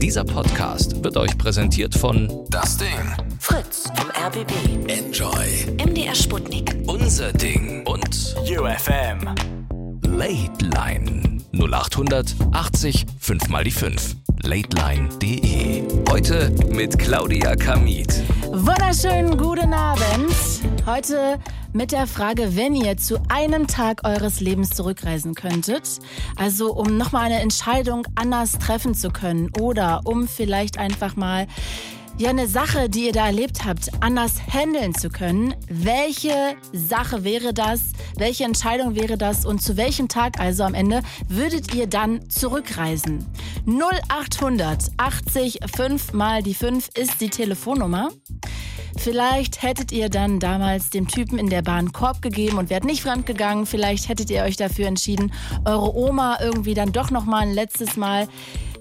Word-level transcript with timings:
Dieser 0.00 0.24
Podcast 0.24 1.04
wird 1.04 1.16
euch 1.16 1.36
präsentiert 1.36 1.94
von 1.94 2.46
Das 2.50 2.76
Ding. 2.78 2.88
Fritz 3.38 3.90
vom 3.94 4.10
RBB. 4.10 4.52
Enjoy. 4.90 5.76
MDR 5.84 6.14
Sputnik. 6.14 6.76
Unser 6.86 7.32
Ding 7.32 7.86
und 7.86 8.34
UFM. 8.48 9.34
Late 10.02 10.64
Line 10.64 11.42
0800 11.52 12.34
80 12.52 13.06
5 13.20 13.48
mal 13.48 13.64
die 13.64 13.70
5. 13.70 14.16
Lateline.de. 14.42 15.82
Heute 16.10 16.52
mit 16.70 16.98
Claudia 16.98 17.56
Kamit. 17.56 18.22
Wunderschönen 18.50 19.36
guten 19.36 19.72
Abend. 19.72 20.32
Heute 20.86 21.38
mit 21.72 21.92
der 21.92 22.06
Frage, 22.06 22.56
wenn 22.56 22.74
ihr 22.74 22.96
zu 22.96 23.18
einem 23.28 23.66
Tag 23.66 24.04
eures 24.04 24.40
Lebens 24.40 24.70
zurückreisen 24.70 25.34
könntet, 25.34 26.00
also 26.36 26.72
um 26.72 26.96
nochmal 26.96 27.26
eine 27.26 27.40
Entscheidung 27.40 28.06
anders 28.14 28.52
treffen 28.58 28.94
zu 28.94 29.10
können 29.10 29.50
oder 29.60 30.02
um 30.04 30.28
vielleicht 30.28 30.78
einfach 30.78 31.16
mal 31.16 31.46
ja 32.18 32.30
eine 32.30 32.48
Sache, 32.48 32.88
die 32.88 33.06
ihr 33.06 33.12
da 33.12 33.26
erlebt 33.26 33.64
habt, 33.64 33.90
anders 34.00 34.34
handeln 34.52 34.94
zu 34.94 35.08
können. 35.08 35.54
Welche 35.68 36.56
Sache 36.72 37.22
wäre 37.22 37.54
das? 37.54 37.80
Welche 38.16 38.44
Entscheidung 38.44 38.96
wäre 38.96 39.16
das? 39.16 39.46
Und 39.46 39.62
zu 39.62 39.76
welchem 39.76 40.08
Tag 40.08 40.40
also 40.40 40.64
am 40.64 40.74
Ende 40.74 41.02
würdet 41.28 41.72
ihr 41.74 41.86
dann 41.86 42.28
zurückreisen? 42.28 43.24
0800 43.66 44.90
80 44.96 45.60
5 45.72 46.12
mal 46.12 46.42
die 46.42 46.54
5 46.54 46.90
ist 46.96 47.20
die 47.20 47.30
Telefonnummer. 47.30 48.10
Vielleicht 48.96 49.62
hättet 49.62 49.92
ihr 49.92 50.08
dann 50.08 50.40
damals 50.40 50.90
dem 50.90 51.06
Typen 51.06 51.38
in 51.38 51.50
der 51.50 51.62
Bahn 51.62 51.92
Korb 51.92 52.20
gegeben 52.20 52.58
und 52.58 52.68
wärt 52.68 52.84
nicht 52.84 53.02
fremdgegangen. 53.02 53.64
Vielleicht 53.64 54.08
hättet 54.08 54.28
ihr 54.30 54.42
euch 54.42 54.56
dafür 54.56 54.88
entschieden, 54.88 55.32
eure 55.64 55.94
Oma 55.94 56.38
irgendwie 56.40 56.74
dann 56.74 56.90
doch 56.90 57.12
noch 57.12 57.24
mal 57.24 57.42
ein 57.42 57.54
letztes 57.54 57.96
Mal 57.96 58.26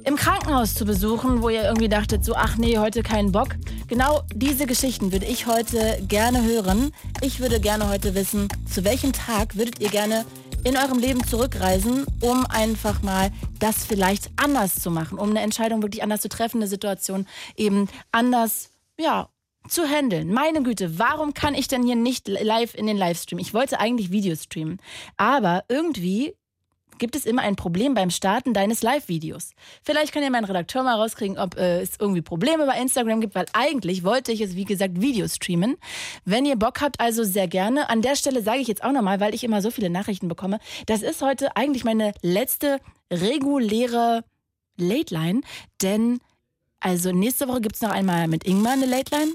im 0.08 0.16
Krankenhaus 0.16 0.74
zu 0.74 0.86
besuchen, 0.86 1.42
wo 1.42 1.50
ihr 1.50 1.66
irgendwie 1.66 1.90
dachtet, 1.90 2.24
so, 2.24 2.34
ach 2.34 2.56
nee, 2.56 2.78
heute 2.78 3.04
keinen 3.04 3.34
Bock. 3.34 3.50
Genau 3.90 4.22
diese 4.34 4.66
Geschichten 4.66 5.12
würde 5.12 5.26
ich 5.26 5.48
heute 5.48 6.02
gerne 6.08 6.44
hören. 6.44 6.94
Ich 7.22 7.42
würde 7.42 7.60
gerne 7.60 7.90
heute 7.90 8.16
wissen, 8.16 8.48
zu 8.74 8.86
welchem 8.86 9.12
Tag 9.12 9.58
würdet 9.58 9.82
ihr 9.82 9.90
gerne 9.90 10.26
in 10.64 10.78
eurem 10.78 11.00
Leben 11.00 11.28
zurückreisen, 11.28 12.06
um 12.22 12.46
einfach 12.46 13.02
mal 13.02 13.32
das 13.60 13.84
vielleicht 13.84 14.30
anders 14.38 14.76
zu 14.76 14.92
machen, 14.92 15.20
um 15.20 15.32
eine 15.32 15.42
Entscheidung 15.42 15.82
wirklich 15.82 16.04
anders 16.04 16.22
zu 16.22 16.30
treffen, 16.30 16.60
eine 16.60 16.68
Situation 16.68 17.28
eben 17.58 17.90
anders, 18.14 18.70
ja, 18.98 19.28
zu 19.68 19.84
handeln. 19.84 20.32
Meine 20.32 20.64
Güte, 20.64 20.98
warum 21.00 21.34
kann 21.34 21.54
ich 21.54 21.68
denn 21.68 21.84
hier 21.84 21.98
nicht 21.98 22.30
live 22.30 22.76
in 22.76 22.88
den 22.88 22.96
Livestream? 22.96 23.40
Ich 23.40 23.54
wollte 23.54 23.82
eigentlich 23.82 24.10
Video 24.10 24.34
streamen, 24.38 24.80
aber 25.18 25.66
irgendwie 25.68 26.34
gibt 26.98 27.16
es 27.16 27.26
immer 27.26 27.42
ein 27.42 27.56
Problem 27.56 27.94
beim 27.94 28.10
Starten 28.10 28.54
deines 28.54 28.82
Live-Videos. 28.82 29.52
Vielleicht 29.84 30.14
kann 30.14 30.24
ja 30.24 30.30
mein 30.30 30.46
Redakteur 30.46 30.84
mal 30.84 30.96
rauskriegen, 30.96 31.38
ob 31.38 31.58
äh, 31.58 31.82
es 31.82 32.00
irgendwie 32.00 32.22
Probleme 32.22 32.66
bei 32.66 32.80
Instagram 32.80 33.22
gibt, 33.22 33.36
weil 33.36 33.46
eigentlich 33.54 34.04
wollte 34.04 34.32
ich 34.32 34.42
es, 34.42 34.56
wie 34.56 34.66
gesagt, 34.66 35.02
Video 35.02 35.28
streamen. 35.28 35.78
Wenn 36.26 36.46
ihr 36.46 36.56
Bock 36.56 36.82
habt, 36.82 37.00
also 37.00 37.24
sehr 37.24 37.48
gerne. 37.48 37.90
An 37.90 38.02
der 38.02 38.16
Stelle 38.16 38.42
sage 38.42 38.60
ich 38.60 38.68
jetzt 38.68 38.84
auch 38.84 38.92
nochmal, 38.92 39.20
weil 39.20 39.34
ich 39.34 39.44
immer 39.44 39.62
so 39.62 39.72
viele 39.72 39.90
Nachrichten 39.90 40.28
bekomme, 40.28 40.60
das 40.86 41.02
ist 41.02 41.22
heute 41.22 41.56
eigentlich 41.56 41.84
meine 41.84 42.14
letzte 42.22 42.80
reguläre 43.12 44.24
Late 44.78 45.14
Line, 45.14 45.42
denn 45.82 46.20
also 46.80 47.12
nächste 47.12 47.48
Woche 47.48 47.62
gibt 47.62 47.76
es 47.76 47.82
noch 47.82 47.90
einmal 47.90 48.28
mit 48.28 48.46
Ingmar 48.46 48.74
eine 48.74 48.86
Late 48.86 49.16
Line. 49.16 49.34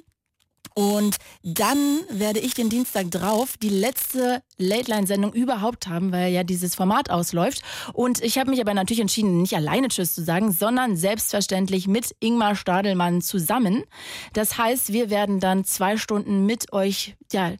Und 0.74 1.16
dann 1.42 2.00
werde 2.10 2.40
ich 2.40 2.54
den 2.54 2.68
Dienstag 2.68 3.10
drauf 3.10 3.56
die 3.56 3.68
letzte 3.68 4.42
Late-Line-Sendung 4.58 5.32
überhaupt 5.32 5.88
haben, 5.88 6.12
weil 6.12 6.32
ja 6.32 6.44
dieses 6.44 6.74
Format 6.74 7.10
ausläuft. 7.10 7.62
Und 7.92 8.22
ich 8.22 8.38
habe 8.38 8.50
mich 8.50 8.60
aber 8.60 8.74
natürlich 8.74 9.00
entschieden, 9.00 9.42
nicht 9.42 9.54
alleine 9.54 9.88
Tschüss 9.88 10.14
zu 10.14 10.22
sagen, 10.22 10.52
sondern 10.52 10.96
selbstverständlich 10.96 11.86
mit 11.88 12.14
Ingmar 12.20 12.54
Stadelmann 12.54 13.22
zusammen. 13.22 13.84
Das 14.32 14.58
heißt, 14.58 14.92
wir 14.92 15.10
werden 15.10 15.40
dann 15.40 15.64
zwei 15.64 15.96
Stunden 15.96 16.46
mit 16.46 16.72
euch, 16.72 17.14
ja, 17.32 17.52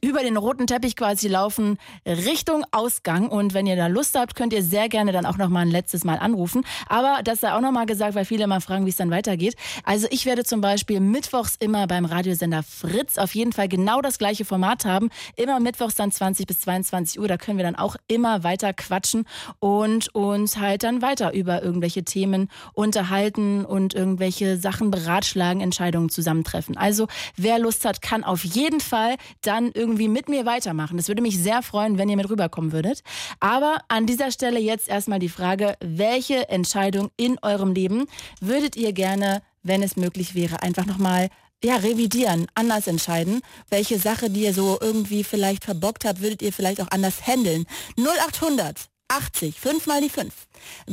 über 0.00 0.22
den 0.22 0.36
roten 0.36 0.68
Teppich 0.68 0.94
quasi 0.94 1.26
laufen 1.26 1.78
Richtung 2.06 2.64
Ausgang 2.70 3.28
und 3.28 3.54
wenn 3.54 3.66
ihr 3.66 3.74
da 3.74 3.88
Lust 3.88 4.16
habt, 4.16 4.36
könnt 4.36 4.52
ihr 4.52 4.62
sehr 4.62 4.88
gerne 4.88 5.10
dann 5.10 5.26
auch 5.26 5.36
noch 5.36 5.48
mal 5.48 5.62
ein 5.62 5.70
letztes 5.70 6.04
Mal 6.04 6.18
anrufen. 6.18 6.64
Aber 6.88 7.22
das 7.24 7.40
sei 7.40 7.52
auch 7.52 7.60
noch 7.60 7.72
mal 7.72 7.84
gesagt, 7.84 8.14
weil 8.14 8.24
viele 8.24 8.46
mal 8.46 8.60
fragen, 8.60 8.86
wie 8.86 8.90
es 8.90 8.96
dann 8.96 9.10
weitergeht. 9.10 9.56
Also 9.82 10.06
ich 10.10 10.26
werde 10.26 10.44
zum 10.44 10.60
Beispiel 10.60 11.00
mittwochs 11.00 11.56
immer 11.58 11.88
beim 11.88 12.04
Radiosender 12.04 12.62
Fritz 12.62 13.18
auf 13.18 13.34
jeden 13.34 13.52
Fall 13.52 13.66
genau 13.66 14.00
das 14.00 14.18
gleiche 14.18 14.44
Format 14.44 14.84
haben. 14.84 15.10
Immer 15.34 15.58
mittwochs 15.58 15.96
dann 15.96 16.12
20 16.12 16.46
bis 16.46 16.60
22 16.60 17.18
Uhr. 17.18 17.26
Da 17.26 17.36
können 17.36 17.58
wir 17.58 17.64
dann 17.64 17.76
auch 17.76 17.96
immer 18.06 18.44
weiter 18.44 18.72
quatschen 18.74 19.26
und 19.58 20.14
uns 20.14 20.56
halt 20.58 20.84
dann 20.84 21.02
weiter 21.02 21.34
über 21.34 21.64
irgendwelche 21.64 22.04
Themen 22.04 22.48
unterhalten 22.74 23.64
und 23.64 23.92
irgendwelche 23.92 24.56
Sachen 24.56 24.92
beratschlagen, 24.92 25.60
Entscheidungen 25.60 26.10
zusammentreffen. 26.10 26.76
Also 26.76 27.08
wer 27.36 27.58
Lust 27.58 27.84
hat, 27.84 28.02
kann 28.02 28.22
auf 28.22 28.44
jeden 28.44 28.78
Fall 28.78 29.16
dann 29.40 29.63
irgendwie 29.72 30.08
mit 30.08 30.28
mir 30.28 30.46
weitermachen. 30.46 30.96
Das 30.96 31.08
würde 31.08 31.22
mich 31.22 31.38
sehr 31.38 31.62
freuen, 31.62 31.98
wenn 31.98 32.08
ihr 32.08 32.16
mit 32.16 32.28
rüberkommen 32.28 32.72
würdet. 32.72 33.02
Aber 33.40 33.78
an 33.88 34.06
dieser 34.06 34.30
Stelle 34.30 34.60
jetzt 34.60 34.88
erstmal 34.88 35.18
die 35.18 35.28
Frage, 35.28 35.76
welche 35.80 36.48
Entscheidung 36.48 37.10
in 37.16 37.38
eurem 37.42 37.72
Leben 37.72 38.06
würdet 38.40 38.76
ihr 38.76 38.92
gerne, 38.92 39.42
wenn 39.62 39.82
es 39.82 39.96
möglich 39.96 40.34
wäre, 40.34 40.62
einfach 40.62 40.86
nochmal 40.86 41.28
ja, 41.62 41.76
revidieren, 41.76 42.46
anders 42.54 42.86
entscheiden. 42.86 43.40
Welche 43.70 43.98
Sache, 43.98 44.28
die 44.28 44.42
ihr 44.42 44.52
so 44.52 44.78
irgendwie 44.80 45.24
vielleicht 45.24 45.64
verbockt 45.64 46.04
habt, 46.04 46.20
würdet 46.20 46.42
ihr 46.42 46.52
vielleicht 46.52 46.80
auch 46.80 46.90
anders 46.90 47.26
handeln. 47.26 47.64
0800 47.96 48.88
80, 49.08 49.60
5 49.60 49.86
mal 49.86 50.00
die 50.00 50.08
5. 50.08 50.32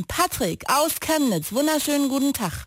Patrick 0.06 0.64
aus 0.68 1.00
Chemnitz, 1.00 1.52
wunderschönen 1.52 2.08
guten 2.08 2.32
Tag. 2.32 2.66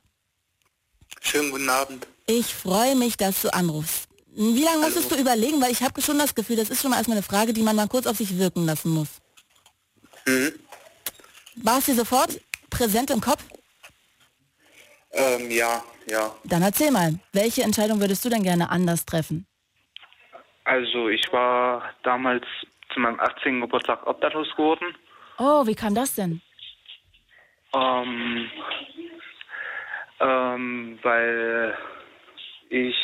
Schönen 1.21 1.51
guten 1.51 1.69
Abend. 1.69 2.07
Ich 2.27 2.53
freue 2.53 2.95
mich, 2.95 3.17
dass 3.17 3.41
du 3.41 3.53
anrufst. 3.53 4.07
Wie 4.37 4.63
lange 4.63 4.79
musstest 4.79 5.11
du 5.11 5.15
überlegen? 5.15 5.61
Weil 5.61 5.71
ich 5.71 5.81
habe 5.81 6.01
schon 6.01 6.19
das 6.19 6.35
Gefühl, 6.35 6.57
das 6.57 6.69
ist 6.69 6.81
schon 6.81 6.91
mal 6.91 6.97
erstmal 6.97 7.17
eine 7.17 7.23
Frage, 7.23 7.53
die 7.53 7.63
man 7.63 7.75
mal 7.75 7.87
kurz 7.87 8.05
auf 8.05 8.17
sich 8.17 8.37
wirken 8.37 8.65
lassen 8.65 8.93
muss. 8.93 9.21
Mhm. 10.27 10.51
War 11.55 11.77
es 11.77 11.85
dir 11.85 11.95
sofort 11.95 12.41
präsent 12.69 13.11
im 13.11 13.21
Kopf? 13.21 13.43
Ähm, 15.13 15.49
ja, 15.49 15.81
ja. 16.07 16.35
Dann 16.43 16.61
erzähl 16.63 16.91
mal, 16.91 17.17
welche 17.31 17.63
Entscheidung 17.63 18.01
würdest 18.01 18.25
du 18.25 18.29
denn 18.29 18.43
gerne 18.43 18.69
anders 18.69 19.05
treffen? 19.05 19.47
Also 20.65 21.07
ich 21.07 21.31
war 21.31 21.93
damals 22.03 22.43
zu 22.93 22.99
meinem 22.99 23.19
18. 23.19 23.61
Geburtstag 23.61 24.05
obdachlos 24.05 24.49
geworden. 24.57 24.95
Oh, 25.37 25.65
wie 25.65 25.75
kam 25.75 25.95
das 25.95 26.15
denn? 26.15 26.41
Ähm, 27.73 28.49
ähm, 30.19 30.99
weil 31.03 31.77
ich 32.69 32.95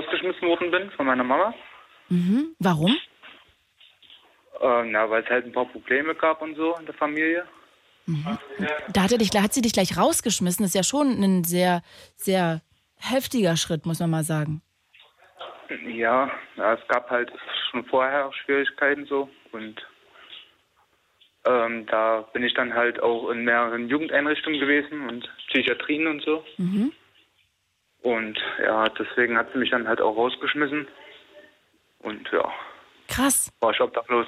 rausgeschmissen 0.00 0.48
worden 0.48 0.70
bin 0.70 0.90
von 0.92 1.06
meiner 1.06 1.24
Mama. 1.24 1.54
Mhm. 2.08 2.54
Warum? 2.58 2.96
Ähm, 4.60 4.90
na, 4.90 5.08
weil 5.08 5.22
es 5.22 5.30
halt 5.30 5.46
ein 5.46 5.52
paar 5.52 5.66
Probleme 5.66 6.14
gab 6.14 6.42
und 6.42 6.56
so 6.56 6.76
in 6.76 6.86
der 6.86 6.94
Familie. 6.94 7.46
Da 8.92 9.02
hat, 9.02 9.12
er 9.12 9.18
dich, 9.18 9.30
hat 9.30 9.54
sie 9.54 9.62
dich 9.62 9.72
gleich 9.72 9.96
rausgeschmissen. 9.96 10.64
Das 10.64 10.70
ist 10.70 10.74
ja 10.74 10.82
schon 10.82 11.22
ein 11.22 11.44
sehr, 11.44 11.82
sehr 12.16 12.60
heftiger 12.96 13.56
Schritt, 13.56 13.86
muss 13.86 14.00
man 14.00 14.10
mal 14.10 14.24
sagen. 14.24 14.62
Ja, 15.86 16.30
ja, 16.56 16.74
es 16.74 16.88
gab 16.88 17.08
halt 17.08 17.30
schon 17.70 17.84
vorher 17.84 18.32
Schwierigkeiten 18.32 19.06
so 19.06 19.30
und 19.52 19.80
ähm, 21.46 21.86
da 21.86 22.22
bin 22.32 22.42
ich 22.42 22.52
dann 22.54 22.74
halt 22.74 23.00
auch 23.00 23.30
in 23.30 23.44
mehreren 23.44 23.88
Jugendeinrichtungen 23.88 24.58
gewesen 24.58 25.08
und 25.08 25.30
Psychiatrien 25.48 26.08
und 26.08 26.22
so. 26.22 26.44
Mhm. 26.58 26.92
Und 28.02 28.38
ja, 28.62 28.88
deswegen 28.88 29.36
hat 29.36 29.52
sie 29.52 29.58
mich 29.58 29.70
dann 29.70 29.86
halt 29.86 30.00
auch 30.00 30.16
rausgeschmissen. 30.16 30.88
Und 32.00 32.28
ja, 32.32 32.50
Krass. 33.08 33.52
war 33.60 33.72
ich 33.72 33.80
obdachlos. 33.80 34.26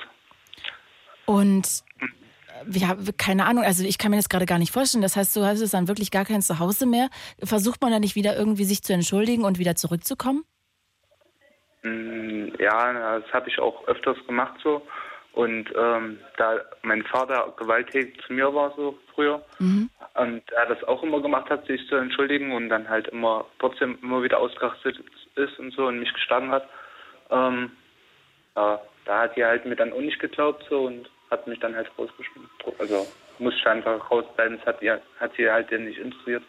Und 1.25 1.67
äh, 2.01 2.79
ja, 2.79 2.97
keine 3.17 3.47
Ahnung, 3.47 3.65
also 3.65 3.83
ich 3.85 3.97
kann 3.97 4.11
mir 4.11 4.19
das 4.19 4.29
gerade 4.29 4.45
gar 4.47 4.59
nicht 4.59 4.73
vorstellen. 4.73 5.03
Das 5.03 5.17
heißt, 5.17 5.35
du 5.37 5.45
hast 5.45 5.61
es 5.61 5.71
dann 5.71 5.89
wirklich 5.89 6.11
gar 6.11 6.25
kein 6.27 6.43
Zuhause 6.43 6.85
mehr. 6.87 7.09
Versucht 7.43 7.81
man 7.81 7.93
dann 7.93 8.03
nicht 8.03 8.15
wieder 8.15 8.37
irgendwie 8.37 8.65
sich 8.65 8.83
zu 8.83 8.93
entschuldigen 8.93 9.45
und 9.45 9.59
wieder 9.59 9.75
zurückzukommen? 9.75 10.45
Mm, 11.83 12.49
Ja, 12.59 13.21
das 13.21 13.33
habe 13.33 13.49
ich 13.49 13.59
auch 13.59 13.87
öfters 13.89 14.19
gemacht 14.27 14.61
so. 14.63 14.87
Und 15.33 15.71
ähm, 15.77 16.19
da 16.37 16.61
mein 16.83 17.03
Vater 17.05 17.55
gewalttätig 17.57 18.21
zu 18.27 18.35
mir 18.35 18.53
war 18.55 18.75
so 18.77 18.99
früher 19.15 19.43
Mhm. 19.59 19.89
und 20.15 20.43
er 20.53 20.67
das 20.67 20.85
auch 20.85 21.03
immer 21.03 21.21
gemacht 21.23 21.49
hat, 21.49 21.67
sich 21.67 21.87
zu 21.89 21.97
entschuldigen 21.97 22.53
und 22.53 22.69
dann 22.69 22.87
halt 22.89 23.09
immer 23.09 23.47
trotzdem 23.59 23.99
immer 24.03 24.23
wieder 24.23 24.39
ausgerastet 24.39 24.99
ist 25.37 25.59
und 25.59 25.73
so 25.73 25.87
und 25.87 26.01
mich 26.01 26.13
geschlagen 26.13 26.51
hat, 26.51 26.69
ähm, 27.31 27.71
ja, 28.57 28.79
da 29.07 29.21
hat 29.23 29.37
die 29.37 29.45
halt 29.45 29.65
mir 29.65 29.77
dann 29.77 29.93
auch 29.95 30.01
nicht 30.01 30.19
geglaubt 30.21 30.65
so 30.69 30.83
und 30.85 31.09
hat 31.31 31.47
mich 31.47 31.59
dann 31.61 31.75
halt 31.75 31.91
rausgeschmissen. 31.99 32.51
Also 32.79 33.07
musste 33.39 33.59
ich 33.59 33.67
einfach 33.67 34.11
rausbleiben, 34.11 34.59
das 34.59 34.67
hat, 34.67 34.83
ihr, 34.83 35.01
hat 35.19 35.33
sie 35.37 35.51
halt 35.51 35.71
nicht 35.73 35.99
interessiert. 35.99 36.43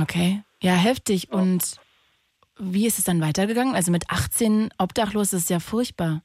Okay. 0.00 0.42
Ja, 0.62 0.72
heftig. 0.72 1.30
Und 1.30 1.76
wie 2.58 2.86
ist 2.86 2.98
es 2.98 3.04
dann 3.04 3.20
weitergegangen? 3.20 3.74
Also 3.74 3.92
mit 3.92 4.04
18 4.08 4.70
obdachlos 4.78 5.34
ist 5.34 5.50
ja 5.50 5.60
furchtbar. 5.60 6.22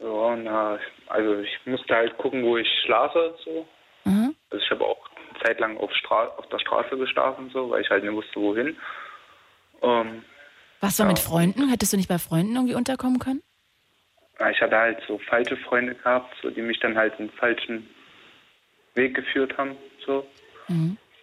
Ja, 0.00 0.36
na, 0.36 0.78
also 1.08 1.38
ich 1.38 1.58
musste 1.66 1.94
halt 1.94 2.16
gucken, 2.18 2.44
wo 2.44 2.56
ich 2.56 2.68
schlafe 2.84 3.36
so. 3.44 3.66
Mhm. 4.04 4.34
Also 4.50 4.64
ich 4.64 4.70
habe 4.70 4.84
auch 4.84 5.08
Zeit 5.44 5.60
lang 5.60 5.76
auf, 5.78 5.92
Stra 5.94 6.26
auf 6.36 6.48
der 6.48 6.58
Straße 6.58 6.96
geschlafen, 6.96 7.50
so, 7.52 7.70
weil 7.70 7.82
ich 7.82 7.90
halt 7.90 8.04
nicht 8.04 8.12
wusste, 8.14 8.40
wohin. 8.40 8.76
Ähm, 9.82 10.24
Was 10.80 10.98
war 10.98 11.06
mit 11.06 11.18
Freunden? 11.18 11.68
Hättest 11.68 11.92
du 11.92 11.96
nicht 11.96 12.08
bei 12.08 12.18
Freunden 12.18 12.54
irgendwie 12.54 12.74
unterkommen 12.74 13.18
können? 13.18 13.42
ja, 14.40 14.50
ich 14.50 14.60
hatte 14.60 14.76
halt 14.76 14.98
so 15.06 15.18
falsche 15.18 15.56
Freunde 15.56 15.94
gehabt, 15.94 16.34
so, 16.42 16.50
die 16.50 16.62
mich 16.62 16.80
dann 16.80 16.96
halt 16.96 17.18
in 17.18 17.28
den 17.28 17.36
falschen 17.36 17.88
Weg 18.94 19.14
geführt 19.14 19.56
haben. 19.56 19.76
So. 20.04 20.26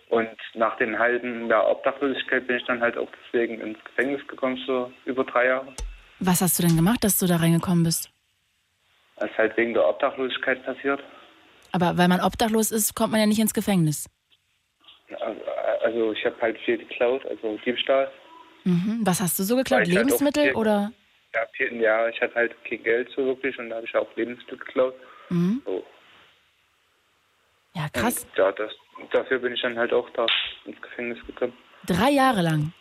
Und 0.09 0.29
nach 0.53 0.77
den 0.77 0.97
halben 1.00 1.47
Jahr 1.47 1.69
Obdachlosigkeit 1.69 2.45
bin 2.47 2.57
ich 2.57 2.65
dann 2.65 2.81
halt 2.81 2.97
auch 2.97 3.09
deswegen 3.25 3.59
ins 3.62 3.83
Gefängnis 3.83 4.25
gekommen, 4.27 4.62
so 4.68 4.91
über 5.06 5.23
drei 5.23 5.47
Jahre. 5.47 5.73
Was 6.19 6.41
hast 6.41 6.59
du 6.59 6.63
denn 6.63 6.75
gemacht, 6.75 7.03
dass 7.03 7.18
du 7.18 7.25
da 7.25 7.38
reingekommen 7.38 7.83
bist? 7.83 8.10
Das 9.21 9.29
ist 9.29 9.38
halt 9.38 9.56
wegen 9.56 9.75
der 9.75 9.88
Obdachlosigkeit 9.88 10.65
passiert. 10.65 11.00
Aber 11.71 11.95
weil 11.95 12.07
man 12.07 12.21
obdachlos 12.21 12.71
ist, 12.71 12.95
kommt 12.95 13.12
man 13.12 13.19
ja 13.19 13.27
nicht 13.27 13.39
ins 13.39 13.53
Gefängnis. 13.53 14.09
Also, 15.83 16.13
ich 16.13 16.25
habe 16.25 16.35
halt 16.41 16.57
viel 16.62 16.79
geklaut, 16.79 17.23
also 17.27 17.57
Diebstahl. 17.63 18.12
Mhm. 18.63 19.01
Was 19.03 19.21
hast 19.21 19.38
du 19.38 19.44
so 19.44 19.56
geklaut? 19.56 19.81
Halt 19.81 19.89
Lebensmittel 19.89 20.45
viel- 20.45 20.56
oder? 20.56 20.91
Ja, 21.33 21.41
vielen 21.53 21.79
Jahr, 21.79 22.09
ich 22.09 22.19
hatte 22.19 22.33
halt 22.33 22.56
kein 22.65 22.81
Geld 22.83 23.09
so 23.15 23.25
wirklich 23.25 23.57
und 23.59 23.69
da 23.69 23.75
habe 23.75 23.85
ich 23.85 23.95
auch 23.95 24.07
Lebensmittel 24.15 24.57
geklaut. 24.57 24.95
Mhm. 25.29 25.62
So. 25.65 25.85
Ja, 27.75 27.88
krass. 27.94 28.23
Und 28.23 28.38
ja, 28.38 28.51
das, 28.53 28.71
dafür 29.12 29.38
bin 29.39 29.53
ich 29.53 29.62
dann 29.62 29.77
halt 29.77 29.94
auch 29.94 30.09
da 30.12 30.25
ins 30.65 30.81
Gefängnis 30.81 31.19
gekommen. 31.27 31.53
Drei 31.85 32.09
Jahre 32.09 32.41
lang. 32.41 32.73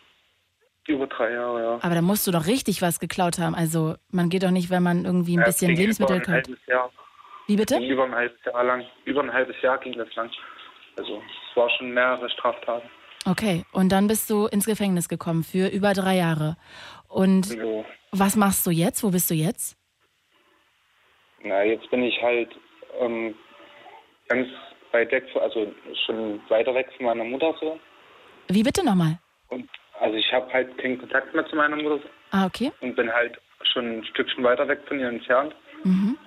Über 0.91 1.07
drei 1.07 1.31
Jahre, 1.33 1.61
ja. 1.63 1.79
Aber 1.81 1.95
da 1.95 2.01
musst 2.01 2.25
du 2.27 2.31
doch 2.31 2.45
richtig 2.47 2.81
was 2.81 2.99
geklaut 2.99 3.39
haben. 3.39 3.55
Also 3.55 3.95
man 4.11 4.29
geht 4.29 4.43
doch 4.43 4.51
nicht, 4.51 4.69
wenn 4.69 4.83
man 4.83 5.05
irgendwie 5.05 5.35
ein 5.37 5.39
Ja, 5.39 5.45
bisschen 5.45 5.75
Lebensmittel 5.75 6.17
über 6.17 6.27
ein 6.27 6.33
halbes 6.33 6.59
Jahr. 6.67 6.91
Wie 7.47 7.55
bitte? 7.55 7.77
Über 7.79 8.03
ein 8.05 8.13
halbes 8.15 8.37
Jahr 8.45 8.63
lang. 8.63 8.85
Über 9.05 9.21
ein 9.23 9.33
halbes 9.33 9.55
Jahr 9.61 9.77
ging 9.79 9.93
das 9.97 10.13
lang. 10.15 10.29
Also 10.97 11.17
es 11.51 11.57
war 11.57 11.69
schon 11.71 11.91
mehrere 11.91 12.29
Straftaten. 12.29 12.89
Okay, 13.25 13.65
und 13.71 13.91
dann 13.91 14.07
bist 14.07 14.29
du 14.29 14.47
ins 14.47 14.65
Gefängnis 14.65 15.07
gekommen 15.07 15.43
für 15.43 15.67
über 15.67 15.93
drei 15.93 16.15
Jahre. 16.17 16.57
Und 17.07 17.45
So. 17.45 17.85
was 18.11 18.35
machst 18.35 18.65
du 18.65 18.71
jetzt? 18.71 19.03
Wo 19.03 19.11
bist 19.11 19.29
du 19.29 19.33
jetzt? 19.35 19.77
Na, 21.43 21.63
jetzt 21.63 21.89
bin 21.89 22.03
ich 22.03 22.21
halt 22.21 22.49
ähm, 22.99 23.35
ganz 24.27 24.47
weit 24.91 25.11
weg, 25.11 25.25
von- 25.33 25.41
also 25.41 25.71
schon 26.05 26.41
weiter 26.49 26.73
weg 26.75 26.87
von 26.97 27.05
meiner 27.05 27.23
Mutter 27.23 27.53
so. 27.59 27.79
Wie 28.47 28.63
bitte 28.63 28.83
nochmal? 28.85 29.19
Und 29.49 29.69
also 30.01 30.15
ich 30.17 30.31
habe 30.33 30.51
halt 30.51 30.77
keinen 30.77 30.97
Kontakt 30.99 31.33
mehr 31.33 31.45
zu 31.47 31.55
meiner 31.55 31.75
Mutter 31.75 31.99
Ah, 32.31 32.45
okay. 32.45 32.71
und 32.81 32.95
bin 32.95 33.11
halt 33.11 33.39
schon 33.71 33.99
ein 33.99 34.05
Stückchen 34.05 34.43
weiter 34.43 34.67
weg 34.67 34.79
von 34.87 34.99
ihr 34.99 35.07
entfernt. 35.07 35.55
Mhm. 35.83 36.17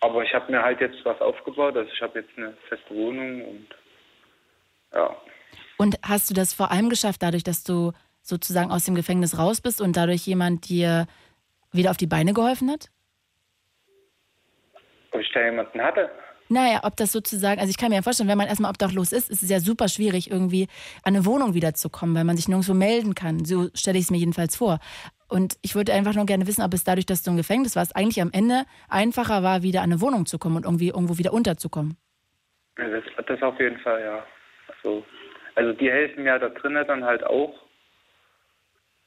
Aber 0.00 0.22
ich 0.24 0.32
habe 0.34 0.50
mir 0.50 0.62
halt 0.62 0.80
jetzt 0.80 1.04
was 1.04 1.20
aufgebaut. 1.20 1.76
Also 1.76 1.90
ich 1.92 2.00
habe 2.02 2.18
jetzt 2.20 2.30
eine 2.36 2.56
feste 2.68 2.94
Wohnung 2.94 3.44
und 3.44 3.66
ja. 4.92 5.16
Und 5.76 5.96
hast 6.02 6.28
du 6.30 6.34
das 6.34 6.52
vor 6.52 6.70
allem 6.70 6.88
geschafft, 6.90 7.22
dadurch, 7.22 7.44
dass 7.44 7.64
du 7.64 7.92
sozusagen 8.22 8.70
aus 8.70 8.84
dem 8.84 8.94
Gefängnis 8.94 9.38
raus 9.38 9.60
bist 9.60 9.80
und 9.80 9.96
dadurch 9.96 10.26
jemand 10.26 10.68
dir 10.68 11.06
wieder 11.72 11.90
auf 11.90 11.96
die 11.96 12.06
Beine 12.06 12.32
geholfen 12.34 12.70
hat? 12.70 12.90
Ob 15.12 15.20
ich 15.20 15.30
da 15.32 15.42
jemanden 15.44 15.80
hatte? 15.80 16.10
Naja, 16.52 16.80
ob 16.82 16.96
das 16.96 17.12
sozusagen, 17.12 17.60
also 17.60 17.70
ich 17.70 17.78
kann 17.78 17.90
mir 17.90 17.94
ja 17.94 18.02
vorstellen, 18.02 18.28
wenn 18.28 18.36
man 18.36 18.48
erstmal 18.48 18.70
obdachlos 18.70 19.12
ist, 19.12 19.30
ist 19.30 19.44
es 19.44 19.48
ja 19.48 19.60
super 19.60 19.88
schwierig, 19.88 20.32
irgendwie 20.32 20.66
an 21.04 21.14
eine 21.14 21.24
Wohnung 21.24 21.54
wiederzukommen, 21.54 22.16
weil 22.16 22.24
man 22.24 22.36
sich 22.36 22.48
nirgendwo 22.48 22.74
melden 22.74 23.14
kann. 23.14 23.44
So 23.44 23.68
stelle 23.72 23.98
ich 23.98 24.06
es 24.06 24.10
mir 24.10 24.18
jedenfalls 24.18 24.56
vor. 24.56 24.80
Und 25.28 25.54
ich 25.62 25.76
würde 25.76 25.92
einfach 25.92 26.16
nur 26.16 26.26
gerne 26.26 26.48
wissen, 26.48 26.64
ob 26.64 26.74
es 26.74 26.82
dadurch, 26.82 27.06
dass 27.06 27.22
du 27.22 27.30
im 27.30 27.36
Gefängnis 27.36 27.76
warst, 27.76 27.94
eigentlich 27.94 28.20
am 28.20 28.32
Ende 28.32 28.64
einfacher 28.88 29.44
war, 29.44 29.62
wieder 29.62 29.82
an 29.82 29.92
eine 29.92 30.00
Wohnung 30.00 30.26
zu 30.26 30.40
kommen 30.40 30.56
und 30.56 30.64
irgendwie 30.64 30.88
irgendwo 30.88 31.18
wieder 31.18 31.32
unterzukommen. 31.32 31.96
Das, 32.74 33.04
das 33.28 33.42
auf 33.42 33.60
jeden 33.60 33.78
Fall, 33.78 34.00
ja. 34.00 34.26
Also, 34.74 35.04
also 35.54 35.72
die 35.72 35.88
helfen 35.88 36.24
mir 36.24 36.36
da 36.40 36.48
drinnen 36.48 36.84
dann 36.84 37.04
halt 37.04 37.22
auch. 37.22 37.54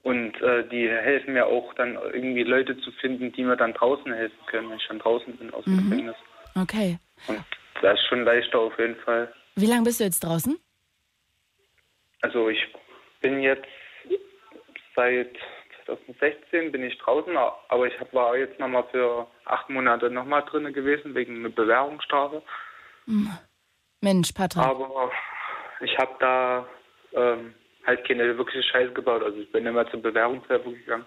Und 0.04 0.42
äh, 0.42 0.66
die 0.69 0.88
helfen 0.88 1.34
mir 1.34 1.46
auch 1.46 1.74
dann 1.74 1.96
irgendwie 1.96 2.44
Leute 2.44 2.78
zu 2.78 2.92
finden, 3.01 3.34
die 3.34 3.44
mir 3.44 3.57
dann 3.57 3.74
draußen 3.74 4.13
helfen 4.13 4.39
können, 4.46 4.69
wenn 4.69 4.78
ich 4.78 4.88
dann 4.88 5.00
draußen 5.00 5.36
bin 5.36 5.54
aus 5.54 5.66
dem 5.66 5.89
Gefängnis. 5.89 6.16
Okay. 6.56 7.00
Und 7.27 7.44
das 7.81 8.00
ist 8.00 8.07
schon 8.07 8.24
leichter 8.24 8.60
auf 8.60 8.77
jeden 8.80 8.95
Fall. 8.98 9.33
Wie 9.56 9.65
lange 9.65 9.83
bist 9.83 10.00
du 10.00 10.04
jetzt 10.04 10.24
draußen? 10.24 10.57
Also 12.21 12.50
ich 12.50 12.65
bin 13.21 13.42
jetzt 13.42 13.68
seit 14.95 15.36
2016 15.86 16.71
bin 16.71 16.83
ich 16.83 16.98
draußen, 17.00 17.36
aber 17.36 17.88
ich 17.88 17.94
war 18.13 18.38
jetzt 18.38 18.60
nochmal 18.60 18.86
für 18.92 19.27
acht 19.45 19.69
Monate 19.69 20.10
nochmal 20.10 20.44
drin 20.44 20.71
gewesen 20.71 21.13
wegen 21.15 21.39
einer 21.39 21.50
Bewährungsstrafe. 21.50 22.42
Mensch, 24.01 24.31
Patrick. 24.31 24.63
Aber 24.63 25.12
ich 25.81 25.98
habe 25.98 26.15
da 26.19 26.68
ähm, 27.13 27.54
halt 27.86 28.07
keine 28.07 28.38
wirkliche 28.38 28.63
Scheiße 28.63 28.94
gebaut. 28.94 29.24
Also 29.24 29.39
ich 29.39 29.51
bin 29.51 29.65
immer 29.65 29.89
zur 29.89 30.01
Bewährungshilfe 30.01 30.71
gegangen. 30.71 31.06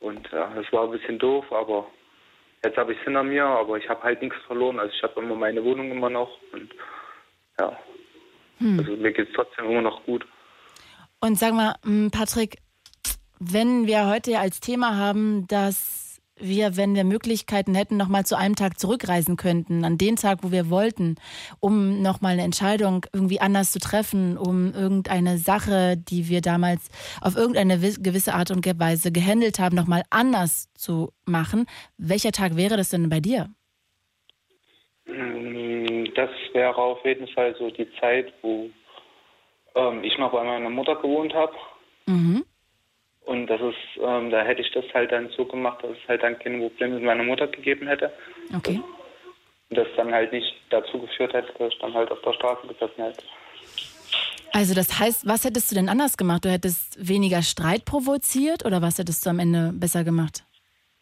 Und 0.00 0.30
ja, 0.32 0.52
das 0.54 0.70
war 0.72 0.84
ein 0.84 0.90
bisschen 0.90 1.18
doof, 1.18 1.50
aber 1.50 1.86
jetzt 2.64 2.76
habe 2.76 2.92
ich 2.92 2.98
es 2.98 3.04
hinter 3.04 3.22
mir, 3.22 3.44
aber 3.44 3.76
ich 3.76 3.88
habe 3.88 4.02
halt 4.02 4.22
nichts 4.22 4.38
verloren. 4.46 4.80
Also 4.80 4.92
ich 4.94 5.02
habe 5.02 5.20
immer 5.20 5.34
meine 5.36 5.62
Wohnung 5.64 5.90
immer 5.90 6.10
noch 6.10 6.30
und 6.52 6.74
ja. 7.58 7.78
Also 8.78 8.92
mir 8.96 9.12
geht 9.12 9.28
es 9.28 9.34
trotzdem 9.34 9.66
immer 9.66 9.82
noch 9.82 10.04
gut. 10.04 10.26
Und 11.20 11.38
sag 11.38 11.54
mal, 11.54 11.74
m, 11.84 12.10
Patrick, 12.10 12.56
wenn 13.38 13.86
wir 13.86 14.06
heute 14.06 14.38
als 14.38 14.60
Thema 14.60 14.96
haben, 14.96 15.46
dass 15.48 16.03
wir, 16.36 16.76
wenn 16.76 16.94
wir 16.94 17.04
Möglichkeiten 17.04 17.74
hätten, 17.74 17.96
nochmal 17.96 18.26
zu 18.26 18.36
einem 18.36 18.56
Tag 18.56 18.78
zurückreisen 18.78 19.36
könnten, 19.36 19.84
an 19.84 19.98
den 19.98 20.16
Tag, 20.16 20.38
wo 20.42 20.50
wir 20.50 20.68
wollten, 20.68 21.14
um 21.60 22.02
nochmal 22.02 22.32
eine 22.32 22.42
Entscheidung 22.42 23.06
irgendwie 23.12 23.40
anders 23.40 23.70
zu 23.70 23.78
treffen, 23.78 24.36
um 24.36 24.72
irgendeine 24.72 25.38
Sache, 25.38 25.96
die 25.96 26.28
wir 26.28 26.40
damals 26.40 26.88
auf 27.20 27.36
irgendeine 27.36 27.76
wis- 27.76 28.02
gewisse 28.02 28.34
Art 28.34 28.50
und 28.50 28.64
Weise 28.78 29.12
gehandelt 29.12 29.58
haben, 29.60 29.76
nochmal 29.76 30.02
anders 30.10 30.72
zu 30.74 31.12
machen. 31.24 31.66
Welcher 31.98 32.32
Tag 32.32 32.56
wäre 32.56 32.76
das 32.76 32.88
denn 32.88 33.08
bei 33.08 33.20
dir? 33.20 33.48
Mm, 35.06 36.06
Das 36.16 36.30
wäre 36.52 36.76
auf 36.76 37.04
jeden 37.04 37.28
Fall 37.28 37.54
so 37.58 37.70
die 37.70 37.88
Zeit, 38.00 38.32
wo 38.42 38.70
ähm, 39.74 40.02
ich 40.02 40.16
noch 40.18 40.32
bei 40.32 40.42
meiner 40.44 40.70
Mutter 40.70 40.96
gewohnt 40.96 41.32
habe. 41.34 41.52
Mhm. 42.06 42.44
Und 43.24 43.46
das 43.46 43.60
ist, 43.60 44.02
ähm, 44.02 44.30
da 44.30 44.42
hätte 44.42 44.60
ich 44.60 44.70
das 44.72 44.84
halt 44.92 45.10
dann 45.10 45.30
so 45.30 45.44
gemacht, 45.46 45.82
dass 45.82 45.92
es 45.92 46.08
halt 46.08 46.22
dann 46.22 46.38
keine 46.38 46.58
Probleme 46.58 46.96
mit 46.96 47.04
meiner 47.04 47.22
Mutter 47.22 47.46
gegeben 47.46 47.86
hätte. 47.86 48.12
Okay. 48.54 48.80
Und 49.70 49.78
das 49.78 49.88
dann 49.96 50.12
halt 50.12 50.32
nicht 50.32 50.54
dazu 50.70 50.98
geführt 50.98 51.32
hätte, 51.32 51.52
dass 51.58 51.72
ich 51.72 51.78
dann 51.78 51.94
halt 51.94 52.10
auf 52.10 52.20
der 52.20 52.34
Straße 52.34 52.66
gesessen 52.66 53.02
hätte. 53.02 53.22
Also 54.52 54.74
das 54.74 55.00
heißt, 55.00 55.26
was 55.26 55.44
hättest 55.44 55.70
du 55.70 55.74
denn 55.74 55.88
anders 55.88 56.16
gemacht? 56.16 56.44
Du 56.44 56.50
hättest 56.50 56.96
weniger 57.08 57.42
Streit 57.42 57.84
provoziert 57.84 58.64
oder 58.64 58.82
was 58.82 58.98
hättest 58.98 59.26
du 59.26 59.30
am 59.30 59.40
Ende 59.40 59.72
besser 59.74 60.04
gemacht? 60.04 60.44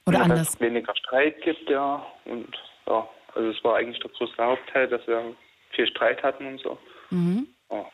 Oder 0.06 0.18
Und 0.18 0.25
anders? 0.25 0.46
Dass 0.46 0.54
es 0.54 0.61
weniger 0.61 0.96
Streit 0.96 1.42
gibt, 1.42 1.68
ja. 1.68 2.06
Und 2.25 2.49
ja, 2.87 3.08
also 3.35 3.50
es 3.50 3.62
war 3.64 3.76
eigentlich 3.76 3.99
der 4.00 4.11
größte 4.11 4.42
Hauptteil, 4.42 4.88
dass 4.88 5.06
wir 5.06 5.35
viel 5.73 5.87
Streit 5.88 6.23
hatten 6.23 6.46
und 6.46 6.61
so. 6.61 6.78
Mhm. 7.11 7.49
Ja. 7.70 7.85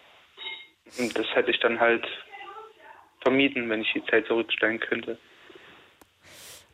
Und 0.98 1.18
das 1.18 1.26
hätte 1.34 1.50
ich 1.50 1.58
dann 1.60 1.80
halt 1.80 2.06
vermieden, 3.20 3.68
wenn 3.68 3.82
ich 3.82 3.92
die 3.94 4.04
Zeit 4.10 4.26
zurückstellen 4.26 4.80
könnte. 4.80 5.18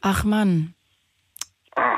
Ach 0.01 0.25
Mann, 0.25 0.75
Ah. 1.77 1.97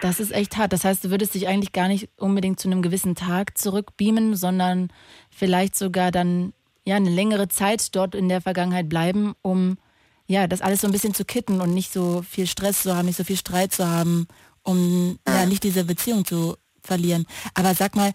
das 0.00 0.20
ist 0.20 0.30
echt 0.32 0.56
hart. 0.56 0.72
Das 0.72 0.84
heißt, 0.84 1.04
du 1.04 1.10
würdest 1.10 1.34
dich 1.34 1.46
eigentlich 1.48 1.72
gar 1.72 1.88
nicht 1.88 2.08
unbedingt 2.16 2.58
zu 2.60 2.68
einem 2.68 2.80
gewissen 2.82 3.14
Tag 3.14 3.58
zurückbeamen, 3.58 4.34
sondern 4.36 4.88
vielleicht 5.30 5.76
sogar 5.76 6.10
dann 6.10 6.52
ja 6.84 6.96
eine 6.96 7.10
längere 7.10 7.48
Zeit 7.48 7.94
dort 7.94 8.14
in 8.14 8.28
der 8.28 8.40
Vergangenheit 8.40 8.88
bleiben, 8.88 9.34
um 9.42 9.78
ja 10.26 10.46
das 10.46 10.62
alles 10.62 10.80
so 10.80 10.86
ein 10.86 10.92
bisschen 10.92 11.12
zu 11.12 11.24
kitten 11.24 11.60
und 11.60 11.74
nicht 11.74 11.92
so 11.92 12.22
viel 12.22 12.46
Stress 12.46 12.82
zu 12.84 12.94
haben, 12.96 13.06
nicht 13.06 13.18
so 13.18 13.24
viel 13.24 13.36
Streit 13.36 13.72
zu 13.72 13.86
haben, 13.86 14.26
um 14.62 15.18
ja 15.28 15.44
nicht 15.44 15.64
diese 15.64 15.84
Beziehung 15.84 16.24
zu 16.24 16.56
verlieren. 16.82 17.26
Aber 17.54 17.74
sag 17.74 17.94
mal, 17.96 18.12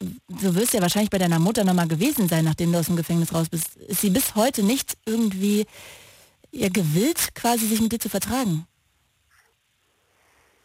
du 0.00 0.54
wirst 0.54 0.74
ja 0.74 0.80
wahrscheinlich 0.80 1.10
bei 1.10 1.18
deiner 1.18 1.38
Mutter 1.38 1.64
nochmal 1.64 1.88
gewesen 1.88 2.28
sein, 2.28 2.44
nachdem 2.44 2.72
du 2.72 2.78
aus 2.78 2.86
dem 2.86 2.96
Gefängnis 2.96 3.32
raus 3.34 3.48
bist. 3.50 3.76
Ist 3.76 4.00
sie 4.00 4.10
bis 4.10 4.34
heute 4.34 4.62
nicht 4.62 4.96
irgendwie 5.06 5.66
ja, 6.52 6.68
gewillt, 6.68 7.34
quasi 7.34 7.66
sich 7.66 7.80
mit 7.80 7.92
dir 7.92 7.98
zu 8.00 8.08
vertragen? 8.08 8.66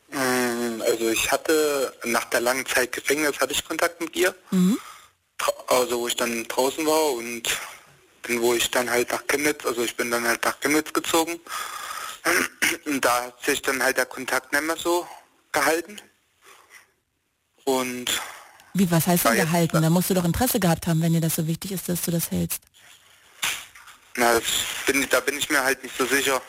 Mm, 0.10 0.82
Also 0.82 1.10
ich 1.10 1.32
hatte 1.32 1.94
nach 2.06 2.26
der 2.26 2.42
langen 2.42 2.66
Zeit 2.66 2.92
Gefängnis 2.92 3.40
hatte 3.40 3.54
ich 3.54 3.66
Kontakt 3.66 4.00
mit 4.00 4.16
ihr. 4.16 4.36
Dra- 4.52 5.68
Also 5.68 6.00
wo 6.00 6.08
ich 6.08 6.16
dann 6.16 6.44
draußen 6.48 6.86
war 6.86 7.14
und 7.14 7.44
dann 8.24 8.42
wo 8.42 8.54
ich 8.54 8.70
dann 8.72 8.90
halt 8.90 9.12
nach 9.12 9.26
Chemnitz, 9.28 9.66
also 9.66 9.84
ich 9.84 9.96
bin 9.98 10.12
dann 10.12 10.26
halt 10.26 10.44
nach 10.46 10.60
Chemnitz 10.62 10.94
gezogen. 10.94 11.40
Und 12.86 13.04
da 13.04 13.24
hat 13.26 13.44
sich 13.44 13.62
dann 13.62 13.84
halt 13.84 13.98
der 13.98 14.06
Kontakt 14.06 14.54
nicht 14.54 14.64
mehr 14.64 14.78
so 14.78 15.06
gehalten. 15.52 16.00
Und 17.66 18.06
Wie, 18.74 18.90
was 18.90 19.06
heißt 19.08 19.26
denn 19.26 19.36
gehalten? 19.36 19.82
Da 19.82 19.90
musst 19.90 20.10
du 20.10 20.14
doch 20.14 20.26
Interesse 20.26 20.60
gehabt 20.60 20.88
haben, 20.88 21.02
wenn 21.02 21.14
dir 21.14 21.22
das 21.22 21.36
so 21.36 21.46
wichtig 21.48 21.72
ist, 21.74 21.88
dass 21.90 22.02
du 22.02 22.12
das 22.12 22.32
hältst. 22.32 22.62
na, 24.16 24.34
das 24.34 24.44
bin, 24.86 25.08
da 25.10 25.20
bin 25.20 25.38
ich 25.38 25.50
mir 25.50 25.64
halt 25.64 25.82
nicht 25.84 25.96
so 25.98 26.06
sicher, 26.06 26.42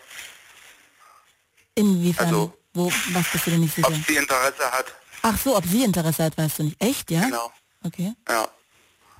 Inwiefern? 1.76 2.26
Also- 2.26 2.58
Wo, 2.76 2.90
was 3.12 3.28
bist 3.30 3.46
du 3.46 3.50
denn 3.52 3.60
nicht 3.60 3.78
ob 3.84 3.92
sicher? 3.92 4.04
sie 4.08 4.16
Interesse 4.16 4.70
hat. 4.70 4.86
Ach 5.22 5.38
so, 5.38 5.56
ob 5.56 5.64
sie 5.64 5.84
Interesse 5.84 6.24
hat, 6.24 6.36
weißt 6.36 6.58
du 6.58 6.62
nicht. 6.64 6.82
Echt, 6.82 7.10
ja? 7.10 7.20
Genau. 7.24 7.52
Okay. 7.84 8.14
Ja. 8.28 8.48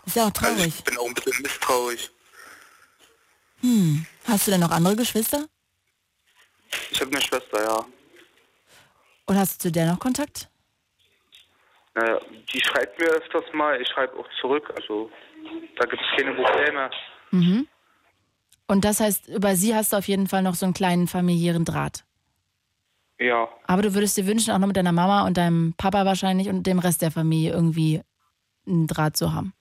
Ist 0.06 0.16
ja 0.16 0.22
auch 0.24 0.26
Also 0.34 0.40
traurig. 0.40 0.66
ich 0.78 0.84
bin 0.84 0.96
auch 0.98 1.06
ein 1.06 1.14
bisschen 1.14 1.40
misstrauisch. 1.42 2.10
Hast 4.26 4.46
du 4.46 4.50
denn 4.50 4.60
noch 4.60 4.70
andere 4.70 4.96
Geschwister? 4.96 5.46
Ich 6.90 7.00
habe 7.00 7.10
eine 7.12 7.22
Schwester, 7.22 7.62
ja. 7.62 7.84
Oder 9.26 9.38
hast 9.38 9.54
du 9.54 9.68
zu 9.68 9.72
der 9.72 9.86
noch 9.86 9.98
Kontakt? 10.00 10.48
Naja, 11.94 12.18
die 12.52 12.60
schreibt 12.60 12.98
mir 12.98 13.06
öfters 13.06 13.44
mal, 13.52 13.80
ich 13.80 13.88
schreibe 13.88 14.16
auch 14.18 14.28
zurück, 14.40 14.72
also 14.76 15.10
da 15.78 15.86
gibt 15.86 16.02
es 16.02 16.08
keine 16.18 16.34
Probleme. 16.34 16.90
Und 18.66 18.84
das 18.84 19.00
heißt, 19.00 19.28
über 19.28 19.54
sie 19.56 19.74
hast 19.74 19.92
du 19.92 19.96
auf 19.98 20.08
jeden 20.08 20.26
Fall 20.26 20.42
noch 20.42 20.54
so 20.54 20.66
einen 20.66 20.74
kleinen 20.74 21.06
familiären 21.06 21.64
Draht. 21.64 22.04
Ja, 23.20 23.48
Aber 23.68 23.82
du 23.82 23.94
würdest 23.94 24.16
dir 24.16 24.26
wünschen, 24.26 24.50
auch 24.52 24.58
noch 24.58 24.66
mit 24.66 24.76
deiner 24.76 24.90
Mama 24.92 25.24
und 25.26 25.36
deinem 25.36 25.74
Papa 25.76 26.04
wahrscheinlich 26.04 26.48
und 26.48 26.66
dem 26.66 26.80
Rest 26.80 27.00
der 27.00 27.12
Familie 27.12 27.52
irgendwie 27.52 28.00
einen 28.66 28.86
Draht 28.88 29.16
zu 29.16 29.32
haben. 29.32 29.52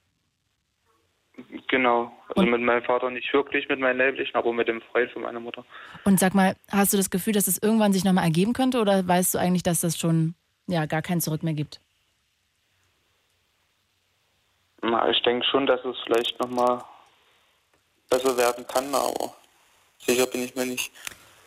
genau. 1.67 2.11
Also 2.29 2.41
Und- 2.41 2.51
mit 2.51 2.61
meinem 2.61 2.83
Vater 2.83 3.09
nicht 3.11 3.31
wirklich, 3.33 3.67
mit 3.69 3.79
meinem 3.79 3.97
Leiblichen, 3.97 4.35
aber 4.35 4.53
mit 4.53 4.67
dem 4.67 4.81
Freund 4.81 5.11
von 5.11 5.21
meiner 5.23 5.39
Mutter. 5.39 5.65
Und 6.03 6.19
sag 6.19 6.33
mal, 6.33 6.55
hast 6.71 6.93
du 6.93 6.97
das 6.97 7.09
Gefühl, 7.11 7.33
dass 7.33 7.47
es 7.47 7.61
irgendwann 7.61 7.93
sich 7.93 8.03
nochmal 8.03 8.23
ergeben 8.25 8.53
könnte 8.53 8.79
oder 8.79 9.07
weißt 9.07 9.35
du 9.35 9.39
eigentlich, 9.39 9.63
dass 9.63 9.81
das 9.81 9.97
schon 9.97 10.33
ja 10.67 10.85
gar 10.87 11.01
kein 11.03 11.21
Zurück 11.21 11.43
mehr 11.43 11.53
gibt? 11.53 11.79
Na, 14.83 15.09
ich 15.09 15.21
denke 15.23 15.45
schon, 15.45 15.65
dass 15.65 15.83
es 15.85 15.95
vielleicht 16.05 16.37
nochmal 16.39 16.83
besser 18.09 18.35
werden 18.35 18.67
kann, 18.67 18.93
aber 18.93 19.33
sicher 19.97 20.25
bin 20.25 20.43
ich 20.43 20.55
mir 20.55 20.65
nicht. 20.65 20.91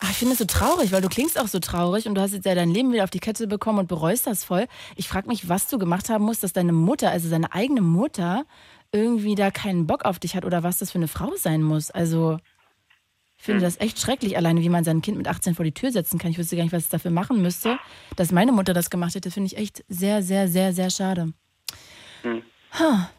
Ach, 0.00 0.10
ich 0.10 0.16
finde 0.16 0.32
es 0.32 0.38
so 0.38 0.46
traurig, 0.46 0.90
weil 0.90 1.02
du 1.02 1.08
klingst 1.08 1.38
auch 1.38 1.46
so 1.46 1.58
traurig 1.58 2.06
und 2.06 2.14
du 2.14 2.20
hast 2.20 2.32
jetzt 2.32 2.46
ja 2.46 2.54
dein 2.54 2.70
Leben 2.70 2.92
wieder 2.92 3.04
auf 3.04 3.10
die 3.10 3.20
Kette 3.20 3.46
bekommen 3.46 3.78
und 3.78 3.88
bereust 3.88 4.26
das 4.26 4.44
voll. 4.44 4.66
Ich 4.94 5.08
frage 5.08 5.28
mich, 5.28 5.48
was 5.48 5.68
du 5.68 5.78
gemacht 5.78 6.08
haben 6.08 6.24
musst, 6.24 6.42
dass 6.42 6.54
deine 6.54 6.72
Mutter, 6.72 7.10
also 7.10 7.28
seine 7.28 7.52
eigene 7.52 7.82
Mutter, 7.82 8.44
irgendwie 8.92 9.34
da 9.34 9.50
keinen 9.50 9.86
Bock 9.86 10.04
auf 10.04 10.18
dich 10.18 10.34
hat 10.34 10.44
oder 10.44 10.62
was 10.62 10.78
das 10.78 10.90
für 10.90 10.98
eine 10.98 11.08
Frau 11.08 11.32
sein 11.36 11.62
muss. 11.62 11.90
Also, 11.90 12.38
ich 13.36 13.44
finde 13.44 13.62
das 13.62 13.80
echt 13.80 14.00
schrecklich, 14.00 14.36
alleine 14.36 14.62
wie 14.62 14.70
man 14.70 14.84
sein 14.84 15.02
Kind 15.02 15.18
mit 15.18 15.28
18 15.28 15.54
vor 15.54 15.64
die 15.64 15.74
Tür 15.74 15.92
setzen 15.92 16.18
kann. 16.18 16.30
Ich 16.30 16.38
wüsste 16.38 16.56
gar 16.56 16.62
nicht, 16.62 16.72
was 16.72 16.84
es 16.84 16.88
dafür 16.88 17.10
machen 17.10 17.42
müsste. 17.42 17.78
Dass 18.16 18.32
meine 18.32 18.52
Mutter 18.52 18.72
das 18.72 18.88
gemacht 18.88 19.14
hätte, 19.14 19.30
finde 19.30 19.48
ich 19.48 19.58
echt 19.58 19.84
sehr, 19.88 20.22
sehr, 20.22 20.48
sehr, 20.48 20.72
sehr 20.72 20.90
schade. 20.90 21.32
Hm. 22.22 22.42
Ha. 22.78 23.10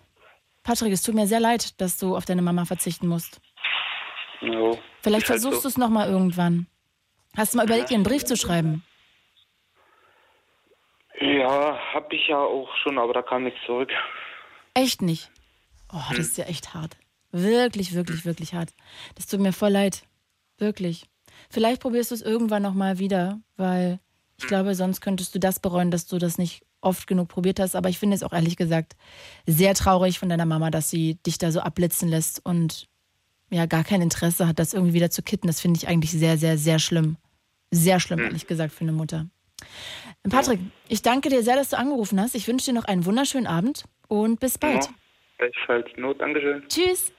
Patrick, 0.68 0.92
es 0.92 1.02
tut 1.02 1.16
mir 1.16 1.28
sehr 1.28 1.40
leid, 1.40 1.80
dass 1.80 1.98
du 1.98 2.18
auf 2.18 2.26
deine 2.26 2.42
Mama 2.42 2.66
verzichten 2.66 3.08
musst. 3.08 3.40
Jo. 4.42 4.78
Vielleicht 5.02 5.24
Ist 5.24 5.30
halt 5.30 5.42
versuchst 5.42 5.60
du 5.60 5.62
so. 5.62 5.68
es 5.70 5.78
nochmal 5.78 6.10
irgendwann. 6.10 6.68
Hast 7.38 7.54
du 7.54 7.58
mal 7.58 7.66
überlegt, 7.66 7.90
ihr 7.90 7.96
einen 7.96 8.04
Brief 8.04 8.26
zu 8.26 8.36
schreiben? 8.36 8.84
Ja, 11.22 11.78
hab 11.94 12.12
ich 12.12 12.28
ja 12.28 12.38
auch 12.38 12.70
schon, 12.84 13.00
aber 13.00 13.14
da 13.14 13.22
kam 13.22 13.44
nichts 13.46 13.60
zurück. 13.66 13.90
Echt 14.74 15.02
nicht. 15.02 15.32
Oh, 15.92 15.98
das 16.10 16.18
Hm. 16.18 16.20
ist 16.20 16.38
ja 16.38 16.46
echt 16.46 16.74
hart. 16.74 16.98
Wirklich, 17.32 17.94
wirklich, 17.94 18.26
wirklich 18.26 18.54
hart. 18.54 18.72
Das 19.16 19.26
tut 19.26 19.40
mir 19.40 19.54
voll 19.54 19.72
leid. 19.72 20.04
Wirklich. 20.58 21.06
Vielleicht 21.50 21.82
probierst 21.82 22.12
du 22.12 22.16
es 22.16 22.22
irgendwann 22.22 22.62
nochmal 22.62 23.00
wieder, 23.00 23.40
weil 23.56 24.00
ich 24.38 24.44
Hm. 24.44 24.48
glaube, 24.50 24.76
sonst 24.76 25.00
könntest 25.00 25.34
du 25.34 25.40
das 25.40 25.60
bereuen, 25.62 25.92
dass 25.92 26.08
du 26.08 26.18
das 26.18 26.38
nicht 26.38 26.64
oft 26.82 27.08
genug 27.08 27.28
probiert 27.28 27.60
hast. 27.60 27.76
Aber 27.76 27.90
ich 27.90 28.00
finde 28.00 28.16
es 28.16 28.24
auch 28.24 28.34
ehrlich 28.34 28.58
gesagt 28.58 28.96
sehr 29.46 29.74
traurig 29.74 30.20
von 30.20 30.30
deiner 30.30 30.46
Mama, 30.46 30.70
dass 30.70 30.90
sie 30.90 31.16
dich 31.26 31.38
da 31.38 31.52
so 31.52 31.60
abblitzen 31.60 32.10
lässt 32.10 32.46
und 32.46 32.88
ja 33.50 33.66
gar 33.66 33.84
kein 33.84 34.02
Interesse 34.02 34.48
hat, 34.48 34.60
das 34.60 34.74
irgendwie 34.74 34.94
wieder 34.94 35.10
zu 35.10 35.22
kitten. 35.22 35.48
Das 35.48 35.62
finde 35.62 35.78
ich 35.78 35.88
eigentlich 35.88 36.12
sehr, 36.12 36.38
sehr, 36.38 36.58
sehr 36.58 36.80
schlimm. 36.80 37.18
Sehr 37.72 38.00
schlimm, 38.00 38.20
ehrlich 38.20 38.48
gesagt, 38.48 38.74
für 38.74 38.82
eine 38.82 38.94
Mutter. 38.94 39.28
Patrick, 40.30 40.60
ich 40.88 41.02
danke 41.02 41.30
dir 41.30 41.44
sehr, 41.44 41.56
dass 41.56 41.70
du 41.70 41.78
angerufen 41.78 42.20
hast. 42.20 42.36
Ich 42.36 42.48
wünsche 42.48 42.66
dir 42.66 42.74
noch 42.74 42.86
einen 42.86 43.06
wunderschönen 43.06 43.48
Abend 43.48 43.86
und 44.08 44.40
bis 44.40 44.58
bald. 44.58 44.86
Ja, 44.86 44.92
gleichfalls. 45.38 45.88
Not, 45.98 46.20
Dankeschön. 46.22 46.64
Tschüss. 46.68 47.12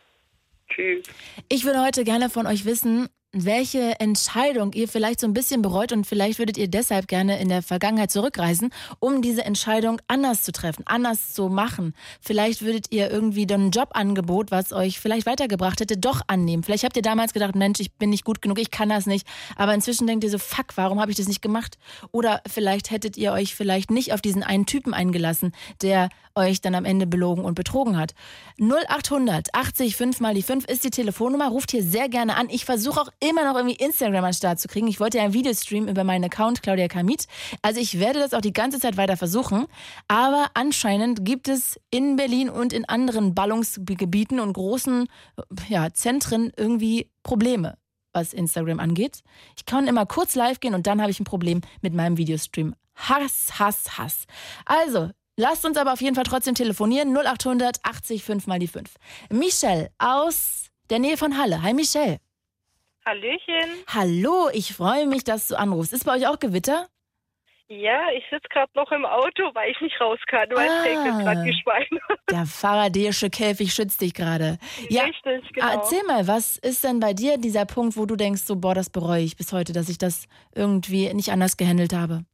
Tschüss. 0.68 1.06
Ich 1.48 1.64
würde 1.64 1.82
heute 1.82 2.04
gerne 2.04 2.30
von 2.30 2.46
euch 2.46 2.64
wissen, 2.64 3.08
welche 3.44 4.00
Entscheidung 4.00 4.72
ihr 4.72 4.88
vielleicht 4.88 5.20
so 5.20 5.26
ein 5.26 5.34
bisschen 5.34 5.62
bereut 5.62 5.92
und 5.92 6.06
vielleicht 6.06 6.38
würdet 6.38 6.56
ihr 6.56 6.68
deshalb 6.68 7.08
gerne 7.08 7.40
in 7.40 7.48
der 7.48 7.62
Vergangenheit 7.62 8.10
zurückreisen, 8.10 8.70
um 9.00 9.22
diese 9.22 9.44
Entscheidung 9.44 10.00
anders 10.08 10.42
zu 10.42 10.52
treffen, 10.52 10.84
anders 10.86 11.34
zu 11.34 11.48
machen. 11.48 11.94
Vielleicht 12.20 12.62
würdet 12.62 12.86
ihr 12.90 13.10
irgendwie 13.10 13.46
ein 13.52 13.70
Jobangebot, 13.70 14.50
was 14.50 14.72
euch 14.72 15.00
vielleicht 15.00 15.26
weitergebracht 15.26 15.80
hätte, 15.80 15.96
doch 15.96 16.22
annehmen. 16.26 16.62
Vielleicht 16.62 16.84
habt 16.84 16.96
ihr 16.96 17.02
damals 17.02 17.32
gedacht, 17.32 17.54
Mensch, 17.54 17.80
ich 17.80 17.92
bin 17.92 18.10
nicht 18.10 18.24
gut 18.24 18.42
genug, 18.42 18.58
ich 18.58 18.70
kann 18.70 18.88
das 18.88 19.06
nicht. 19.06 19.26
Aber 19.56 19.74
inzwischen 19.74 20.06
denkt 20.06 20.24
ihr 20.24 20.30
so, 20.30 20.38
fuck, 20.38 20.76
warum 20.76 21.00
habe 21.00 21.10
ich 21.10 21.16
das 21.16 21.28
nicht 21.28 21.42
gemacht? 21.42 21.78
Oder 22.12 22.42
vielleicht 22.46 22.90
hättet 22.90 23.16
ihr 23.16 23.32
euch 23.32 23.54
vielleicht 23.54 23.90
nicht 23.90 24.12
auf 24.12 24.20
diesen 24.20 24.42
einen 24.42 24.66
Typen 24.66 24.94
eingelassen, 24.94 25.52
der 25.82 26.08
euch 26.34 26.60
dann 26.60 26.74
am 26.74 26.84
Ende 26.84 27.06
belogen 27.06 27.44
und 27.44 27.54
betrogen 27.54 27.96
hat. 27.96 28.14
0800 28.60 29.48
80 29.52 29.96
5 29.96 30.20
mal 30.20 30.34
die 30.34 30.42
5 30.42 30.64
ist 30.66 30.84
die 30.84 30.90
Telefonnummer. 30.90 31.48
Ruft 31.48 31.70
hier 31.70 31.82
sehr 31.82 32.08
gerne 32.08 32.36
an. 32.36 32.48
Ich 32.48 32.64
versuche 32.64 33.00
auch 33.00 33.08
immer 33.28 33.44
noch 33.44 33.56
irgendwie 33.56 33.76
Instagram 33.76 34.24
an 34.24 34.30
den 34.30 34.36
Start 34.36 34.60
zu 34.60 34.68
kriegen. 34.68 34.88
Ich 34.88 35.00
wollte 35.00 35.18
ja 35.18 35.24
ein 35.24 35.32
Video 35.32 35.52
streamen 35.52 35.88
über 35.88 36.04
meinen 36.04 36.24
Account 36.24 36.62
Claudia 36.62 36.88
Kamit. 36.88 37.26
Also 37.62 37.80
ich 37.80 37.98
werde 38.00 38.18
das 38.20 38.34
auch 38.34 38.40
die 38.40 38.52
ganze 38.52 38.80
Zeit 38.80 38.96
weiter 38.96 39.16
versuchen. 39.16 39.66
Aber 40.08 40.46
anscheinend 40.54 41.24
gibt 41.24 41.48
es 41.48 41.78
in 41.90 42.16
Berlin 42.16 42.50
und 42.50 42.72
in 42.72 42.84
anderen 42.88 43.34
Ballungsgebieten 43.34 44.40
und 44.40 44.52
großen 44.52 45.08
ja, 45.68 45.92
Zentren 45.92 46.52
irgendwie 46.56 47.10
Probleme 47.22 47.76
was 48.12 48.32
Instagram 48.32 48.80
angeht. 48.80 49.22
Ich 49.56 49.66
kann 49.66 49.86
immer 49.86 50.06
kurz 50.06 50.34
live 50.34 50.60
gehen 50.60 50.74
und 50.74 50.86
dann 50.86 51.00
habe 51.00 51.10
ich 51.10 51.20
ein 51.20 51.24
Problem 51.24 51.60
mit 51.82 51.94
meinem 51.94 52.16
Videostream. 52.16 52.74
Hass, 52.96 53.58
Hass, 53.58 53.98
Hass. 53.98 54.24
Also, 54.64 55.10
lasst 55.36 55.64
uns 55.64 55.76
aber 55.76 55.92
auf 55.92 56.00
jeden 56.00 56.16
Fall 56.16 56.24
trotzdem 56.24 56.54
telefonieren. 56.54 57.16
0800 57.16 57.78
80 57.82 58.24
5 58.24 58.46
mal 58.46 58.58
die 58.58 58.66
5. 58.66 58.94
Michelle 59.30 59.90
aus 59.98 60.66
der 60.90 60.98
Nähe 60.98 61.16
von 61.16 61.38
Halle. 61.38 61.62
Hi 61.62 61.74
Michelle. 61.74 62.18
Hallöchen. 63.12 63.70
Hallo, 63.86 64.50
ich 64.52 64.74
freue 64.74 65.06
mich, 65.06 65.24
dass 65.24 65.48
du 65.48 65.58
anrufst. 65.58 65.94
Ist 65.94 66.04
bei 66.04 66.14
euch 66.14 66.26
auch 66.26 66.38
Gewitter? 66.38 66.88
Ja, 67.68 68.10
ich 68.14 68.22
sitze 68.30 68.46
gerade 68.50 68.70
noch 68.74 68.92
im 68.92 69.06
Auto, 69.06 69.44
weil 69.54 69.70
ich 69.70 69.80
nicht 69.80 69.98
raus 69.98 70.18
kann, 70.26 70.46
weil 70.50 70.66
es 70.66 70.72
Ah. 70.74 70.82
regnet 70.82 71.24
gerade 71.24 71.44
wie 71.44 71.54
Schweine. 71.62 72.00
Der 72.30 72.44
faradäische 72.44 73.30
Käfig 73.30 73.72
schützt 73.72 74.02
dich 74.02 74.12
gerade. 74.12 74.58
Ja, 74.90 75.04
Richtig, 75.04 75.52
genau. 75.54 75.66
ah, 75.66 75.72
erzähl 75.76 76.02
mal, 76.04 76.26
was 76.28 76.58
ist 76.58 76.84
denn 76.84 77.00
bei 77.00 77.14
dir 77.14 77.38
dieser 77.38 77.64
Punkt, 77.64 77.96
wo 77.96 78.04
du 78.04 78.14
denkst, 78.14 78.42
so, 78.42 78.56
boah, 78.56 78.74
das 78.74 78.90
bereue 78.90 79.22
ich 79.22 79.36
bis 79.38 79.54
heute, 79.54 79.72
dass 79.72 79.88
ich 79.88 79.96
das 79.96 80.26
irgendwie 80.54 81.12
nicht 81.14 81.30
anders 81.32 81.56
gehandelt 81.56 81.94
habe? 81.94 82.24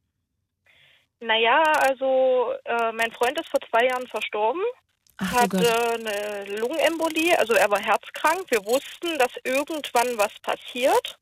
Naja, 1.21 1.63
also 1.87 2.51
äh, 2.65 2.91
mein 2.91 3.11
Freund 3.13 3.39
ist 3.39 3.47
vor 3.49 3.61
zwei 3.69 3.85
Jahren 3.85 4.07
verstorben, 4.07 4.61
Ach 5.17 5.31
hatte 5.31 5.49
Gott. 5.57 5.65
eine 5.65 6.57
Lungenembolie, 6.59 7.37
also 7.39 7.53
er 7.53 7.69
war 7.71 7.79
herzkrank. 7.79 8.43
Wir 8.49 8.63
wussten, 8.65 9.17
dass 9.17 9.31
irgendwann 9.43 10.17
was 10.17 10.33
passiert. 10.41 11.17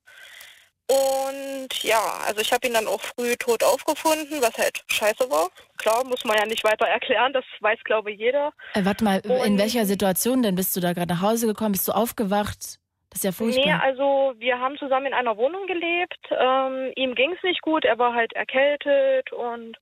Und 0.88 1.70
ja, 1.84 2.02
also 2.28 2.42
ich 2.42 2.52
habe 2.52 2.68
ihn 2.68 2.74
dann 2.74 2.88
auch 2.88 3.00
früh 3.02 3.36
tot 3.38 3.64
aufgefunden, 3.64 4.42
was 4.42 4.58
halt 4.58 4.84
scheiße 4.88 5.30
war. 5.30 5.50
Klar, 5.78 6.04
muss 6.04 6.26
man 6.26 6.38
ja 6.38 6.46
nicht 6.46 6.64
weiter 6.64 6.86
erklären, 6.86 7.32
das 7.34 7.46
weiß 7.62 7.80
glaube 7.86 8.12
ich 8.12 8.20
jeder. 8.20 8.52
Äh, 8.74 8.84
warte 8.84 9.04
mal, 9.04 9.20
in 9.20 9.32
Und- 9.32 9.58
welcher 9.60 9.86
Situation 9.86 10.44
denn? 10.44 10.56
Bist 10.56 10.76
du 10.76 10.82
da 10.82 10.92
gerade 10.94 11.14
nach 11.14 11.22
Hause 11.22 11.48
gekommen? 11.48 11.72
Bist 11.72 11.88
du 11.88 11.94
aufgewacht? 11.94 12.80
Das 13.10 13.20
ist 13.20 13.24
ja 13.24 13.32
furchtbar. 13.32 13.64
Nee, 13.66 13.72
also 13.74 14.34
wir 14.40 14.60
haben 14.60 14.78
zusammen 14.78 15.06
in 15.08 15.14
einer 15.14 15.38
Wohnung 15.38 15.68
gelebt. 15.68 16.18
Ähm, 16.32 16.92
ihm 16.96 17.16
ging 17.16 17.32
es 17.34 17.44
nicht 17.44 17.62
gut, 17.62 17.86
er 17.86 17.98
war 18.00 18.14
halt 18.14 18.34
erkältet 18.34 19.32
und 19.32 19.78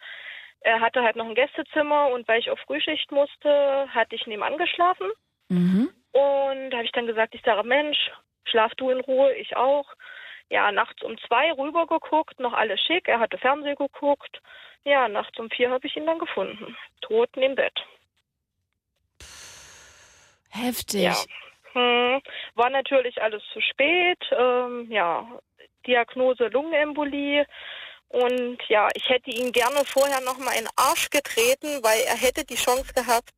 er 0.62 0.80
hatte 0.80 1.02
halt 1.04 1.16
noch 1.16 1.26
ein 1.26 1.36
Gästezimmer 1.36 2.10
und 2.10 2.28
weil 2.28 2.40
ich 2.40 2.50
auf 2.50 2.60
Frühschicht 2.60 3.12
musste, 3.12 3.88
hatte 3.94 4.16
ich 4.16 4.28
nebenan 4.28 4.58
geschlafen. 4.58 5.12
mhm. 5.50 5.90
Und 6.14 6.72
da 6.72 6.78
habe 6.78 6.86
ich 6.86 6.92
dann 6.92 7.08
gesagt, 7.08 7.34
ich 7.36 7.42
sage, 7.44 7.66
Mensch, 7.66 8.12
schlaf 8.44 8.74
du 8.76 8.90
in 8.90 9.00
Ruhe, 9.00 9.34
ich 9.36 9.56
auch. 9.56 9.86
Ja, 10.50 10.70
nachts 10.74 11.02
um 11.04 11.18
zwei 11.20 11.54
rüber 11.54 11.88
geguckt, 11.88 12.38
noch 12.40 12.52
alles 12.52 12.82
schick, 12.82 13.08
er 13.08 13.20
hatte 13.20 13.38
Fernsehen 13.38 13.76
geguckt. 13.76 14.42
Ja, 14.84 15.08
nachts 15.08 15.40
um 15.40 15.50
vier 15.50 15.70
habe 15.70 15.88
ich 15.88 15.96
ihn 15.96 16.06
dann 16.06 16.20
gefunden, 16.20 16.76
tot 17.00 17.30
neben 17.38 17.56
Bett. 17.56 17.80
Heftig. 20.50 21.04
Ja. 21.04 21.16
Hm, 21.74 22.22
war 22.56 22.70
natürlich 22.70 23.22
alles 23.22 23.42
zu 23.54 23.62
spät. 23.62 24.20
Ähm, 24.38 24.92
ja, 24.92 25.26
Diagnose 25.88 26.48
Lungenembolie. 26.48 27.46
Und 28.12 28.58
ja, 28.68 28.90
ich 28.94 29.08
hätte 29.10 29.30
ihn 29.30 29.52
gerne 29.52 29.86
vorher 29.86 30.20
noch 30.22 30.38
mal 30.38 30.52
in 30.52 30.66
den 30.66 30.70
Arsch 30.76 31.10
getreten, 31.10 31.82
weil 31.82 32.02
er 32.02 32.16
hätte 32.16 32.44
die 32.44 32.56
Chance 32.56 32.94
gehabt, 32.94 33.32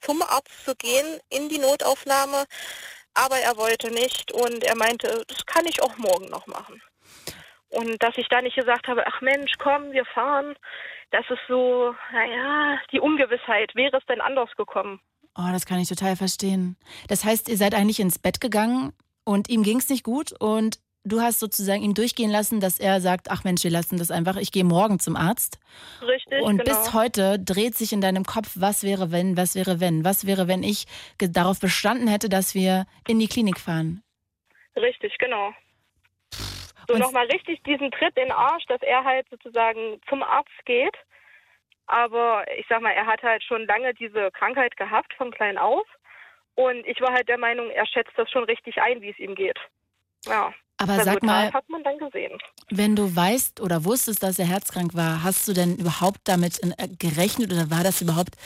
zum 0.00 0.22
Arzt 0.22 0.64
zu 0.64 0.74
gehen, 0.76 1.20
in 1.30 1.48
die 1.48 1.58
Notaufnahme. 1.58 2.44
Aber 3.14 3.36
er 3.38 3.56
wollte 3.56 3.90
nicht 3.90 4.30
und 4.32 4.62
er 4.62 4.76
meinte, 4.76 5.24
das 5.26 5.44
kann 5.46 5.66
ich 5.66 5.82
auch 5.82 5.96
morgen 5.96 6.26
noch 6.26 6.46
machen. 6.46 6.80
Und 7.70 8.02
dass 8.02 8.16
ich 8.16 8.28
da 8.28 8.40
nicht 8.40 8.56
gesagt 8.56 8.86
habe, 8.86 9.04
ach 9.06 9.20
Mensch, 9.20 9.52
komm, 9.58 9.90
wir 9.92 10.04
fahren, 10.04 10.54
das 11.10 11.24
ist 11.28 11.40
so, 11.48 11.94
naja, 12.12 12.78
die 12.92 13.00
Ungewissheit. 13.00 13.74
Wäre 13.74 13.96
es 13.96 14.06
denn 14.06 14.20
anders 14.20 14.50
gekommen? 14.56 15.00
Oh, 15.36 15.48
das 15.52 15.66
kann 15.66 15.80
ich 15.80 15.88
total 15.88 16.16
verstehen. 16.16 16.76
Das 17.08 17.24
heißt, 17.24 17.48
ihr 17.48 17.56
seid 17.56 17.74
eigentlich 17.74 18.00
ins 18.00 18.18
Bett 18.18 18.40
gegangen 18.40 18.92
und 19.24 19.48
ihm 19.48 19.62
ging 19.62 19.78
es 19.78 19.88
nicht 19.88 20.04
gut 20.04 20.32
und 20.40 20.78
du 21.04 21.20
hast 21.20 21.40
sozusagen 21.40 21.82
ihm 21.82 21.94
durchgehen 21.94 22.30
lassen, 22.30 22.60
dass 22.60 22.78
er 22.78 23.00
sagt, 23.00 23.30
ach 23.30 23.44
Mensch, 23.44 23.64
wir 23.64 23.70
lassen 23.70 23.98
das 23.98 24.10
einfach, 24.10 24.36
ich 24.36 24.52
gehe 24.52 24.64
morgen 24.64 24.98
zum 24.98 25.16
Arzt. 25.16 25.58
Richtig, 26.02 26.42
Und 26.42 26.58
genau. 26.58 26.64
bis 26.78 26.92
heute 26.92 27.38
dreht 27.38 27.74
sich 27.74 27.92
in 27.92 28.00
deinem 28.00 28.24
Kopf, 28.24 28.52
was 28.56 28.82
wäre 28.82 29.10
wenn, 29.10 29.36
was 29.36 29.54
wäre 29.54 29.80
wenn, 29.80 30.04
was 30.04 30.26
wäre, 30.26 30.48
wenn 30.48 30.62
ich 30.62 30.86
darauf 31.18 31.58
bestanden 31.60 32.08
hätte, 32.08 32.28
dass 32.28 32.54
wir 32.54 32.86
in 33.08 33.18
die 33.18 33.28
Klinik 33.28 33.58
fahren. 33.58 34.02
Richtig, 34.76 35.16
genau. 35.18 35.52
So 36.86 36.94
Und- 36.94 37.00
nochmal 37.00 37.26
richtig 37.26 37.62
diesen 37.64 37.90
Tritt 37.90 38.16
in 38.16 38.24
den 38.24 38.32
Arsch, 38.32 38.64
dass 38.66 38.82
er 38.82 39.04
halt 39.04 39.26
sozusagen 39.30 40.00
zum 40.08 40.22
Arzt 40.22 40.50
geht. 40.64 40.94
Aber 41.86 42.44
ich 42.56 42.66
sag 42.68 42.80
mal, 42.82 42.92
er 42.92 43.06
hat 43.06 43.22
halt 43.22 43.42
schon 43.42 43.66
lange 43.66 43.94
diese 43.94 44.30
Krankheit 44.32 44.76
gehabt, 44.76 45.12
von 45.14 45.32
klein 45.32 45.58
auf. 45.58 45.86
Und 46.54 46.86
ich 46.86 47.00
war 47.00 47.12
halt 47.12 47.28
der 47.28 47.38
Meinung, 47.38 47.70
er 47.70 47.86
schätzt 47.86 48.12
das 48.16 48.30
schon 48.30 48.44
richtig 48.44 48.80
ein, 48.80 49.00
wie 49.02 49.10
es 49.10 49.18
ihm 49.18 49.34
geht. 49.34 49.58
Ja. 50.26 50.52
Aber 50.80 50.96
das 50.96 51.04
sag 51.04 51.22
mal, 51.22 51.52
hat 51.52 51.68
man 51.68 51.82
dann 51.82 51.98
gesehen. 51.98 52.38
wenn 52.70 52.96
du 52.96 53.14
weißt 53.14 53.60
oder 53.60 53.84
wusstest, 53.84 54.22
dass 54.22 54.38
er 54.38 54.46
herzkrank 54.46 54.94
war, 54.94 55.22
hast 55.22 55.46
du 55.46 55.52
denn 55.52 55.76
überhaupt 55.76 56.20
damit 56.24 56.58
in, 56.58 56.72
äh, 56.72 56.88
gerechnet 56.98 57.52
oder 57.52 57.70
war 57.70 57.84
das 57.84 58.00
überhaupt 58.00 58.36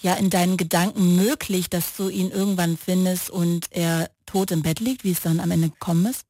ja 0.00 0.14
in 0.14 0.30
deinen 0.30 0.56
Gedanken 0.56 1.16
möglich, 1.16 1.68
dass 1.68 1.94
du 1.96 2.08
ihn 2.08 2.30
irgendwann 2.30 2.78
findest 2.78 3.30
und 3.30 3.68
er 3.70 4.08
tot 4.24 4.50
im 4.50 4.62
Bett 4.62 4.80
liegt, 4.80 5.04
wie 5.04 5.12
es 5.12 5.20
dann 5.20 5.40
am 5.40 5.50
Ende 5.50 5.68
gekommen 5.68 6.06
ist? 6.06 6.26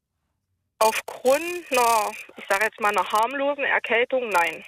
Aufgrund 0.79 1.63
einer, 1.71 2.11
ich 2.35 2.45
sage 2.49 2.65
jetzt 2.65 2.81
mal, 2.81 2.89
einer 2.89 3.09
harmlosen 3.09 3.63
Erkältung, 3.63 4.27
nein. 4.27 4.63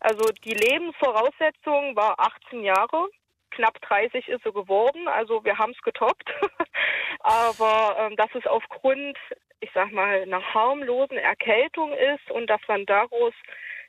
Also 0.00 0.24
die 0.44 0.54
Lebensvoraussetzung 0.54 1.94
war 1.96 2.18
18 2.18 2.64
Jahre. 2.64 3.08
Knapp 3.50 3.80
30 3.82 4.26
ist 4.28 4.42
sie 4.42 4.52
geworden, 4.52 5.06
also 5.08 5.44
wir 5.44 5.58
haben 5.58 5.72
es 5.72 5.82
getoppt. 5.82 6.30
Aber 7.20 7.96
ähm, 7.98 8.16
dass 8.16 8.30
es 8.34 8.46
aufgrund, 8.46 9.18
ich 9.60 9.70
sag 9.74 9.92
mal, 9.92 10.22
einer 10.22 10.42
harmlosen 10.54 11.16
Erkältung 11.16 11.92
ist 11.92 12.30
und 12.30 12.46
dass 12.48 12.60
man 12.68 12.86
daraus 12.86 13.34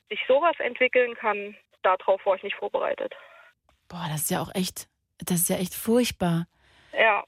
sich 0.10 0.20
sowas 0.28 0.56
entwickeln 0.60 1.16
kann, 1.16 1.56
darauf 1.84 2.26
war 2.26 2.36
ich 2.36 2.44
nicht 2.44 2.56
vorbereitet. 2.56 3.14
Boah, 3.88 4.08
das 4.10 4.22
ist 4.24 4.32
ja 4.32 4.42
auch 4.42 4.54
echt, 4.56 4.88
das 5.20 5.42
ist 5.42 5.50
ja 5.50 5.58
echt 5.58 5.74
furchtbar. 5.74 6.48
Ja, 6.94 7.24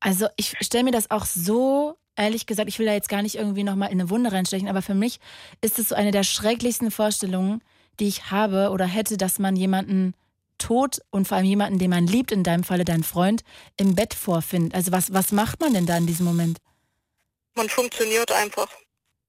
Also 0.00 0.28
ich 0.36 0.54
stelle 0.60 0.84
mir 0.84 0.92
das 0.92 1.10
auch 1.10 1.24
so, 1.24 1.96
ehrlich 2.14 2.46
gesagt, 2.46 2.68
ich 2.68 2.78
will 2.78 2.86
da 2.86 2.92
jetzt 2.92 3.08
gar 3.08 3.22
nicht 3.22 3.36
irgendwie 3.36 3.64
nochmal 3.64 3.90
in 3.90 4.00
eine 4.00 4.10
Wunde 4.10 4.32
reinstechen, 4.32 4.68
aber 4.68 4.82
für 4.82 4.94
mich 4.94 5.18
ist 5.62 5.78
es 5.78 5.88
so 5.88 5.94
eine 5.94 6.10
der 6.10 6.24
schrecklichsten 6.24 6.90
Vorstellungen, 6.90 7.62
die 8.00 8.08
ich 8.08 8.30
habe 8.30 8.70
oder 8.70 8.84
hätte, 8.84 9.16
dass 9.16 9.38
man 9.38 9.56
jemanden 9.56 10.14
tot 10.58 11.00
und 11.10 11.26
vor 11.26 11.38
allem 11.38 11.46
jemanden, 11.46 11.78
den 11.78 11.90
man 11.90 12.06
liebt, 12.06 12.32
in 12.32 12.44
deinem 12.44 12.64
Falle 12.64 12.84
dein 12.84 13.02
Freund, 13.02 13.42
im 13.76 13.94
Bett 13.94 14.14
vorfindet. 14.14 14.74
Also 14.74 14.92
was, 14.92 15.12
was 15.12 15.32
macht 15.32 15.60
man 15.60 15.72
denn 15.72 15.86
da 15.86 15.96
in 15.96 16.06
diesem 16.06 16.26
Moment? 16.26 16.58
Man 17.54 17.68
funktioniert 17.68 18.30
einfach. 18.32 18.68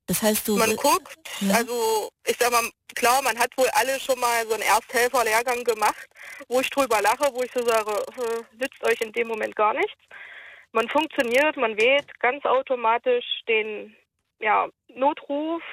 Das 0.07 0.21
heißt, 0.21 0.47
du... 0.47 0.57
Man 0.57 0.75
guckt, 0.75 1.17
Ja. 1.39 1.55
also 1.55 2.09
ich 2.25 2.37
sag 2.37 2.51
mal, 2.51 2.69
klar, 2.95 3.21
man 3.23 3.37
hat 3.39 3.57
wohl 3.57 3.67
alle 3.73 3.99
schon 3.99 4.19
mal 4.19 4.45
so 4.47 4.53
einen 4.53 4.63
Ersthelfer-Lehrgang 4.63 5.63
gemacht, 5.63 6.07
wo 6.47 6.59
ich 6.61 6.69
drüber 6.69 7.01
lache, 7.01 7.33
wo 7.33 7.41
ich 7.41 7.51
so 7.51 7.61
sage, 7.63 7.91
nützt 8.53 8.83
euch 8.83 9.01
in 9.01 9.11
dem 9.13 9.27
Moment 9.27 9.55
gar 9.55 9.73
nichts. 9.73 10.01
Man 10.71 10.87
funktioniert, 10.89 11.57
man 11.57 11.77
wählt 11.77 12.07
ganz 12.19 12.45
automatisch 12.45 13.25
den 13.47 13.95
ja, 14.39 14.67
Notruf, 14.89 15.63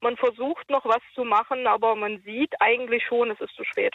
man 0.00 0.16
versucht 0.16 0.68
noch 0.70 0.84
was 0.84 1.02
zu 1.14 1.24
machen, 1.24 1.66
aber 1.66 1.96
man 1.96 2.22
sieht 2.22 2.52
eigentlich 2.60 3.04
schon, 3.06 3.30
es 3.30 3.40
ist 3.40 3.54
zu 3.56 3.64
spät. 3.64 3.94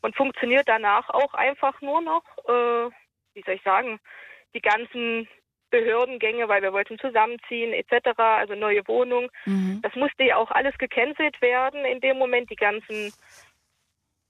Man 0.00 0.12
funktioniert 0.14 0.68
danach 0.68 1.08
auch 1.10 1.34
einfach 1.34 1.80
nur 1.80 2.00
noch, 2.00 2.24
äh, 2.48 2.90
wie 3.34 3.42
soll 3.44 3.54
ich 3.54 3.62
sagen, 3.62 4.00
die 4.54 4.60
ganzen 4.60 5.28
Behördengänge, 5.72 6.48
weil 6.48 6.62
wir 6.62 6.72
wollten 6.72 6.98
zusammenziehen 6.98 7.72
etc., 7.72 8.16
also 8.16 8.54
neue 8.54 8.86
Wohnung. 8.86 9.30
Mhm. 9.46 9.80
Das 9.82 9.94
musste 9.96 10.22
ja 10.22 10.36
auch 10.36 10.50
alles 10.52 10.76
gecancelt 10.78 11.40
werden 11.40 11.84
in 11.84 12.00
dem 12.00 12.18
Moment, 12.18 12.50
die 12.50 12.56
ganzen, 12.56 13.12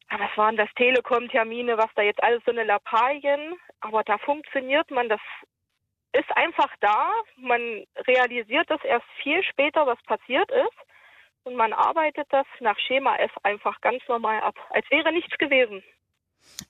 ah, 0.09 0.19
was 0.19 0.37
waren 0.37 0.57
das, 0.57 0.71
Telekom-Termine, 0.77 1.77
was 1.77 1.91
da 1.97 2.03
jetzt 2.03 2.23
alles 2.23 2.43
so 2.47 2.53
eine 2.53 2.65
Lappalien, 2.65 3.57
aber 3.81 4.05
da 4.05 4.17
funktioniert 4.19 4.91
man, 4.91 5.11
das 5.11 5.21
ist 6.13 6.31
einfach 6.37 6.71
da, 6.81 7.11
man 7.37 7.85
realisiert 8.07 8.71
das 8.71 8.83
erst 8.85 9.07
viel 9.23 9.43
später, 9.43 9.87
was 9.87 10.01
passiert 10.05 10.51
ist 10.51 10.79
und 11.45 11.57
man 11.57 11.73
arbeitet 11.73 12.27
das 12.31 12.47
nach 12.61 12.79
Schema 12.79 13.17
F 13.17 13.33
einfach 13.43 13.81
ganz 13.81 14.03
normal 14.09 14.41
ab, 14.43 14.55
als 14.71 14.89
wäre 14.91 15.13
nichts 15.13 15.37
gewesen. 15.39 15.83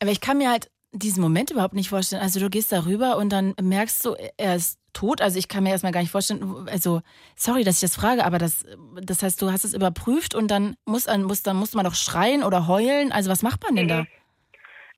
Aber 0.00 0.10
ich 0.10 0.20
kann 0.20 0.38
mir 0.38 0.50
halt 0.50 0.70
diesen 0.92 1.22
Moment 1.22 1.50
überhaupt 1.50 1.74
nicht 1.74 1.88
vorstellen. 1.88 2.22
Also 2.22 2.38
du 2.38 2.50
gehst 2.50 2.70
da 2.70 2.84
rüber 2.84 3.16
und 3.16 3.30
dann 3.30 3.54
merkst 3.60 4.04
du, 4.04 4.14
er 4.36 4.56
ist 4.56 4.78
tot. 4.92 5.20
Also 5.20 5.38
ich 5.38 5.48
kann 5.48 5.64
mir 5.64 5.70
erstmal 5.70 5.92
gar 5.92 6.00
nicht 6.00 6.12
vorstellen, 6.12 6.68
also 6.70 7.00
sorry, 7.34 7.64
dass 7.64 7.76
ich 7.76 7.90
das 7.90 7.96
frage, 7.96 8.24
aber 8.24 8.38
das, 8.38 8.66
das 9.00 9.22
heißt, 9.22 9.40
du 9.40 9.50
hast 9.50 9.64
es 9.64 9.74
überprüft 9.74 10.34
und 10.34 10.50
dann 10.50 10.76
muss, 10.84 11.06
muss, 11.06 11.42
dann 11.42 11.56
muss 11.56 11.74
man 11.74 11.84
doch 11.84 11.94
schreien 11.94 12.44
oder 12.44 12.68
heulen. 12.68 13.10
Also 13.10 13.30
was 13.30 13.42
macht 13.42 13.62
man 13.62 13.76
denn 13.76 13.88
da? 13.88 14.06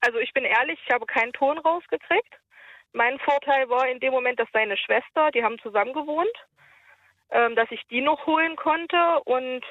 Also 0.01 0.19
ich 0.19 0.33
bin 0.33 0.45
ehrlich, 0.45 0.79
ich 0.85 0.93
habe 0.93 1.07
keinen 1.07 1.33
Ton 1.33 1.59
rausgekriegt. 1.59 2.35
Mein 2.93 3.19
Vorteil 3.21 3.69
war 3.69 3.89
in 3.89 4.01
dem 4.01 4.13
Moment, 4.13 4.39
dass 4.39 4.49
seine 4.53 4.77
Schwester, 4.77 5.31
die 5.31 5.43
haben 5.43 5.59
zusammen 5.61 5.93
gewohnt, 5.93 6.37
ähm, 7.31 7.57
dass 7.57 7.71
ich 7.71 7.83
die 7.91 8.01
noch 8.01 8.27
holen 8.27 8.57
konnte 8.57 9.21
und 9.25 9.65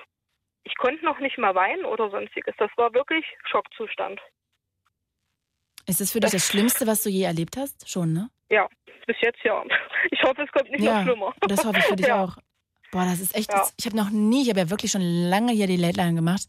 ich 0.63 0.75
konnte 0.77 1.03
noch 1.03 1.19
nicht 1.19 1.37
mal 1.37 1.53
weinen 1.53 1.85
oder 1.85 2.09
sonstiges. 2.09 2.55
Das 2.57 2.71
war 2.77 2.93
wirklich 2.93 3.25
Schockzustand. 3.45 4.19
Ist 5.87 6.01
es 6.01 6.11
für 6.11 6.19
dich 6.19 6.31
das 6.31 6.47
Schlimmste, 6.47 6.87
was 6.87 7.03
du 7.03 7.09
je 7.09 7.23
erlebt 7.23 7.57
hast? 7.57 7.89
Schon, 7.89 8.13
ne? 8.13 8.29
Ja, 8.49 8.67
bis 9.07 9.17
jetzt 9.21 9.39
ja. 9.43 9.63
Ich 10.11 10.21
hoffe, 10.23 10.43
es 10.43 10.51
kommt 10.51 10.69
nicht 10.71 10.83
noch 10.83 11.03
schlimmer. 11.03 11.33
das 11.47 11.65
hoffe 11.65 11.79
ich 11.79 11.85
für 11.85 11.95
dich 11.95 12.07
Ja. 12.07 12.23
auch. 12.23 12.37
Boah, 12.91 13.05
das 13.05 13.19
ist 13.21 13.35
echt, 13.35 13.51
Ja. 13.51 13.67
ich 13.77 13.85
habe 13.87 13.97
noch 13.97 14.11
nie, 14.11 14.43
ich 14.43 14.49
habe 14.49 14.59
ja 14.59 14.69
wirklich 14.69 14.91
schon 14.91 15.01
lange 15.01 15.51
hier 15.51 15.65
die 15.65 15.77
Late 15.77 15.97
Line 15.99 16.13
gemacht, 16.13 16.43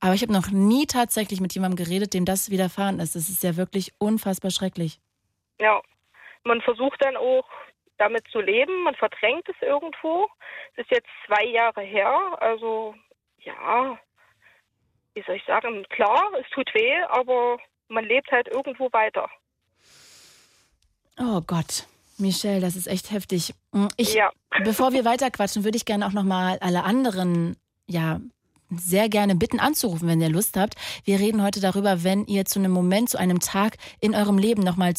aber 0.00 0.14
ich 0.14 0.22
habe 0.22 0.32
noch 0.32 0.48
nie 0.50 0.86
tatsächlich 0.86 1.40
mit 1.42 1.52
jemandem 1.54 1.84
geredet, 1.84 2.14
dem 2.14 2.24
das 2.24 2.48
widerfahren 2.50 3.00
ist. 3.00 3.14
Das 3.16 3.28
ist 3.28 3.42
ja 3.42 3.56
wirklich 3.56 3.92
unfassbar 3.98 4.50
schrecklich. 4.50 4.98
Ja, 5.60 5.82
man 6.44 6.62
versucht 6.62 7.04
dann 7.04 7.16
auch 7.18 7.46
damit 7.98 8.26
zu 8.32 8.40
leben, 8.40 8.82
man 8.82 8.94
verdrängt 8.94 9.46
es 9.50 9.56
irgendwo. 9.60 10.26
Es 10.74 10.84
ist 10.86 10.90
jetzt 10.90 11.08
zwei 11.26 11.44
Jahre 11.44 11.82
her, 11.82 12.16
also 12.40 12.94
ja, 13.42 13.98
wie 15.12 15.22
soll 15.26 15.36
ich 15.36 15.44
sagen, 15.44 15.84
klar, 15.90 16.30
es 16.40 16.48
tut 16.54 16.72
weh, 16.72 16.96
aber 17.10 17.58
man 17.90 18.04
lebt 18.04 18.30
halt 18.30 18.48
irgendwo 18.48 18.88
weiter. 18.92 19.28
Oh 21.18 21.40
Gott, 21.46 21.86
Michelle, 22.18 22.60
das 22.60 22.76
ist 22.76 22.86
echt 22.86 23.10
heftig. 23.10 23.54
Mm, 23.72 23.88
Ich, 23.96 24.14
Ja. 24.14 24.30
Bevor 24.64 24.92
wir 24.92 25.04
weiterquatschen, 25.04 25.64
würde 25.64 25.76
ich 25.76 25.84
gerne 25.84 26.06
auch 26.06 26.12
nochmal 26.12 26.58
alle 26.60 26.84
anderen, 26.84 27.56
ja, 27.86 28.20
sehr 28.70 29.08
gerne 29.08 29.34
bitten 29.34 29.58
anzurufen, 29.60 30.08
wenn 30.08 30.20
ihr 30.20 30.28
Lust 30.28 30.56
habt. 30.56 30.74
Wir 31.04 31.18
reden 31.18 31.42
heute 31.42 31.60
darüber, 31.60 32.04
wenn 32.04 32.26
ihr 32.26 32.44
zu 32.44 32.58
einem 32.58 32.72
Moment, 32.72 33.10
zu 33.10 33.18
einem 33.18 33.40
Tag 33.40 33.76
in 34.00 34.14
eurem 34.14 34.38
Leben 34.38 34.62
nochmal 34.62 34.94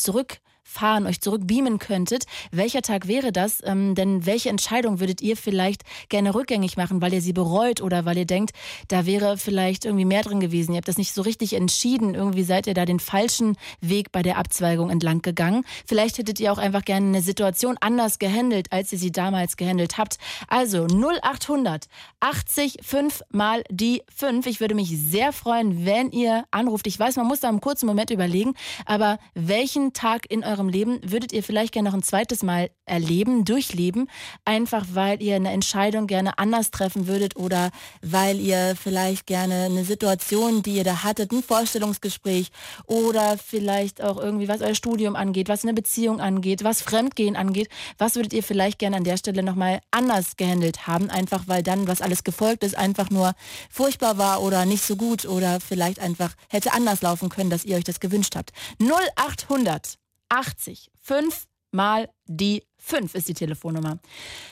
zurückfahren, 0.63 1.05
euch 1.05 1.21
zurückbeamen 1.21 1.79
könntet. 1.79 2.25
Welcher 2.51 2.81
Tag 2.81 3.07
wäre 3.07 3.31
das? 3.31 3.61
Ähm, 3.63 3.95
denn 3.95 4.25
welche 4.25 4.49
Entscheidung 4.49 4.99
würdet 4.99 5.21
ihr 5.21 5.37
vielleicht 5.37 5.83
gerne 6.09 6.33
rückgängig 6.33 6.77
machen, 6.77 7.01
weil 7.01 7.13
ihr 7.13 7.21
sie 7.21 7.33
bereut 7.33 7.81
oder 7.81 8.05
weil 8.05 8.17
ihr 8.17 8.25
denkt, 8.25 8.51
da 8.87 9.05
wäre 9.05 9.37
vielleicht 9.37 9.85
irgendwie 9.85 10.05
mehr 10.05 10.23
drin 10.23 10.39
gewesen? 10.39 10.73
Ihr 10.73 10.77
habt 10.77 10.87
das 10.87 10.97
nicht 10.97 11.13
so 11.13 11.21
richtig 11.21 11.53
entschieden. 11.53 12.15
Irgendwie 12.15 12.43
seid 12.43 12.67
ihr 12.67 12.73
da 12.73 12.85
den 12.85 12.99
falschen 12.99 13.57
Weg 13.81 14.11
bei 14.11 14.21
der 14.21 14.37
Abzweigung 14.37 14.89
entlang 14.89 15.21
gegangen. 15.21 15.63
Vielleicht 15.85 16.17
hättet 16.17 16.39
ihr 16.39 16.51
auch 16.51 16.57
einfach 16.57 16.83
gerne 16.83 17.07
eine 17.07 17.21
Situation 17.21 17.77
anders 17.79 18.19
gehandelt, 18.19 18.71
als 18.71 18.91
ihr 18.91 18.97
sie 18.97 19.11
damals 19.11 19.57
gehandelt 19.57 19.97
habt. 19.97 20.17
Also 20.47 20.85
0800 20.87 21.87
80 22.19 22.77
5 22.83 23.21
mal 23.31 23.63
die 23.69 24.03
5. 24.15 24.45
Ich 24.45 24.59
würde 24.59 24.75
mich 24.75 24.89
sehr 24.89 25.33
freuen, 25.33 25.85
wenn 25.85 26.11
ihr 26.11 26.45
anruft. 26.51 26.87
Ich 26.87 26.99
weiß, 26.99 27.15
man 27.15 27.27
muss 27.27 27.39
da 27.39 27.49
einen 27.49 27.61
kurzen 27.61 27.87
Moment 27.87 28.11
überlegen, 28.11 28.53
aber 28.85 29.17
welchen 29.33 29.93
Tag 29.93 30.29
in 30.29 30.43
eurem 30.43 30.50
Leben 30.69 30.99
würdet 31.03 31.31
ihr 31.33 31.43
vielleicht 31.43 31.73
gerne 31.73 31.89
noch 31.89 31.95
ein 31.95 32.03
zweites 32.03 32.43
Mal 32.43 32.69
erleben, 32.85 33.45
durchleben, 33.45 34.09
einfach 34.45 34.85
weil 34.93 35.21
ihr 35.21 35.35
eine 35.35 35.51
Entscheidung 35.51 36.07
gerne 36.07 36.37
anders 36.37 36.71
treffen 36.71 37.07
würdet 37.07 37.35
oder 37.35 37.71
weil 38.01 38.39
ihr 38.39 38.75
vielleicht 38.75 39.27
gerne 39.27 39.65
eine 39.65 39.85
Situation, 39.85 40.61
die 40.63 40.75
ihr 40.75 40.83
da 40.83 41.03
hattet, 41.03 41.31
ein 41.31 41.43
Vorstellungsgespräch 41.43 42.49
oder 42.85 43.37
vielleicht 43.37 44.01
auch 44.01 44.17
irgendwie, 44.17 44.47
was 44.47 44.61
euer 44.61 44.75
Studium 44.75 45.15
angeht, 45.15 45.49
was 45.49 45.63
eine 45.63 45.73
Beziehung 45.73 46.19
angeht, 46.19 46.63
was 46.63 46.81
Fremdgehen 46.81 47.35
angeht, 47.35 47.69
was 47.97 48.15
würdet 48.15 48.33
ihr 48.33 48.43
vielleicht 48.43 48.79
gerne 48.79 48.97
an 48.97 49.03
der 49.03 49.17
Stelle 49.17 49.43
nochmal 49.43 49.81
anders 49.91 50.35
gehandelt 50.37 50.87
haben, 50.87 51.09
einfach 51.09 51.43
weil 51.47 51.63
dann, 51.63 51.87
was 51.87 52.01
alles 52.01 52.23
gefolgt 52.23 52.63
ist, 52.63 52.77
einfach 52.77 53.09
nur 53.09 53.33
furchtbar 53.69 54.17
war 54.17 54.41
oder 54.41 54.65
nicht 54.65 54.83
so 54.83 54.95
gut 54.95 55.25
oder 55.25 55.59
vielleicht 55.59 55.99
einfach 55.99 56.33
hätte 56.49 56.73
anders 56.73 57.01
laufen 57.01 57.29
können, 57.29 57.49
dass 57.49 57.65
ihr 57.65 57.77
euch 57.77 57.83
das 57.83 57.99
gewünscht 57.99 58.35
habt. 58.35 58.51
0800 58.79 60.00
80 60.31 60.91
5 61.01 61.47
mal 61.71 62.09
die 62.25 62.63
5 62.79 63.15
ist 63.15 63.27
die 63.27 63.33
Telefonnummer. 63.33 63.99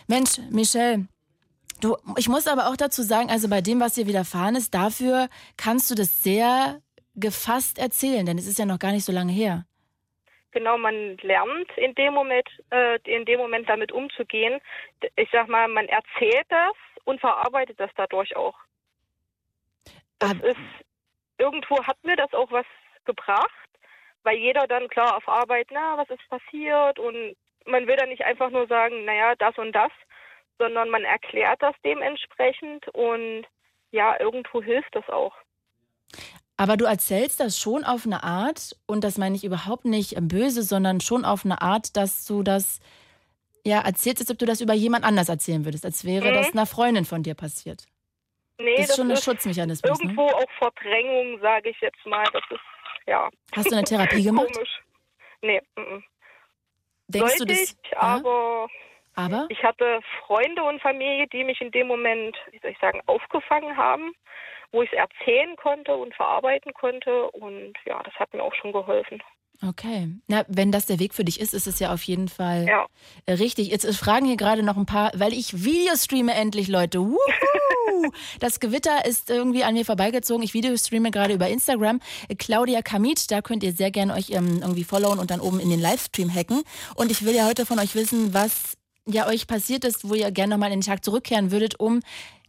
Mensch, 0.07 0.39
Michelle, 0.51 1.07
du, 1.81 1.97
ich 2.17 2.29
muss 2.29 2.47
aber 2.47 2.67
auch 2.67 2.77
dazu 2.77 3.01
sagen, 3.01 3.29
also 3.29 3.49
bei 3.49 3.61
dem, 3.61 3.79
was 3.79 3.95
dir 3.95 4.07
widerfahren 4.07 4.55
ist, 4.55 4.73
dafür 4.73 5.29
kannst 5.57 5.89
du 5.89 5.95
das 5.95 6.23
sehr 6.23 6.81
gefasst 7.15 7.79
erzählen, 7.79 8.25
denn 8.25 8.37
es 8.37 8.47
ist 8.47 8.59
ja 8.59 8.65
noch 8.65 8.79
gar 8.79 8.91
nicht 8.91 9.05
so 9.05 9.11
lange 9.11 9.31
her. 9.31 9.65
genau, 10.51 10.77
man 10.77 11.17
lernt 11.21 11.69
in 11.77 11.93
dem 11.95 12.13
Moment, 12.13 12.47
äh, 12.71 12.99
in 13.03 13.25
dem 13.25 13.39
Moment 13.39 13.67
damit 13.69 13.91
umzugehen. 13.91 14.59
Ich 15.15 15.29
sag 15.31 15.47
mal, 15.47 15.67
man 15.67 15.87
erzählt 15.87 16.45
das 16.49 16.73
und 17.05 17.19
verarbeitet 17.19 17.79
das 17.79 17.91
dadurch 17.95 18.35
auch. 18.35 18.55
Das 20.19 20.33
ist 20.33 20.57
irgendwo 21.37 21.83
hat 21.83 21.97
mir 22.03 22.15
das 22.15 22.33
auch 22.33 22.51
was 22.51 22.65
gebracht, 23.05 23.68
weil 24.23 24.37
jeder 24.37 24.67
dann 24.67 24.87
klar 24.87 25.17
auf 25.17 25.27
Arbeit, 25.27 25.67
na, 25.71 25.97
was 25.97 26.09
ist 26.09 26.27
passiert 26.29 26.99
und 26.99 27.35
man 27.65 27.87
will 27.87 27.95
dann 27.95 28.09
nicht 28.09 28.23
einfach 28.23 28.49
nur 28.49 28.67
sagen, 28.67 29.05
naja, 29.05 29.35
das 29.37 29.57
und 29.57 29.73
das, 29.73 29.91
sondern 30.57 30.89
man 30.89 31.03
erklärt 31.03 31.61
das 31.61 31.75
dementsprechend 31.85 32.87
und 32.89 33.45
ja, 33.91 34.19
irgendwo 34.19 34.61
hilft 34.61 34.93
das 34.95 35.07
auch. 35.09 35.33
Aber 36.57 36.75
du 36.75 36.85
erzählst 36.85 37.39
das 37.39 37.57
schon 37.57 37.85
auf 37.85 38.05
eine 38.05 38.23
Art, 38.23 38.75
und 38.85 39.03
das 39.05 39.17
meine 39.17 39.35
ich 39.35 39.45
überhaupt 39.45 39.85
nicht 39.85 40.15
böse, 40.19 40.61
sondern 40.61 40.99
schon 40.99 41.23
auf 41.23 41.45
eine 41.45 41.61
Art, 41.61 41.95
dass 41.95 42.25
du 42.25 42.43
das 42.43 42.81
ja 43.65 43.79
erzählst, 43.79 44.21
als 44.21 44.31
ob 44.31 44.39
du 44.39 44.45
das 44.45 44.59
über 44.59 44.73
jemand 44.73 45.05
anders 45.05 45.29
erzählen 45.29 45.63
würdest, 45.63 45.85
als 45.85 46.03
wäre 46.05 46.31
Mhm. 46.31 46.33
das 46.33 46.51
einer 46.53 46.65
Freundin 46.65 47.05
von 47.05 47.23
dir 47.23 47.33
passiert. 47.33 47.85
Nee, 48.57 48.75
Das 48.75 48.89
ist 48.89 48.95
schon 48.97 49.09
ein 49.09 49.15
Schutzmechanismus. 49.17 49.99
Ne? 49.99 50.05
irgendwo 50.05 50.27
auch 50.27 50.51
Verdrängung, 50.57 51.39
sage 51.39 51.69
ich 51.69 51.79
jetzt 51.79 52.05
mal. 52.05 52.25
Das 52.33 52.43
ist 52.49 52.59
ja 53.09 53.29
Hast 53.55 53.71
du 53.71 53.75
eine 53.75 53.83
Therapie 53.83 54.23
gemacht? 54.29 54.53
komisch. 54.53 54.81
Nee, 55.41 55.61
mm, 55.75 55.81
mm. 55.81 56.03
Denkst 57.07 57.37
sollte 57.37 57.45
du 57.45 57.53
das? 57.53 57.61
ich, 57.63 57.91
ja? 57.91 57.99
aber 57.99 58.67
Aber? 59.15 59.45
ich 59.49 59.61
hatte 59.63 59.99
Freunde 60.25 60.63
und 60.63 60.81
Familie, 60.81 61.27
die 61.27 61.43
mich 61.43 61.59
in 61.61 61.71
dem 61.71 61.87
Moment, 61.87 62.37
wie 62.51 62.59
soll 62.59 62.71
ich 62.71 62.79
sagen, 62.79 63.01
aufgefangen 63.07 63.75
haben, 63.75 64.13
wo 64.71 64.83
ich 64.83 64.91
es 64.93 64.97
erzählen 64.97 65.55
konnte 65.55 65.95
und 65.95 66.13
verarbeiten 66.13 66.73
konnte 66.73 67.29
und 67.31 67.73
ja, 67.85 68.01
das 68.03 68.13
hat 68.15 68.33
mir 68.33 68.43
auch 68.43 68.53
schon 68.53 68.71
geholfen. 68.71 69.21
Okay. 69.61 70.09
Na, 70.27 70.45
wenn 70.47 70.71
das 70.71 70.85
der 70.85 70.99
Weg 70.99 71.13
für 71.13 71.25
dich 71.25 71.39
ist, 71.39 71.53
ist 71.53 71.67
es 71.67 71.79
ja 71.79 71.93
auf 71.93 72.01
jeden 72.03 72.29
Fall 72.29 72.65
Ja. 72.67 72.87
richtig. 73.33 73.67
Jetzt 73.69 73.85
fragen 73.97 74.25
hier 74.25 74.37
gerade 74.37 74.63
noch 74.63 74.77
ein 74.77 74.85
paar, 74.85 75.11
weil 75.15 75.33
ich 75.33 75.63
Videostreame 75.65 76.33
endlich, 76.33 76.67
Leute. 76.67 76.99
Wuhu! 77.01 77.17
Das 78.39 78.61
Gewitter 78.61 79.03
ist 79.05 79.29
irgendwie 79.29 79.65
an 79.65 79.73
mir 79.73 79.83
vorbeigezogen. 79.83 80.41
Ich 80.41 80.53
Videostreame 80.53 81.11
gerade 81.11 81.33
über 81.33 81.49
Instagram. 81.49 81.99
Claudia 82.37 82.81
Kamit, 82.81 83.29
da 83.29 83.41
könnt 83.41 83.61
ihr 83.61 83.73
sehr 83.73 83.91
gerne 83.91 84.13
euch 84.13 84.29
ähm, 84.29 84.59
irgendwie 84.61 84.85
followen 84.85 85.19
und 85.19 85.31
dann 85.31 85.41
oben 85.41 85.59
in 85.59 85.69
den 85.69 85.81
Livestream 85.81 86.33
hacken. 86.33 86.63
Und 86.95 87.11
ich 87.11 87.25
will 87.25 87.35
ja 87.35 87.45
heute 87.45 87.65
von 87.65 87.77
euch 87.77 87.95
wissen, 87.95 88.33
was 88.33 88.77
ja 89.05 89.27
euch 89.27 89.47
passiert 89.47 89.83
ist, 89.83 90.07
wo 90.07 90.13
ihr 90.13 90.31
gerne 90.31 90.51
nochmal 90.53 90.71
in 90.71 90.79
den 90.79 90.85
Tag 90.85 91.03
zurückkehren 91.03 91.51
würdet, 91.51 91.77
um 91.79 91.99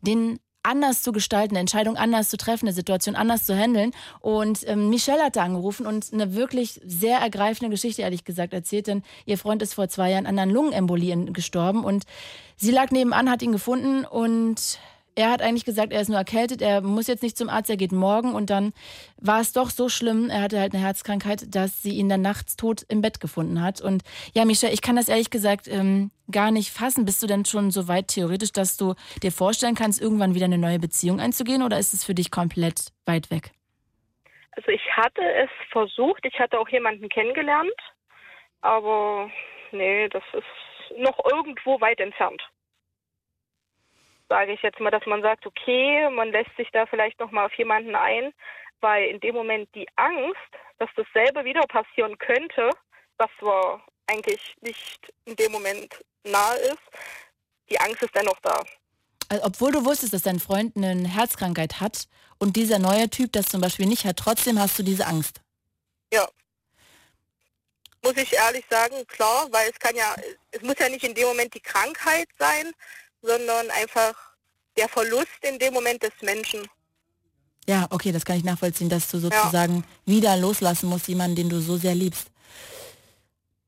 den 0.02 0.38
anders 0.62 1.02
zu 1.02 1.12
gestalten, 1.12 1.54
eine 1.54 1.60
Entscheidung 1.60 1.96
anders 1.96 2.28
zu 2.28 2.36
treffen, 2.36 2.66
eine 2.66 2.74
Situation 2.74 3.14
anders 3.16 3.44
zu 3.44 3.56
handeln. 3.56 3.92
Und 4.20 4.66
ähm, 4.66 4.90
Michelle 4.90 5.22
hat 5.22 5.36
da 5.36 5.44
angerufen 5.44 5.86
und 5.86 6.12
eine 6.12 6.34
wirklich 6.34 6.80
sehr 6.84 7.18
ergreifende 7.18 7.70
Geschichte, 7.70 8.02
ehrlich 8.02 8.24
gesagt, 8.24 8.52
erzählt. 8.52 8.86
Denn 8.86 9.02
ihr 9.26 9.38
Freund 9.38 9.62
ist 9.62 9.74
vor 9.74 9.88
zwei 9.88 10.10
Jahren 10.10 10.26
an 10.26 10.38
einer 10.38 10.52
Lungenembolie 10.52 11.32
gestorben 11.32 11.84
und 11.84 12.04
sie 12.56 12.70
lag 12.70 12.90
nebenan, 12.90 13.30
hat 13.30 13.42
ihn 13.42 13.52
gefunden 13.52 14.04
und 14.04 14.78
er 15.20 15.30
hat 15.30 15.42
eigentlich 15.42 15.66
gesagt, 15.66 15.92
er 15.92 16.00
ist 16.00 16.08
nur 16.08 16.16
erkältet, 16.16 16.62
er 16.62 16.80
muss 16.80 17.06
jetzt 17.06 17.22
nicht 17.22 17.36
zum 17.36 17.50
Arzt, 17.50 17.68
er 17.68 17.76
geht 17.76 17.92
morgen. 17.92 18.34
Und 18.34 18.48
dann 18.48 18.72
war 19.18 19.40
es 19.40 19.52
doch 19.52 19.68
so 19.68 19.90
schlimm, 19.90 20.30
er 20.30 20.40
hatte 20.40 20.58
halt 20.58 20.72
eine 20.72 20.82
Herzkrankheit, 20.82 21.54
dass 21.54 21.82
sie 21.82 21.92
ihn 21.92 22.08
dann 22.08 22.22
nachts 22.22 22.56
tot 22.56 22.86
im 22.88 23.02
Bett 23.02 23.20
gefunden 23.20 23.62
hat. 23.62 23.82
Und 23.82 24.02
ja, 24.32 24.46
Michelle, 24.46 24.72
ich 24.72 24.80
kann 24.80 24.96
das 24.96 25.10
ehrlich 25.10 25.28
gesagt 25.28 25.68
ähm, 25.68 26.10
gar 26.30 26.50
nicht 26.50 26.70
fassen. 26.70 27.04
Bist 27.04 27.22
du 27.22 27.26
denn 27.26 27.44
schon 27.44 27.70
so 27.70 27.86
weit 27.86 28.08
theoretisch, 28.08 28.52
dass 28.52 28.78
du 28.78 28.94
dir 29.22 29.30
vorstellen 29.30 29.74
kannst, 29.74 30.00
irgendwann 30.00 30.34
wieder 30.34 30.46
eine 30.46 30.58
neue 30.58 30.78
Beziehung 30.78 31.20
einzugehen 31.20 31.62
oder 31.62 31.78
ist 31.78 31.92
es 31.92 32.02
für 32.02 32.14
dich 32.14 32.30
komplett 32.30 32.92
weit 33.04 33.30
weg? 33.30 33.50
Also 34.52 34.70
ich 34.70 34.96
hatte 34.96 35.22
es 35.22 35.50
versucht, 35.70 36.24
ich 36.24 36.38
hatte 36.38 36.58
auch 36.58 36.68
jemanden 36.70 37.10
kennengelernt, 37.10 37.76
aber 38.62 39.30
nee, 39.70 40.08
das 40.08 40.24
ist 40.32 40.98
noch 40.98 41.18
irgendwo 41.30 41.78
weit 41.80 42.00
entfernt. 42.00 42.42
Sage 44.30 44.52
ich 44.52 44.62
jetzt 44.62 44.78
mal, 44.78 44.92
dass 44.92 45.04
man 45.06 45.22
sagt, 45.22 45.44
okay, 45.44 46.08
man 46.08 46.30
lässt 46.30 46.56
sich 46.56 46.68
da 46.72 46.86
vielleicht 46.86 47.18
noch 47.18 47.32
mal 47.32 47.46
auf 47.46 47.54
jemanden 47.54 47.96
ein, 47.96 48.32
weil 48.80 49.08
in 49.08 49.18
dem 49.18 49.34
Moment 49.34 49.68
die 49.74 49.88
Angst, 49.96 50.38
dass 50.78 50.88
dasselbe 50.94 51.44
wieder 51.44 51.62
passieren 51.66 52.16
könnte, 52.16 52.70
was 53.18 53.28
zwar 53.40 53.84
eigentlich 54.06 54.54
nicht 54.60 55.12
in 55.24 55.34
dem 55.34 55.50
Moment 55.50 56.04
nahe 56.22 56.56
ist, 56.58 56.78
die 57.68 57.80
Angst 57.80 58.04
ist 58.04 58.14
dennoch 58.14 58.38
da. 58.40 58.62
Also, 59.28 59.44
obwohl 59.44 59.72
du 59.72 59.84
wusstest, 59.84 60.12
dass 60.12 60.22
dein 60.22 60.38
Freund 60.38 60.76
eine 60.76 61.08
Herzkrankheit 61.08 61.80
hat 61.80 62.06
und 62.38 62.54
dieser 62.54 62.78
neue 62.78 63.10
Typ 63.10 63.32
das 63.32 63.46
zum 63.46 63.60
Beispiel 63.60 63.86
nicht 63.86 64.04
hat, 64.04 64.16
trotzdem 64.16 64.60
hast 64.60 64.78
du 64.78 64.84
diese 64.84 65.06
Angst. 65.06 65.40
Ja. 66.12 66.28
Muss 68.04 68.16
ich 68.16 68.32
ehrlich 68.32 68.64
sagen, 68.70 69.04
klar, 69.08 69.48
weil 69.50 69.68
es 69.70 69.78
kann 69.80 69.96
ja, 69.96 70.14
es 70.52 70.62
muss 70.62 70.78
ja 70.78 70.88
nicht 70.88 71.04
in 71.04 71.14
dem 71.14 71.26
Moment 71.26 71.52
die 71.52 71.60
Krankheit 71.60 72.28
sein, 72.38 72.72
sondern 73.22 73.70
einfach 73.70 74.14
der 74.76 74.88
Verlust 74.88 75.28
in 75.42 75.58
dem 75.58 75.74
Moment 75.74 76.02
des 76.02 76.12
Menschen. 76.22 76.66
Ja, 77.68 77.86
okay, 77.90 78.10
das 78.12 78.24
kann 78.24 78.36
ich 78.36 78.44
nachvollziehen, 78.44 78.88
dass 78.88 79.10
du 79.10 79.18
sozusagen 79.18 79.84
wieder 80.06 80.36
loslassen 80.36 80.88
musst, 80.88 81.08
jemanden, 81.08 81.36
den 81.36 81.48
du 81.48 81.60
so 81.60 81.76
sehr 81.76 81.94
liebst. 81.94 82.28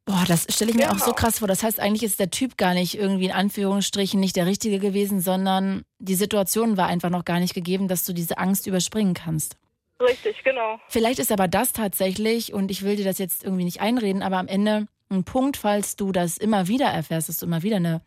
Boah, 0.05 0.25
das 0.27 0.47
stelle 0.51 0.73
ich 0.73 0.77
mir 0.77 0.91
auch 0.91 0.99
so 0.99 1.05
Genau. 1.07 1.15
krass 1.15 1.39
vor. 1.39 1.47
Das 1.47 1.63
heißt, 1.63 1.79
eigentlich 1.79 2.03
ist 2.03 2.19
der 2.19 2.31
Typ 2.31 2.57
gar 2.57 2.75
nicht 2.75 2.97
irgendwie 2.99 3.27
in 3.27 3.33
Anführungsstrichen 3.33 4.19
nicht 4.19 4.35
der 4.35 4.47
Richtige 4.47 4.81
gewesen, 4.81 5.21
sondern 5.21 5.85
die 6.01 6.17
Situation 6.17 6.77
war 6.77 6.89
einfach 6.89 7.11
noch 7.11 7.25
gar 7.25 7.39
nicht 7.39 7.55
gegeben, 7.55 7.87
dass 7.87 8.03
du 8.03 8.13
diese 8.13 8.39
Angst 8.39 8.67
überspringen 8.67 9.15
kannst. 9.15 9.55
Richtig, 10.01 10.43
genau. 10.43 10.81
Vielleicht 10.89 11.21
ist 11.21 11.31
aber 11.31 11.47
das 11.47 11.73
tatsächlich, 11.73 12.53
und 12.53 12.73
ich 12.73 12.83
will 12.83 12.97
dir 12.97 13.05
das 13.05 13.19
jetzt 13.19 13.45
irgendwie 13.45 13.63
nicht 13.65 13.81
einreden, 13.81 14.23
aber 14.25 14.39
am 14.39 14.49
Ende 14.49 14.89
ein 15.09 15.23
Punkt, 15.23 15.57
falls 15.57 15.95
du 15.95 16.11
das 16.11 16.37
immer 16.39 16.67
wieder 16.67 16.87
erfährst, 16.87 17.29
dass 17.29 17.37
du 17.37 17.47
immer 17.47 17.63
wieder 17.63 17.77
eine, 17.77 18.01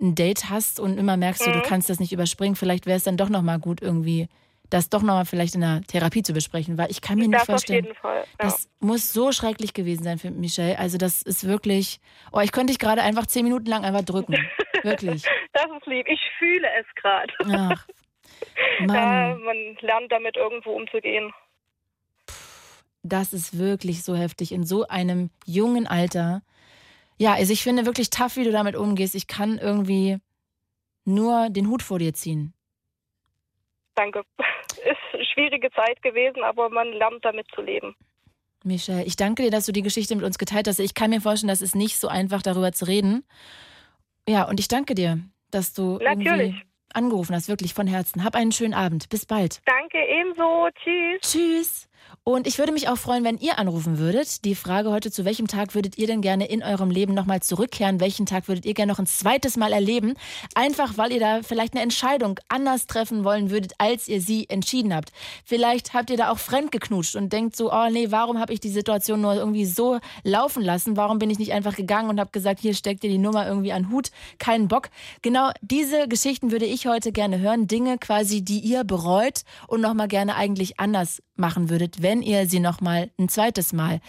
ein 0.00 0.14
Date 0.14 0.50
hast 0.50 0.78
und 0.80 0.98
immer 0.98 1.16
merkst, 1.16 1.46
du, 1.46 1.52
du 1.52 1.62
kannst 1.62 1.88
das 1.88 2.00
nicht 2.00 2.12
überspringen, 2.12 2.54
vielleicht 2.56 2.86
wäre 2.86 2.96
es 2.98 3.04
dann 3.04 3.16
doch 3.16 3.28
nochmal 3.28 3.58
gut, 3.58 3.80
irgendwie 3.80 4.28
das 4.68 4.88
doch 4.90 5.02
nochmal 5.02 5.24
vielleicht 5.26 5.54
in 5.54 5.60
der 5.60 5.82
Therapie 5.82 6.22
zu 6.24 6.32
besprechen, 6.32 6.76
weil 6.76 6.90
ich 6.90 7.00
kann 7.00 7.18
mir 7.18 7.28
nicht 7.28 7.38
Das 7.38 7.46
vorstellen. 7.46 7.84
jeden 7.84 7.96
Fall. 7.96 8.18
Ja. 8.20 8.24
Das 8.38 8.68
muss 8.80 9.12
so 9.12 9.30
schrecklich 9.30 9.74
gewesen 9.74 10.02
sein 10.02 10.18
für 10.18 10.32
Michelle. 10.32 10.76
Also 10.78 10.98
das 10.98 11.22
ist 11.22 11.46
wirklich, 11.46 12.00
oh, 12.32 12.40
ich 12.40 12.50
könnte 12.50 12.72
dich 12.72 12.80
gerade 12.80 13.00
einfach 13.02 13.26
zehn 13.26 13.44
Minuten 13.44 13.66
lang 13.66 13.84
einfach 13.84 14.02
drücken. 14.02 14.34
Wirklich. 14.82 15.22
Das 15.52 15.66
ist 15.76 15.86
lieb. 15.86 16.06
Ich 16.08 16.20
fühle 16.38 16.66
es 16.80 16.86
gerade. 17.00 17.32
Ach, 17.44 17.86
Ja, 18.80 18.86
Mann, 18.86 19.42
man 19.44 19.56
lernt 19.80 20.10
damit 20.10 20.36
irgendwo 20.36 20.72
umzugehen. 20.72 21.32
das 23.02 23.32
ist 23.32 23.56
wirklich 23.58 24.02
so 24.02 24.16
heftig 24.16 24.50
in 24.52 24.64
so 24.64 24.86
einem 24.88 25.30
jungen 25.46 25.86
Alter. 25.86 26.42
Ja, 27.18 27.34
also 27.34 27.52
ich 27.52 27.62
finde 27.62 27.86
wirklich 27.86 28.10
tough, 28.10 28.36
wie 28.36 28.44
du 28.44 28.52
damit 28.52 28.76
umgehst. 28.76 29.14
Ich 29.14 29.26
kann 29.26 29.58
irgendwie 29.58 30.18
nur 31.04 31.48
den 31.50 31.68
Hut 31.68 31.82
vor 31.82 31.98
dir 31.98 32.12
ziehen. 32.12 32.52
Danke. 33.94 34.22
Ist 34.76 35.14
eine 35.14 35.24
schwierige 35.24 35.70
Zeit 35.70 36.02
gewesen, 36.02 36.42
aber 36.42 36.68
man 36.68 36.92
lernt 36.92 37.24
damit 37.24 37.46
zu 37.54 37.62
leben. 37.62 37.94
Michelle, 38.64 39.04
ich 39.04 39.16
danke 39.16 39.44
dir, 39.44 39.50
dass 39.50 39.66
du 39.66 39.72
die 39.72 39.82
Geschichte 39.82 40.14
mit 40.16 40.24
uns 40.24 40.38
geteilt 40.38 40.68
hast. 40.68 40.80
Ich 40.80 40.94
kann 40.94 41.10
mir 41.10 41.20
vorstellen, 41.20 41.48
das 41.48 41.62
ist 41.62 41.74
nicht 41.74 41.98
so 41.98 42.08
einfach, 42.08 42.42
darüber 42.42 42.72
zu 42.72 42.86
reden. 42.86 43.24
Ja, 44.28 44.48
und 44.48 44.58
ich 44.58 44.68
danke 44.68 44.94
dir, 44.94 45.20
dass 45.50 45.72
du 45.72 45.98
Natürlich. 45.98 46.54
angerufen 46.92 47.34
hast, 47.34 47.48
wirklich 47.48 47.74
von 47.74 47.86
Herzen. 47.86 48.24
Hab 48.24 48.34
einen 48.34 48.52
schönen 48.52 48.74
Abend. 48.74 49.08
Bis 49.08 49.24
bald. 49.24 49.62
Danke 49.66 49.98
ebenso. 49.98 50.68
Tschüss. 50.82 51.20
Tschüss. 51.20 51.88
Und 52.28 52.48
ich 52.48 52.58
würde 52.58 52.72
mich 52.72 52.88
auch 52.88 52.98
freuen, 52.98 53.22
wenn 53.22 53.38
ihr 53.38 53.56
anrufen 53.60 53.98
würdet. 53.98 54.44
Die 54.44 54.56
Frage 54.56 54.90
heute, 54.90 55.12
zu 55.12 55.24
welchem 55.24 55.46
Tag 55.46 55.76
würdet 55.76 55.96
ihr 55.96 56.08
denn 56.08 56.22
gerne 56.22 56.48
in 56.48 56.60
eurem 56.60 56.90
Leben 56.90 57.14
nochmal 57.14 57.40
zurückkehren? 57.40 58.00
Welchen 58.00 58.26
Tag 58.26 58.48
würdet 58.48 58.66
ihr 58.66 58.74
gerne 58.74 58.90
noch 58.90 58.98
ein 58.98 59.06
zweites 59.06 59.56
Mal 59.56 59.72
erleben? 59.72 60.14
Einfach, 60.56 60.98
weil 60.98 61.12
ihr 61.12 61.20
da 61.20 61.42
vielleicht 61.44 61.74
eine 61.74 61.84
Entscheidung 61.84 62.40
anders 62.48 62.88
treffen 62.88 63.22
wollen 63.22 63.50
würdet, 63.50 63.74
als 63.78 64.08
ihr 64.08 64.20
sie 64.20 64.48
entschieden 64.48 64.92
habt. 64.92 65.12
Vielleicht 65.44 65.94
habt 65.94 66.10
ihr 66.10 66.16
da 66.16 66.32
auch 66.32 66.38
fremdgeknutscht 66.38 67.14
und 67.14 67.32
denkt 67.32 67.54
so, 67.54 67.72
oh 67.72 67.88
nee, 67.92 68.10
warum 68.10 68.40
habe 68.40 68.52
ich 68.52 68.58
die 68.58 68.70
Situation 68.70 69.20
nur 69.20 69.34
irgendwie 69.34 69.64
so 69.64 70.00
laufen 70.24 70.64
lassen? 70.64 70.96
Warum 70.96 71.20
bin 71.20 71.30
ich 71.30 71.38
nicht 71.38 71.52
einfach 71.52 71.76
gegangen 71.76 72.10
und 72.10 72.18
habe 72.18 72.32
gesagt, 72.32 72.58
hier 72.58 72.74
steckt 72.74 73.04
ihr 73.04 73.10
die 73.10 73.18
Nummer 73.18 73.46
irgendwie 73.46 73.70
an 73.70 73.88
Hut? 73.92 74.10
Keinen 74.40 74.66
Bock. 74.66 74.88
Genau 75.22 75.50
diese 75.60 76.08
Geschichten 76.08 76.50
würde 76.50 76.66
ich 76.66 76.88
heute 76.88 77.12
gerne 77.12 77.38
hören. 77.38 77.68
Dinge 77.68 77.98
quasi, 77.98 78.42
die 78.42 78.58
ihr 78.58 78.82
bereut 78.82 79.42
und 79.68 79.80
nochmal 79.80 80.08
gerne 80.08 80.34
eigentlich 80.34 80.80
anders 80.80 81.22
machen 81.36 81.70
würdet, 81.70 82.02
wenn 82.02 82.15
ihr 82.22 82.48
sie 82.48 82.60
nochmal 82.60 83.10
ein 83.18 83.28
zweites 83.28 83.72
Mal 83.72 84.00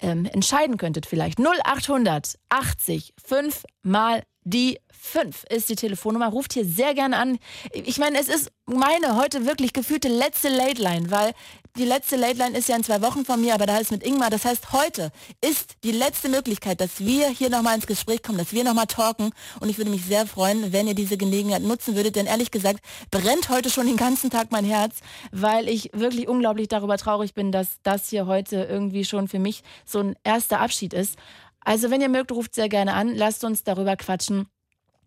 ähm, 0.00 0.26
entscheiden 0.26 0.76
könntet 0.76 1.06
vielleicht. 1.06 1.38
0800 1.38 2.38
80 2.48 3.14
5 3.24 3.64
mal 3.82 4.22
Die 4.44 4.78
5 5.02 5.44
ist 5.50 5.68
die 5.68 5.74
Telefonnummer. 5.74 6.28
Ruft 6.28 6.52
hier 6.52 6.64
sehr 6.64 6.94
gerne 6.94 7.16
an. 7.16 7.38
Ich 7.72 7.98
meine, 7.98 8.18
es 8.20 8.28
ist 8.28 8.52
meine 8.66 9.16
heute 9.16 9.46
wirklich 9.46 9.72
gefühlte 9.72 10.08
letzte 10.08 10.48
Late 10.48 10.80
Line, 10.80 11.10
weil 11.10 11.32
die 11.76 11.84
letzte 11.84 12.14
Late 12.16 12.38
Line 12.38 12.56
ist 12.56 12.68
ja 12.68 12.76
in 12.76 12.84
zwei 12.84 13.02
Wochen 13.02 13.24
von 13.24 13.40
mir, 13.40 13.54
aber 13.54 13.66
da 13.66 13.78
ist 13.78 13.90
mit 13.90 14.06
Ingmar. 14.06 14.30
Das 14.30 14.44
heißt, 14.44 14.72
heute 14.72 15.10
ist 15.40 15.74
die 15.82 15.90
letzte 15.90 16.28
Möglichkeit, 16.28 16.80
dass 16.80 17.00
wir 17.00 17.28
hier 17.28 17.50
nochmal 17.50 17.74
ins 17.74 17.88
Gespräch 17.88 18.22
kommen, 18.22 18.38
dass 18.38 18.52
wir 18.52 18.62
nochmal 18.62 18.86
talken. 18.86 19.30
Und 19.58 19.68
ich 19.68 19.76
würde 19.76 19.90
mich 19.90 20.04
sehr 20.04 20.24
freuen, 20.24 20.72
wenn 20.72 20.86
ihr 20.86 20.94
diese 20.94 21.16
Gelegenheit 21.16 21.62
nutzen 21.62 21.96
würdet, 21.96 22.14
denn 22.14 22.26
ehrlich 22.26 22.52
gesagt 22.52 22.78
brennt 23.10 23.48
heute 23.48 23.70
schon 23.70 23.86
den 23.86 23.96
ganzen 23.96 24.30
Tag 24.30 24.52
mein 24.52 24.64
Herz, 24.64 25.00
weil 25.32 25.68
ich 25.68 25.90
wirklich 25.92 26.28
unglaublich 26.28 26.68
darüber 26.68 26.96
traurig 26.96 27.34
bin, 27.34 27.50
dass 27.50 27.80
das 27.82 28.08
hier 28.08 28.26
heute 28.26 28.68
irgendwie 28.70 29.04
schon 29.04 29.26
für 29.26 29.40
mich 29.40 29.64
so 29.84 29.98
ein 29.98 30.14
erster 30.22 30.60
Abschied 30.60 30.94
ist. 30.94 31.16
Also 31.64 31.90
wenn 31.90 32.00
ihr 32.00 32.08
mögt, 32.08 32.30
ruft 32.30 32.54
sehr 32.54 32.68
gerne 32.68 32.94
an, 32.94 33.14
lasst 33.14 33.42
uns 33.44 33.64
darüber 33.64 33.96
quatschen 33.96 34.46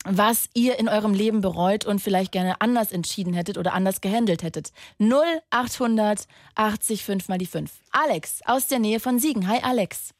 was 0.06 0.50
ihr 0.54 0.80
in 0.80 0.88
eurem 0.88 1.13
Leben 1.13 1.41
bereut 1.41 1.86
und 1.86 2.00
vielleicht 2.00 2.32
gerne 2.32 2.62
anders 2.62 2.91
entschieden 2.91 3.34
hättet 3.34 3.58
oder 3.58 3.74
anders 3.74 4.02
gehandelt 4.02 4.44
hättet. 4.44 4.72
0800 5.00 6.28
80 6.56 7.04
5 7.04 7.28
mal 7.28 7.38
die 7.38 7.46
5. 7.46 7.72
Alex 7.91 8.41
aus 8.46 8.68
der 8.68 8.80
Nähe 8.80 9.00
von 9.00 9.20
Siegen. 9.20 9.48
Hi 9.48 9.60
Alex. 9.62 10.13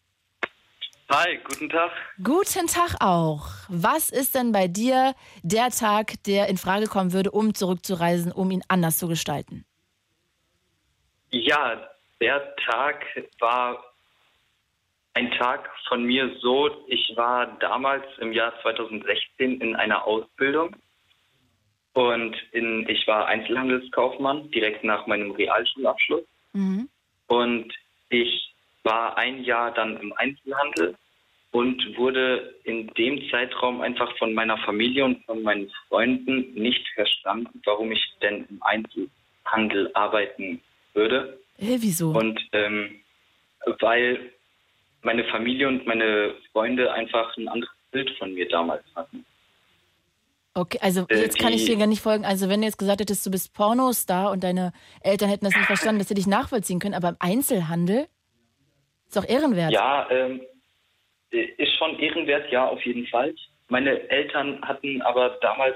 Hi, 1.12 1.38
guten 1.48 1.70
Tag. 1.70 1.92
Guten 2.24 2.66
Tag 2.66 2.96
auch. 3.00 3.46
Was 3.70 4.10
ist 4.10 4.34
denn 4.34 4.52
bei 4.52 4.68
dir 4.68 5.14
der 5.44 5.70
Tag, 5.70 6.24
der 6.24 6.48
in 6.48 6.58
Frage 6.58 6.88
kommen 6.88 7.14
würde, 7.14 7.30
um 7.30 7.54
zurückzureisen, 7.54 8.32
um 8.32 8.50
ihn 8.50 8.64
anders 8.68 8.98
zu 8.98 9.08
gestalten? 9.08 9.66
Ja, 11.30 11.88
der 12.20 12.56
Tag 12.66 13.06
war 13.40 13.84
ein 15.16 15.32
Tag 15.32 15.70
von 15.88 16.04
mir 16.04 16.30
so, 16.42 16.70
ich 16.88 17.14
war 17.16 17.58
damals 17.60 18.06
im 18.20 18.34
Jahr 18.34 18.54
2016 18.62 19.62
in 19.62 19.76
einer 19.76 20.06
Ausbildung 20.06 20.76
und 21.94 22.36
in, 22.52 22.88
ich 22.90 23.08
war 23.08 23.26
Einzelhandelskaufmann 23.28 24.52
direkt 24.52 24.84
nach 24.84 25.08
meinem 25.08 25.32
Realschulabschluss. 25.32 26.24
Mhm. 26.52 26.90
Und 27.28 27.74
ich 28.10 28.54
war 28.84 29.18
ein 29.18 29.44
Jahr 29.44 29.74
dann 29.74 29.98
im 30.02 30.12
Einzelhandel 30.14 30.96
und 31.52 31.98
wurde 31.98 32.54
in 32.66 32.88
dem 32.96 33.30
Zeitraum 33.32 33.80
einfach 33.80 34.16
von 34.18 34.34
meiner 34.34 34.58
Familie 34.60 35.06
und 35.06 35.24
von 35.26 35.42
meinen 35.42 35.72
Freunden 35.88 36.54
nicht 36.54 36.86
verstanden, 36.90 37.62
warum 37.64 37.94
ich 37.94 38.04
denn 38.22 38.46
im 38.50 38.62
Einzelhandel 38.64 39.90
arbeiten 39.94 40.62
würde. 40.94 41.40
Hey, 41.58 41.78
wieso? 41.80 42.10
Und 42.10 42.38
ähm, 42.52 43.00
weil 43.80 44.34
meine 45.06 45.24
Familie 45.26 45.68
und 45.68 45.86
meine 45.86 46.36
Freunde 46.52 46.92
einfach 46.92 47.36
ein 47.38 47.48
anderes 47.48 47.74
Bild 47.92 48.10
von 48.18 48.34
mir 48.34 48.48
damals 48.50 48.84
hatten. 48.96 49.26
Okay, 50.54 50.80
also 50.82 51.06
äh, 51.10 51.20
jetzt 51.20 51.38
kann 51.38 51.54
ich 51.54 51.66
dir 51.66 51.78
gar 51.78 51.88
nicht 51.88 52.02
folgen. 52.02 52.26
Also 52.26 52.50
wenn 52.50 52.62
du 52.62 52.68
jetzt 52.68 52.78
gesagt 52.78 53.02
hättest, 53.02 53.26
du 53.26 53.32
bist 53.32 53.54
Pornostar 53.54 54.32
und 54.32 54.44
deine 54.44 54.72
Eltern 55.02 55.30
hätten 55.30 55.46
das 55.46 55.56
nicht 55.56 55.66
verstanden, 55.66 56.00
dass 56.00 56.08
sie 56.08 56.16
dich 56.16 56.28
nachvollziehen 56.28 56.80
können, 56.80 56.94
aber 56.94 57.10
im 57.10 57.18
Einzelhandel 57.20 58.08
ist 59.08 59.18
doch 59.18 59.28
ehrenwert. 59.28 59.72
Ja, 59.72 60.10
ähm, 60.10 60.42
ist 61.32 61.76
schon 61.78 62.00
ehrenwert, 62.00 62.52
ja, 62.52 62.68
auf 62.68 62.82
jeden 62.86 63.06
Fall. 63.08 63.36
Meine 63.68 64.10
Eltern 64.10 64.62
hatten 64.62 65.02
aber 65.02 65.38
damals 65.42 65.76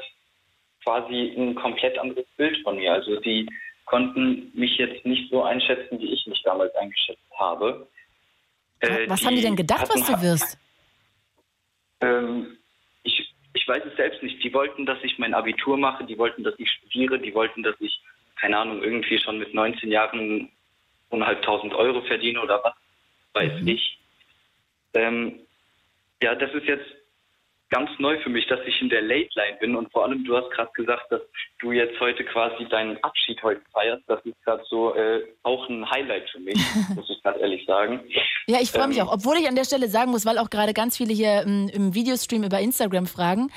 quasi 0.84 1.34
ein 1.38 1.56
komplett 1.56 1.98
anderes 1.98 2.26
Bild 2.38 2.58
von 2.64 2.78
mir. 2.78 2.94
Also 2.94 3.20
die 3.20 3.48
konnten 3.86 4.52
mich 4.54 4.78
jetzt 4.78 5.06
nicht 5.06 5.30
so 5.30 5.44
einschätzen, 5.44 6.00
wie 6.00 6.14
ich 6.14 6.26
mich 6.26 6.42
damals 6.44 6.74
eingeschätzt 6.76 7.20
habe. 7.38 7.88
Äh, 8.80 9.10
was 9.10 9.26
haben 9.26 9.36
die 9.36 9.42
denn 9.42 9.56
gedacht, 9.56 9.88
was 9.90 10.06
du 10.06 10.22
wirst? 10.22 10.58
Ähm, 12.02 12.58
ich, 13.04 13.34
ich 13.54 13.68
weiß 13.68 13.84
es 13.86 13.96
selbst 13.98 14.24
nicht. 14.24 14.44
Die 14.44 14.54
wollten, 14.54 14.86
dass 14.86 14.98
ich 15.04 15.18
mein 15.20 15.34
Abitur 15.34 15.78
mache, 15.78 16.06
die 16.06 16.18
wollten, 16.18 16.44
dass 16.44 16.56
ich 16.58 16.70
studiere, 16.72 17.20
die 17.20 17.34
wollten, 17.34 17.64
dass 17.64 17.76
ich, 17.80 18.02
keine 18.40 18.58
Ahnung, 18.58 18.82
irgendwie 18.82 19.20
schon 19.20 19.40
mit 19.40 19.54
19 19.54 19.92
Jahren 19.92 20.50
eineinhalbtausend 21.12 21.74
Euro 21.74 22.02
verdiene 22.02 22.42
oder 22.42 22.62
was 22.64 22.74
weiß 23.34 23.62
mhm. 23.62 23.68
ich. 23.68 24.00
Ähm, 24.94 25.40
ja, 26.22 26.36
das 26.36 26.54
ist 26.54 26.66
jetzt 26.66 26.86
ganz 27.70 27.90
neu 28.00 28.20
für 28.22 28.30
mich, 28.30 28.48
dass 28.48 28.60
ich 28.66 28.82
in 28.82 28.90
der 28.90 29.02
Late 29.02 29.30
Line 29.36 29.58
bin 29.60 29.76
und 29.76 29.92
vor 29.92 30.04
allem, 30.04 30.24
du 30.26 30.36
hast 30.36 30.50
gerade 30.52 30.72
gesagt, 30.74 31.12
dass 31.12 31.22
du 31.60 31.72
jetzt 31.72 32.00
heute 32.00 32.24
quasi 32.26 32.66
deinen 32.70 33.02
Abschied 33.04 33.42
heute 33.44 33.62
feierst. 33.72 34.04
Das 34.08 34.20
ist 34.26 34.42
gerade 34.44 34.64
so 34.70 34.96
äh, 34.96 35.22
auch 35.44 35.70
ein 35.70 35.90
Highlight 35.90 36.30
für 36.30 36.40
mich, 36.40 36.58
muss 36.96 37.10
ich 37.10 37.22
gerade 37.22 37.40
ehrlich 37.40 37.66
sagen. 37.66 38.02
Ja, 38.48 38.60
ich 38.62 38.72
freue 38.72 38.88
mich 38.88 38.98
ähm, 38.98 39.08
auch, 39.08 39.14
obwohl 39.14 39.38
ich 39.38 39.48
an 39.48 39.56
der 39.56 39.66
Stelle 39.66 39.88
sagen 39.88 40.12
muss, 40.12 40.26
weil 40.26 40.40
auch 40.40 40.50
gerade 40.50 40.74
ganz 40.74 40.98
viele 40.98 41.14
hier 41.14 41.44
im, 41.44 41.70
im 41.70 41.94
Videostream 41.94 42.44
über 42.44 42.60
Instagram 42.60 43.06
fragen. 43.06 43.52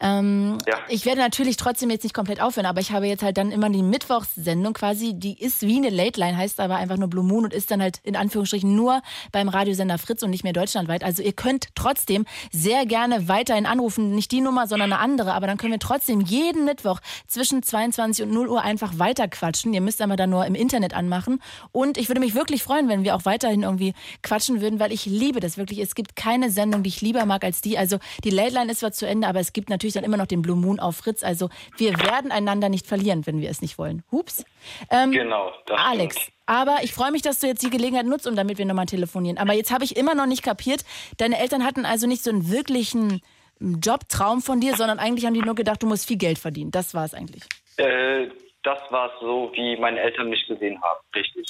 Ähm, 0.00 0.58
ja. 0.66 0.78
Ich 0.88 1.04
werde 1.04 1.20
natürlich 1.20 1.56
trotzdem 1.56 1.90
jetzt 1.90 2.04
nicht 2.04 2.14
komplett 2.14 2.40
aufhören, 2.40 2.66
aber 2.66 2.80
ich 2.80 2.92
habe 2.92 3.06
jetzt 3.06 3.22
halt 3.22 3.36
dann 3.36 3.52
immer 3.52 3.68
die 3.68 3.82
Mittwochssendung 3.82 4.72
quasi, 4.72 5.12
die 5.14 5.38
ist 5.38 5.62
wie 5.62 5.76
eine 5.76 5.90
Late 5.90 6.18
Line, 6.18 6.36
heißt 6.36 6.60
aber 6.60 6.76
einfach 6.76 6.96
nur 6.96 7.08
Blue 7.08 7.24
Moon 7.24 7.44
und 7.44 7.52
ist 7.52 7.70
dann 7.70 7.82
halt 7.82 7.98
in 8.04 8.16
Anführungsstrichen 8.16 8.74
nur 8.74 9.02
beim 9.32 9.48
Radiosender 9.48 9.98
Fritz 9.98 10.22
und 10.22 10.30
nicht 10.30 10.44
mehr 10.44 10.52
deutschlandweit. 10.54 11.04
Also 11.04 11.22
ihr 11.22 11.32
könnt 11.32 11.68
trotzdem 11.74 12.24
sehr 12.50 12.86
gerne 12.86 13.28
weiterhin 13.58 13.66
anrufen, 13.66 14.14
nicht 14.14 14.32
die 14.32 14.40
Nummer, 14.40 14.66
sondern 14.66 14.92
eine 14.92 15.00
andere, 15.00 15.34
aber 15.34 15.46
dann 15.46 15.58
können 15.58 15.72
wir 15.72 15.78
trotzdem 15.78 16.20
jeden 16.20 16.64
Mittwoch 16.64 17.00
zwischen 17.26 17.62
22 17.62 18.24
und 18.24 18.32
0 18.32 18.48
Uhr 18.48 18.62
einfach 18.62 18.98
weiter 18.98 19.28
quatschen. 19.28 19.74
Ihr 19.74 19.80
müsst 19.80 20.00
aber 20.00 20.16
dann 20.16 20.30
nur 20.30 20.46
im 20.46 20.54
Internet 20.54 20.94
anmachen 20.94 21.40
und 21.72 21.98
ich 21.98 22.08
würde 22.08 22.20
mich 22.20 22.34
wirklich 22.34 22.62
freuen, 22.62 22.88
wenn 22.88 23.04
wir 23.04 23.14
auch 23.14 23.24
weiterhin 23.24 23.62
irgendwie 23.62 23.94
quatschen 24.22 24.38
quatschen 24.38 24.60
würden, 24.60 24.80
weil 24.80 24.92
ich 24.92 25.06
liebe 25.06 25.40
das 25.40 25.58
wirklich. 25.58 25.80
Es 25.80 25.94
gibt 25.94 26.16
keine 26.16 26.50
Sendung, 26.50 26.82
die 26.82 26.88
ich 26.88 27.00
lieber 27.00 27.26
mag 27.26 27.44
als 27.44 27.60
die. 27.60 27.76
Also 27.76 27.98
die 28.24 28.30
Late 28.30 28.54
Line 28.54 28.70
ist 28.70 28.80
zwar 28.80 28.92
zu 28.92 29.06
Ende, 29.06 29.26
aber 29.26 29.40
es 29.40 29.52
gibt 29.52 29.68
natürlich 29.68 29.94
dann 29.94 30.04
immer 30.04 30.16
noch 30.16 30.26
den 30.26 30.42
Blue 30.42 30.56
Moon 30.56 30.78
auf 30.78 30.96
Fritz. 30.96 31.22
Also 31.22 31.48
wir 31.76 31.98
werden 31.98 32.30
einander 32.30 32.68
nicht 32.68 32.86
verlieren, 32.86 33.26
wenn 33.26 33.40
wir 33.40 33.50
es 33.50 33.60
nicht 33.60 33.78
wollen. 33.78 34.04
Hups. 34.12 34.44
Ähm, 34.90 35.10
genau. 35.10 35.52
Alex, 35.70 36.16
stimmt. 36.16 36.37
Aber 36.48 36.78
ich 36.82 36.94
freue 36.94 37.12
mich, 37.12 37.20
dass 37.20 37.40
du 37.40 37.46
jetzt 37.46 37.62
die 37.62 37.68
Gelegenheit 37.68 38.06
nutzt, 38.06 38.26
um 38.26 38.34
damit 38.34 38.56
wir 38.56 38.64
nochmal 38.64 38.86
telefonieren. 38.86 39.36
Aber 39.36 39.52
jetzt 39.52 39.70
habe 39.70 39.84
ich 39.84 39.98
immer 39.98 40.14
noch 40.14 40.24
nicht 40.24 40.42
kapiert, 40.42 40.82
deine 41.18 41.38
Eltern 41.38 41.62
hatten 41.62 41.84
also 41.84 42.06
nicht 42.06 42.24
so 42.24 42.30
einen 42.30 42.50
wirklichen 42.50 43.20
Jobtraum 43.60 44.40
von 44.40 44.58
dir, 44.58 44.74
sondern 44.74 44.98
eigentlich 44.98 45.26
haben 45.26 45.34
die 45.34 45.42
nur 45.42 45.54
gedacht, 45.54 45.82
du 45.82 45.86
musst 45.86 46.08
viel 46.08 46.16
Geld 46.16 46.38
verdienen. 46.38 46.70
Das 46.70 46.94
war 46.94 47.04
es 47.04 47.12
eigentlich. 47.12 47.42
Äh, 47.76 48.28
das 48.62 48.78
war 48.90 49.12
so, 49.20 49.52
wie 49.54 49.76
meine 49.76 50.00
Eltern 50.00 50.30
mich 50.30 50.46
gesehen 50.46 50.80
haben, 50.82 51.00
richtig. 51.14 51.46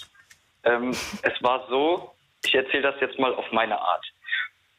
Ähm, 0.64 0.90
es 0.90 1.42
war 1.42 1.64
so, 1.68 2.12
ich 2.44 2.54
erzähle 2.54 2.82
das 2.82 3.00
jetzt 3.00 3.20
mal 3.20 3.32
auf 3.34 3.50
meine 3.52 3.80
Art. 3.80 4.04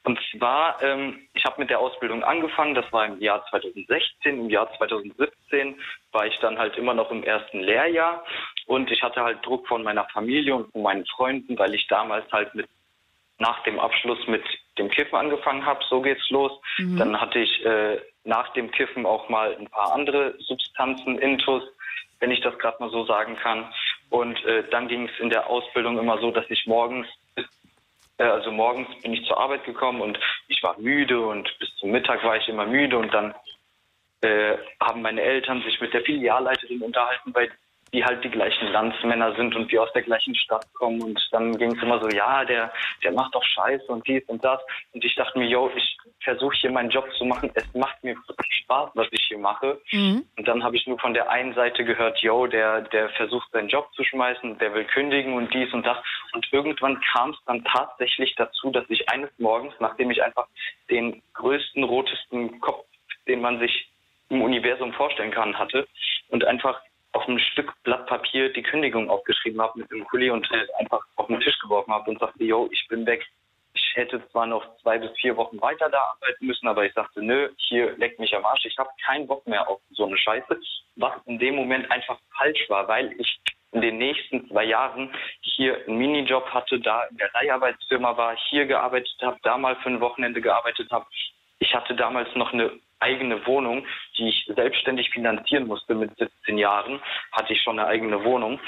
Und 0.04 0.20
zwar, 0.32 0.82
ähm, 0.82 1.28
ich 1.34 1.46
habe 1.46 1.62
mit 1.62 1.70
der 1.70 1.80
Ausbildung 1.80 2.24
angefangen, 2.24 2.76
das 2.76 2.92
war 2.92 3.06
im 3.06 3.22
Jahr 3.22 3.46
2016. 3.50 4.40
Im 4.40 4.50
Jahr 4.50 4.70
2017 4.78 5.80
war 6.12 6.26
ich 6.26 6.38
dann 6.40 6.58
halt 6.58 6.76
immer 6.78 6.94
noch 6.94 7.10
im 7.10 7.24
ersten 7.24 7.60
Lehrjahr 7.60 8.26
und 8.70 8.92
ich 8.92 9.02
hatte 9.02 9.24
halt 9.24 9.44
Druck 9.44 9.68
von 9.68 9.82
meiner 9.82 10.06
Familie 10.14 10.56
und 10.56 10.72
von 10.72 10.84
meinen 10.84 11.04
Freunden, 11.08 11.58
weil 11.58 11.74
ich 11.74 11.88
damals 11.88 12.32
halt 12.32 12.54
mit 12.54 12.68
nach 13.40 13.64
dem 13.64 13.80
Abschluss 13.80 14.20
mit 14.28 14.44
dem 14.78 14.90
Kiffen 14.92 15.16
angefangen 15.16 15.66
habe. 15.66 15.80
So 15.90 16.02
geht's 16.02 16.30
los. 16.30 16.52
Mhm. 16.78 16.98
Dann 16.98 17.20
hatte 17.20 17.40
ich 17.40 17.66
äh, 17.66 18.00
nach 18.26 18.54
dem 18.54 18.70
Kiffen 18.70 19.08
auch 19.08 19.28
mal 19.28 19.56
ein 19.58 19.68
paar 19.70 19.92
andere 19.94 20.36
Substanzen, 20.38 21.18
Intus, 21.18 21.64
wenn 22.20 22.30
ich 22.30 22.42
das 22.42 22.60
gerade 22.60 22.78
mal 22.80 22.92
so 22.92 23.06
sagen 23.06 23.38
kann. 23.38 23.74
Und 24.12 24.38
äh, 24.46 24.64
dann 24.70 24.88
ging 24.88 25.10
es 25.10 25.20
in 25.20 25.32
der 25.32 25.50
Ausbildung 25.50 25.98
immer 25.98 26.20
so, 26.20 26.30
dass 26.30 26.46
ich 26.50 26.68
morgens 26.68 27.08
äh, 28.20 28.24
also 28.24 28.52
morgens 28.52 28.88
bin 29.02 29.14
ich 29.14 29.26
zur 29.26 29.40
Arbeit 29.40 29.64
gekommen 29.64 30.02
und 30.02 30.20
ich 30.48 30.62
war 30.62 30.78
müde 30.80 31.20
und 31.20 31.50
bis 31.58 31.76
zum 31.78 31.90
Mittag 31.90 32.24
war 32.24 32.38
ich 32.38 32.48
immer 32.48 32.68
müde 32.68 33.00
und 33.00 33.12
dann 33.16 33.34
äh, 34.22 34.58
haben 34.80 35.02
meine 35.02 35.22
Eltern 35.22 35.64
sich 35.64 35.82
mit 35.82 35.92
der 35.92 36.04
Filialleiterin 36.04 36.84
unterhalten, 36.84 37.34
weil 37.34 37.50
die 37.94 38.04
halt 38.04 38.24
die 38.24 38.30
gleichen 38.30 38.68
Landsmänner 38.68 39.36
sind 39.36 39.56
und 39.56 39.72
wir 39.72 39.84
aus 39.84 39.94
der 39.94 40.04
gleichen 40.04 40.36
Stadt 40.36 40.66
kommen. 40.74 41.02
Und 41.02 41.28
dann 41.32 41.58
ging 41.58 41.76
es 41.76 41.82
immer 41.82 42.00
so, 42.00 42.10
ja, 42.10 42.46
der, 42.46 42.72
der 43.04 43.12
macht 43.12 43.34
doch 43.34 43.44
Scheiße 43.44 43.86
und 43.88 44.08
dies 44.08 44.24
und 44.28 44.44
das. 44.44 44.60
Und 44.94 45.04
ich 45.04 45.16
dachte 45.16 45.38
mir, 45.40 45.48
yo, 45.48 45.72
ich 45.76 45.98
versuche 46.22 46.56
hier 46.56 46.72
meinen 46.72 46.90
Job 46.90 47.08
zu 47.18 47.26
machen. 47.26 47.52
Es 47.56 47.66
macht 47.74 48.04
mir 48.04 48.16
Spaß, 48.70 48.92
was 48.94 49.08
ich 49.12 49.24
hier 49.24 49.40
mache. 49.40 49.82
Mhm. 49.92 50.26
Und 50.38 50.48
dann 50.48 50.64
habe 50.64 50.76
ich 50.76 50.86
nur 50.86 51.00
von 51.00 51.14
der 51.14 51.30
einen 51.30 51.54
Seite 51.56 51.84
gehört, 51.84 52.20
yo, 52.20 52.46
der, 52.48 52.82
der 52.82 53.10
versucht 53.10 53.52
seinen 53.52 53.70
Job 53.70 53.90
zu 53.96 54.04
schmeißen, 54.04 54.58
der 54.60 54.74
will 54.74 54.86
kündigen 54.86 55.34
und 55.34 55.54
dies 55.54 55.74
und 55.74 55.86
das. 55.86 55.98
Und 56.34 56.48
irgendwann 56.52 57.02
kam 57.02 57.32
es 57.32 57.38
dann 57.46 57.64
tatsächlich 57.64 58.36
dazu, 58.36 58.70
dass 58.72 58.86
ich 58.90 59.10
eines 59.10 59.32
Morgens, 59.40 59.74
nachdem 59.80 60.12
ich 60.12 60.22
einfach 60.24 60.48
den 60.90 61.22
größten, 61.34 61.84
rotesten 61.84 62.60
Kopf, 62.60 62.86
den 63.28 63.42
man 63.42 63.60
sich 63.60 63.90
im 64.30 64.44
Universum 64.44 64.94
vorstellen 64.94 65.32
kann, 65.32 65.58
hatte 65.58 65.88
und 66.30 66.46
einfach 66.46 66.80
ein 67.30 67.40
Stück 67.40 67.74
Blatt 67.84 68.08
Papier 68.08 68.52
die 68.52 68.64
Kündigung 68.64 69.10
aufgeschrieben 69.10 69.62
habe 69.62 69.80
mit 69.80 69.92
dem 69.92 70.06
Kuli 70.06 70.30
und 70.30 70.50
äh, 70.52 70.68
einfach 70.80 71.02
auf 71.16 71.28
den 71.28 71.40
Tisch 71.40 71.58
geworfen 71.60 71.94
habe 71.94 72.10
und 72.10 72.20
sagte, 72.20 72.44
yo, 72.44 72.68
ich 72.72 72.88
bin 72.88 73.06
weg. 73.06 73.26
Ich 73.74 73.96
hätte 73.96 74.22
zwar 74.32 74.46
noch 74.46 74.78
zwei 74.82 74.98
bis 74.98 75.12
vier 75.20 75.38
Wochen 75.38 75.62
weiter 75.62 75.90
da 75.90 76.00
arbeiten 76.16 76.46
müssen, 76.46 76.68
aber 76.68 76.86
ich 76.86 76.94
sagte, 76.94 77.22
nö, 77.22 77.50
hier 77.58 77.96
leckt 77.98 78.20
mich 78.20 78.36
am 78.36 78.46
Arsch. 78.46 78.66
Ich 78.66 78.78
habe 78.78 78.90
keinen 79.06 79.28
Bock 79.28 79.46
mehr 79.48 79.68
auf 79.70 79.80
so 79.92 80.06
eine 80.06 80.18
Scheiße, 80.18 80.60
was 80.96 81.14
in 81.26 81.40
dem 81.40 81.56
Moment 81.56 81.90
einfach 81.92 82.20
falsch 82.38 82.70
war, 82.70 82.88
weil 82.88 83.14
ich 83.20 83.40
in 83.72 83.82
den 83.82 83.98
nächsten 83.98 84.48
zwei 84.50 84.64
Jahren 84.64 85.14
hier 85.42 85.78
einen 85.88 85.98
Minijob 85.98 86.46
hatte, 86.50 86.80
da 86.80 87.04
in 87.06 87.18
der 87.18 87.30
Leiharbeitsfirma 87.34 88.18
war, 88.18 88.36
hier 88.50 88.66
gearbeitet 88.66 89.16
habe, 89.22 89.38
da 89.44 89.58
mal 89.58 89.76
für 89.78 89.90
ein 89.90 90.02
Wochenende 90.02 90.42
gearbeitet 90.42 90.90
habe. 90.92 91.06
Ich 91.60 91.74
hatte 91.76 91.96
damals 91.96 92.34
noch 92.36 92.52
eine 92.54 92.72
eigene 93.00 93.46
Wohnung, 93.46 93.86
die 94.18 94.30
ich 94.30 94.46
selbstständig 94.56 95.10
finanzieren 95.10 95.68
musste 95.68 95.96
mit 95.96 96.16
17 96.18 96.58
Jahren, 96.58 97.02
hatte 97.32 97.54
ich 97.54 97.62
schon 97.62 97.80
eine 97.80 97.88
eigene 97.88 98.24
Wohnung. 98.24 98.60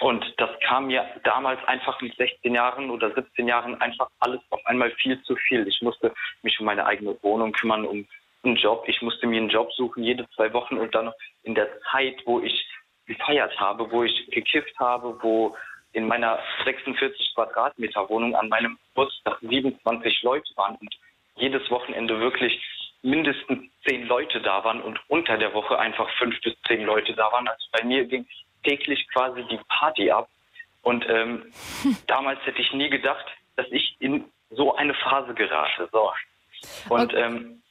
Und 0.00 0.24
das 0.38 0.50
kam 0.66 0.88
mir 0.88 1.04
damals 1.22 1.62
einfach 1.66 2.00
mit 2.00 2.16
16 2.16 2.54
Jahren 2.54 2.90
oder 2.90 3.14
17 3.14 3.46
Jahren 3.46 3.80
einfach 3.80 4.08
alles 4.20 4.40
auf 4.50 4.64
einmal 4.66 4.90
viel 4.92 5.22
zu 5.22 5.36
viel. 5.36 5.66
Ich 5.68 5.80
musste 5.82 6.12
mich 6.42 6.58
um 6.58 6.66
meine 6.66 6.84
eigene 6.84 7.16
Wohnung 7.22 7.52
kümmern, 7.52 7.84
um 7.86 8.06
einen 8.42 8.56
Job. 8.56 8.84
Ich 8.88 9.00
musste 9.02 9.26
mir 9.26 9.40
einen 9.40 9.48
Job 9.48 9.72
suchen, 9.72 10.02
jede 10.02 10.28
zwei 10.30 10.52
Wochen 10.52 10.78
und 10.78 10.94
dann 10.94 11.12
in 11.44 11.54
der 11.54 11.68
Zeit, 11.90 12.20
wo 12.26 12.40
ich 12.40 12.66
gefeiert 13.06 13.58
habe, 13.60 13.90
wo 13.90 14.02
ich 14.02 14.26
gekifft 14.30 14.78
habe, 14.78 15.16
wo 15.22 15.56
in 15.92 16.06
meiner 16.08 16.38
46 16.64 17.34
Quadratmeter 17.34 18.08
Wohnung 18.08 18.34
an 18.34 18.48
meinem 18.48 18.78
Geburtstag 18.88 19.38
27 19.40 20.22
Leute 20.22 20.50
waren 20.56 20.76
und 20.76 20.94
jedes 21.36 21.70
Wochenende 21.70 22.18
wirklich 22.18 22.60
mindestens 23.04 23.70
zehn 23.86 24.06
Leute 24.06 24.40
da 24.40 24.64
waren 24.64 24.80
und 24.82 24.98
unter 25.08 25.36
der 25.38 25.52
Woche 25.52 25.78
einfach 25.78 26.08
fünf 26.18 26.40
bis 26.40 26.54
zehn 26.66 26.82
Leute 26.82 27.12
da 27.14 27.30
waren. 27.30 27.46
Also 27.46 27.64
bei 27.72 27.84
mir 27.84 28.04
ging 28.06 28.26
täglich 28.64 29.06
quasi 29.12 29.44
die 29.50 29.60
Party 29.68 30.10
ab. 30.10 30.28
Und 30.82 31.04
ähm, 31.08 31.52
damals 32.06 32.40
hätte 32.44 32.60
ich 32.60 32.72
nie 32.72 32.88
gedacht, 32.90 33.24
dass 33.56 33.66
ich 33.70 33.94
in 34.00 34.24
so 34.50 34.74
eine 34.74 34.94
Phase 34.94 35.34
gerate. 35.34 35.88
So. 35.92 36.10
Und 36.88 37.12
Okay. 37.12 37.22
ähm, 37.22 37.62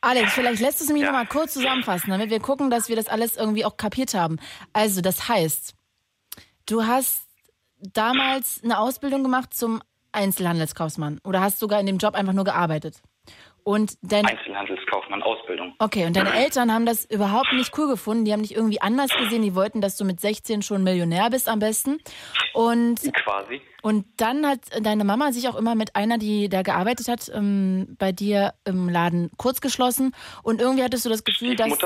Alex, 0.00 0.34
vielleicht 0.34 0.60
lässt 0.60 0.80
es 0.80 0.88
mich 0.90 1.02
Ja. 1.02 1.08
noch 1.08 1.18
mal 1.18 1.26
kurz 1.26 1.52
zusammenfassen, 1.54 2.10
damit 2.10 2.30
wir 2.30 2.40
gucken, 2.40 2.70
dass 2.70 2.88
wir 2.88 2.96
das 2.96 3.08
alles 3.08 3.36
irgendwie 3.36 3.64
auch 3.64 3.76
kapiert 3.76 4.14
haben. 4.14 4.38
Also, 4.72 5.00
das 5.02 5.28
heißt, 5.28 5.74
du 6.66 6.84
hast 6.86 7.26
damals 7.80 8.62
eine 8.64 8.78
Ausbildung 8.78 9.22
gemacht 9.22 9.52
zum 9.54 9.82
Einzelhandelskaufmann 10.12 11.20
oder 11.24 11.40
hast 11.40 11.58
sogar 11.58 11.80
in 11.80 11.86
dem 11.86 11.98
Job 11.98 12.14
einfach 12.14 12.32
nur 12.32 12.44
gearbeitet. 12.44 13.02
Und 13.68 13.98
deine, 14.00 14.28
Einzelhandelskaufmann, 14.28 15.22
Ausbildung. 15.22 15.74
okay, 15.78 16.06
und 16.06 16.16
deine 16.16 16.32
Eltern 16.42 16.72
haben 16.72 16.86
das 16.86 17.04
überhaupt 17.04 17.52
nicht 17.52 17.76
cool 17.76 17.86
gefunden. 17.86 18.24
Die 18.24 18.32
haben 18.32 18.40
dich 18.40 18.54
irgendwie 18.54 18.80
anders 18.80 19.10
gesehen. 19.14 19.42
Die 19.42 19.54
wollten, 19.54 19.82
dass 19.82 19.98
du 19.98 20.06
mit 20.06 20.22
16 20.22 20.62
schon 20.62 20.82
Millionär 20.82 21.28
bist 21.28 21.50
am 21.50 21.58
besten. 21.58 21.98
Und 22.54 23.12
Quasi. 23.12 23.60
und 23.82 24.06
dann 24.16 24.46
hat 24.46 24.60
deine 24.80 25.04
Mama 25.04 25.32
sich 25.32 25.50
auch 25.50 25.54
immer 25.54 25.74
mit 25.74 25.96
einer, 25.96 26.16
die 26.16 26.48
da 26.48 26.62
gearbeitet 26.62 27.08
hat, 27.08 27.30
ähm, 27.34 27.94
bei 27.98 28.10
dir 28.10 28.54
im 28.64 28.88
Laden 28.88 29.30
kurz 29.36 29.60
geschlossen. 29.60 30.14
Und 30.42 30.62
irgendwie 30.62 30.82
hattest 30.82 31.04
du 31.04 31.10
das 31.10 31.22
Gefühl, 31.22 31.54
dass. 31.54 31.76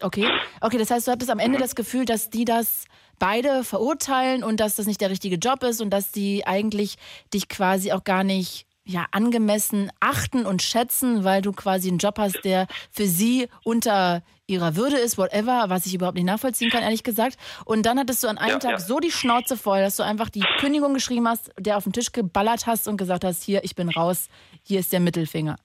Okay. 0.00 0.28
Okay, 0.60 0.78
das 0.78 0.92
heißt, 0.92 1.08
du 1.08 1.10
hattest 1.10 1.32
am 1.32 1.40
Ende 1.40 1.58
das 1.58 1.74
Gefühl, 1.74 2.04
dass 2.04 2.30
die 2.30 2.44
das 2.44 2.84
beide 3.18 3.64
verurteilen 3.64 4.44
und 4.44 4.60
dass 4.60 4.76
das 4.76 4.86
nicht 4.86 5.00
der 5.00 5.10
richtige 5.10 5.38
Job 5.38 5.64
ist 5.64 5.80
und 5.80 5.90
dass 5.90 6.12
die 6.12 6.46
eigentlich 6.46 6.98
dich 7.34 7.48
quasi 7.48 7.90
auch 7.90 8.04
gar 8.04 8.22
nicht 8.22 8.65
ja, 8.86 9.04
angemessen 9.10 9.90
achten 10.00 10.46
und 10.46 10.62
schätzen, 10.62 11.24
weil 11.24 11.42
du 11.42 11.52
quasi 11.52 11.88
einen 11.88 11.98
Job 11.98 12.18
hast, 12.18 12.44
der 12.44 12.66
für 12.90 13.06
sie 13.06 13.48
unter 13.64 14.22
ihrer 14.46 14.76
Würde 14.76 14.96
ist, 14.96 15.18
whatever, 15.18 15.64
was 15.68 15.86
ich 15.86 15.94
überhaupt 15.94 16.14
nicht 16.14 16.24
nachvollziehen 16.24 16.70
kann, 16.70 16.84
ehrlich 16.84 17.02
gesagt. 17.02 17.36
Und 17.64 17.84
dann 17.84 17.98
hattest 17.98 18.22
du 18.22 18.28
an 18.28 18.38
einem 18.38 18.52
Ja, 18.52 18.58
Tag 18.60 18.70
ja. 18.72 18.78
so 18.78 19.00
die 19.00 19.10
Schnauze 19.10 19.56
voll, 19.56 19.80
dass 19.80 19.96
du 19.96 20.04
einfach 20.04 20.30
die 20.30 20.44
Kündigung 20.60 20.94
geschrieben 20.94 21.26
hast, 21.28 21.52
der 21.58 21.76
auf 21.76 21.82
den 21.82 21.92
Tisch 21.92 22.12
geballert 22.12 22.66
hast 22.66 22.86
und 22.86 22.96
gesagt 22.96 23.24
hast, 23.24 23.42
hier, 23.42 23.64
ich 23.64 23.74
bin 23.74 23.88
raus, 23.88 24.28
hier 24.62 24.78
ist 24.78 24.92
der 24.92 25.00
Mittelfinger. 25.00 25.56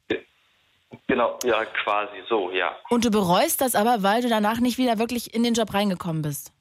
Genau, 1.08 1.38
ja, 1.44 1.64
quasi 1.84 2.24
so, 2.28 2.52
ja. 2.52 2.76
Und 2.90 3.06
du 3.06 3.12
bereust 3.12 3.62
das 3.62 3.76
aber, 3.76 4.02
weil 4.02 4.24
du 4.24 4.30
danach 4.30 4.60
nicht 4.60 4.78
wieder 4.80 4.98
wirklich 4.98 5.34
in 5.34 5.44
den 5.44 5.54
Job 5.54 5.74
reingekommen 5.74 6.24
bist. 6.24 6.52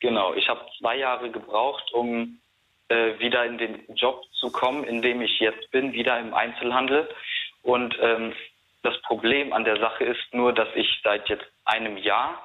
Genau, 0.00 0.32
ich 0.34 0.48
habe 0.48 0.60
zwei 0.78 0.96
Jahre 0.96 1.30
gebraucht, 1.30 1.92
um 1.92 2.39
äh, 2.90 3.18
wieder 3.18 3.44
in 3.44 3.56
den 3.56 3.84
Job 3.94 4.22
zu 4.32 4.50
kommen, 4.52 4.84
in 4.84 5.00
dem 5.00 5.22
ich 5.22 5.40
jetzt 5.40 5.70
bin, 5.70 5.92
wieder 5.92 6.18
im 6.18 6.34
Einzelhandel. 6.34 7.08
Und 7.62 7.96
ähm, 8.00 8.34
das 8.82 9.00
Problem 9.02 9.52
an 9.52 9.64
der 9.64 9.78
Sache 9.78 10.04
ist 10.04 10.32
nur, 10.32 10.52
dass 10.52 10.68
ich 10.74 11.00
seit 11.02 11.28
jetzt 11.28 11.46
einem 11.64 11.96
Jahr 11.96 12.42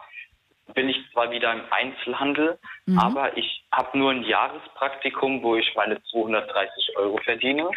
bin 0.74 0.90
ich 0.90 0.98
zwar 1.12 1.30
wieder 1.32 1.54
im 1.54 1.62
Einzelhandel, 1.70 2.58
aber 2.98 3.38
ich 3.38 3.64
habe 3.72 3.98
nur 3.98 4.12
ein 4.12 4.24
Jahrespraktikum, 4.24 5.44
wo 5.44 5.56
ich 5.56 5.74
meine 5.76 6.02
230 6.06 6.98
Euro 6.98 7.18
verdiene. 7.18 7.70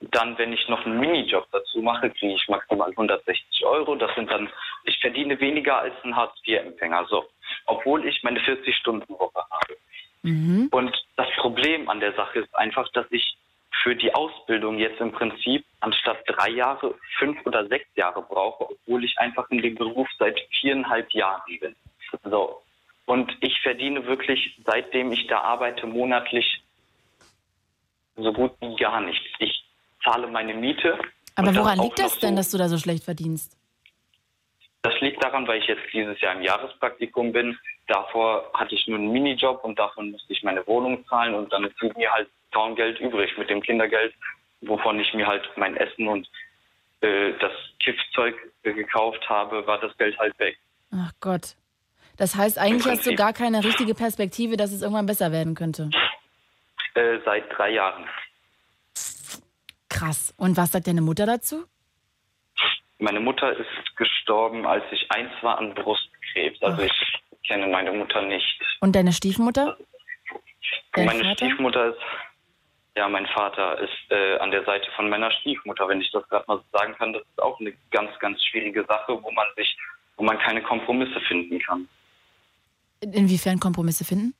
Dann, 0.00 0.36
wenn 0.38 0.52
ich 0.52 0.66
noch 0.68 0.84
einen 0.86 0.98
Minijob 0.98 1.46
dazu 1.52 1.80
mache, 1.82 2.10
kriege 2.10 2.34
ich 2.34 2.48
maximal 2.48 2.90
160 2.90 3.64
Euro. 3.66 3.96
Das 3.96 4.14
sind 4.14 4.30
dann, 4.30 4.48
ich 4.84 4.98
verdiene 4.98 5.38
weniger 5.40 5.78
als 5.78 5.94
ein 6.04 6.16
Hartz-IV-Empfänger. 6.16 7.06
So, 7.08 7.26
obwohl 7.66 8.06
ich 8.06 8.22
meine 8.22 8.40
40-Stunden-Woche 8.40 9.42
habe. 9.50 9.76
Und 10.70 10.96
das 11.16 11.28
Problem 11.36 11.88
an 11.88 12.00
der 12.00 12.12
Sache 12.14 12.40
ist 12.40 12.54
einfach, 12.56 12.88
dass 12.92 13.06
ich 13.10 13.36
für 13.82 13.94
die 13.94 14.12
Ausbildung 14.14 14.78
jetzt 14.78 15.00
im 15.00 15.12
Prinzip 15.12 15.64
anstatt 15.80 16.18
drei 16.26 16.50
Jahre 16.50 16.94
fünf 17.18 17.44
oder 17.46 17.66
sechs 17.68 17.86
Jahre 17.94 18.22
brauche, 18.22 18.70
obwohl 18.70 19.04
ich 19.04 19.16
einfach 19.18 19.48
in 19.50 19.62
dem 19.62 19.74
Beruf 19.76 20.08
seit 20.18 20.38
viereinhalb 20.60 21.12
Jahren 21.12 21.42
bin. 21.60 21.76
So. 22.24 22.62
Und 23.04 23.36
ich 23.40 23.60
verdiene 23.60 24.04
wirklich, 24.06 24.58
seitdem 24.64 25.12
ich 25.12 25.26
da 25.28 25.40
arbeite, 25.40 25.86
monatlich 25.86 26.62
so 28.16 28.32
gut 28.32 28.52
wie 28.60 28.74
gar 28.76 29.00
nichts. 29.00 29.26
Ich 29.38 29.64
zahle 30.02 30.26
meine 30.26 30.54
Miete. 30.54 30.98
Aber 31.34 31.54
woran 31.54 31.78
liegt 31.78 31.98
das 31.98 32.18
denn, 32.18 32.30
so- 32.30 32.36
dass 32.36 32.50
du 32.50 32.58
da 32.58 32.68
so 32.68 32.78
schlecht 32.78 33.04
verdienst? 33.04 33.56
das 34.82 35.00
liegt 35.00 35.22
daran, 35.22 35.48
weil 35.48 35.60
ich 35.60 35.66
jetzt 35.66 35.82
dieses 35.92 36.20
Jahr 36.20 36.36
im 36.36 36.42
Jahrespraktikum 36.42 37.32
bin. 37.32 37.58
Davor 37.86 38.50
hatte 38.54 38.74
ich 38.74 38.86
nur 38.88 38.98
einen 38.98 39.12
Minijob 39.12 39.62
und 39.62 39.78
davon 39.78 40.10
musste 40.10 40.32
ich 40.32 40.42
meine 40.42 40.66
Wohnung 40.66 41.06
zahlen 41.06 41.34
und 41.34 41.52
dann 41.52 41.70
blieb 41.78 41.96
mir 41.96 42.10
halt 42.10 42.28
kaum 42.52 42.74
Geld 42.74 42.98
übrig 42.98 43.36
mit 43.38 43.48
dem 43.48 43.62
Kindergeld, 43.62 44.14
wovon 44.62 44.98
ich 44.98 45.12
mir 45.14 45.26
halt 45.26 45.48
mein 45.56 45.76
Essen 45.76 46.08
und 46.08 46.28
äh, 47.00 47.32
das 47.38 47.52
Kiffzeug 47.78 48.34
äh, 48.62 48.72
gekauft 48.72 49.28
habe, 49.28 49.66
war 49.66 49.78
das 49.78 49.96
Geld 49.98 50.18
halt 50.18 50.36
weg. 50.38 50.58
Ach 50.92 51.12
Gott. 51.20 51.54
Das 52.16 52.34
heißt, 52.34 52.58
eigentlich 52.58 52.86
hast 52.86 53.06
du 53.06 53.14
gar 53.14 53.32
keine 53.32 53.62
richtige 53.62 53.94
Perspektive, 53.94 54.56
dass 54.56 54.72
es 54.72 54.82
irgendwann 54.82 55.06
besser 55.06 55.32
werden 55.32 55.54
könnte. 55.54 55.90
Äh, 56.94 57.18
seit 57.24 57.44
drei 57.52 57.70
Jahren. 57.70 58.06
Krass. 59.90 60.34
Und 60.38 60.56
was 60.56 60.72
sagt 60.72 60.86
deine 60.86 61.02
Mutter 61.02 61.26
dazu? 61.26 61.64
Meine 62.98 63.20
Mutter 63.20 63.52
ist 63.52 63.96
gestorben, 63.96 64.66
als 64.66 64.84
ich 64.90 65.10
eins 65.12 65.30
war 65.42 65.58
an 65.58 65.74
Brustkrebs. 65.74 66.62
Also 66.62 66.82
ich 66.82 66.92
kenne 67.46 67.66
meine 67.66 67.92
Mutter 67.92 68.22
nicht. 68.22 68.60
Und 68.80 68.94
deine 68.94 69.12
Stiefmutter? 69.12 69.76
Dein 70.92 71.06
meine 71.06 71.24
Vater? 71.24 71.34
Stiefmutter 71.36 71.86
ist, 71.90 72.00
ja, 72.96 73.08
mein 73.08 73.26
Vater 73.26 73.78
ist 73.78 74.10
äh, 74.10 74.38
an 74.38 74.50
der 74.50 74.64
Seite 74.64 74.90
von 74.96 75.08
meiner 75.08 75.30
Stiefmutter, 75.30 75.88
wenn 75.88 76.00
ich 76.00 76.10
das 76.10 76.26
gerade 76.28 76.44
mal 76.48 76.58
so 76.58 76.78
sagen 76.78 76.94
kann. 76.94 77.12
Das 77.12 77.22
ist 77.22 77.42
auch 77.42 77.60
eine 77.60 77.72
ganz, 77.90 78.10
ganz 78.18 78.42
schwierige 78.44 78.84
Sache, 78.84 79.22
wo 79.22 79.30
man 79.30 79.46
sich, 79.56 79.76
wo 80.16 80.24
man 80.24 80.38
keine 80.38 80.62
Kompromisse 80.62 81.20
finden 81.20 81.58
kann. 81.60 81.88
Inwiefern 83.00 83.60
Kompromisse 83.60 84.04
finden? 84.04 84.34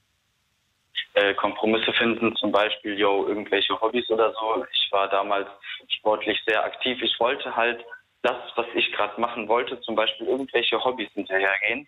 Äh, 1.14 1.35
Kompromisse 1.35 1.92
finden, 1.92 2.35
zum 2.37 2.53
Beispiel, 2.53 2.99
yo, 2.99 3.27
irgendwelche 3.27 3.79
Hobbys 3.81 4.09
oder 4.11 4.33
so. 4.33 4.64
Ich 4.73 4.92
war 4.92 5.09
damals 5.09 5.49
sportlich 5.88 6.38
sehr 6.47 6.64
aktiv. 6.64 7.01
Ich 7.03 7.19
wollte 7.21 7.55
halt 7.55 7.85
das, 8.23 8.37
was 8.57 8.66
ich 8.75 8.90
gerade 8.92 9.21
machen 9.21 9.49
wollte, 9.49 9.81
zum 9.83 9.95
Beispiel 9.95 10.27
irgendwelche 10.27 10.83
Hobbys 10.83 11.11
hinterhergehen. 11.12 11.87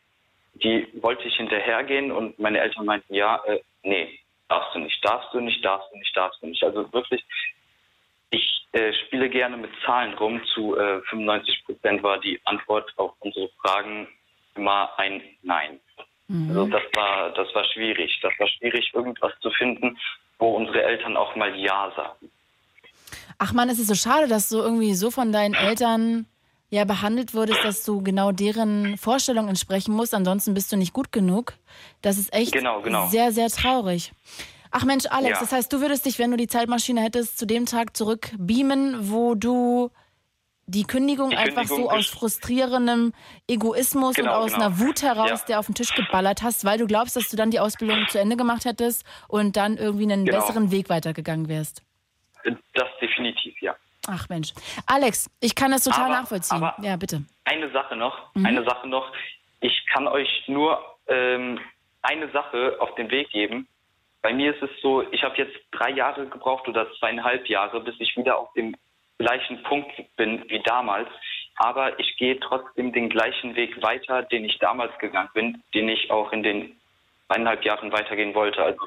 Die 0.63 0.89
wollte 1.01 1.29
ich 1.29 1.37
hinterhergehen 1.37 2.11
und 2.11 2.39
meine 2.39 2.61
Eltern 2.61 2.87
meinten, 2.87 3.15
ja, 3.15 3.41
äh, 3.47 3.61
nee, 3.83 4.19
darfst 4.49 4.75
du 4.75 4.81
nicht, 4.81 5.05
darfst 5.05 5.33
du 5.33 5.41
nicht, 5.41 5.65
darfst 5.65 5.93
du 5.93 5.99
nicht, 5.99 6.17
darfst 6.17 6.43
du 6.43 6.47
nicht. 6.47 6.63
Also 6.63 6.93
wirklich, 6.93 7.25
ich 8.31 8.67
äh, 8.73 8.93
spiele 8.93 9.29
gerne 9.29 9.57
mit 9.57 9.71
Zahlen 9.85 10.15
rum. 10.15 10.41
Zu 10.55 10.77
äh, 10.77 11.01
95 11.03 11.65
Prozent 11.65 12.03
war 12.03 12.19
die 12.19 12.41
Antwort 12.45 12.93
auf 12.97 13.13
unsere 13.21 13.49
Fragen 13.61 14.09
immer 14.55 14.91
ein 14.99 15.23
Nein. 15.43 15.81
Also 16.51 16.67
das 16.67 16.83
war, 16.95 17.31
das 17.31 17.55
war 17.55 17.65
schwierig. 17.65 18.19
Das 18.21 18.33
war 18.39 18.47
schwierig, 18.49 18.91
irgendwas 18.93 19.33
zu 19.41 19.51
finden, 19.53 19.99
wo 20.39 20.57
unsere 20.57 20.83
Eltern 20.83 21.17
auch 21.17 21.35
mal 21.37 21.55
Ja 21.57 21.91
sagen. 21.97 22.31
Ach 23.39 23.53
man, 23.53 23.71
es 23.71 23.79
ist 23.79 23.87
so 23.87 23.95
schade, 23.95 24.29
dass 24.29 24.51
du 24.51 24.59
irgendwie 24.59 24.93
so 24.95 25.11
von 25.11 25.33
deinen 25.33 25.55
Eltern 25.55 26.27
ja 26.71 26.85
behandelt 26.85 27.33
wurdest, 27.35 27.65
dass 27.65 27.85
du 27.85 28.03
genau 28.03 28.31
deren 28.33 28.99
Vorstellungen 28.99 29.49
entsprechen 29.49 29.95
musst. 29.95 30.15
Ansonsten 30.15 30.55
bist 30.55 30.71
du 30.73 30.77
nicht 30.77 30.93
gut 30.93 31.13
genug. 31.13 31.55
Das 32.03 32.19
ist 32.19 32.33
echt 32.33 32.53
Genau, 32.53 32.83
genau. 32.83 33.09
sehr, 33.09 33.33
sehr 33.33 33.49
traurig. 33.49 34.13
Ach 34.71 34.85
Mensch, 34.85 35.07
Alex, 35.09 35.37
Ja. 35.39 35.41
das 35.41 35.53
heißt, 35.53 35.73
du 35.73 35.81
würdest 35.81 36.05
dich, 36.05 36.19
wenn 36.19 36.31
du 36.31 36.37
die 36.37 36.47
Zeitmaschine 36.47 37.01
hättest, 37.01 37.39
zu 37.39 37.47
dem 37.47 37.65
Tag 37.65 37.97
zurück 37.97 38.31
beamen, 38.39 39.11
wo 39.11 39.35
du 39.35 39.91
die 40.67 40.85
Kündigung 40.85 41.31
Die 41.31 41.37
einfach 41.39 41.63
so 41.65 41.77
Kündigung 41.77 41.91
aus 41.99 42.05
gesch- 42.05 42.13
frustrierendem 42.13 43.15
Egoismus 43.49 44.09
und 44.19 44.25
Genau, 44.25 44.35
aus 44.35 44.53
genau. 44.53 44.67
einer 44.67 44.79
Wut 44.79 45.01
heraus, 45.01 45.31
Ja. 45.31 45.41
der 45.49 45.59
auf 45.61 45.67
den 45.67 45.75
Tisch 45.75 45.95
geballert 45.95 46.43
hast, 46.43 46.67
weil 46.67 46.77
du 46.77 46.87
glaubst, 46.87 47.17
dass 47.17 47.31
du 47.31 47.37
dann 47.39 47.51
die 47.51 47.59
Ausbildung 47.61 48.07
zu 48.11 48.21
Ende 48.21 48.37
gemacht 48.37 48.67
hättest 48.67 49.05
und 49.29 49.57
dann 49.57 49.79
irgendwie 49.79 50.03
einen 50.05 50.27
Genau. 50.27 50.41
besseren 50.41 50.71
Weg 50.71 50.91
weitergegangen 50.91 51.49
wärst. 51.49 51.81
Das 52.75 52.89
definitiv, 53.01 53.55
ja. 53.63 53.75
Ach 54.11 54.29
Mensch. 54.29 54.53
Alex, 54.87 55.31
ich 55.41 55.55
kann 55.55 55.71
das 55.71 55.85
total 55.85 56.07
Aber- 56.07 56.15
nachvollziehen. 56.21 56.63
aber- 56.63 56.75
ja, 56.83 56.97
bitte. 56.97 57.23
Eine 57.45 57.71
Sache 57.71 57.95
noch, 57.97 58.35
Mhm. 58.35 58.47
eine 58.47 58.65
Sache 58.65 58.87
noch. 58.89 59.13
Ich 59.61 59.87
kann 59.93 60.07
euch 60.09 60.45
nur 60.49 60.83
ähm, 61.11 61.59
eine 62.03 62.31
Sache 62.33 62.77
auf 62.81 62.95
den 62.97 63.11
Weg 63.11 63.31
geben. 63.31 63.67
Bei 64.21 64.33
mir 64.35 64.55
ist 64.55 64.63
es 64.63 64.71
so, 64.83 65.03
ich 65.11 65.23
habe 65.23 65.37
jetzt 65.39 65.57
drei 65.71 65.91
Jahre 65.91 66.27
gebraucht 66.27 66.69
oder 66.69 66.87
zweieinhalb 66.99 67.49
Jahre, 67.49 67.81
bis 67.81 67.95
ich 67.99 68.15
wieder 68.17 68.37
auf 68.39 68.53
dem 68.53 68.77
gleichen 69.19 69.63
Punkt 69.63 69.91
bin 70.17 70.45
wie 70.51 70.61
damals. 70.61 71.09
aber 71.61 71.99
ich 71.99 72.17
gehe 72.19 72.39
trotzdem 72.39 72.93
den 72.93 73.09
gleichen 73.09 73.57
Weg 73.57 73.83
weiter, 73.83 74.23
den 74.23 74.45
ich 74.45 74.59
damals 74.61 74.97
gegangen 74.99 75.29
bin, 75.35 75.61
den 75.75 75.89
ich 75.89 76.09
auch 76.09 76.31
in 76.33 76.45
den 76.45 76.79
eineinhalb 77.29 77.65
Jahren 77.65 77.91
weitergehen 77.91 78.33
wollte. 78.35 78.63
Also 78.63 78.79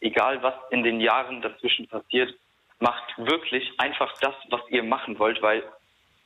egal, 0.00 0.40
was 0.42 0.54
in 0.70 0.84
den 0.84 1.00
Jahren 1.00 1.42
dazwischen 1.42 1.88
passiert, 1.88 2.32
macht 2.80 3.04
wirklich 3.16 3.70
einfach 3.78 4.12
das, 4.20 4.34
was 4.50 4.60
ihr 4.70 4.82
machen 4.82 5.18
wollt, 5.18 5.40
weil 5.42 5.62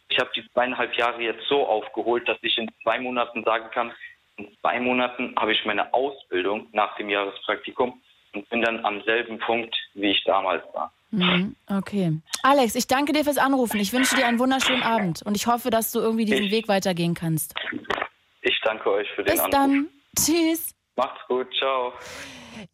ich 0.08 0.18
habe 0.18 0.30
die 0.36 0.48
zweieinhalb 0.52 0.94
Jahre 0.96 1.20
jetzt 1.22 1.46
so 1.48 1.66
aufgeholt, 1.66 2.28
dass 2.28 2.38
ich 2.42 2.56
in 2.58 2.70
zwei 2.82 2.98
Monaten 3.00 3.42
sagen 3.44 3.70
kann, 3.72 3.92
in 4.36 4.48
zwei 4.60 4.80
Monaten 4.80 5.34
habe 5.38 5.52
ich 5.52 5.64
meine 5.64 5.92
Ausbildung 5.94 6.68
nach 6.72 6.96
dem 6.96 7.08
Jahrespraktikum 7.08 8.00
und 8.34 8.48
bin 8.48 8.62
dann 8.62 8.84
am 8.84 9.02
selben 9.02 9.38
Punkt, 9.38 9.76
wie 9.94 10.10
ich 10.10 10.22
damals 10.24 10.62
war. 10.74 10.92
Mhm, 11.12 11.54
okay. 11.70 12.18
Alex, 12.42 12.74
ich 12.74 12.88
danke 12.88 13.12
dir 13.12 13.22
fürs 13.22 13.38
Anrufen. 13.38 13.78
Ich 13.78 13.92
wünsche 13.92 14.16
dir 14.16 14.26
einen 14.26 14.40
wunderschönen 14.40 14.82
Abend 14.82 15.22
und 15.22 15.36
ich 15.36 15.46
hoffe, 15.46 15.70
dass 15.70 15.92
du 15.92 16.00
irgendwie 16.00 16.24
diesen 16.24 16.46
Ich- 16.46 16.50
Weg 16.52 16.66
weitergehen 16.68 17.14
kannst. 17.14 17.54
Ich 18.42 18.60
danke 18.62 18.90
euch 18.90 19.08
für 19.12 19.22
den 19.22 19.32
Bis 19.32 19.38
Anruf. 19.40 19.50
dann. 19.52 19.88
Tschüss. 20.16 20.74
Macht's 20.96 21.20
gut, 21.28 21.46
ciao. 21.56 21.92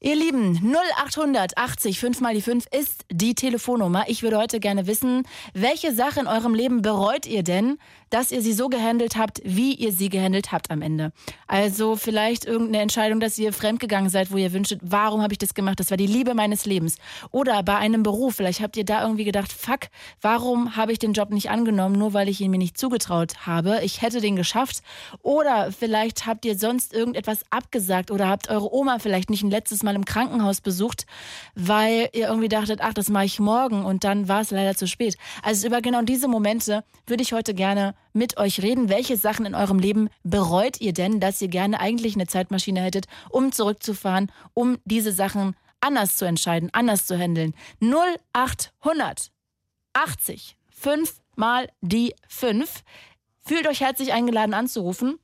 Ihr 0.01 0.17
Lieben, 0.17 0.75
0800 1.07 1.57
80 1.57 2.01
5 2.01 2.21
mal 2.21 2.35
die 2.35 2.43
5 2.43 2.67
ist 2.79 3.05
die 3.11 3.35
Telefonnummer. 3.35 4.05
Ich 4.09 4.23
würde 4.23 4.39
heute 4.39 4.61
gerne 4.61 4.87
wissen, 4.87 5.27
welche 5.55 5.95
Sache 5.95 6.21
in 6.21 6.27
eurem 6.27 6.55
Leben 6.55 6.83
bereut 6.83 7.27
ihr 7.27 7.43
denn, 7.43 7.79
dass 8.11 8.33
ihr 8.33 8.43
sie 8.43 8.53
so 8.53 8.69
gehandelt 8.69 9.17
habt, 9.17 9.41
wie 9.45 9.75
ihr 9.75 9.93
sie 9.93 10.09
gehandelt 10.09 10.53
habt 10.53 10.71
am 10.71 10.83
Ende? 10.83 11.13
Also 11.47 11.97
vielleicht 11.97 12.45
irgendeine 12.45 12.83
Entscheidung, 12.83 13.21
dass 13.21 13.39
ihr 13.39 13.53
fremdgegangen 13.53 14.11
seid, 14.11 14.33
wo 14.33 14.37
ihr 14.37 14.53
wünschtet, 14.53 14.81
warum 14.83 15.23
habe 15.23 15.33
ich 15.33 15.39
das 15.39 15.55
gemacht? 15.55 15.79
Das 15.79 15.91
war 15.91 15.97
die 15.97 16.09
Liebe 16.09 16.35
meines 16.35 16.67
Lebens. 16.67 16.97
Oder 17.31 17.63
bei 17.63 17.77
einem 17.77 18.03
Beruf, 18.03 18.37
vielleicht 18.37 18.61
habt 18.61 18.77
ihr 18.77 18.85
da 18.85 19.03
irgendwie 19.03 19.25
gedacht, 19.25 19.53
fuck, 19.53 19.89
warum 20.21 20.77
habe 20.77 20.93
ich 20.93 20.99
den 20.99 21.13
Job 21.13 21.31
nicht 21.31 21.51
angenommen, 21.51 21.97
nur 21.97 22.13
weil 22.13 22.29
ich 22.29 22.41
ihn 22.41 22.51
mir 22.51 22.59
nicht 22.59 22.77
zugetraut 22.77 23.47
habe? 23.47 23.81
Ich 23.83 24.03
hätte 24.03 24.21
den 24.21 24.35
geschafft. 24.35 24.83
Oder 25.23 25.71
vielleicht 25.71 26.27
habt 26.27 26.45
ihr 26.45 26.59
sonst 26.59 26.93
irgendetwas 26.93 27.45
abgesagt 27.51 28.11
oder 28.11 28.29
habt 28.29 28.51
eure 28.51 28.75
Oma 28.75 28.99
vielleicht 28.99 29.31
nicht 29.31 29.45
ein 29.45 29.51
letztes 29.51 29.70
Mal 29.83 29.95
im 29.95 30.05
Krankenhaus 30.05 30.61
besucht, 30.61 31.07
weil 31.55 32.09
ihr 32.13 32.29
irgendwie 32.29 32.49
dachtet, 32.49 32.81
ach, 32.83 32.95
das 32.95 33.09
mache 33.09 33.25
ich 33.25 33.41
morgen 33.41 33.85
und 33.85 34.05
dann 34.05 34.29
war 34.29 34.41
es 34.41 34.51
leider 34.51 34.77
zu 34.77 34.87
spät. 34.87 35.17
Also 35.43 35.67
über 35.67 35.81
genau 35.81 36.03
diese 36.03 36.29
Momente 36.29 36.85
würde 37.07 37.23
ich 37.23 37.33
heute 37.33 37.55
gerne 37.55 37.95
mit 38.13 38.37
euch 38.37 38.63
reden. 38.63 38.89
Welche 38.89 39.17
Sachen 39.17 39.47
in 39.47 39.55
eurem 39.55 39.79
Leben 39.79 40.09
bereut 40.23 40.81
ihr 40.81 40.93
denn, 40.93 41.21
dass 41.21 41.41
ihr 41.41 41.49
gerne 41.49 41.81
eigentlich 41.81 42.15
eine 42.15 42.27
Zeitmaschine 42.27 42.81
hättet, 42.81 43.07
um 43.31 43.53
zurückzufahren, 43.53 44.31
um 44.55 44.79
diese 44.85 45.13
Sachen 45.13 45.57
anders 45.81 46.17
zu 46.17 46.25
entscheiden, 46.25 46.71
anders 46.73 47.07
zu 47.07 47.17
handeln? 47.17 47.55
0800 47.81 49.31
80 49.93 50.57
5 50.71 51.21
mal 51.37 51.69
die 51.81 52.15
5. 52.29 52.83
Fühlt 53.45 53.67
euch 53.67 53.81
herzlich 53.81 54.13
eingeladen 54.13 54.55
anzurufen. 54.55 55.19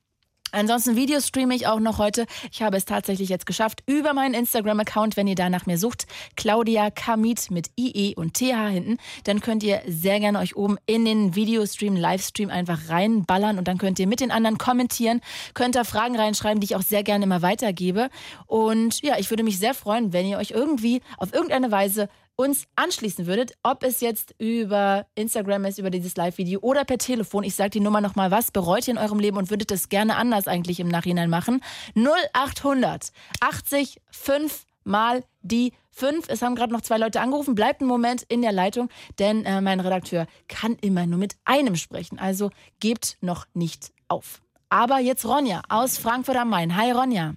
Ansonsten 0.51 0.95
Videos 0.95 1.27
streame 1.27 1.55
ich 1.55 1.67
auch 1.67 1.79
noch 1.79 1.97
heute. 1.97 2.25
Ich 2.51 2.61
habe 2.61 2.77
es 2.77 2.85
tatsächlich 2.85 3.29
jetzt 3.29 3.45
geschafft 3.45 3.83
über 3.85 4.13
meinen 4.13 4.33
Instagram-Account, 4.33 5.17
wenn 5.17 5.27
ihr 5.27 5.35
da 5.35 5.49
nach 5.49 5.65
mir 5.65 5.77
sucht. 5.77 6.07
Claudia 6.35 6.89
Kamit 6.89 7.51
mit 7.51 7.69
IE 7.77 8.15
und 8.15 8.35
TH 8.35 8.69
hinten. 8.69 8.97
Dann 9.25 9.41
könnt 9.41 9.63
ihr 9.63 9.81
sehr 9.87 10.19
gerne 10.19 10.39
euch 10.39 10.55
oben 10.55 10.77
in 10.85 11.05
den 11.05 11.35
Videostream, 11.35 11.95
Livestream 11.95 12.49
einfach 12.49 12.89
reinballern 12.89 13.57
und 13.57 13.67
dann 13.67 13.77
könnt 13.77 13.99
ihr 13.99 14.07
mit 14.07 14.21
den 14.21 14.31
anderen 14.31 14.57
kommentieren, 14.57 15.21
könnt 15.53 15.75
da 15.75 15.83
Fragen 15.83 16.15
reinschreiben, 16.15 16.61
die 16.61 16.65
ich 16.65 16.75
auch 16.75 16.81
sehr 16.81 17.03
gerne 17.03 17.25
immer 17.25 17.41
weitergebe. 17.41 18.09
Und 18.45 19.01
ja, 19.01 19.17
ich 19.17 19.29
würde 19.29 19.43
mich 19.43 19.59
sehr 19.59 19.73
freuen, 19.73 20.13
wenn 20.13 20.25
ihr 20.25 20.37
euch 20.37 20.51
irgendwie 20.51 21.01
auf 21.17 21.33
irgendeine 21.33 21.71
Weise 21.71 22.09
uns 22.37 22.67
anschließen 22.75 23.25
würdet, 23.25 23.53
ob 23.63 23.83
es 23.83 23.99
jetzt 23.99 24.35
über 24.37 25.07
Instagram 25.15 25.65
ist, 25.65 25.79
über 25.79 25.89
dieses 25.89 26.15
Live-Video 26.15 26.59
oder 26.61 26.85
per 26.85 26.99
Telefon. 26.99 27.43
Ich 27.43 27.55
sage 27.55 27.71
die 27.71 27.79
Nummer 27.79 27.99
nochmal, 27.99 28.31
was 28.31 28.51
bereut 28.51 28.87
ihr 28.87 28.93
in 28.93 28.99
eurem 28.99 29.19
Leben 29.19 29.37
und 29.37 29.49
würdet 29.49 29.71
es 29.71 29.89
gerne 29.89 30.15
anders 30.15 30.47
eigentlich 30.47 30.79
im 30.79 30.87
Nachhinein 30.87 31.29
machen? 31.29 31.61
0800 31.95 33.11
80 33.41 33.97
5 34.11 34.65
mal 34.83 35.23
die 35.41 35.73
5. 35.91 36.29
Es 36.29 36.43
haben 36.43 36.55
gerade 36.55 36.71
noch 36.71 36.81
zwei 36.81 36.97
Leute 36.97 37.21
angerufen. 37.21 37.55
Bleibt 37.55 37.81
einen 37.81 37.89
Moment 37.89 38.23
in 38.29 38.43
der 38.43 38.51
Leitung, 38.51 38.89
denn 39.17 39.43
äh, 39.43 39.59
mein 39.59 39.79
Redakteur 39.79 40.27
kann 40.47 40.77
immer 40.81 41.07
nur 41.07 41.17
mit 41.17 41.35
einem 41.43 41.75
sprechen. 41.75 42.19
Also 42.19 42.51
gebt 42.79 43.17
noch 43.21 43.47
nicht 43.55 43.91
auf. 44.07 44.41
Aber 44.69 44.99
jetzt 44.99 45.25
Ronja 45.25 45.63
aus 45.69 45.97
Frankfurt 45.97 46.37
am 46.37 46.49
Main. 46.49 46.77
Hi 46.77 46.91
Ronja. 46.91 47.33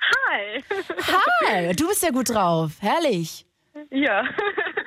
Hi. 0.00 0.62
Hi, 1.46 1.72
du 1.74 1.88
bist 1.88 2.02
ja 2.02 2.10
gut 2.10 2.30
drauf. 2.30 2.72
Herrlich. 2.80 3.46
Ja. 3.90 4.24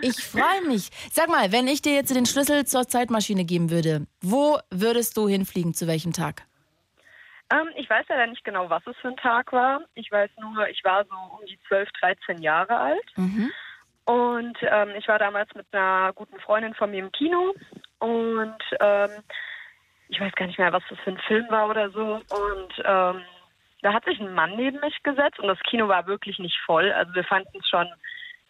Ich 0.01 0.23
freue 0.23 0.61
mich. 0.67 0.89
Sag 1.11 1.29
mal, 1.29 1.51
wenn 1.51 1.67
ich 1.67 1.81
dir 1.81 1.93
jetzt 1.93 2.13
den 2.13 2.25
Schlüssel 2.25 2.65
zur 2.65 2.87
Zeitmaschine 2.87 3.45
geben 3.45 3.71
würde, 3.71 4.05
wo 4.21 4.59
würdest 4.69 5.15
du 5.17 5.27
hinfliegen, 5.27 5.73
zu 5.73 5.87
welchem 5.87 6.11
Tag? 6.11 6.43
Ähm, 7.49 7.69
ich 7.75 7.89
weiß 7.89 8.05
leider 8.09 8.27
nicht 8.27 8.43
genau, 8.43 8.69
was 8.69 8.85
es 8.87 8.97
für 8.97 9.09
ein 9.09 9.17
Tag 9.17 9.53
war. 9.53 9.81
Ich 9.95 10.11
weiß 10.11 10.29
nur, 10.41 10.67
ich 10.67 10.83
war 10.83 11.05
so 11.05 11.15
um 11.15 11.45
die 11.45 11.59
12, 11.67 11.89
13 12.01 12.41
Jahre 12.41 12.77
alt. 12.77 13.13
Und 14.05 14.57
ähm, 14.61 14.89
ich 14.97 15.07
war 15.07 15.19
damals 15.19 15.53
mit 15.55 15.65
einer 15.71 16.11
guten 16.13 16.39
Freundin 16.39 16.73
von 16.73 16.91
mir 16.91 16.99
im 16.99 17.11
Kino. 17.11 17.53
Und 17.99 18.57
ähm, 18.81 19.11
ich 20.09 20.19
weiß 20.19 20.33
gar 20.33 20.47
nicht 20.47 20.59
mehr, 20.59 20.73
was 20.73 20.83
das 20.89 20.99
für 20.99 21.11
ein 21.11 21.21
Film 21.27 21.45
war 21.49 21.69
oder 21.69 21.89
so. 21.91 22.15
Und 22.15 22.73
ähm, 22.83 23.21
da 23.81 23.93
hat 23.93 24.05
sich 24.05 24.19
ein 24.19 24.33
Mann 24.33 24.55
neben 24.55 24.79
mich 24.79 25.01
gesetzt 25.03 25.39
und 25.39 25.47
das 25.47 25.59
Kino 25.69 25.87
war 25.87 26.07
wirklich 26.07 26.39
nicht 26.39 26.57
voll. 26.65 26.91
Also 26.91 27.13
wir 27.13 27.23
fanden 27.23 27.59
es 27.59 27.67
schon 27.67 27.87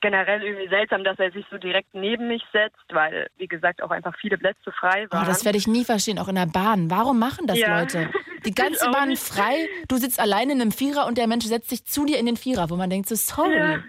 generell 0.04 0.43
irgendwie 0.43 0.68
seltsam, 0.68 1.04
dass 1.06 1.18
er 1.18 1.32
sich 1.32 1.45
so 1.49 1.58
direkt 1.58 1.93
neben 1.95 2.28
mich 2.28 2.43
setzt, 2.51 2.84
weil, 2.91 3.28
wie 3.38 3.47
gesagt, 3.47 3.82
auch 3.82 3.89
einfach 3.89 4.14
viele 4.20 4.38
Plätze 4.38 4.72
frei 4.74 5.08
Oh, 5.10 5.14
waren. 5.16 5.26
das 5.26 5.45
werde 5.45 5.58
ich 5.58 5.66
nie 5.66 5.86
verstehen, 5.86 6.20
auch 6.20 6.28
in 6.28 6.36
der 6.36 6.45
Bahn. 6.45 6.91
Warum 6.91 7.18
machen 7.18 7.47
das 7.47 7.58
Ja. 7.60 7.80
Leute? 7.80 8.12
Die 8.45 8.54
ganze 8.54 8.91
Bahn 8.91 9.16
frei, 9.16 9.70
du 9.88 9.95
sitzt 9.95 10.20
alleine 10.20 10.51
in 10.51 10.60
einem 10.62 10.74
Vierer 10.74 11.08
und 11.08 11.18
der 11.18 11.28
Mensch 11.28 11.45
setzt 11.45 11.70
sich 11.70 11.86
zu 11.86 12.04
dir 12.06 12.20
in 12.20 12.26
den 12.26 12.36
Vierer, 12.36 12.70
wo 12.70 12.76
man 12.76 12.89
denkt 12.89 13.08
so, 13.08 13.16
sorry. 13.16 13.56
Ja, 13.56 13.80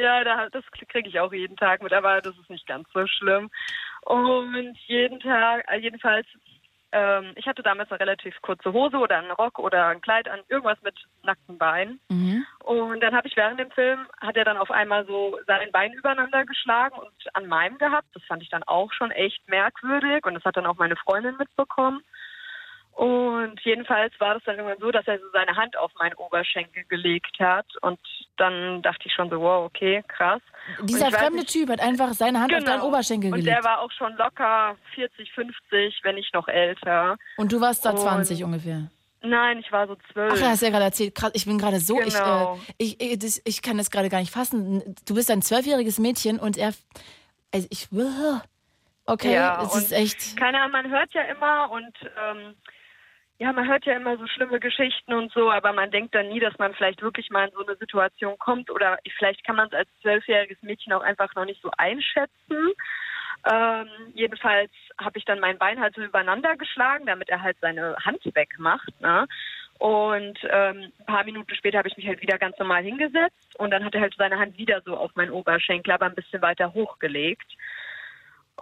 ja 0.00 0.22
da, 0.22 0.48
das 0.50 0.62
kriege 0.88 1.08
ich 1.08 1.18
auch 1.18 1.32
jeden 1.32 1.56
Tag 1.56 1.82
mit, 1.82 1.92
aber 1.92 2.20
das 2.20 2.38
ist 2.38 2.48
nicht 2.48 2.64
ganz 2.68 2.86
so 2.94 3.04
schlimm. 3.08 3.50
Und 4.02 4.76
jeden 4.86 5.18
Tag, 5.18 5.64
äh, 5.68 5.78
jedenfalls, 5.78 6.26
ähm, 6.94 7.32
ich 7.34 7.46
hatte 7.46 7.64
damals 7.64 7.90
eine 7.90 7.98
relativ 7.98 8.40
kurze 8.40 8.72
Hose 8.72 8.96
oder 8.96 9.18
einen 9.18 9.32
Rock 9.32 9.58
oder 9.58 9.88
ein 9.88 10.00
Kleid 10.00 10.28
an, 10.28 10.40
irgendwas 10.48 10.80
mit 10.82 10.94
nackten 11.24 11.58
Beinen. 11.58 12.00
Mhm. 12.08 12.46
Und 12.60 13.00
dann 13.00 13.14
habe 13.14 13.26
ich 13.26 13.36
während 13.36 13.58
dem 13.58 13.72
Film, 13.72 14.06
hat 14.20 14.36
er 14.36 14.44
dann 14.44 14.56
auf 14.56 14.70
einmal 14.70 15.04
so 15.04 15.36
sein 15.48 15.72
Bein 15.72 15.92
übereinander 15.92 16.44
geschlagen 16.44 16.96
und 16.96 17.12
an 17.34 17.48
meinem 17.48 17.78
gehabt. 17.78 18.06
Das 18.14 18.22
fand 18.24 18.44
ich 18.44 18.48
dann 18.48 18.62
auch 18.62 18.92
schon 18.92 19.10
echt 19.10 19.48
merkwürdig 19.48 20.24
und 20.24 20.34
das 20.34 20.44
hat 20.44 20.56
dann 20.56 20.66
auch 20.66 20.78
meine 20.78 20.96
Freundin 20.96 21.36
mitbekommen. 21.36 22.00
Und 22.96 23.58
jedenfalls 23.64 24.12
war 24.20 24.34
das 24.34 24.44
dann 24.44 24.56
irgendwann 24.56 24.78
so, 24.78 24.90
dass 24.92 25.06
er 25.08 25.18
so 25.18 25.24
seine 25.32 25.56
Hand 25.56 25.76
auf 25.76 25.90
meinen 25.98 26.14
Oberschenkel 26.14 26.84
gelegt 26.84 27.38
hat. 27.40 27.66
Und 27.82 27.98
dann 28.36 28.82
dachte 28.82 29.02
ich 29.06 29.12
schon 29.12 29.28
so, 29.30 29.40
wow, 29.40 29.66
okay, 29.66 30.04
krass. 30.06 30.40
Dieser 30.82 31.06
Und 31.06 31.14
fremde 31.16 31.38
nicht- 31.40 31.50
Typ 31.50 31.70
hat 31.70 31.80
einfach 31.80 32.12
seine 32.12 32.40
Hand 32.40 32.54
auf 32.54 32.62
deinen 32.64 32.82
Oberschenkel 32.82 33.32
Und 33.32 33.40
gelegt. 33.40 33.56
der 33.56 33.64
war 33.64 33.80
auch 33.80 33.90
schon 33.92 34.14
locker 34.16 34.76
40, 34.94 35.32
50, 35.32 36.00
wenn 36.04 36.14
nicht 36.14 36.32
noch 36.34 36.46
älter. 36.46 37.16
Und 37.36 37.52
du 37.52 37.60
warst 37.60 37.84
da 37.84 37.90
Und- 37.90 37.98
20 37.98 38.44
ungefähr. 38.44 38.88
Nein, 39.26 39.58
ich 39.58 39.72
war 39.72 39.86
so 39.86 39.96
zwölf. 40.12 40.34
Ach, 40.36 40.50
hast 40.50 40.60
ja 40.62 40.68
gerade 40.68 40.84
erzählt. 40.84 41.18
Ich 41.32 41.46
bin 41.46 41.56
gerade 41.58 41.80
so, 41.80 41.96
Genau. 41.96 42.60
ich, 42.76 43.00
äh, 43.00 43.14
ich, 43.14 43.18
das, 43.18 43.40
ich 43.46 43.62
kann 43.62 43.78
das 43.78 43.90
gerade 43.90 44.10
gar 44.10 44.18
nicht 44.20 44.30
fassen. 44.32 44.94
Du 45.08 45.14
bist 45.14 45.30
ein 45.30 45.40
zwölfjähriges 45.40 45.98
Mädchen 45.98 46.38
und 46.38 46.58
er, 46.58 46.74
also 47.52 47.66
ich, 47.70 47.88
okay, 49.06 49.32
Ja, 49.34 49.62
es 49.62 49.72
und 49.74 49.78
ist 49.80 49.92
echt, 49.92 50.36
Keine 50.36 50.58
Ahnung, 50.60 50.72
man 50.72 50.90
hört 50.90 51.12
ja 51.14 51.22
immer 51.22 51.70
und 51.70 51.92
ähm, 52.02 52.54
ja, 53.38 53.52
man 53.52 53.68
hört 53.68 53.84
ja 53.84 53.96
immer 53.96 54.16
so 54.16 54.26
schlimme 54.26 54.60
Geschichten 54.60 55.12
und 55.12 55.32
so, 55.32 55.50
aber 55.50 55.72
man 55.72 55.90
denkt 55.90 56.14
dann 56.14 56.28
nie, 56.28 56.38
dass 56.38 56.56
man 56.58 56.72
vielleicht 56.74 57.02
wirklich 57.02 57.30
mal 57.30 57.48
in 57.48 57.54
so 57.54 57.66
eine 57.66 57.76
Situation 57.76 58.38
kommt 58.38 58.70
oder 58.70 58.98
vielleicht 59.18 59.44
kann 59.44 59.56
man 59.56 59.66
es 59.66 59.72
als 59.72 59.88
zwölfjähriges 60.02 60.62
Mädchen 60.62 60.92
auch 60.92 61.02
einfach 61.02 61.34
noch 61.34 61.44
nicht 61.44 61.60
so 61.60 61.70
einschätzen. 61.76 62.72
Ähm, 63.52 63.88
jedenfalls 64.14 64.70
habe 64.98 65.18
ich 65.18 65.24
dann 65.24 65.40
mein 65.40 65.58
Bein 65.58 65.80
halt 65.80 65.94
so 65.96 66.02
übereinander 66.02 66.56
geschlagen, 66.56 67.06
damit 67.06 67.28
er 67.28 67.42
halt 67.42 67.56
seine 67.60 67.96
Hand 68.04 68.24
wegmacht. 68.34 69.00
Ne? 69.00 69.26
Und 69.78 70.38
ähm, 70.50 70.92
ein 70.98 71.06
paar 71.06 71.24
Minuten 71.24 71.54
später 71.56 71.78
habe 71.78 71.88
ich 71.88 71.96
mich 71.96 72.06
halt 72.06 72.22
wieder 72.22 72.38
ganz 72.38 72.56
normal 72.58 72.84
hingesetzt 72.84 73.58
und 73.58 73.72
dann 73.72 73.84
hat 73.84 73.94
er 73.94 74.00
halt 74.00 74.14
seine 74.16 74.38
Hand 74.38 74.56
wieder 74.56 74.80
so 74.82 74.96
auf 74.96 75.14
meinen 75.16 75.32
Oberschenkel, 75.32 75.92
aber 75.92 76.06
ein 76.06 76.14
bisschen 76.14 76.40
weiter 76.40 76.72
hochgelegt. 76.72 77.52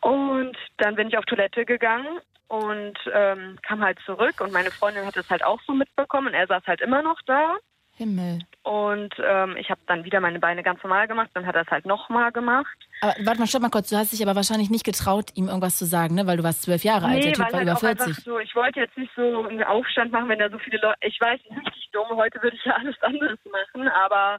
Und 0.00 0.56
dann 0.78 0.96
bin 0.96 1.08
ich 1.08 1.18
auf 1.18 1.26
Toilette 1.26 1.66
gegangen 1.66 2.20
und 2.53 2.98
ähm, 3.14 3.59
kam 3.62 3.82
halt 3.82 3.98
zurück 4.05 4.42
und 4.42 4.53
meine 4.53 4.70
Freundin 4.70 5.07
hat 5.07 5.16
es 5.16 5.30
halt 5.30 5.42
auch 5.42 5.59
so 5.66 5.72
mitbekommen 5.72 6.26
und 6.26 6.34
er 6.34 6.46
saß 6.46 6.62
halt 6.66 6.82
immer 6.82 7.00
noch 7.00 7.18
da. 7.24 7.57
Himmel. 7.96 8.40
Und 8.62 9.14
ähm, 9.26 9.57
ich 9.57 9.70
habe 9.70 9.80
dann 9.86 10.05
wieder 10.05 10.20
meine 10.20 10.38
Beine 10.38 10.62
ganz 10.62 10.82
normal 10.82 11.09
gemacht, 11.09 11.30
dann 11.32 11.46
hat 11.46 11.55
er 11.55 11.62
es 11.62 11.70
halt 11.70 11.86
nochmal 11.86 12.30
gemacht. 12.30 12.76
Aber 13.00 13.14
warte 13.24 13.40
mal, 13.40 13.46
stopp 13.46 13.62
mal 13.62 13.70
kurz. 13.70 13.88
Du 13.88 13.96
hast 13.96 14.12
dich 14.12 14.22
aber 14.22 14.36
wahrscheinlich 14.36 14.68
nicht 14.68 14.84
getraut, 14.84 15.30
ihm 15.34 15.48
irgendwas 15.48 15.78
zu 15.78 15.86
sagen, 15.86 16.14
ne? 16.14 16.26
Weil 16.26 16.36
du 16.36 16.42
warst 16.42 16.62
zwölf 16.62 16.84
Jahre 16.84 17.07
alt. 17.07 17.24
Der 17.24 17.32
Typ 17.32 17.46
weil 17.46 17.53
war 17.53 17.59
halt 17.61 17.68
über 17.68 17.78
auch 17.78 17.82
einfach 17.82 18.05
40. 18.05 18.24
so, 18.24 18.38
ich 18.38 18.55
wollte 18.55 18.80
jetzt 18.80 18.98
nicht 18.98 19.12
so 19.16 19.46
einen 19.46 19.62
Aufstand 19.62 20.12
machen, 20.12 20.28
wenn 20.28 20.38
da 20.38 20.50
so 20.50 20.59
viele 20.59 20.76
Leute, 20.76 20.98
ich 21.00 21.18
weiß, 21.18 21.40
richtig 21.64 21.88
dumm, 21.92 22.09
heute 22.16 22.42
würde 22.42 22.57
ich 22.57 22.64
ja 22.66 22.74
alles 22.74 22.96
anderes 23.00 23.38
machen, 23.50 23.88
aber 23.88 24.38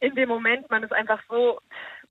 in 0.00 0.14
dem 0.16 0.28
Moment, 0.28 0.68
man 0.70 0.82
ist 0.82 0.92
einfach 0.92 1.20
so 1.28 1.60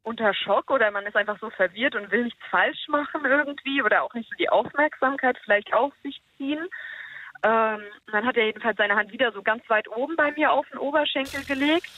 unter 0.04 0.34
Schock 0.34 0.70
oder 0.70 0.92
man 0.92 1.06
ist 1.06 1.16
einfach 1.16 1.40
so 1.40 1.50
verwirrt 1.50 1.96
und 1.96 2.12
will 2.12 2.26
nichts 2.26 2.46
falsch 2.50 2.88
machen 2.88 3.26
irgendwie 3.26 3.82
oder 3.82 4.04
auch 4.04 4.14
nicht 4.14 4.30
so 4.30 4.36
die 4.36 4.50
Aufmerksamkeit 4.50 5.38
vielleicht 5.44 5.74
auf 5.74 5.94
sich 6.04 6.22
ziehen. 6.38 6.68
Ähm, 7.44 7.82
dann 8.12 8.26
hat 8.26 8.38
er 8.38 8.46
jedenfalls 8.46 8.78
seine 8.78 8.96
Hand 8.96 9.12
wieder 9.12 9.32
so 9.32 9.42
ganz 9.42 9.68
weit 9.70 9.88
oben 9.90 10.16
bei 10.16 10.32
mir 10.32 10.52
auf 10.52 10.68
den 10.70 10.78
Oberschenkel 10.78 11.44
gelegt. 11.46 11.90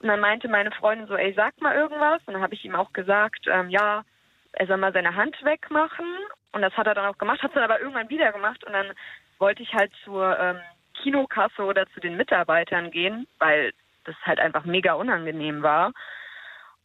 Und 0.00 0.08
dann 0.08 0.20
meinte 0.20 0.48
meine 0.48 0.70
Freundin 0.70 1.06
so, 1.06 1.16
ey, 1.16 1.32
sag 1.34 1.60
mal 1.60 1.74
irgendwas. 1.74 2.20
Und 2.26 2.34
dann 2.34 2.42
habe 2.42 2.54
ich 2.54 2.64
ihm 2.64 2.74
auch 2.74 2.92
gesagt, 2.92 3.46
ähm, 3.46 3.70
ja, 3.70 4.04
er 4.52 4.66
soll 4.66 4.76
mal 4.76 4.92
seine 4.92 5.14
Hand 5.14 5.36
wegmachen. 5.42 6.06
Und 6.52 6.62
das 6.62 6.74
hat 6.74 6.86
er 6.86 6.94
dann 6.94 7.06
auch 7.06 7.18
gemacht, 7.18 7.42
hat 7.42 7.50
es 7.50 7.54
dann 7.54 7.64
aber 7.64 7.80
irgendwann 7.80 8.08
wieder 8.08 8.32
gemacht. 8.32 8.64
Und 8.64 8.72
dann 8.72 8.92
wollte 9.38 9.62
ich 9.62 9.72
halt 9.74 9.92
zur 10.04 10.38
ähm, 10.38 10.60
Kinokasse 11.02 11.62
oder 11.62 11.86
zu 11.88 12.00
den 12.00 12.16
Mitarbeitern 12.16 12.90
gehen, 12.90 13.26
weil 13.38 13.72
das 14.04 14.16
halt 14.24 14.38
einfach 14.38 14.64
mega 14.64 14.94
unangenehm 14.94 15.62
war. 15.62 15.92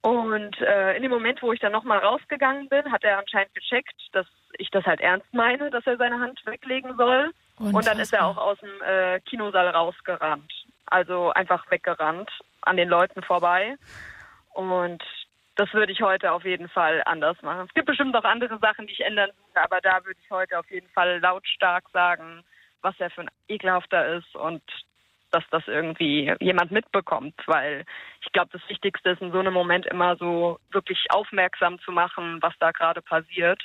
Und 0.01 0.59
äh, 0.61 0.95
in 0.95 1.03
dem 1.03 1.11
Moment, 1.11 1.41
wo 1.43 1.53
ich 1.53 1.59
dann 1.59 1.71
nochmal 1.71 1.99
rausgegangen 1.99 2.69
bin, 2.69 2.91
hat 2.91 3.03
er 3.03 3.19
anscheinend 3.19 3.53
gecheckt, 3.53 3.93
dass 4.13 4.25
ich 4.57 4.69
das 4.71 4.83
halt 4.85 4.99
ernst 4.99 5.31
meine, 5.31 5.69
dass 5.69 5.85
er 5.85 5.97
seine 5.97 6.19
Hand 6.19 6.43
weglegen 6.45 6.95
soll. 6.97 7.31
Unfassbar. 7.57 7.73
Und 7.77 7.87
dann 7.87 7.99
ist 7.99 8.13
er 8.13 8.25
auch 8.25 8.37
aus 8.37 8.57
dem 8.59 8.81
äh, 8.81 9.19
Kinosaal 9.21 9.69
rausgerannt. 9.69 10.51
Also 10.87 11.31
einfach 11.33 11.69
weggerannt, 11.69 12.31
an 12.61 12.77
den 12.77 12.89
Leuten 12.89 13.21
vorbei. 13.21 13.75
Und 14.53 15.03
das 15.55 15.71
würde 15.73 15.91
ich 15.91 16.01
heute 16.01 16.31
auf 16.31 16.45
jeden 16.45 16.69
Fall 16.69 17.03
anders 17.05 17.39
machen. 17.43 17.67
Es 17.67 17.73
gibt 17.73 17.85
bestimmt 17.85 18.15
auch 18.15 18.23
andere 18.23 18.57
Sachen, 18.59 18.87
die 18.87 18.93
ich 18.93 19.05
ändern 19.05 19.29
würde, 19.29 19.63
aber 19.63 19.81
da 19.81 20.03
würde 20.03 20.19
ich 20.23 20.31
heute 20.31 20.57
auf 20.57 20.69
jeden 20.71 20.89
Fall 20.89 21.19
lautstark 21.19 21.87
sagen, 21.93 22.43
was 22.81 22.95
er 22.99 23.11
für 23.11 23.21
ein 23.21 23.29
ekelhafter 23.47 24.15
ist 24.15 24.35
und 24.35 24.63
dass 25.31 25.43
das 25.49 25.63
irgendwie 25.67 26.33
jemand 26.39 26.71
mitbekommt, 26.71 27.35
weil 27.45 27.85
ich 28.21 28.31
glaube, 28.31 28.49
das 28.51 28.61
Wichtigste 28.69 29.11
ist 29.11 29.21
in 29.21 29.31
so 29.31 29.39
einem 29.39 29.53
Moment 29.53 29.85
immer 29.85 30.15
so 30.17 30.59
wirklich 30.71 31.07
aufmerksam 31.09 31.79
zu 31.79 31.91
machen, 31.91 32.37
was 32.41 32.53
da 32.59 32.71
gerade 32.71 33.01
passiert. 33.01 33.61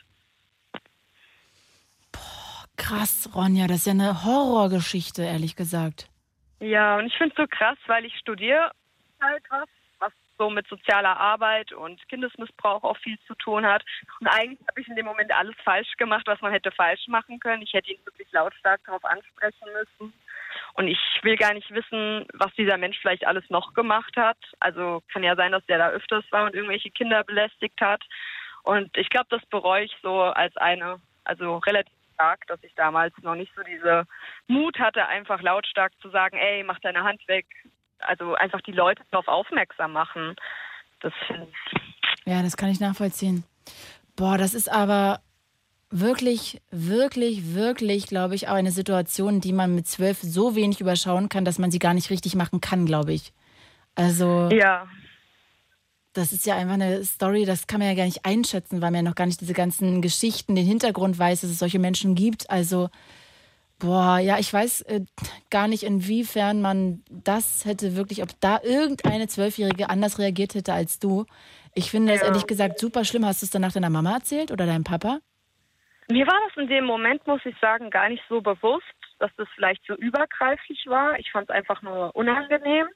Boah, 2.12 2.64
krass, 2.76 3.30
Ronja, 3.34 3.66
das 3.66 3.78
ist 3.78 3.86
ja 3.86 3.92
eine 3.92 4.24
Horrorgeschichte, 4.24 5.22
ehrlich 5.22 5.56
gesagt. 5.56 6.08
Ja, 6.60 6.96
und 6.96 7.06
ich 7.06 7.16
finde 7.16 7.34
es 7.36 7.42
so 7.42 7.46
krass, 7.48 7.76
weil 7.86 8.04
ich 8.04 8.16
studiere 8.18 8.70
halt 9.20 9.42
was, 9.50 9.68
was 9.98 10.12
so 10.38 10.50
mit 10.50 10.66
sozialer 10.68 11.16
Arbeit 11.18 11.72
und 11.72 12.06
Kindesmissbrauch 12.08 12.82
auch 12.82 12.96
viel 12.98 13.18
zu 13.26 13.34
tun 13.34 13.66
hat. 13.66 13.84
Und 14.20 14.28
eigentlich 14.28 14.66
habe 14.68 14.80
ich 14.80 14.88
in 14.88 14.96
dem 14.96 15.06
Moment 15.06 15.32
alles 15.32 15.56
falsch 15.64 15.96
gemacht, 15.96 16.26
was 16.26 16.40
man 16.40 16.52
hätte 16.52 16.70
falsch 16.70 17.06
machen 17.08 17.40
können. 17.40 17.62
Ich 17.62 17.72
hätte 17.72 17.90
ihn 17.92 18.04
wirklich 18.04 18.30
lautstark 18.32 18.80
darauf 18.84 19.04
ansprechen 19.04 19.66
müssen. 19.72 20.12
Und 20.76 20.88
ich 20.88 20.98
will 21.22 21.36
gar 21.36 21.54
nicht 21.54 21.70
wissen, 21.70 22.26
was 22.34 22.52
dieser 22.54 22.76
Mensch 22.76 22.98
vielleicht 23.00 23.26
alles 23.26 23.48
noch 23.48 23.72
gemacht 23.72 24.14
hat. 24.16 24.36
Also 24.60 25.02
kann 25.10 25.22
ja 25.22 25.34
sein, 25.34 25.52
dass 25.52 25.64
der 25.66 25.78
da 25.78 25.88
öfters 25.88 26.24
war 26.30 26.44
und 26.44 26.54
irgendwelche 26.54 26.90
Kinder 26.90 27.24
belästigt 27.24 27.80
hat. 27.80 28.02
Und 28.62 28.94
ich 28.96 29.08
glaube, 29.08 29.26
das 29.30 29.44
bereue 29.46 29.84
ich 29.84 29.96
so 30.02 30.22
als 30.22 30.54
eine, 30.58 31.00
also 31.24 31.58
relativ 31.58 31.94
stark, 32.14 32.46
dass 32.46 32.62
ich 32.62 32.74
damals 32.74 33.14
noch 33.22 33.36
nicht 33.36 33.52
so 33.54 33.62
diese 33.62 34.06
Mut 34.48 34.78
hatte, 34.78 35.06
einfach 35.06 35.40
lautstark 35.40 35.92
zu 36.02 36.10
sagen, 36.10 36.36
ey, 36.36 36.62
mach 36.62 36.78
deine 36.80 37.02
Hand 37.02 37.26
weg. 37.26 37.46
Also 38.00 38.34
einfach 38.34 38.60
die 38.60 38.72
Leute 38.72 39.02
darauf 39.10 39.28
aufmerksam 39.28 39.92
machen. 39.92 40.36
Das 41.00 41.12
finde 41.26 41.48
ich. 41.50 41.80
Ja, 42.26 42.42
das 42.42 42.56
kann 42.56 42.68
ich 42.68 42.80
nachvollziehen. 42.80 43.44
Boah, 44.14 44.36
das 44.36 44.52
ist 44.52 44.70
aber 44.70 45.20
wirklich, 46.00 46.60
wirklich, 46.70 47.54
wirklich, 47.54 48.06
glaube 48.06 48.34
ich, 48.34 48.48
auch 48.48 48.54
eine 48.54 48.70
Situation, 48.70 49.40
die 49.40 49.52
man 49.52 49.74
mit 49.74 49.86
zwölf 49.86 50.18
so 50.22 50.54
wenig 50.54 50.80
überschauen 50.80 51.28
kann, 51.28 51.44
dass 51.44 51.58
man 51.58 51.70
sie 51.70 51.78
gar 51.78 51.94
nicht 51.94 52.10
richtig 52.10 52.34
machen 52.34 52.60
kann, 52.60 52.86
glaube 52.86 53.12
ich. 53.12 53.32
Also. 53.94 54.48
Ja. 54.50 54.86
Das 56.12 56.32
ist 56.32 56.46
ja 56.46 56.56
einfach 56.56 56.74
eine 56.74 57.04
Story, 57.04 57.44
das 57.44 57.66
kann 57.66 57.78
man 57.78 57.88
ja 57.88 57.94
gar 57.94 58.06
nicht 58.06 58.24
einschätzen, 58.24 58.80
weil 58.80 58.90
man 58.90 59.04
ja 59.04 59.10
noch 59.10 59.14
gar 59.14 59.26
nicht 59.26 59.40
diese 59.42 59.52
ganzen 59.52 60.00
Geschichten, 60.00 60.54
den 60.54 60.64
Hintergrund 60.64 61.18
weiß, 61.18 61.42
dass 61.42 61.50
es 61.50 61.58
solche 61.58 61.78
Menschen 61.78 62.14
gibt. 62.14 62.48
Also, 62.48 62.88
boah, 63.78 64.18
ja, 64.18 64.38
ich 64.38 64.50
weiß 64.50 64.82
äh, 64.82 65.02
gar 65.50 65.68
nicht, 65.68 65.82
inwiefern 65.82 66.62
man 66.62 67.02
das 67.10 67.66
hätte 67.66 67.96
wirklich, 67.96 68.22
ob 68.22 68.30
da 68.40 68.60
irgendeine 68.62 69.28
Zwölfjährige 69.28 69.90
anders 69.90 70.18
reagiert 70.18 70.54
hätte 70.54 70.72
als 70.72 70.98
du. 70.98 71.26
Ich 71.74 71.90
finde 71.90 72.12
das 72.12 72.22
ja. 72.22 72.28
ehrlich 72.28 72.46
gesagt 72.46 72.80
super 72.80 73.04
schlimm. 73.04 73.26
Hast 73.26 73.42
du 73.42 73.44
es 73.46 73.50
dann 73.50 73.60
nach 73.60 73.72
deiner 73.72 73.90
Mama 73.90 74.14
erzählt 74.14 74.50
oder 74.50 74.64
deinem 74.64 74.84
Papa? 74.84 75.20
Mir 76.08 76.26
war 76.26 76.38
das 76.46 76.56
in 76.56 76.68
dem 76.68 76.84
Moment, 76.84 77.26
muss 77.26 77.44
ich 77.44 77.56
sagen, 77.58 77.90
gar 77.90 78.08
nicht 78.08 78.22
so 78.28 78.40
bewusst, 78.40 78.86
dass 79.18 79.34
das 79.36 79.48
vielleicht 79.54 79.84
so 79.86 79.94
übergreiflich 79.94 80.86
war. 80.86 81.18
Ich 81.18 81.30
fand 81.32 81.48
es 81.48 81.54
einfach 81.54 81.82
nur 81.82 82.14
unangenehm. 82.14 82.88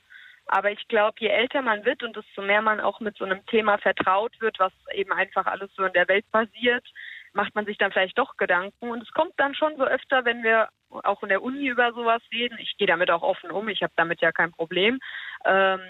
Aber 0.46 0.72
ich 0.72 0.88
glaube, 0.88 1.16
je 1.20 1.28
älter 1.28 1.62
man 1.62 1.84
wird 1.84 2.02
und 2.02 2.16
desto 2.16 2.42
mehr 2.42 2.60
man 2.60 2.80
auch 2.80 2.98
mit 2.98 3.16
so 3.16 3.24
einem 3.24 3.44
Thema 3.46 3.78
vertraut 3.78 4.32
wird, 4.40 4.58
was 4.58 4.72
eben 4.92 5.12
einfach 5.12 5.46
alles 5.46 5.70
so 5.76 5.84
in 5.84 5.92
der 5.92 6.08
Welt 6.08 6.24
passiert, 6.32 6.84
macht 7.32 7.54
man 7.54 7.66
sich 7.66 7.78
dann 7.78 7.92
vielleicht 7.92 8.18
doch 8.18 8.36
Gedanken. 8.36 8.90
Und 8.90 9.02
es 9.02 9.12
kommt 9.12 9.34
dann 9.36 9.54
schon 9.54 9.76
so 9.76 9.84
öfter, 9.84 10.24
wenn 10.24 10.42
wir 10.42 10.68
auch 10.88 11.22
in 11.22 11.28
der 11.28 11.42
Uni 11.42 11.68
über 11.68 11.92
sowas 11.92 12.22
reden. 12.32 12.58
Ich 12.58 12.76
gehe 12.78 12.88
damit 12.88 13.10
auch 13.12 13.22
offen 13.22 13.52
um, 13.52 13.68
ich 13.68 13.82
habe 13.82 13.92
damit 13.96 14.20
ja 14.20 14.32
kein 14.32 14.50
Problem. 14.50 14.98
Ähm, 15.44 15.80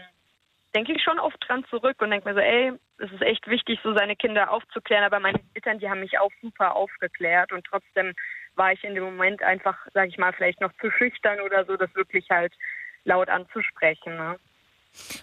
denke 0.75 0.93
ich 0.93 1.03
schon 1.03 1.19
oft 1.19 1.37
dran 1.47 1.65
zurück 1.69 1.97
und 2.01 2.11
denke 2.11 2.29
mir 2.29 2.35
so, 2.35 2.41
ey, 2.41 2.73
es 2.99 3.11
ist 3.13 3.23
echt 3.23 3.47
wichtig, 3.49 3.81
so 3.83 3.95
seine 3.95 4.17
Kinder 4.17 4.51
aufzuklären. 4.51 5.05
Aber 5.05 5.21
meine 5.21 5.41
Eltern, 5.55 5.79
die 5.79 5.89
haben 5.89 6.01
mich 6.01 6.19
auch 6.19 6.31
super 6.41 6.77
aufgeklärt 6.77 7.53
und 7.53 7.65
trotzdem 7.65 8.15
war 8.55 8.73
ich 8.73 8.83
in 8.85 8.95
dem 8.95 9.05
Moment 9.05 9.43
einfach, 9.43 9.77
sage 9.95 10.09
ich 10.09 10.19
mal, 10.19 10.33
vielleicht 10.33 10.61
noch 10.61 10.73
zu 10.81 10.91
schüchtern 10.91 11.41
oder 11.41 11.65
so, 11.65 11.77
das 11.77 11.95
wirklich 11.95 12.29
halt 12.31 12.53
laut 13.05 13.29
anzusprechen. 13.29 14.17
Ne? 14.17 14.37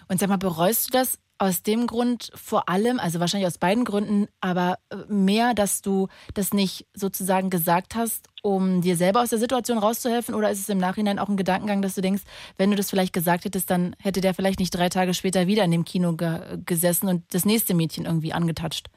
Und 0.08 0.18
sag 0.18 0.28
mal, 0.28 0.38
bereust 0.38 0.88
du 0.88 0.98
das 0.98 1.18
aus 1.38 1.62
dem 1.62 1.86
Grund 1.86 2.30
vor 2.34 2.68
allem, 2.68 2.98
also 2.98 3.20
wahrscheinlich 3.20 3.46
aus 3.46 3.58
beiden 3.58 3.84
Gründen, 3.84 4.26
aber 4.40 4.78
äh, 4.90 4.96
mehr, 5.08 5.54
dass 5.54 5.82
du 5.82 6.08
das 6.34 6.52
nicht 6.52 6.86
sozusagen 6.94 7.48
gesagt 7.48 7.94
hast, 7.94 8.26
um 8.42 8.80
dir 8.80 8.96
selber 8.96 9.22
aus 9.22 9.30
der 9.30 9.38
Situation 9.38 9.78
rauszuhelfen? 9.78 10.34
Oder 10.34 10.50
ist 10.50 10.60
es 10.60 10.68
im 10.68 10.78
Nachhinein 10.78 11.18
auch 11.18 11.28
ein 11.28 11.36
Gedankengang, 11.36 11.80
dass 11.80 11.94
du 11.94 12.00
denkst, 12.00 12.22
wenn 12.56 12.70
du 12.70 12.76
das 12.76 12.90
vielleicht 12.90 13.12
gesagt 13.12 13.44
hättest, 13.44 13.70
dann 13.70 13.94
hätte 13.98 14.20
der 14.20 14.34
vielleicht 14.34 14.58
nicht 14.58 14.74
drei 14.74 14.88
Tage 14.88 15.14
später 15.14 15.46
wieder 15.46 15.64
in 15.64 15.70
dem 15.70 15.84
Kino 15.84 16.14
ge 16.14 16.58
gesessen 16.66 17.08
und 17.08 17.22
das 17.32 17.44
nächste 17.44 17.74
Mädchen 17.74 18.04
irgendwie 18.04 18.32
angetatscht? 18.32 18.88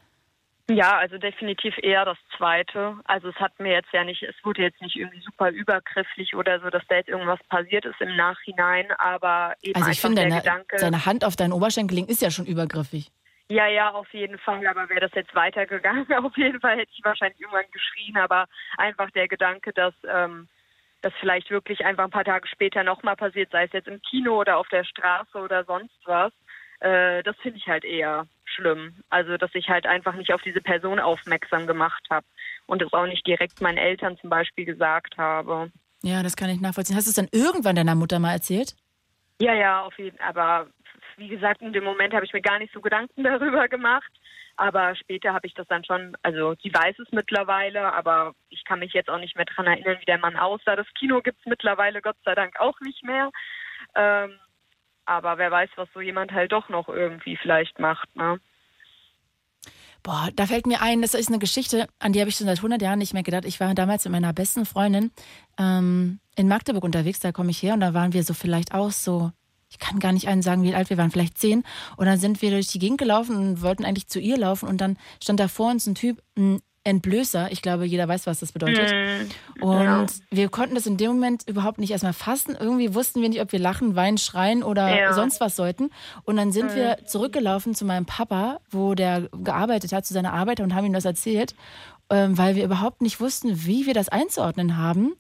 Ja, 0.76 0.98
also 0.98 1.18
definitiv 1.18 1.78
eher 1.82 2.06
das 2.06 2.18
Zweite. 2.38 2.96
Also 3.06 3.30
es 3.30 3.36
hat 3.36 3.60
mir 3.60 3.74
jetzt 3.74 3.92
ja 3.94 4.04
nicht, 4.04 4.24
es 4.24 4.36
wurde 4.44 4.62
jetzt 4.62 4.82
nicht 4.82 4.96
irgendwie 4.96 5.22
super 5.22 5.50
übergrifflich 5.50 6.36
oder 6.36 6.60
so, 6.60 6.70
dass 6.70 6.84
da 6.88 6.96
jetzt 6.96 7.10
irgendwas 7.10 7.40
passiert 7.50 7.86
ist 7.86 8.00
im 8.00 8.16
Nachhinein, 8.16 8.92
aber 8.98 9.56
eben 9.62 9.76
also 9.76 9.92
ich 9.92 10.00
finde, 10.00 10.22
der 10.22 10.30
deine, 10.30 10.42
Gedanke. 10.42 10.80
seine 10.80 11.06
Hand 11.06 11.26
auf 11.26 11.36
deinen 11.36 11.54
Oberschenkel 11.54 11.96
legen 11.96 12.08
ist 12.08 12.22
ja 12.22 12.32
schon 12.32 12.46
übergriffig. 12.46 13.12
Ja, 13.50 13.68
ja, 13.68 13.90
auf 13.90 14.14
jeden 14.14 14.38
Fall. 14.38 14.66
Aber 14.66 14.88
wäre 14.88 15.02
das 15.02 15.12
jetzt 15.14 15.36
weitergegangen, 15.36 16.06
auf 16.24 16.38
jeden 16.38 16.62
Fall 16.62 16.78
hätte 16.78 16.92
ich 16.96 17.04
wahrscheinlich 17.04 17.42
irgendwann 17.42 17.70
geschrien. 17.72 18.18
Aber 18.18 18.46
einfach 18.78 19.12
der 19.12 19.28
Gedanke, 19.28 19.74
dass 19.74 19.94
ähm, 20.08 20.48
das 21.02 21.12
vielleicht 21.20 21.50
wirklich 21.50 21.84
einfach 21.86 22.06
ein 22.06 22.12
paar 22.12 22.24
Tage 22.24 22.48
später 22.48 22.84
nochmal 22.84 23.16
passiert, 23.16 23.52
sei 23.52 23.66
es 23.66 23.74
jetzt 23.74 23.88
im 23.88 24.02
Kino 24.02 24.40
oder 24.40 24.58
auf 24.58 24.70
der 24.70 24.86
Straße 24.86 25.38
oder 25.38 25.66
sonst 25.66 25.98
was, 26.06 26.32
äh, 26.80 27.24
das 27.24 27.36
finde 27.38 27.58
ich 27.58 27.68
halt 27.68 27.84
eher 27.84 28.26
schlimm. 28.54 28.95
Also, 29.10 29.38
dass 29.38 29.54
ich 29.54 29.70
halt 29.70 29.86
einfach 29.86 30.16
nicht 30.16 30.34
auf 30.34 30.41
diese 30.41 30.62
Person 30.62 30.99
aufmerksam 30.99 31.68
gemacht 31.68 32.04
habe 32.10 32.26
und 32.68 32.82
es 32.82 32.93
auch 32.93 33.06
nicht 33.06 33.26
direkt 33.26 33.62
meinen 33.62 33.78
Eltern 33.78 34.18
zum 34.18 34.30
Beispiel 34.30 34.66
gesagt 34.66 35.18
habe. 35.18 35.72
Ja, 36.04 36.24
das 36.24 36.36
kann 36.36 36.49
ich 36.49 36.62
nachvollziehen. 36.62 36.95
Hast 36.95 37.08
du 37.08 37.12
es 37.12 37.16
dann 37.16 37.30
irgendwann 37.32 37.76
deiner 37.76 37.95
Mutter 37.95 38.20
mal 38.20 38.34
erzählt? 38.34 38.76
Ja, 39.39 39.54
ja, 39.54 39.82
auf 39.82 39.97
jeden 39.97 40.18
Fall. 40.18 40.28
Aber 40.28 40.68
wie 41.18 41.28
gesagt, 41.28 41.62
in 41.62 41.74
dem 41.74 41.84
Moment 41.84 42.14
habe 42.14 42.26
ich 42.26 42.34
mir 42.34 42.41
gar 42.41 42.60
nicht 42.60 42.74
so 42.74 42.82
Gedanken 42.82 43.24
darüber 43.24 43.68
gemacht. 43.68 44.12
Aber 44.58 44.95
später 44.95 45.34
habe 45.34 45.47
ich 45.47 45.54
das 45.54 45.68
dann 45.68 45.84
schon, 45.84 46.16
also 46.22 46.56
sie 46.62 46.74
weiß 46.74 46.99
es 46.99 47.12
mittlerweile, 47.12 47.93
aber 47.93 48.34
ich 48.49 48.64
kann 48.66 48.80
mich 48.80 48.93
jetzt 48.93 49.10
auch 49.10 49.18
nicht 49.18 49.36
mehr 49.36 49.45
daran 49.45 49.66
erinnern, 49.66 49.97
wie 49.99 50.06
der 50.06 50.20
Mann 50.20 50.36
aussah. 50.36 50.76
Das 50.76 50.88
Kino 50.93 51.22
gibt 51.22 51.39
es 51.39 51.45
mittlerweile 51.45 52.02
Gott 52.02 52.18
sei 52.26 52.36
Dank 52.36 52.60
auch 52.60 52.80
nicht 52.82 53.04
mehr. 53.04 53.32
Ähm, 53.95 54.38
aber 55.06 55.38
wer 55.38 55.52
weiß, 55.52 55.70
was 55.76 55.89
so 55.93 56.02
jemand 56.02 56.32
halt 56.32 56.52
doch 56.52 56.70
noch 56.70 56.89
irgendwie 56.89 57.38
vielleicht 57.38 57.80
macht, 57.80 58.16
ne? 58.16 58.39
Boah, 60.04 60.30
da 60.36 60.47
fällt 60.47 60.66
mir 60.66 60.82
ein, 60.82 61.04
das 61.04 61.14
ist 61.14 61.30
eine 61.30 61.38
Geschichte, 61.38 61.88
an 61.99 62.12
die 62.12 62.20
habe 62.22 62.30
ich 62.30 62.36
schon 62.36 62.47
seit 62.47 62.58
100 62.58 62.82
Jahren 62.82 62.97
nicht 62.97 63.14
mehr 63.14 63.22
gedacht. 63.22 63.45
Ich 63.45 63.60
war 63.60 63.72
damals 63.76 64.04
mit 64.04 64.12
meiner 64.12 64.34
besten 64.34 64.66
Freundin 64.66 65.12
ähm, 65.60 66.20
in 66.36 66.47
Magdeburg 66.47 66.84
unterwegs, 66.84 67.20
da 67.20 67.32
komme 67.32 67.52
ich 67.52 67.62
her 67.62 67.76
und 67.76 67.82
da 67.82 67.93
waren 67.93 68.14
wir 68.14 68.24
so 68.24 68.34
vielleicht 68.34 68.74
auch 68.74 68.89
so, 68.89 69.32
ich 69.70 69.78
kann 69.78 69.99
gar 69.99 70.12
nicht 70.12 70.28
einen 70.28 70.41
sagen, 70.41 70.64
wie 70.64 70.74
alt 70.74 70.89
wir 70.89 70.97
waren, 70.97 71.12
vielleicht 71.12 71.38
zehn. 71.38 71.64
Und 71.97 72.08
dann 72.08 72.18
sind 72.18 72.41
wir 72.41 72.49
durch 72.49 72.68
die 72.68 72.80
Gegend 72.80 72.97
gelaufen 72.97 73.36
und 73.36 73.62
wollten 73.62 73.86
eigentlich 73.86 74.08
zu 74.08 74.20
ihr 74.20 74.38
laufen 74.38 74.68
und 74.68 74.82
dann 74.82 74.97
stand 75.22 75.39
da 75.39 75.47
vor 75.47 75.70
uns 75.70 75.86
ein 75.86 75.95
Typ, 75.95 76.22
ein 76.36 76.62
Entblößer. 76.84 77.52
Ich 77.52 77.62
glaube, 77.62 77.86
jeder 77.86 78.08
weiß, 78.08 78.26
was 78.26 78.40
das 78.40 78.52
bedeutet. 78.52 78.92
Mhm. 78.92 79.64
Und 79.64 79.84
Ja. 79.84 80.06
wir 80.32 80.50
konnten 80.50 80.74
das 80.76 80.88
in 80.88 80.98
dem 80.98 81.12
Moment 81.12 81.44
überhaupt 81.48 81.78
nicht 81.78 81.92
erstmal 81.92 82.14
fassen. 82.14 82.58
Irgendwie 82.60 82.96
wussten 82.96 83.22
wir 83.22 83.30
nicht, 83.30 83.42
ob 83.42 83.52
wir 83.52 83.60
lachen, 83.60 83.96
weinen, 83.96 84.18
schreien 84.18 84.64
oder 84.64 84.90
Ja. 84.96 85.14
sonst 85.14 85.40
was 85.40 85.56
sollten. 85.56 85.92
Und 86.24 86.38
dann 86.38 86.52
sind 86.52 86.72
Mhm. 86.72 86.76
wir 86.76 86.98
zurückgelaufen 87.06 87.76
zu 87.76 87.86
meinem 87.86 88.06
Papa, 88.08 88.60
wo 88.72 88.96
der 88.96 89.30
gearbeitet 89.44 89.94
hat, 89.94 90.06
zu 90.06 90.14
seiner 90.14 90.34
Arbeit 90.34 90.60
und 90.60 90.74
haben 90.74 90.86
ihm 90.86 90.94
das 90.94 91.06
erzählt, 91.06 91.54
ähm, 92.10 92.38
weil 92.38 92.56
wir 92.56 92.66
überhaupt 92.66 93.02
nicht 93.02 93.20
wussten, 93.22 93.66
wie 93.66 93.86
wir 93.86 93.94
das 93.94 94.10
einzuordnen 94.10 94.78
haben. 94.78 95.14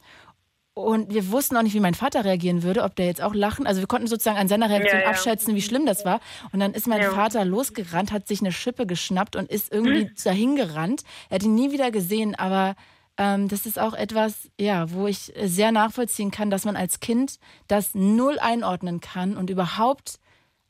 Und 0.73 1.13
wir 1.13 1.29
wussten 1.31 1.57
auch 1.57 1.63
nicht, 1.63 1.73
wie 1.73 1.81
mein 1.81 1.93
Vater 1.95 2.23
reagieren 2.23 2.63
würde, 2.63 2.83
ob 2.83 2.95
der 2.95 3.05
jetzt 3.05 3.21
auch 3.21 3.33
lachen. 3.33 3.67
Also 3.67 3.81
wir 3.81 3.87
konnten 3.87 4.07
sozusagen 4.07 4.37
an 4.37 4.47
seiner 4.47 4.69
Reaktion 4.69 4.99
Ja, 5.01 5.05
ja. 5.05 5.09
abschätzen, 5.09 5.53
wie 5.53 5.61
schlimm 5.61 5.85
das 5.85 6.05
war. 6.05 6.21
Und 6.53 6.61
dann 6.61 6.73
ist 6.73 6.87
mein 6.87 7.01
Ja. 7.01 7.11
Vater 7.11 7.43
losgerannt, 7.43 8.13
hat 8.13 8.25
sich 8.27 8.39
eine 8.39 8.53
Schippe 8.53 8.85
geschnappt 8.87 9.35
und 9.35 9.49
ist 9.51 9.71
irgendwie 9.73 10.05
Mhm. 10.05 10.11
dahin 10.23 10.55
gerannt. 10.55 11.03
Er 11.29 11.35
hat 11.35 11.43
ihn 11.43 11.55
nie 11.55 11.71
wieder 11.73 11.91
gesehen, 11.91 12.35
aber 12.35 12.75
ähm, 13.17 13.49
das 13.49 13.65
ist 13.65 13.77
auch 13.79 13.93
etwas, 13.93 14.49
ja, 14.57 14.89
wo 14.91 15.07
ich 15.07 15.33
sehr 15.43 15.73
nachvollziehen 15.73 16.31
kann, 16.31 16.49
dass 16.49 16.63
man 16.63 16.77
als 16.77 17.01
Kind 17.01 17.37
das 17.67 17.93
null 17.93 18.39
einordnen 18.39 19.01
kann 19.01 19.35
und 19.35 19.49
überhaupt 19.49 20.19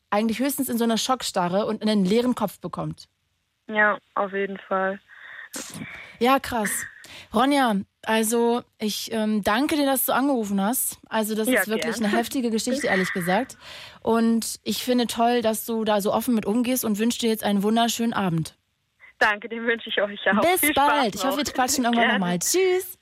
eigentlich 0.10 0.40
höchstens 0.40 0.68
in 0.68 0.80
so 0.80 0.84
einer 0.84 0.98
Schockstarre 0.98 1.68
und 1.68 1.84
in 1.84 1.88
einen 1.90 2.06
leeren 2.06 2.34
Kopf 2.34 2.60
bekommt. 2.60 3.08
Ja, 3.68 4.00
auf 4.16 4.34
jeden 4.34 4.58
Fall. 4.68 5.00
Ja, 6.20 6.40
krass. 6.40 6.72
Ronja, 7.34 7.76
also 8.04 8.64
ich 8.80 9.12
ähm, 9.12 9.44
danke 9.44 9.76
dir, 9.76 9.86
dass 9.86 10.06
du 10.06 10.14
angerufen 10.14 10.62
hast. 10.62 11.00
Also 11.08 11.36
das 11.36 11.48
Ja, 11.48 11.62
ist 11.62 11.68
wirklich 11.68 11.96
gern. 11.96 12.06
eine 12.06 12.18
heftige 12.18 12.50
Geschichte, 12.50 12.88
ehrlich 12.88 13.12
gesagt. 13.14 13.58
Und 14.02 14.60
ich 14.64 14.84
finde 14.84 15.08
toll, 15.08 15.42
dass 15.42 15.66
du 15.66 15.84
da 15.84 16.02
so 16.02 16.14
offen 16.14 16.34
mit 16.34 16.46
umgehst 16.46 16.84
und 16.86 16.98
wünsche 17.00 17.20
dir 17.20 17.30
jetzt 17.30 17.44
einen 17.44 17.64
wunderschönen 17.64 18.14
Abend. 18.14 18.58
Danke, 19.20 19.50
den 19.50 19.66
wünsche 19.66 19.90
ich 19.90 20.02
euch 20.02 20.20
auch. 20.32 20.42
Bis 20.42 20.62
Viel 20.62 20.72
Spaß 20.72 20.88
bald. 20.88 21.16
Ich 21.16 21.24
hoffe, 21.24 21.38
wir 21.38 21.44
quatschen 21.44 21.84
irgendwann 21.86 22.08
nochmal. 22.08 22.40
Tschüss. 22.40 22.98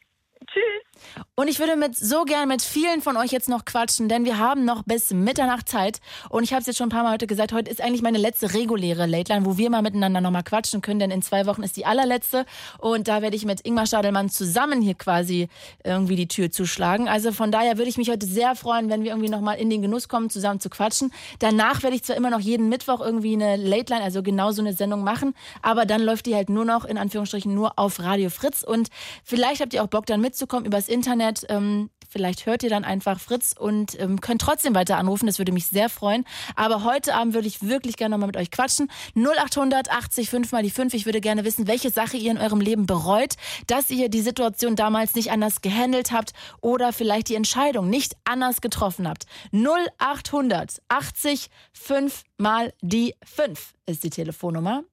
Tschüss. 0.46 0.89
Und 1.36 1.48
ich 1.48 1.60
würde 1.60 1.76
mit 1.76 1.96
so 1.96 2.26
gern 2.26 2.48
mit 2.48 2.62
vielen 2.62 3.02
von 3.02 3.18
euch 3.18 3.32
jetzt 3.32 3.50
noch 3.50 3.66
quatschen, 3.66 4.10
denn 4.10 4.26
wir 4.26 4.38
haben 4.38 4.66
noch 4.66 4.84
bis 4.84 5.12
Mitternacht 5.12 5.70
Zeit. 5.70 6.00
Und 6.30 6.44
ich 6.44 6.52
habe 6.52 6.62
es 6.62 6.68
jetzt 6.68 6.78
schon 6.78 6.88
ein 6.88 6.92
paar 6.92 7.04
Mal 7.04 7.14
heute 7.14 7.28
gesagt, 7.28 7.54
heute 7.54 7.72
ist 7.72 7.82
eigentlich 7.82 8.02
meine 8.02 8.18
letzte 8.18 8.54
reguläre 8.54 9.06
Late 9.06 9.34
Line, 9.34 9.46
wo 9.46 9.58
wir 9.58 9.70
mal 9.70 9.82
miteinander 9.82 10.22
nochmal 10.22 10.44
quatschen 10.44 10.82
können, 10.82 11.00
denn 11.00 11.12
in 11.12 11.22
zwei 11.22 11.46
Wochen 11.46 11.64
ist 11.64 11.78
die 11.78 11.86
allerletzte. 11.86 12.46
Und 12.78 13.08
da 13.08 13.22
werde 13.22 13.36
ich 13.36 13.46
mit 13.46 13.66
Ingmar 13.66 13.86
Stadelmann 13.86 14.30
zusammen 14.30 14.82
hier 14.82 14.96
quasi 14.96 15.48
irgendwie 15.84 16.16
die 16.16 16.28
Tür 16.28 16.52
zuschlagen. 16.52 17.08
Also 17.08 17.32
von 17.32 17.52
daher 17.52 17.78
würde 17.78 17.90
ich 17.90 17.98
mich 17.98 18.10
heute 18.10 18.26
sehr 18.26 18.56
freuen, 18.56 18.90
wenn 18.90 19.04
wir 19.04 19.12
irgendwie 19.12 19.30
nochmal 19.30 19.58
in 19.58 19.70
den 19.70 19.82
Genuss 19.82 20.10
kommen, 20.10 20.30
zusammen 20.30 20.60
zu 20.60 20.70
quatschen. 20.70 21.14
Danach 21.40 21.84
werde 21.84 21.96
ich 21.96 22.04
zwar 22.04 22.18
immer 22.18 22.30
noch 22.30 22.40
jeden 22.40 22.70
Mittwoch 22.70 23.00
irgendwie 23.00 23.34
eine 23.34 23.56
Late 23.56 23.94
Line, 23.94 24.04
also 24.04 24.22
genau 24.22 24.52
so 24.52 24.62
eine 24.62 24.74
Sendung 24.74 25.04
machen, 25.04 25.34
aber 25.62 25.86
dann 25.86 26.02
läuft 26.02 26.26
die 26.26 26.36
halt 26.36 26.50
nur 26.50 26.66
noch, 26.66 26.86
in 26.86 26.98
Anführungsstrichen, 26.98 27.54
nur 27.54 27.80
auf 27.80 28.00
Radio 28.00 28.30
Fritz. 28.30 28.64
Und 28.64 28.90
vielleicht 29.24 29.62
habt 29.62 29.74
ihr 29.74 29.84
auch 29.84 29.88
Bock, 29.88 30.06
dann 30.06 30.22
mitzukommen 30.22 30.66
übers 30.66 30.89
Internet. 30.90 31.46
Ähm, 31.50 31.90
vielleicht 32.10 32.46
hört 32.46 32.64
ihr 32.64 32.70
dann 32.70 32.84
einfach 32.84 33.20
Fritz 33.20 33.56
und 33.58 34.00
ähm, 34.00 34.20
könnt 34.20 34.42
trotzdem 34.42 34.76
weiter 34.76 34.98
anrufen. 34.98 35.28
Das 35.28 35.38
würde 35.38 35.52
mich 35.52 35.68
sehr 35.68 35.90
freuen. 35.90 36.26
Aber 36.56 36.84
heute 36.84 37.14
Abend 37.14 37.34
würde 37.34 37.48
ich 37.48 37.62
wirklich 37.62 37.96
gerne 37.96 38.14
nochmal 38.14 38.28
mit 38.28 38.38
euch 38.38 38.52
quatschen. 38.52 38.90
0800 39.16 39.92
80 39.92 40.30
5 40.30 40.52
mal 40.52 40.64
die 40.64 40.72
5. 40.72 40.94
Ich 40.94 41.06
würde 41.06 41.22
gerne 41.22 41.46
wissen, 41.46 41.68
welche 41.68 41.92
Sache 41.92 42.18
ihr 42.18 42.32
in 42.32 42.38
eurem 42.38 42.62
Leben 42.62 42.86
bereut, 42.86 43.36
dass 43.68 43.90
ihr 43.90 44.10
die 44.10 44.22
Situation 44.22 44.76
damals 44.76 45.16
nicht 45.16 45.32
anders 45.32 45.62
gehandelt 45.62 46.12
habt 46.12 46.34
oder 46.62 46.92
vielleicht 46.92 47.30
die 47.30 47.36
Entscheidung 47.36 47.90
nicht 47.90 48.16
anders 48.26 48.62
getroffen 48.62 49.08
habt. 49.08 49.26
0800 49.54 50.82
80 50.90 51.50
5 51.74 52.24
mal 52.38 52.74
die 52.82 53.16
5 53.24 53.74
ist 53.86 54.04
die 54.04 54.10
Telefonnummer. 54.10 54.84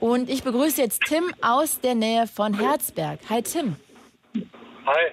Und 0.00 0.28
ich 0.28 0.42
begrüße 0.42 0.80
jetzt 0.80 1.02
Tim 1.06 1.24
aus 1.40 1.80
der 1.80 1.94
Nähe 1.94 2.26
von 2.26 2.58
Herzberg. 2.58 3.20
Hi 3.28 3.42
Tim. 3.42 3.76
Hi. 4.86 5.12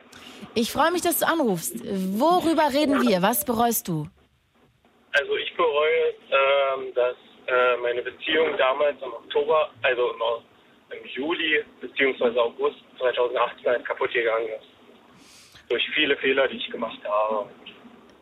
Ich 0.55 0.71
freue 0.71 0.91
mich, 0.91 1.01
dass 1.01 1.19
du 1.19 1.27
anrufst. 1.27 1.75
Worüber 1.83 2.69
reden 2.73 3.01
wir? 3.07 3.21
Was 3.21 3.43
bereust 3.45 3.87
du? 3.87 4.07
Also 5.13 5.35
ich 5.37 5.55
bereue, 5.55 6.13
ähm, 6.31 6.93
dass 6.95 7.15
äh, 7.47 7.77
meine 7.81 8.01
Beziehung 8.01 8.55
damals 8.57 9.01
im 9.01 9.13
Oktober, 9.13 9.69
also 9.81 10.11
im, 10.13 10.21
Au- 10.21 10.41
im 10.91 11.05
Juli 11.07 11.63
bzw. 11.81 12.37
August 12.39 12.77
2018 12.99 13.65
halt 13.65 13.85
kaputt 13.85 14.11
gegangen 14.11 14.47
ist. 14.47 14.67
Durch 15.69 15.87
viele 15.95 16.15
Fehler, 16.17 16.47
die 16.47 16.57
ich 16.57 16.69
gemacht 16.69 16.99
habe. 17.05 17.49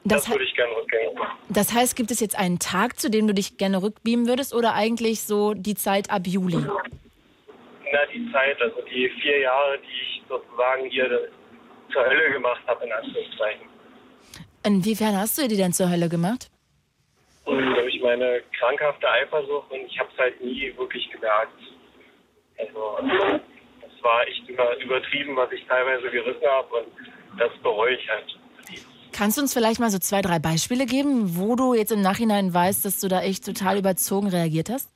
Das, 0.03 0.23
Das, 0.23 0.31
würde 0.31 0.43
ich 0.45 0.55
gerne 0.55 0.75
rückgängig 0.75 1.13
machen. 1.17 1.37
das 1.49 1.73
heißt, 1.73 1.95
gibt 1.95 2.11
es 2.11 2.19
jetzt 2.19 2.37
einen 2.37 2.59
Tag, 2.59 2.99
zu 2.99 3.09
dem 3.11 3.27
du 3.27 3.33
dich 3.33 3.57
gerne 3.57 3.81
rückbeamen 3.83 4.27
würdest 4.27 4.53
oder 4.53 4.73
eigentlich 4.73 5.21
so 5.23 5.53
die 5.53 5.75
Zeit 5.75 6.09
ab 6.09 6.23
Juli? 6.25 6.57
Na, 6.57 7.99
die 8.13 8.31
Zeit, 8.31 8.59
also 8.61 8.81
die 8.81 9.09
vier 9.21 9.39
Jahre, 9.41 9.77
die 9.79 10.01
ich 10.01 10.23
sozusagen 10.27 10.85
hier 10.89 11.29
zur 11.91 12.05
Hölle 12.05 12.31
gemacht 12.31 12.61
habe, 12.67 12.85
in 12.85 12.91
Anführungszeichen. 12.91 13.67
Inwiefern 14.63 15.17
hast 15.17 15.37
du 15.37 15.47
die 15.47 15.57
denn 15.57 15.73
zur 15.73 15.89
Hölle 15.89 16.09
gemacht? 16.09 16.49
Und 17.45 17.73
durch 17.75 17.99
meine 18.01 18.41
krankhafte 18.59 19.09
Eifersucht 19.09 19.71
und 19.71 19.81
ich 19.87 19.99
habe 19.99 20.09
es 20.13 20.19
halt 20.19 20.41
nie 20.41 20.73
wirklich 20.77 21.09
gemerkt. 21.11 21.53
Also 22.57 22.97
das 23.81 24.03
war 24.03 24.27
echt 24.27 24.47
über, 24.47 24.77
übertrieben, 24.77 25.35
was 25.35 25.51
ich 25.51 25.65
teilweise 25.65 26.09
gerissen 26.09 26.47
habe 26.47 26.75
und 26.75 26.87
das 27.39 27.51
bereue 27.63 27.95
ich 27.95 28.09
halt. 28.09 28.37
Kannst 29.13 29.37
du 29.37 29.41
uns 29.41 29.53
vielleicht 29.53 29.79
mal 29.79 29.89
so 29.89 29.99
zwei, 29.99 30.21
drei 30.21 30.39
Beispiele 30.39 30.85
geben, 30.85 31.37
wo 31.37 31.55
du 31.55 31.73
jetzt 31.73 31.91
im 31.91 32.01
Nachhinein 32.01 32.53
weißt, 32.53 32.85
dass 32.85 32.99
du 32.99 33.07
da 33.07 33.21
echt 33.21 33.45
total 33.45 33.77
überzogen 33.77 34.29
reagiert 34.29 34.69
hast? 34.69 34.89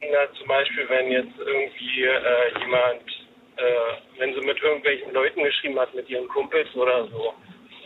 Na, 0.00 0.32
zum 0.38 0.48
Beispiel, 0.48 0.88
wenn 0.88 1.12
jetzt 1.12 1.38
irgendwie 1.38 2.04
äh, 2.04 2.58
jemand, 2.58 3.02
äh, 3.60 4.18
wenn 4.18 4.34
sie 4.34 4.40
mit 4.40 4.60
irgendwelchen 4.62 5.12
Leuten 5.12 5.42
geschrieben 5.44 5.78
hat, 5.78 5.94
mit 5.94 6.08
ihren 6.08 6.28
Kumpels 6.28 6.74
oder 6.74 7.06
so, 7.08 7.34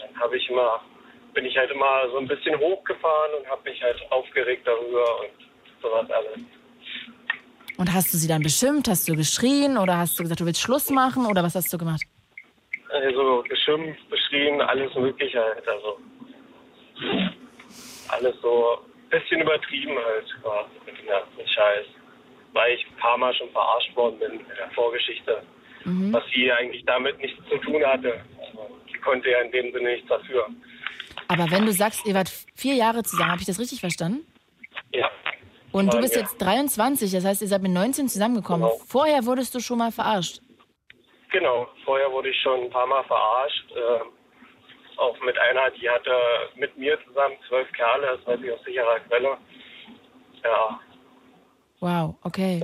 dann 0.00 0.20
habe 0.20 0.36
ich 0.36 0.48
immer, 0.48 0.80
bin 1.34 1.44
ich 1.44 1.56
halt 1.56 1.70
immer 1.70 2.08
so 2.10 2.18
ein 2.18 2.28
bisschen 2.28 2.58
hochgefahren 2.58 3.34
und 3.38 3.48
habe 3.48 3.68
mich 3.68 3.82
halt 3.82 4.00
aufgeregt 4.10 4.66
darüber 4.66 5.20
und 5.20 5.30
sowas 5.82 6.10
alles. 6.10 6.40
Und 7.76 7.92
hast 7.92 8.12
du 8.12 8.18
sie 8.18 8.28
dann 8.28 8.42
beschimpft? 8.42 8.88
Hast 8.88 9.08
du 9.08 9.16
geschrien 9.16 9.76
oder 9.76 9.98
hast 9.98 10.18
du 10.18 10.22
gesagt, 10.22 10.40
du 10.40 10.46
willst 10.46 10.60
Schluss 10.60 10.90
machen 10.90 11.26
oder 11.26 11.42
was 11.42 11.54
hast 11.54 11.72
du 11.72 11.78
gemacht? 11.78 12.02
Also 12.90 13.42
geschimpft, 13.48 14.08
beschrien, 14.08 14.60
alles 14.60 14.94
Mögliche 14.94 15.42
halt. 15.42 15.66
Also 15.66 15.98
alles 18.08 18.40
so 18.40 18.78
ein 18.78 19.08
bisschen 19.08 19.40
übertrieben 19.40 19.96
halt 19.96 20.26
quasi 20.40 20.70
mit 20.86 20.98
dem 20.98 21.06
ganzen 21.06 21.48
Scheiß. 21.48 21.86
Weil 22.52 22.74
ich 22.74 22.86
ein 22.86 22.96
paar 22.98 23.18
Mal 23.18 23.34
schon 23.34 23.50
verarscht 23.50 23.96
worden 23.96 24.18
bin 24.20 24.32
in 24.32 24.56
der 24.56 24.70
Vorgeschichte. 24.70 25.42
Was 25.84 26.24
sie 26.34 26.50
eigentlich 26.50 26.84
damit 26.86 27.18
nichts 27.18 27.38
zu 27.48 27.58
tun 27.58 27.84
hatte. 27.84 28.20
Sie 28.90 28.98
konnte 28.98 29.30
ja 29.30 29.40
in 29.40 29.52
dem 29.52 29.72
Sinne 29.72 29.92
nichts 29.92 30.08
dafür. 30.08 30.46
Aber 31.28 31.50
wenn 31.50 31.66
du 31.66 31.72
sagst, 31.72 32.06
ihr 32.06 32.14
wart 32.14 32.30
vier 32.54 32.74
Jahre 32.74 33.02
zusammen, 33.02 33.30
habe 33.30 33.40
ich 33.40 33.46
das 33.46 33.58
richtig 33.58 33.80
verstanden? 33.80 34.26
Ja. 34.92 35.10
Und 35.72 35.92
du 35.92 36.00
bist 36.00 36.14
ja. 36.14 36.20
jetzt 36.20 36.38
23, 36.38 37.10
das 37.10 37.24
heißt, 37.24 37.42
ihr 37.42 37.48
seid 37.48 37.62
mit 37.62 37.72
19 37.72 38.08
zusammengekommen. 38.08 38.68
Genau. 38.68 38.80
Vorher 38.86 39.24
wurdest 39.26 39.54
du 39.54 39.60
schon 39.60 39.78
mal 39.78 39.90
verarscht. 39.90 40.40
Genau, 41.32 41.68
vorher 41.84 42.10
wurde 42.12 42.28
ich 42.28 42.40
schon 42.40 42.64
ein 42.64 42.70
paar 42.70 42.86
Mal 42.86 43.02
verarscht. 43.04 43.64
ähm, 43.72 44.08
auch 44.96 45.20
mit 45.22 45.36
einer, 45.36 45.70
die 45.72 45.90
hatte 45.90 46.12
mit 46.54 46.76
mir 46.78 46.96
zusammen 47.04 47.34
zwölf 47.48 47.70
Kerle, 47.72 48.16
das 48.16 48.26
weiß 48.26 48.40
ich 48.44 48.52
aus 48.52 48.62
sicherer 48.64 49.00
Quelle. 49.00 49.36
Ja, 50.44 50.78
Wow, 51.84 52.16
okay. 52.22 52.62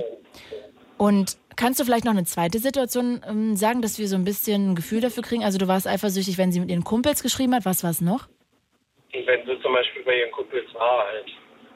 Und 1.01 1.39
kannst 1.57 1.79
du 1.79 1.83
vielleicht 1.83 2.05
noch 2.05 2.11
eine 2.11 2.25
zweite 2.25 2.59
Situation 2.59 3.25
ähm, 3.27 3.55
sagen, 3.55 3.81
dass 3.81 3.97
wir 3.97 4.05
so 4.05 4.15
ein 4.15 4.23
bisschen 4.23 4.69
ein 4.69 4.75
Gefühl 4.75 5.01
dafür 5.01 5.23
kriegen? 5.23 5.43
Also 5.43 5.57
du 5.57 5.67
warst 5.67 5.87
eifersüchtig, 5.87 6.37
wenn 6.37 6.51
sie 6.51 6.59
mit 6.59 6.69
ihren 6.69 6.83
Kumpels 6.83 7.23
geschrieben 7.23 7.55
hat. 7.55 7.65
Was 7.65 7.81
war 7.81 7.89
es 7.89 8.01
noch? 8.01 8.29
Wenn 9.11 9.41
sie 9.43 9.59
zum 9.63 9.73
Beispiel 9.73 10.03
bei 10.03 10.19
ihren 10.19 10.29
Kumpels 10.29 10.71
war, 10.75 11.07
halt, 11.07 11.25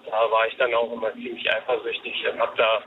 da 0.05 0.29
war 0.29 0.45
ich 0.47 0.55
dann 0.57 0.71
auch 0.75 0.93
immer 0.93 1.11
ziemlich 1.13 1.41
eifersüchtig 1.51 2.13
und 2.31 2.39
hab 2.39 2.55
da 2.55 2.83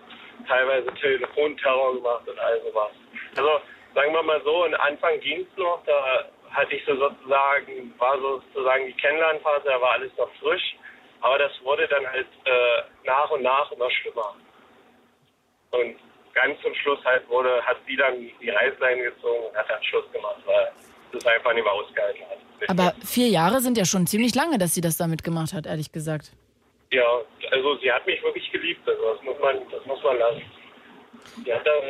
teilweise 0.47 0.87
Telefonterror 1.03 1.97
gemacht 1.97 2.29
und 2.29 2.39
all 2.39 2.63
sowas. 2.63 2.93
Also 3.35 3.51
sagen 3.97 4.13
wir 4.13 4.23
mal 4.23 4.41
so, 4.45 4.63
am 4.63 4.75
Anfang 4.75 5.19
ging 5.19 5.41
es 5.41 5.59
noch, 5.59 5.83
da 5.87 6.31
hatte 6.51 6.73
ich 6.73 6.85
so 6.87 6.95
sozusagen, 6.95 7.93
war 7.99 8.17
sozusagen 8.17 8.87
die 8.87 8.93
Kennenlernphase, 8.93 9.65
da 9.65 9.81
war 9.81 9.95
alles 9.95 10.13
noch 10.17 10.31
frisch, 10.39 10.77
aber 11.21 11.37
das 11.39 11.51
wurde 11.65 11.89
dann 11.89 12.07
halt 12.07 12.29
äh, 12.45 12.83
nach 13.03 13.29
und 13.29 13.43
nach 13.43 13.73
immer 13.73 13.91
schlimmer. 13.91 14.37
Und 15.73 15.97
ganz 16.39 16.61
zum 16.63 16.75
Schluss 16.75 17.05
halt 17.05 17.29
wurde, 17.29 17.61
hat 17.63 17.79
sie 17.87 17.97
dann 17.97 18.15
die 18.41 18.51
Reißleine 18.51 19.03
gezogen 19.03 19.47
und 19.47 19.57
hat 19.57 19.69
dann 19.69 19.83
Schluss 19.83 20.11
gemacht, 20.13 20.41
weil 20.47 20.71
das 21.13 21.27
einfach 21.27 21.53
nicht 21.53 21.65
mehr 21.65 21.73
ausgehalten 21.73 22.23
hat. 22.31 22.71
Aber 22.71 22.95
vier 23.05 23.29
Jahre 23.29 23.61
sind 23.61 23.77
ja 23.77 23.85
schon 23.85 24.07
ziemlich 24.07 24.35
lange, 24.35 24.59
dass 24.59 24.75
sie 24.75 24.81
das 24.81 24.97
damit 24.97 25.25
gemacht 25.25 25.53
hat, 25.53 25.67
ehrlich 25.67 25.91
gesagt. 25.91 26.33
Ja, 26.91 27.21
also 27.51 27.77
sie 27.79 27.91
hat 27.93 28.07
mich 28.07 28.23
wirklich 28.23 28.51
geliebt, 28.53 28.89
also 28.89 29.15
das 29.15 29.23
muss 29.23 29.39
man, 29.41 29.57
das 29.71 29.85
muss 29.87 30.03
man 30.03 30.19
lassen. 30.19 30.43
Die 31.45 31.53
hat 31.53 31.67
das, 31.67 31.85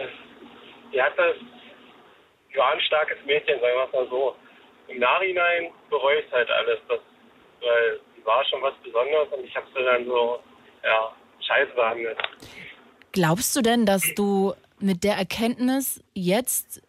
die 0.93 1.03
hat 1.03 1.19
das, 1.19 1.37
die 2.53 2.57
war 2.57 2.73
ein 2.73 2.81
starkes 2.81 3.19
Mädchen, 3.27 3.61
sagen 3.61 3.77
wir 3.77 3.85
es 3.85 3.93
mal 3.93 4.09
so. 4.09 4.37
Im 4.89 4.99
Nachhinein 4.99 5.71
bereue 5.91 6.21
ich 6.21 6.33
halt 6.33 6.51
alles, 6.51 6.79
das, 6.89 7.01
weil 7.61 8.01
sie 8.17 8.25
war 8.25 8.45
schon 8.47 8.63
was 8.63 8.75
Besonderes 8.83 9.29
und 9.29 9.45
ich 9.45 9.55
habe 9.55 9.67
sie 9.75 9.85
dann 9.85 10.07
so, 10.07 10.41
ja, 10.83 11.13
scheiße 11.47 11.73
behandelt. 11.75 12.19
Glaubst 13.13 13.57
du 13.57 13.63
denn, 13.63 13.87
dass 13.87 14.15
du 14.15 14.55
mit 14.81 15.03
der 15.05 15.15
Erkenntnis 15.15 16.03
jetzt, 16.15 16.83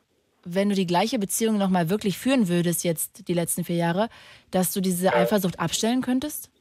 wenn 0.43 0.69
du 0.69 0.75
die 0.75 0.87
gleiche 0.87 1.19
Beziehung 1.19 1.57
nochmal 1.57 1.89
wirklich 1.89 2.17
führen 2.17 2.49
würdest, 2.49 2.83
jetzt 2.83 3.27
die 3.27 3.33
letzten 3.33 3.63
vier 3.63 3.77
Jahre, 3.77 4.09
dass 4.51 4.73
du 4.73 4.81
diese 4.81 5.13
Eifersucht 5.13 5.59
abstellen 5.59 6.01
könntest? 6.01 6.51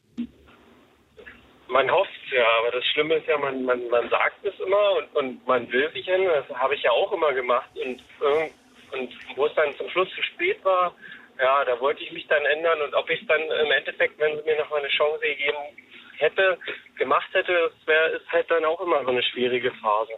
Man 1.69 1.91
hofft 1.91 2.11
ja, 2.31 2.47
aber 2.61 2.71
das 2.71 2.85
Schlimme 2.87 3.17
ist 3.17 3.27
ja, 3.27 3.37
man, 3.37 3.65
man, 3.65 3.87
man 3.89 4.09
sagt 4.09 4.43
es 4.45 4.59
immer 4.59 4.93
und, 4.99 5.17
und 5.17 5.47
man 5.47 5.71
will 5.71 5.91
sich 5.93 6.09
ändern. 6.09 6.45
Das 6.49 6.57
habe 6.57 6.75
ich 6.75 6.83
ja 6.83 6.91
auch 6.91 7.13
immer 7.13 7.33
gemacht. 7.35 7.69
Und, 7.75 8.03
und 8.93 9.11
wo 9.37 9.47
es 9.47 9.55
dann 9.55 9.77
zum 9.77 9.89
Schluss 9.91 10.09
zu 10.15 10.23
spät 10.23 10.65
war, 10.65 10.95
ja, 11.39 11.65
da 11.67 11.79
wollte 11.81 12.03
ich 12.03 12.13
mich 12.13 12.27
dann 12.29 12.45
ändern. 12.47 12.81
Und 12.81 12.95
ob 12.95 13.11
ich 13.11 13.21
es 13.21 13.27
dann 13.27 13.43
im 13.43 13.71
Endeffekt, 13.71 14.19
wenn 14.19 14.37
sie 14.37 14.45
mir 14.45 14.59
noch 14.59 14.71
mal 14.71 14.79
eine 14.79 14.89
Chance 14.89 15.21
gegeben 15.21 15.59
hätte, 16.19 16.59
gemacht 16.97 17.29
hätte, 17.33 17.53
das 17.53 17.87
wäre 17.87 18.09
ist 18.11 18.31
halt 18.33 18.51
dann 18.51 18.65
auch 18.65 18.81
immer 18.81 19.03
so 19.03 19.11
eine 19.11 19.23
schwierige 19.23 19.73
Phase. 19.73 20.13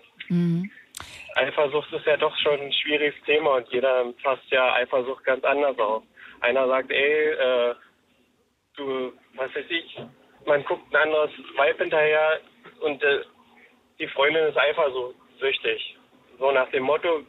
Eifersucht 1.36 1.92
ist 1.92 2.06
ja 2.06 2.16
doch 2.16 2.36
schon 2.38 2.60
ein 2.60 2.72
schwieriges 2.72 3.20
Thema 3.24 3.56
und 3.56 3.68
jeder 3.68 4.12
fasst 4.22 4.50
ja 4.50 4.74
Eifersucht 4.74 5.24
ganz 5.24 5.44
anders 5.44 5.78
auf. 5.78 6.02
Einer 6.40 6.66
sagt, 6.66 6.90
ey, 6.90 7.30
äh, 7.30 7.74
du, 8.76 9.12
was 9.34 9.54
weiß 9.54 9.66
ich, 9.68 9.98
man 10.46 10.64
guckt 10.64 10.92
ein 10.92 11.02
anderes 11.02 11.30
Weib 11.56 11.78
hinterher 11.78 12.40
und 12.80 13.02
äh, 13.02 13.20
die 13.98 14.08
Freundin 14.08 14.44
ist 14.44 14.56
eifersüchtig. 14.56 15.96
So 16.38 16.50
nach 16.50 16.70
dem 16.70 16.84
Motto, 16.84 17.22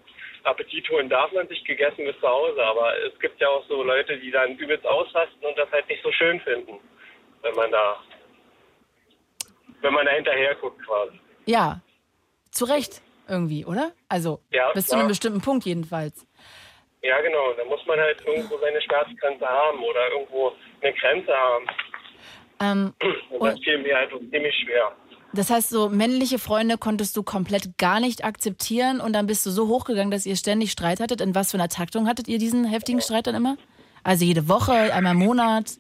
Appetit 0.44 0.90
holen 0.90 1.10
darf 1.10 1.32
man 1.34 1.48
sich, 1.48 1.64
gegessen 1.66 2.06
bis 2.06 2.20
zu 2.20 2.28
Hause. 2.28 2.64
Aber 2.64 2.98
es 3.06 3.18
gibt 3.20 3.40
ja 3.42 3.50
auch 3.50 3.66
so 3.68 3.84
Leute, 3.84 4.18
die 4.18 4.32
dann 4.32 4.58
übelst 4.58 4.86
ausrasten 4.86 5.46
und 5.46 5.58
das 5.58 5.72
halt 5.72 5.88
nicht 5.90 6.02
so 6.04 6.12
schön 6.12 6.40
finden, 6.42 6.80
wenn 7.42 7.56
man 7.56 7.72
da, 7.72 8.02
wenn 9.82 9.94
man 9.94 10.06
da 10.06 10.12
hinterher 10.12 10.56
guckt 10.56 10.86
quasi. 10.86 11.20
Ja, 11.46 11.82
zu 12.52 12.66
Recht 12.66 13.02
irgendwie, 13.28 13.66
oder? 13.66 13.92
Also 14.10 14.42
Ja, 14.52 14.72
bis 14.74 14.88
zu 14.88 14.98
einem 14.98 15.08
bestimmten 15.08 15.42
Punkt 15.42 15.66
jedenfalls. 15.66 16.26
Ja, 17.02 17.20
genau. 17.22 17.54
Da 17.58 17.66
muss 17.66 17.80
man 17.88 18.00
halt 18.00 18.22
irgendwo 18.26 18.58
seine 18.60 18.80
Schmerzgrenze 18.82 19.46
haben 19.46 19.80
oder 19.80 20.10
irgendwo 20.12 20.52
eine 20.82 20.94
Grenze 20.94 21.32
haben. 21.34 21.66
Ähm, 22.60 22.94
Und 23.40 23.48
das 23.48 23.60
fiel 23.60 23.80
mir 23.82 23.96
halt 23.96 24.12
ziemlich 24.12 24.56
schwer. 24.64 24.92
das 25.34 25.50
heißt, 25.50 25.70
so 25.70 25.90
männliche 25.90 26.38
Freunde 26.38 26.78
konntest 26.78 27.18
du 27.18 27.24
komplett 27.24 27.78
gar 27.80 28.00
nicht 28.00 28.24
akzeptieren 28.24 29.02
und 29.02 29.14
dann 29.14 29.26
bist 29.26 29.46
du 29.46 29.50
so 29.50 29.68
hochgegangen, 29.68 30.12
dass 30.12 30.28
ihr 30.28 30.36
ständig 30.36 30.72
Streit 30.72 31.00
hattet. 31.00 31.22
In 31.22 31.34
was 31.34 31.52
für 31.52 31.58
einer 31.58 31.70
Taktung 31.70 32.08
hattet 32.08 32.28
ihr 32.28 32.38
diesen 32.38 32.66
heftigen 32.66 33.02
Streit 33.02 33.26
dann 33.26 33.36
immer? 33.36 33.58
Also 34.04 34.26
jede 34.26 34.48
Woche, 34.48 34.74
einmal 34.94 35.14
im 35.14 35.20
Monat? 35.20 35.78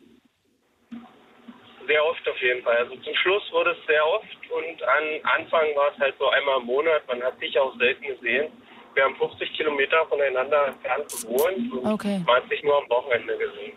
Sehr 1.91 2.05
oft 2.05 2.23
auf 2.29 2.41
jeden 2.41 2.63
Fall. 2.63 2.77
Also 2.77 2.95
zum 2.95 3.13
Schluss 3.15 3.43
wurde 3.51 3.71
es 3.71 3.85
sehr 3.85 4.05
oft 4.07 4.23
und 4.49 4.83
an 4.83 5.03
Anfang 5.35 5.65
war 5.75 5.91
es 5.93 5.99
halt 5.99 6.15
so 6.19 6.29
einmal 6.29 6.59
im 6.61 6.65
Monat. 6.67 7.05
Man 7.09 7.21
hat 7.21 7.37
sich 7.39 7.57
auch 7.59 7.75
selten 7.77 8.03
gesehen. 8.07 8.49
Wir 8.93 9.03
haben 9.03 9.15
50 9.17 9.51
Kilometer 9.57 10.05
voneinander 10.07 10.67
entfernt 10.67 11.05
gewohnt 11.09 11.73
und 11.73 11.85
Okay. 11.93 12.21
man 12.25 12.35
hat 12.37 12.47
sich 12.49 12.63
nur 12.63 12.77
am 12.77 12.89
Wochenende 12.89 13.37
gesehen. 13.37 13.73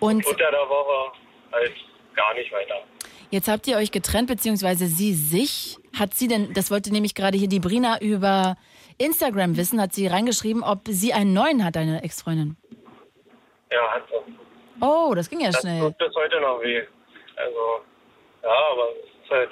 Und 0.00 0.26
Unter 0.26 0.50
der 0.50 0.68
Woche 0.68 1.12
halt 1.52 1.72
gar 2.14 2.34
nicht 2.34 2.52
weiter. 2.52 2.82
jetzt 3.30 3.48
habt 3.48 3.66
ihr 3.68 3.76
euch 3.78 3.90
getrennt, 3.90 4.28
beziehungsweise 4.28 4.86
sie 4.86 5.14
sich. 5.14 5.78
Hat 5.98 6.12
sie 6.12 6.28
denn, 6.28 6.52
das 6.52 6.70
wollte 6.70 6.92
nämlich 6.92 7.14
gerade 7.14 7.38
hier 7.38 7.48
die 7.48 7.60
Brina 7.60 7.98
über 8.02 8.56
Instagram 8.98 9.56
wissen, 9.56 9.80
hat 9.80 9.94
sie 9.94 10.06
reingeschrieben, 10.08 10.62
ob 10.62 10.80
sie 10.88 11.14
einen 11.14 11.32
neuen 11.32 11.64
hat, 11.64 11.76
deine 11.76 12.02
Ex-Freundin. 12.02 12.56
Ja, 13.72 13.80
hat 13.94 14.02
so. 14.10 14.22
Oh, 14.86 15.14
das 15.14 15.30
ging 15.30 15.40
ja 15.40 15.50
Das 15.52 15.60
schnell. 15.62 15.80
tut 15.80 15.96
bis 15.98 16.14
heute 16.14 16.38
noch 16.40 16.60
weh. 16.62 16.82
Also, 17.36 17.80
ja, 18.42 18.58
aber 18.72 18.88
es 18.90 19.24
ist 19.24 19.30
halt, 19.30 19.50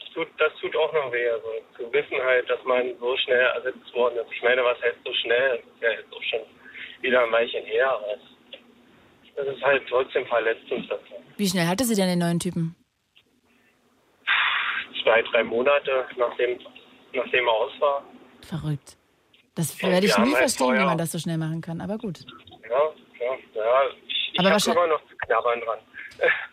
das 0.00 0.10
tut, 0.14 0.28
das 0.38 0.52
tut 0.60 0.76
auch 0.76 0.92
noch 0.92 1.12
weh. 1.12 1.28
Also, 1.28 1.48
zu 1.76 1.92
wissen 1.92 2.20
halt, 2.22 2.48
dass 2.50 2.62
man 2.64 2.98
so 2.98 3.16
schnell 3.18 3.46
ersetzt 3.54 3.94
worden 3.94 4.16
ist. 4.18 4.32
Ich 4.32 4.42
meine, 4.42 4.64
was 4.64 4.80
heißt 4.82 4.98
so 5.04 5.12
schnell? 5.14 5.58
Das 5.58 5.66
ist 5.74 5.82
ja 5.82 5.90
jetzt 5.90 6.12
auch 6.12 6.22
schon 6.22 6.40
wieder 7.00 7.22
ein 7.24 7.32
Weilchen 7.32 7.64
her. 7.64 7.90
Aber 7.90 8.06
es, 8.14 8.20
das 9.36 9.46
ist 9.48 9.62
halt 9.62 9.82
trotzdem 9.88 10.26
verletzend. 10.26 10.90
Wie 11.36 11.46
schnell 11.48 11.66
hatte 11.66 11.84
sie 11.84 11.94
denn 11.94 12.08
den 12.08 12.18
neuen 12.18 12.40
Typen? 12.40 12.74
zwei, 15.08 15.22
drei 15.22 15.42
Monate, 15.44 16.06
nachdem, 16.16 16.58
nachdem 17.12 17.46
er 17.46 17.52
aus 17.52 17.72
war. 17.80 18.04
Verrückt. 18.42 18.96
Das 19.54 19.80
Ja, 19.80 19.88
werde 19.88 20.06
ich 20.06 20.16
wir 20.16 20.24
nie 20.24 20.32
halt 20.32 20.38
verstehen, 20.42 20.74
wie 20.78 20.84
man 20.84 20.98
das 20.98 21.12
so 21.12 21.18
schnell 21.18 21.38
machen 21.38 21.60
kann. 21.60 21.80
Aber 21.80 21.98
gut. 21.98 22.20
Ja, 22.68 22.92
ja, 23.20 23.32
ja. 23.54 23.82
Ich, 24.06 24.32
ich 24.34 24.38
habe 24.44 24.70
immer 24.70 24.86
noch 24.86 25.00
zu 25.08 25.16
knabbern 25.16 25.60
dran. 25.60 25.78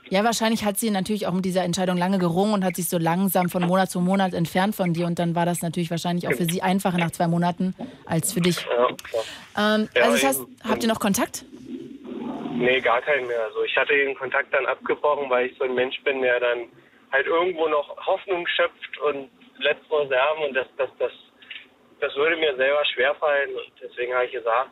Ja, 0.10 0.24
wahrscheinlich 0.24 0.64
hat 0.64 0.78
sie 0.78 0.92
natürlich 0.92 1.26
auch 1.26 1.34
mit 1.34 1.46
dieser 1.46 1.64
Entscheidung 1.64 1.98
lange 1.98 2.20
gerungen 2.20 2.54
und 2.54 2.64
hat 2.64 2.76
sich 2.76 2.88
so 2.88 2.98
langsam 2.98 3.50
von 3.50 3.64
Monat 3.64 3.90
zu 3.90 4.00
Monat 4.00 4.34
entfernt 4.34 4.76
von 4.76 4.94
dir. 4.94 5.08
Und 5.08 5.18
dann 5.18 5.34
war 5.36 5.46
das 5.46 5.62
natürlich 5.62 5.90
wahrscheinlich 5.90 6.28
auch 6.28 6.34
für 6.34 6.46
sie 6.46 6.62
einfacher 6.62 6.98
nach 6.98 7.12
zwei 7.12 7.28
Monaten 7.28 7.76
als 8.06 8.32
für 8.32 8.42
dich. 8.42 8.66
Ja. 8.66 9.76
Ähm, 9.76 9.90
Ja, 9.96 10.04
also 10.04 10.14
das 10.14 10.24
heißt, 10.24 10.42
habt 10.68 10.84
ihr 10.84 10.90
noch 10.90 11.00
Kontakt? 11.00 11.46
Nee, 12.54 12.80
gar 12.82 13.02
keinen 13.02 13.28
mehr. 13.28 13.44
Also 13.46 13.64
ich 13.64 13.76
hatte 13.76 13.94
den 13.94 14.16
Kontakt 14.16 14.54
dann 14.54 14.66
abgebrochen, 14.66 15.30
weil 15.30 15.48
ich 15.48 15.58
so 15.58 15.66
ein 15.66 15.74
Mensch 15.74 16.02
bin, 16.04 16.22
der 16.22 16.40
dann 16.40 16.60
halt 17.12 17.26
irgendwo 17.28 17.68
noch 17.68 17.98
Hoffnung 18.06 18.46
schöpft 18.48 18.98
und 19.08 19.30
letzte 19.60 19.92
Reserven 19.92 20.44
und 20.48 20.54
das, 20.54 20.68
das, 20.78 20.90
das, 21.00 21.12
das 22.00 22.16
würde 22.16 22.38
mir 22.38 22.56
selber 22.56 22.84
schwerfallen 22.86 23.50
und 23.52 23.72
deswegen 23.82 24.14
habe 24.14 24.26
ich 24.26 24.32
gesagt, 24.34 24.70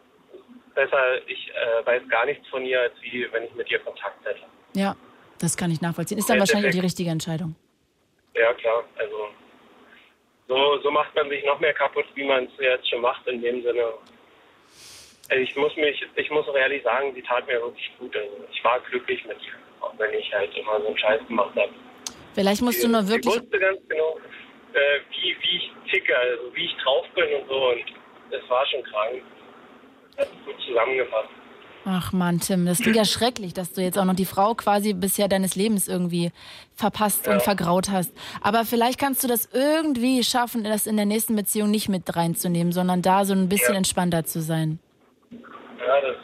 besser 0.76 1.28
ich 1.28 1.52
äh, 1.52 1.86
weiß 1.86 2.04
gar 2.10 2.26
nichts 2.26 2.48
von 2.50 2.66
ihr, 2.66 2.82
als 2.82 2.94
wie 3.02 3.28
wenn 3.32 3.44
ich 3.44 3.54
mit 3.56 3.70
ihr 3.72 3.80
Kontakt 3.80 4.26
hätte. 4.26 4.42
Ja, 4.76 4.96
das 5.44 5.58
kann 5.58 5.72
ich 5.72 5.82
nachvollziehen. 5.82 6.18
Ist 6.18 6.30
dann 6.30 6.40
wahrscheinlich 6.40 6.70
auch 6.70 6.80
die 6.80 6.80
richtige 6.80 7.10
Entscheidung. 7.10 7.56
Ja 8.36 8.54
klar, 8.54 8.84
also 8.98 9.28
so, 10.48 10.80
so 10.82 10.92
macht 10.92 11.14
man 11.16 11.30
sich 11.30 11.44
noch 11.46 11.60
mehr 11.60 11.74
kaputt, 11.74 12.06
wie 12.16 12.24
man 12.24 12.46
es 12.46 12.52
jetzt 12.60 12.90
schon 12.90 13.02
macht 13.02 13.28
in 13.28 13.42
dem 13.42 13.62
Sinne. 13.62 13.94
Also 15.30 15.44
ich 15.44 15.56
muss 15.56 15.76
mich, 15.76 16.02
ich 16.16 16.30
muss 16.32 16.48
auch 16.48 16.56
ehrlich 16.56 16.84
sagen, 16.84 17.14
sie 17.14 17.22
tat 17.22 17.46
mir 17.48 17.62
wirklich 17.62 17.92
gut. 18.00 18.16
Also 18.16 18.32
ich 18.52 18.64
war 18.64 18.80
glücklich 18.80 19.24
mit 19.26 19.38
ihr, 19.46 19.54
auch 19.82 19.94
wenn 19.98 20.14
ich 20.14 20.34
halt 20.34 20.56
immer 20.58 20.80
so 20.80 20.88
einen 20.88 20.98
Scheiß 20.98 21.22
gemacht 21.28 21.56
habe. 21.56 21.72
Vielleicht 22.34 22.62
musst 22.62 22.84
du 22.84 22.88
nur 22.88 23.08
wirklich. 23.08 23.36
wusste 23.36 23.60
ganz 23.60 23.80
genau, 23.88 24.18
äh, 24.74 25.00
wie, 25.12 25.36
wie 25.42 25.58
ich 25.58 25.72
ticke, 25.92 26.18
also 26.18 26.56
wie 26.56 26.66
ich 26.66 26.76
drauf 26.84 27.06
bin 27.16 27.42
und 27.42 27.48
so. 27.48 27.70
Und 27.70 27.84
das 28.32 28.50
war 28.50 28.66
schon 28.68 28.84
krank. 28.84 29.22
Das 30.18 30.28
ist 30.28 30.46
gut 30.46 30.56
zusammengefasst. 30.66 31.30
Ach 31.86 32.14
Mann, 32.14 32.40
Tim, 32.40 32.66
das 32.66 32.80
klingt 32.80 32.96
ja 32.96 33.04
schrecklich, 33.04 33.54
dass 33.54 33.74
du 33.74 33.82
jetzt 33.82 33.98
auch 34.00 34.06
noch 34.06 34.16
die 34.16 34.26
Frau 34.26 34.54
quasi 34.54 34.94
bisher 34.94 35.28
deines 35.28 35.56
Lebens 35.56 35.90
irgendwie 35.90 36.32
verpasst 36.76 37.28
und 37.28 37.42
vergraut 37.42 37.90
hast. 37.92 38.14
Aber 38.42 38.64
vielleicht 38.64 39.00
kannst 39.00 39.22
du 39.24 39.28
das 39.28 39.50
irgendwie 39.54 40.24
schaffen, 40.24 40.64
das 40.64 40.88
in 40.88 40.96
der 40.96 41.06
nächsten 41.06 41.36
Beziehung 41.36 41.72
nicht 41.72 41.90
mit 41.90 42.16
reinzunehmen, 42.16 42.72
sondern 42.72 43.02
da 43.02 43.26
so 43.26 43.34
ein 43.34 43.50
bisschen 43.50 43.74
Ja. 43.74 43.78
entspannter 43.80 44.24
zu 44.24 44.42
sein. 44.42 44.80
Ja, 45.32 46.00
das, 46.02 46.16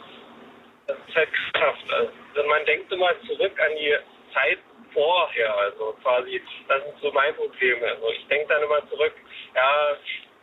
das 0.86 0.96
ist 1.06 1.14
halt 1.14 1.28
Kraft. 1.52 1.92
Also 1.92 2.48
man 2.48 2.64
denkt 2.64 2.90
immer 2.90 3.10
zurück 3.26 3.52
an 3.60 3.76
die 3.76 3.94
Zeit 4.32 4.58
vorher. 4.94 5.54
Also 5.58 5.94
quasi, 6.02 6.40
das 6.68 6.78
ist 6.78 7.02
so 7.02 7.12
mein 7.12 7.34
Problem. 7.34 7.76
Also 7.84 8.08
ich 8.18 8.26
denke 8.28 8.48
dann 8.48 8.62
immer 8.62 8.80
zurück, 8.88 9.12
ja, 9.54 9.70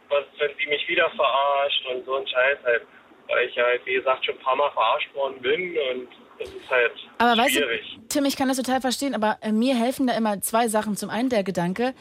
was, 0.10 0.26
wenn 0.38 0.52
sie 0.62 0.68
mich 0.70 0.88
wieder 0.88 1.10
verarscht 1.10 1.86
und 1.92 2.06
so 2.06 2.18
ein 2.18 2.28
Scheiß 2.28 2.58
halt. 2.64 2.84
Weil 3.28 3.48
ich 3.50 3.58
halt, 3.58 3.86
wie 3.86 3.94
gesagt, 3.94 4.26
schon 4.26 4.36
ein 4.36 4.42
paar 4.42 4.56
Mal 4.56 4.72
verarscht 4.72 5.14
worden 5.14 5.42
bin 5.42 5.76
und 5.92 6.08
das 6.40 6.50
ist 6.50 6.70
halt 6.70 6.92
Aber 7.18 7.42
weißt 7.42 7.56
schwierig. 7.56 7.82
du, 7.96 8.08
Tim, 8.10 8.26
ich 8.26 8.38
kann 8.38 8.48
das 8.48 8.58
total 8.58 8.80
verstehen, 8.82 9.16
aber 9.16 9.38
äh, 9.42 9.52
mir 9.52 9.76
helfen 9.76 10.08
da 10.08 10.14
immer 10.16 10.40
zwei 10.42 10.68
Sachen. 10.68 10.96
Zum 10.96 11.10
einen 11.10 11.30
der 11.30 11.44
Gedanke, 11.44 11.94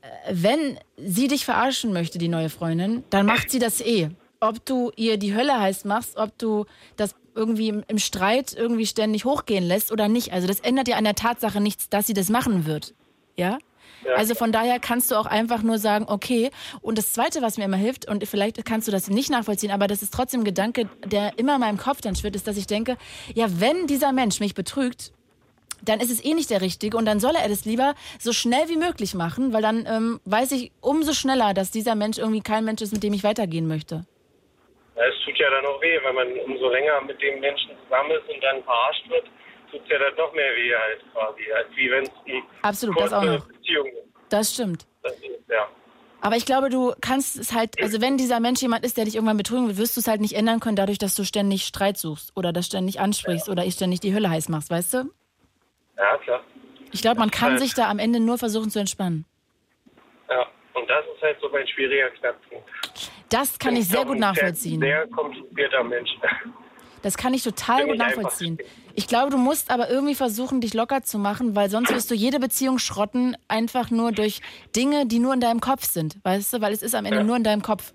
äh, 0.00 0.08
wenn 0.30 0.78
sie 0.96 1.28
dich 1.28 1.44
verarschen 1.44 1.92
möchte, 1.92 2.18
die 2.18 2.28
neue 2.28 2.50
Freundin, 2.50 3.04
dann 3.10 3.26
macht 3.26 3.50
sie 3.50 3.58
das 3.58 3.80
eh. 3.80 4.08
Ob 4.40 4.64
du 4.64 4.90
ihr 4.96 5.16
die 5.16 5.34
Hölle 5.34 5.58
heiß 5.60 5.84
machst, 5.84 6.16
ob 6.16 6.36
du 6.38 6.66
das 6.96 7.14
irgendwie 7.34 7.68
im, 7.68 7.84
im 7.88 7.98
Streit 7.98 8.54
irgendwie 8.54 8.86
ständig 8.86 9.24
hochgehen 9.24 9.64
lässt 9.64 9.92
oder 9.92 10.08
nicht. 10.08 10.32
Also 10.32 10.46
das 10.46 10.60
ändert 10.60 10.88
ja 10.88 10.96
an 10.96 11.04
der 11.04 11.14
Tatsache 11.14 11.60
nichts, 11.60 11.88
dass 11.88 12.06
sie 12.06 12.14
das 12.14 12.28
machen 12.30 12.66
wird. 12.66 12.94
Ja? 13.36 13.58
Ja. 14.04 14.14
Also 14.14 14.34
von 14.34 14.52
daher 14.52 14.78
kannst 14.78 15.10
du 15.10 15.16
auch 15.16 15.26
einfach 15.26 15.62
nur 15.62 15.78
sagen, 15.78 16.06
okay. 16.08 16.50
Und 16.82 16.98
das 16.98 17.12
Zweite, 17.12 17.42
was 17.42 17.58
mir 17.58 17.64
immer 17.64 17.76
hilft, 17.76 18.08
und 18.08 18.26
vielleicht 18.26 18.64
kannst 18.64 18.88
du 18.88 18.92
das 18.92 19.08
nicht 19.08 19.30
nachvollziehen, 19.30 19.70
aber 19.70 19.86
das 19.86 20.02
ist 20.02 20.12
trotzdem 20.12 20.42
ein 20.42 20.44
Gedanke, 20.44 20.88
der 21.04 21.38
immer 21.38 21.54
in 21.54 21.60
meinem 21.60 21.78
Kopf 21.78 22.00
dann 22.00 22.14
schwirrt, 22.14 22.36
ist, 22.36 22.46
dass 22.46 22.56
ich 22.56 22.66
denke, 22.66 22.96
ja, 23.34 23.46
wenn 23.60 23.86
dieser 23.86 24.12
Mensch 24.12 24.40
mich 24.40 24.54
betrügt, 24.54 25.12
dann 25.82 26.00
ist 26.00 26.10
es 26.10 26.24
eh 26.24 26.34
nicht 26.34 26.50
der 26.50 26.60
Richtige 26.60 26.96
und 26.96 27.04
dann 27.04 27.20
soll 27.20 27.34
er 27.34 27.48
das 27.48 27.64
lieber 27.64 27.94
so 28.18 28.32
schnell 28.32 28.68
wie 28.68 28.76
möglich 28.76 29.14
machen, 29.14 29.52
weil 29.52 29.62
dann 29.62 29.86
ähm, 29.86 30.20
weiß 30.24 30.52
ich 30.52 30.72
umso 30.80 31.12
schneller, 31.12 31.54
dass 31.54 31.70
dieser 31.70 31.94
Mensch 31.94 32.18
irgendwie 32.18 32.40
kein 32.40 32.64
Mensch 32.64 32.82
ist, 32.82 32.92
mit 32.92 33.02
dem 33.02 33.12
ich 33.12 33.24
weitergehen 33.24 33.66
möchte. 33.66 34.06
Ja, 34.96 35.02
es 35.04 35.14
tut 35.24 35.36
ja 35.38 35.50
dann 35.50 35.66
auch 35.66 35.80
weh, 35.82 35.98
wenn 36.04 36.14
man 36.14 36.28
umso 36.46 36.70
länger 36.70 37.00
mit 37.02 37.20
dem 37.20 37.40
Menschen 37.40 37.70
zusammen 37.84 38.12
ist 38.12 38.28
und 38.32 38.42
dann 38.42 38.62
verarscht 38.62 39.08
wird, 39.10 39.26
tut 39.78 39.88
ja 39.88 39.98
dann 39.98 40.14
noch 40.16 40.32
mehr 40.34 40.54
weh 40.54 40.74
halt 40.74 41.00
quasi, 41.12 41.52
als 41.52 41.68
wie 41.76 41.90
wenn 41.90 42.04
es 42.04 42.10
Absolut, 42.62 43.00
das 43.00 43.12
auch 43.12 43.24
noch. 43.24 43.46
Beziehung 43.46 43.86
ist. 43.86 44.08
Das 44.28 44.54
stimmt. 44.54 44.86
Das 45.02 45.12
ist, 45.14 45.48
ja. 45.48 45.68
Aber 46.20 46.36
ich 46.36 46.46
glaube, 46.46 46.70
du 46.70 46.94
kannst 47.00 47.36
es 47.36 47.52
halt, 47.52 47.80
also 47.82 48.00
wenn 48.00 48.16
dieser 48.16 48.40
Mensch 48.40 48.62
jemand 48.62 48.84
ist, 48.84 48.96
der 48.96 49.04
dich 49.04 49.14
irgendwann 49.16 49.36
betrügen 49.36 49.68
will, 49.68 49.76
wirst 49.76 49.96
du 49.96 50.00
es 50.00 50.08
halt 50.08 50.20
nicht 50.22 50.34
ändern 50.34 50.60
können, 50.60 50.76
dadurch, 50.76 50.98
dass 50.98 51.14
du 51.14 51.24
ständig 51.24 51.64
Streit 51.66 51.98
suchst 51.98 52.32
oder 52.34 52.52
das 52.52 52.66
ständig 52.66 52.98
ansprichst 52.98 53.48
oder 53.48 53.64
ich 53.64 53.74
ständig 53.74 54.00
die 54.00 54.14
Hölle 54.14 54.30
heiß 54.30 54.48
machst, 54.48 54.70
weißt 54.70 54.94
du? 54.94 55.10
Ja, 55.98 56.16
klar. 56.18 56.40
Ich 56.92 57.02
glaube, 57.02 57.18
man 57.18 57.30
kann 57.30 57.52
Halt. 57.52 57.60
sich 57.60 57.74
da 57.74 57.90
am 57.90 57.98
Ende 57.98 58.20
nur 58.20 58.38
versuchen 58.38 58.70
zu 58.70 58.78
entspannen. 58.78 59.26
Ja, 60.30 60.46
und 60.72 60.88
das 60.88 61.04
ist 61.14 61.22
halt 61.22 61.36
so 61.42 61.48
mein 61.50 61.66
schwieriger 61.68 62.08
Knackpunkt. 62.10 62.68
Das 63.28 63.58
kann 63.58 63.76
ich 63.76 63.88
sehr 63.88 64.00
bin 64.00 64.08
gut 64.08 64.18
nachvollziehen. 64.20 64.80
Sehr, 64.80 65.04
sehr 65.04 65.08
komplizierter 65.08 65.84
Mensch. 65.84 66.10
Das 67.04 67.18
kann 67.18 67.34
ich 67.34 67.42
total 67.42 67.86
gut 67.86 67.98
nachvollziehen. 67.98 68.56
Ich 68.94 69.06
glaube, 69.06 69.30
du 69.30 69.36
musst 69.36 69.70
aber 69.70 69.90
irgendwie 69.90 70.14
versuchen, 70.14 70.62
dich 70.62 70.72
locker 70.72 71.02
zu 71.02 71.18
machen, 71.18 71.54
weil 71.54 71.68
sonst 71.68 71.92
wirst 71.92 72.10
du 72.10 72.14
jede 72.14 72.40
Beziehung 72.40 72.78
schrotten, 72.78 73.36
einfach 73.46 73.90
nur 73.90 74.10
durch 74.10 74.40
Dinge, 74.74 75.04
die 75.04 75.18
nur 75.18 75.34
in 75.34 75.40
deinem 75.40 75.60
Kopf 75.60 75.84
sind. 75.84 76.16
Weißt 76.24 76.54
du, 76.54 76.62
weil 76.62 76.72
es 76.72 76.82
ist 76.82 76.94
am 76.94 77.04
Ende 77.04 77.18
Ja. 77.18 77.24
nur 77.24 77.36
in 77.36 77.44
deinem 77.44 77.60
Kopf. 77.60 77.92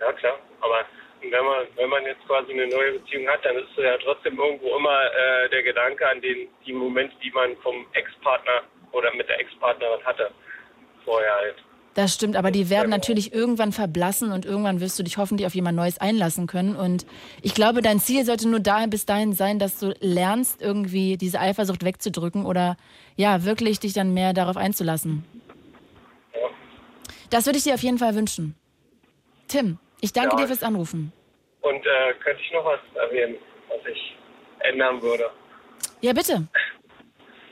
Ja, 0.00 0.12
klar. 0.14 0.40
Aber 0.60 0.84
wenn 1.20 1.44
man, 1.44 1.66
wenn 1.76 1.88
man 1.88 2.02
jetzt 2.04 2.26
quasi 2.26 2.50
eine 2.50 2.66
neue 2.66 2.98
Beziehung 2.98 3.28
hat, 3.28 3.44
dann 3.44 3.54
ist 3.54 3.68
ja 3.76 3.96
trotzdem 3.98 4.36
irgendwo 4.36 4.76
immer 4.76 5.04
äh, 5.14 5.48
der 5.48 5.62
Gedanke 5.62 6.08
an 6.08 6.20
den, 6.20 6.48
die 6.66 6.72
Momente, 6.72 7.14
die 7.22 7.30
man 7.30 7.56
vom 7.58 7.86
Ex-Partner 7.92 8.62
oder 8.90 9.14
mit 9.14 9.28
der 9.28 9.38
Ex-Partnerin 9.38 10.04
hatte. 10.04 10.32
Vorher 11.04 11.32
halt. 11.32 11.56
Das 11.96 12.12
stimmt, 12.12 12.36
aber 12.36 12.50
die 12.50 12.68
werden 12.68 12.90
natürlich 12.90 13.32
irgendwann 13.32 13.72
verblassen 13.72 14.30
und 14.30 14.44
irgendwann 14.44 14.80
wirst 14.80 14.98
du 14.98 15.02
dich 15.02 15.16
hoffentlich 15.16 15.46
auf 15.46 15.54
jemand 15.54 15.76
Neues 15.76 15.96
einlassen 15.98 16.46
können. 16.46 16.76
Und 16.76 17.06
ich 17.40 17.54
glaube, 17.54 17.80
dein 17.80 18.00
Ziel 18.00 18.26
sollte 18.26 18.46
nur 18.48 18.60
dahin, 18.60 18.90
bis 18.90 19.06
dahin 19.06 19.32
sein, 19.32 19.58
dass 19.58 19.78
du 19.80 19.94
lernst, 20.00 20.60
irgendwie 20.60 21.16
diese 21.16 21.40
Eifersucht 21.40 21.82
wegzudrücken 21.86 22.44
oder 22.44 22.76
ja, 23.16 23.44
wirklich 23.44 23.80
dich 23.80 23.94
dann 23.94 24.12
mehr 24.12 24.34
darauf 24.34 24.58
einzulassen. 24.58 25.24
Das 27.30 27.46
würde 27.46 27.56
ich 27.56 27.64
dir 27.64 27.72
auf 27.72 27.82
jeden 27.82 27.96
Fall 27.96 28.14
wünschen. 28.14 28.54
Tim, 29.48 29.78
ich 30.02 30.12
danke 30.12 30.36
Ja. 30.36 30.42
dir 30.42 30.48
fürs 30.48 30.62
Anrufen. 30.62 31.12
Und 31.62 31.76
äh, 31.86 32.12
könnte 32.22 32.42
ich 32.42 32.52
noch 32.52 32.64
was 32.66 32.80
erwähnen, 32.94 33.36
was 33.70 33.80
ich 33.90 34.16
ändern 34.60 35.00
würde? 35.00 35.30
Ja, 36.02 36.12
bitte. 36.12 36.46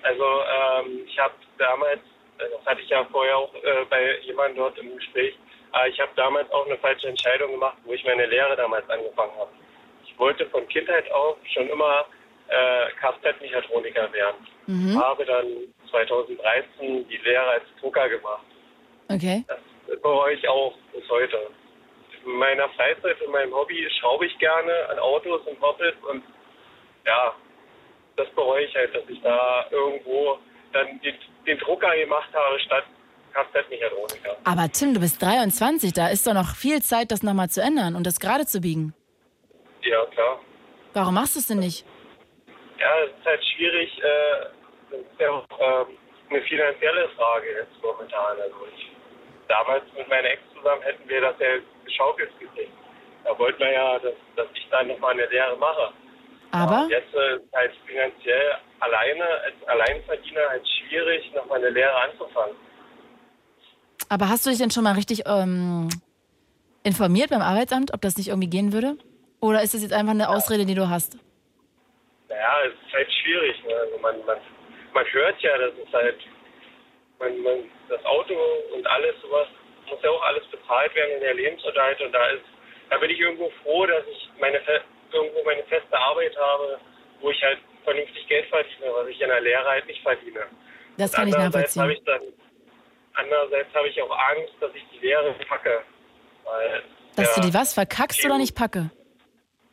Also 0.03 0.23
ähm, 0.23 1.01
ich 1.07 1.19
habe 1.19 1.33
damals, 1.59 2.01
das 2.51 2.67
hatte 2.67 2.81
ich 2.81 2.89
ja 2.89 3.05
vorher 3.11 3.37
auch 3.37 3.55
äh, 3.55 3.85
bei 3.91 4.19
jemandem 4.21 4.57
dort 4.57 4.79
im 4.79 4.95
Gespräch, 4.97 5.35
äh, 5.75 5.89
ich 5.89 6.01
habe 6.01 6.11
damals 6.17 6.51
auch 6.53 6.67
eine 6.67 6.77
falsche 6.79 7.09
Entscheidung 7.09 7.53
gemacht, 7.53 7.77
wo 7.85 7.93
ich 7.93 8.05
meine 8.05 8.27
Lehre 8.27 8.57
damals 8.57 8.89
angefangen 8.89 9.33
habe. 9.39 9.51
Ich 10.05 10.19
wollte 10.19 10.47
von 10.47 10.67
Kindheit 10.69 11.11
auf 11.13 11.37
schon 11.53 11.69
immer 11.69 12.07
äh, 12.49 12.91
Kfz-Mechatroniker 13.01 14.13
werden. 14.13 14.47
Mhm. 14.67 14.99
Habe 15.01 15.25
dann 15.25 15.47
2013 15.91 17.09
die 17.09 17.17
Lehre 17.19 17.47
als 17.47 17.65
Drucker 17.81 18.09
gemacht. 18.09 18.45
Okay. 19.09 19.45
Das 19.47 20.01
bereue 20.01 20.35
ich 20.35 20.49
auch 20.49 20.75
bis 20.93 21.09
heute. 21.11 21.49
In 22.25 22.33
meiner 22.33 22.69
Freizeit, 22.71 23.21
in 23.21 23.31
meinem 23.31 23.55
Hobby 23.55 23.87
schraube 24.01 24.27
ich 24.27 24.39
gerne 24.39 24.89
an 24.89 24.99
Autos 24.99 25.43
und 25.47 25.61
Mopeds 25.61 26.03
und 26.05 26.23
ja, 27.05 27.35
das 28.17 28.29
bereue 28.31 28.65
ich 28.65 28.75
halt, 28.75 28.95
dass 28.95 29.03
ich 29.09 29.21
da 29.21 29.67
irgendwo 29.71 30.39
dann 30.73 31.01
den, 31.01 31.17
den 31.47 31.59
Drucker 31.59 31.95
gemacht 31.97 32.29
habe 32.33 32.59
statt 32.61 32.85
Kfz-Mechatroniker. 33.33 34.37
Aber 34.45 34.71
Tim, 34.71 34.95
du 34.95 35.01
bist 35.01 35.21
23, 35.21 35.93
da 35.93 36.09
ist 36.09 36.27
doch 36.27 36.35
noch 36.35 36.55
viel 36.55 36.83
Zeit, 36.83 37.11
das 37.11 37.23
nochmal 37.23 37.51
zu 37.51 37.61
ändern 37.61 37.97
und 37.97 38.07
das 38.07 38.21
gerade 38.21 38.47
zu 38.47 38.61
biegen. 38.61 38.95
Ja, 39.83 40.05
klar. 40.07 40.41
Warum 40.95 41.15
machst 41.15 41.35
du 41.35 41.41
es 41.41 41.47
denn 41.47 41.59
nicht? 41.59 41.85
Ja, 42.79 42.91
es 43.05 43.11
ist 43.11 43.27
halt 43.27 43.45
schwierig. 43.45 43.91
Äh, 43.99 44.47
das 44.91 45.01
ist 45.01 45.21
ja 45.21 45.31
auch 45.31 45.47
ähm, 45.61 45.99
eine 46.31 46.43
finanzielle 46.43 47.09
Frage 47.11 47.47
jetzt 47.59 47.83
momentan. 47.83 48.41
Also 48.41 48.57
ich, 48.77 48.91
damals 49.49 49.83
mit 49.97 50.09
meiner 50.09 50.31
Ex 50.31 50.43
zusammen 50.55 50.83
hätten 50.83 51.09
wir 51.09 51.21
das 51.21 51.35
ja 51.39 51.59
geschaukelt 51.85 52.31
gekriegt. 52.39 52.73
Da 53.25 53.39
wollten 53.39 53.59
wir 53.59 53.73
ja, 53.73 53.99
dass, 53.99 54.15
dass 54.37 54.47
ich 54.55 54.69
dann 54.71 54.89
nochmal 54.89 55.13
eine 55.13 55.27
Lehre 55.27 55.57
mache. 55.57 55.93
Aber? 56.55 56.87
Jetzt 56.89 57.13
äh, 57.15 57.39
halt 57.53 57.73
finanziell 57.85 58.57
alleine, 58.79 59.25
als 59.25 59.55
Alleinverdiener 59.67 60.49
halt 60.49 60.63
schwierig, 60.69 61.33
nochmal 61.35 61.59
eine 61.59 61.71
Lehre 61.71 61.95
anzufangen. 62.03 62.55
Aber 64.09 64.29
hast 64.29 64.47
du 64.47 64.51
dich 64.51 64.61
denn 64.61 64.71
schon 64.71 64.85
mal 64.85 64.95
richtig 64.95 65.23
ähm, 65.27 65.89
informiert 66.85 67.31
beim 67.31 67.43
Arbeitsamt, 67.43 67.93
ob 67.93 68.01
das 68.03 68.17
nicht 68.17 68.29
irgendwie 68.29 68.49
gehen 68.49 68.73
würde? 68.73 68.97
Oder 69.41 69.63
ist 69.63 69.75
das 69.75 69.83
jetzt 69.83 69.93
einfach 69.93 70.13
eine 70.13 70.29
Ausrede, 70.29 70.65
die 70.65 70.77
du 70.77 70.89
hast? 70.89 71.19
Naja, 72.29 72.55
es 72.67 72.73
ist 72.87 72.93
halt 72.93 73.13
schwierig. 73.13 73.65
Ne? 73.65 73.75
Also 73.75 73.99
man, 73.99 74.25
man, 74.25 74.39
man 74.93 75.05
hört 75.07 75.41
ja, 75.43 75.59
das 75.59 75.75
ist 75.75 75.93
halt, 75.93 76.19
man, 77.19 77.43
man, 77.43 77.59
das 77.89 78.05
Auto 78.05 78.35
und 78.75 78.87
alles 78.87 79.15
sowas 79.23 79.49
muss 79.91 79.99
ja 80.03 80.11
auch 80.11 80.23
alles 80.23 80.47
bezahlt 80.47 80.95
werden 80.95 81.15
in 81.17 81.21
der 81.21 81.35
Lebensunterhalt 81.35 82.01
und 82.01 82.13
da 82.13 82.27
ist, 82.29 82.45
da 82.91 82.99
bin 82.99 83.11
ich 83.11 83.19
irgendwo 83.19 83.51
froh, 83.63 83.87
dass 83.87 84.05
ich 84.07 84.31
meine 84.41 84.61
irgendwo 85.15 85.43
meine 85.45 85.63
feste 85.65 85.97
Arbeit 85.97 86.37
habe, 86.37 86.79
wo 87.21 87.31
ich 87.31 87.43
halt 87.43 87.59
vernünftig 87.85 88.27
Geld 88.29 88.47
verdiene, 88.49 88.93
was 88.95 89.09
ich 89.09 89.21
in 89.21 89.29
der 89.29 89.41
Lehre 89.41 89.65
halt 89.65 89.87
nicht 89.87 90.03
verdiene. 90.03 90.47
Das 90.99 91.13
kann 91.13 91.29
ich 91.29 91.35
nachvollziehen. 91.35 91.91
ich 91.91 92.05
dann, 92.05 92.21
andererseits 93.15 93.75
habe 93.75 93.89
ich 93.89 94.01
auch 94.03 94.11
Angst, 94.11 94.55
dass 94.61 94.71
ich 94.75 94.85
die 94.93 95.07
Lehre 95.07 95.35
packe, 95.49 95.83
weil 96.45 96.83
Dass 97.17 97.37
ja, 97.37 97.43
du 97.43 97.49
die 97.49 97.55
was 97.55 97.75
verkackst 97.75 98.25
oder 98.25 98.39
nicht 98.39 98.55
packe? 98.55 98.91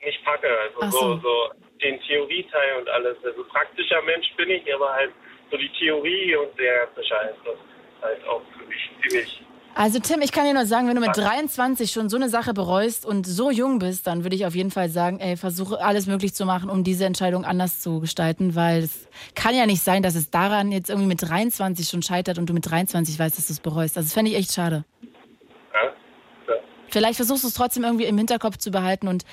nicht 0.05 0.23
packe. 0.23 0.47
Also 0.59 0.81
so. 0.81 0.97
so. 0.97 1.19
So, 1.19 1.51
den 1.81 1.99
Theorieteil 2.01 2.77
und 2.79 2.89
alles. 2.89 3.17
Also 3.23 3.43
praktischer 3.45 4.01
Mensch 4.03 4.31
bin 4.35 4.49
ich, 4.49 4.73
aber 4.73 4.93
halt 4.93 5.11
so 5.49 5.57
die 5.57 5.69
Theorie 5.79 6.35
und 6.35 6.57
der 6.59 6.85
ganze 6.85 7.03
Scheiß, 7.03 7.35
das 7.45 7.55
ist 7.55 8.01
halt 8.01 8.27
auch 8.27 8.41
für 8.57 8.65
mich 8.65 8.89
ziemlich. 9.01 9.41
Also 9.73 9.99
Tim, 9.99 10.21
ich 10.21 10.31
kann 10.31 10.45
dir 10.45 10.53
nur 10.53 10.65
sagen, 10.65 10.87
wenn 10.87 10.95
du 10.95 11.01
mit 11.01 11.15
23 11.15 11.91
schon 11.91 12.09
so 12.09 12.17
eine 12.17 12.29
Sache 12.29 12.53
bereust 12.53 13.05
und 13.05 13.25
so 13.25 13.49
jung 13.51 13.79
bist, 13.79 14.05
dann 14.05 14.23
würde 14.23 14.35
ich 14.35 14.45
auf 14.45 14.53
jeden 14.53 14.69
Fall 14.69 14.89
sagen, 14.89 15.19
ey, 15.19 15.37
versuche 15.37 15.81
alles 15.81 16.07
möglich 16.07 16.33
zu 16.33 16.45
machen, 16.45 16.69
um 16.69 16.83
diese 16.83 17.05
Entscheidung 17.05 17.45
anders 17.45 17.79
zu 17.79 18.01
gestalten, 18.01 18.55
weil 18.55 18.83
es 18.83 19.07
kann 19.33 19.55
ja 19.55 19.65
nicht 19.65 19.81
sein, 19.81 20.03
dass 20.03 20.15
es 20.15 20.29
daran 20.29 20.71
jetzt 20.71 20.89
irgendwie 20.89 21.07
mit 21.07 21.21
23 21.21 21.87
schon 21.87 22.03
scheitert 22.03 22.37
und 22.37 22.49
du 22.49 22.53
mit 22.53 22.69
23 22.69 23.17
weißt, 23.17 23.37
dass 23.37 23.47
du 23.47 23.53
es 23.53 23.59
bereust. 23.59 23.97
Also 23.97 24.07
das 24.07 24.13
fände 24.13 24.31
ich 24.31 24.37
echt 24.37 24.51
schade. 24.51 24.83
Ja? 25.01 25.79
Ja. 25.79 26.61
Vielleicht 26.89 27.15
versuchst 27.15 27.43
du 27.43 27.47
es 27.47 27.53
trotzdem 27.53 27.85
irgendwie 27.85 28.05
im 28.05 28.17
Hinterkopf 28.17 28.57
zu 28.57 28.71
behalten 28.71 29.07
und 29.07 29.23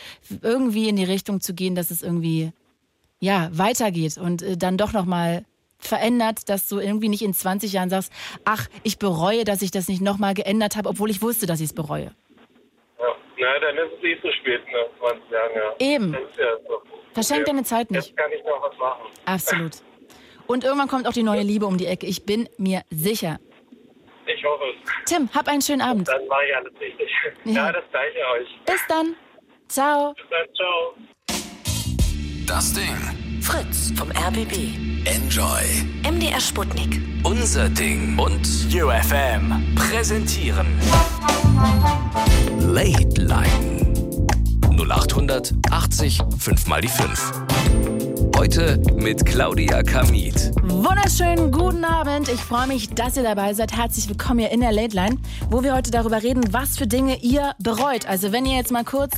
irgendwie 0.42 0.88
in 0.88 0.96
die 0.96 1.04
Richtung 1.04 1.40
zu 1.40 1.52
gehen, 1.52 1.74
dass 1.74 1.90
es 1.90 2.02
irgendwie 2.02 2.52
ja 3.18 3.50
weitergeht 3.52 4.16
und 4.18 4.42
äh, 4.42 4.56
dann 4.56 4.78
doch 4.78 4.92
noch 4.92 5.04
mal 5.04 5.44
verändert, 5.78 6.48
dass 6.48 6.68
du 6.68 6.78
irgendwie 6.78 7.08
nicht 7.08 7.22
in 7.22 7.32
20 7.32 7.72
Jahren 7.72 7.90
sagst, 7.90 8.12
ach, 8.44 8.68
ich 8.82 8.98
bereue, 8.98 9.44
dass 9.44 9.62
ich 9.62 9.70
das 9.70 9.88
nicht 9.88 10.02
noch 10.02 10.18
mal 10.18 10.34
geändert 10.34 10.76
habe, 10.76 10.88
obwohl 10.88 11.10
ich 11.10 11.22
wusste, 11.22 11.46
dass 11.46 11.60
ich 11.60 11.66
es 11.66 11.74
bereue. 11.74 12.12
Ja. 12.98 13.14
Na, 13.38 13.58
dann 13.60 13.76
ist 13.76 13.92
es 13.98 14.04
eh 14.04 14.20
zu 14.20 14.32
spät, 14.32 14.64
ne? 14.66 14.86
20 14.98 15.30
Jahren, 15.30 15.50
ja. 15.54 15.94
Eben. 15.94 16.12
Das 16.12 16.36
ja 16.36 16.56
so. 16.66 16.82
Verschenk 17.12 17.46
deine 17.46 17.64
Zeit 17.64 17.90
nicht. 17.90 18.08
Jetzt 18.08 18.16
kann 18.16 18.30
ich 18.32 18.44
noch 18.44 18.62
was 18.62 18.76
machen. 18.78 19.02
Absolut. 19.24 19.72
Und 20.46 20.64
irgendwann 20.64 20.88
kommt 20.88 21.06
auch 21.06 21.12
die 21.12 21.22
neue 21.22 21.42
Liebe 21.42 21.66
um 21.66 21.76
die 21.76 21.86
Ecke. 21.86 22.06
Ich 22.06 22.24
bin 22.24 22.48
mir 22.58 22.82
sicher. 22.90 23.38
Ich 24.26 24.44
hoffe 24.44 24.64
es. 24.74 25.04
Tim, 25.06 25.28
hab 25.34 25.48
einen 25.48 25.62
schönen 25.62 25.80
Abend. 25.80 26.08
Dann 26.08 26.28
war 26.28 26.44
ich 26.44 26.56
alles 26.56 26.72
richtig. 26.80 27.08
Ja. 27.44 27.52
Ja, 27.66 27.72
das 27.72 27.84
gleiche 27.90 28.18
euch. 28.34 28.48
Bis 28.66 28.86
dann. 28.88 29.14
Ciao. 29.68 30.14
Bis 30.14 30.24
dann, 30.30 30.54
ciao. 30.54 30.94
Das 32.46 32.72
Ding. 32.72 33.40
Fritz 33.42 33.92
vom 33.98 34.10
RBB. 34.10 34.87
Enjoy. 35.04 35.62
MDR 36.02 36.40
Sputnik. 36.40 37.00
Unser 37.22 37.68
Ding. 37.68 38.18
Und 38.18 38.46
UFM 38.72 39.74
präsentieren. 39.74 40.66
Late 42.60 43.20
Line. 43.20 43.94
0800 44.70 45.54
80 45.70 46.20
5 46.38 46.66
mal 46.66 46.80
die 46.80 46.88
5. 46.88 47.32
Heute 48.36 48.80
mit 48.94 49.24
Claudia 49.26 49.82
Kamit. 49.82 50.52
Wunderschönen 50.62 51.50
guten 51.50 51.84
Abend. 51.84 52.28
Ich 52.28 52.40
freue 52.40 52.66
mich, 52.66 52.90
dass 52.90 53.16
ihr 53.16 53.22
dabei 53.22 53.54
seid. 53.54 53.76
Herzlich 53.76 54.08
willkommen 54.08 54.40
hier 54.40 54.50
in 54.50 54.60
der 54.60 54.72
Late 54.72 54.94
Line, 54.94 55.18
wo 55.50 55.62
wir 55.62 55.74
heute 55.74 55.90
darüber 55.90 56.22
reden, 56.22 56.42
was 56.52 56.78
für 56.78 56.86
Dinge 56.86 57.20
ihr 57.20 57.54
bereut. 57.58 58.06
Also 58.06 58.32
wenn 58.32 58.46
ihr 58.46 58.56
jetzt 58.56 58.70
mal 58.70 58.84
kurz 58.84 59.16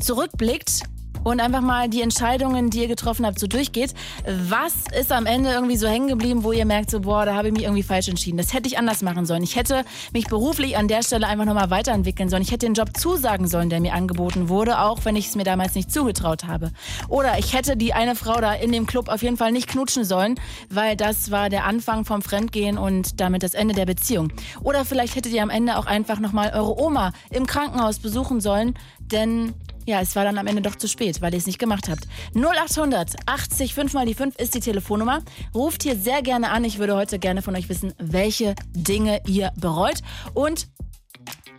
zurückblickt 0.00 0.84
und 1.24 1.40
einfach 1.40 1.60
mal 1.60 1.88
die 1.88 2.02
Entscheidungen, 2.02 2.70
die 2.70 2.80
ihr 2.80 2.88
getroffen 2.88 3.26
habt, 3.26 3.38
so 3.38 3.46
durchgeht, 3.46 3.94
was 4.26 4.74
ist 4.98 5.12
am 5.12 5.26
Ende 5.26 5.50
irgendwie 5.50 5.76
so 5.76 5.86
hängen 5.86 6.08
geblieben, 6.08 6.44
wo 6.44 6.52
ihr 6.52 6.64
merkt, 6.64 6.90
so 6.90 7.00
boah, 7.00 7.24
da 7.24 7.34
habe 7.34 7.48
ich 7.48 7.54
mich 7.54 7.62
irgendwie 7.64 7.82
falsch 7.82 8.08
entschieden. 8.08 8.36
Das 8.36 8.52
hätte 8.52 8.68
ich 8.68 8.78
anders 8.78 9.02
machen 9.02 9.26
sollen. 9.26 9.42
Ich 9.42 9.56
hätte 9.56 9.84
mich 10.12 10.26
beruflich 10.26 10.76
an 10.76 10.88
der 10.88 11.02
Stelle 11.02 11.26
einfach 11.26 11.44
nochmal 11.44 11.70
weiterentwickeln 11.70 12.28
sollen. 12.28 12.42
Ich 12.42 12.50
hätte 12.50 12.66
den 12.66 12.74
Job 12.74 12.96
zusagen 12.96 13.46
sollen, 13.46 13.70
der 13.70 13.80
mir 13.80 13.94
angeboten 13.94 14.48
wurde, 14.48 14.80
auch 14.80 15.04
wenn 15.04 15.16
ich 15.16 15.28
es 15.28 15.34
mir 15.34 15.44
damals 15.44 15.74
nicht 15.74 15.92
zugetraut 15.92 16.44
habe. 16.44 16.70
Oder 17.08 17.38
ich 17.38 17.52
hätte 17.52 17.76
die 17.76 17.94
eine 17.94 18.14
Frau 18.14 18.40
da 18.40 18.52
in 18.52 18.72
dem 18.72 18.86
Club 18.86 19.08
auf 19.08 19.22
jeden 19.22 19.36
Fall 19.36 19.52
nicht 19.52 19.68
knutschen 19.68 20.04
sollen, 20.04 20.36
weil 20.70 20.96
das 20.96 21.30
war 21.30 21.48
der 21.48 21.64
Anfang 21.64 22.04
vom 22.04 22.22
Fremdgehen 22.22 22.78
und 22.78 23.20
damit 23.20 23.42
das 23.42 23.54
Ende 23.54 23.74
der 23.74 23.86
Beziehung. 23.86 24.32
Oder 24.62 24.84
vielleicht 24.84 25.16
hättet 25.16 25.32
ihr 25.32 25.42
am 25.42 25.50
Ende 25.50 25.76
auch 25.76 25.86
einfach 25.86 26.18
nochmal 26.18 26.52
eure 26.54 26.80
Oma 26.80 27.12
im 27.30 27.46
Krankenhaus 27.46 27.98
besuchen 27.98 28.40
sollen, 28.40 28.74
denn 29.00 29.54
ja, 29.86 30.00
es 30.00 30.14
war 30.16 30.24
dann 30.24 30.38
am 30.38 30.46
Ende 30.46 30.62
doch 30.62 30.76
zu 30.76 30.88
spät, 30.88 31.20
weil 31.20 31.32
ihr 31.32 31.38
es 31.38 31.46
nicht 31.46 31.58
gemacht 31.58 31.88
habt. 31.88 32.06
0800 32.34 33.16
80 33.26 33.74
5 33.74 33.92
mal 33.94 34.06
die 34.06 34.14
5 34.14 34.36
ist 34.36 34.54
die 34.54 34.60
Telefonnummer. 34.60 35.22
Ruft 35.54 35.82
hier 35.82 35.96
sehr 35.96 36.22
gerne 36.22 36.50
an. 36.50 36.64
Ich 36.64 36.78
würde 36.78 36.94
heute 36.96 37.18
gerne 37.18 37.42
von 37.42 37.56
euch 37.56 37.68
wissen, 37.68 37.92
welche 37.98 38.54
Dinge 38.74 39.20
ihr 39.26 39.52
bereut. 39.56 40.02
Und 40.34 40.68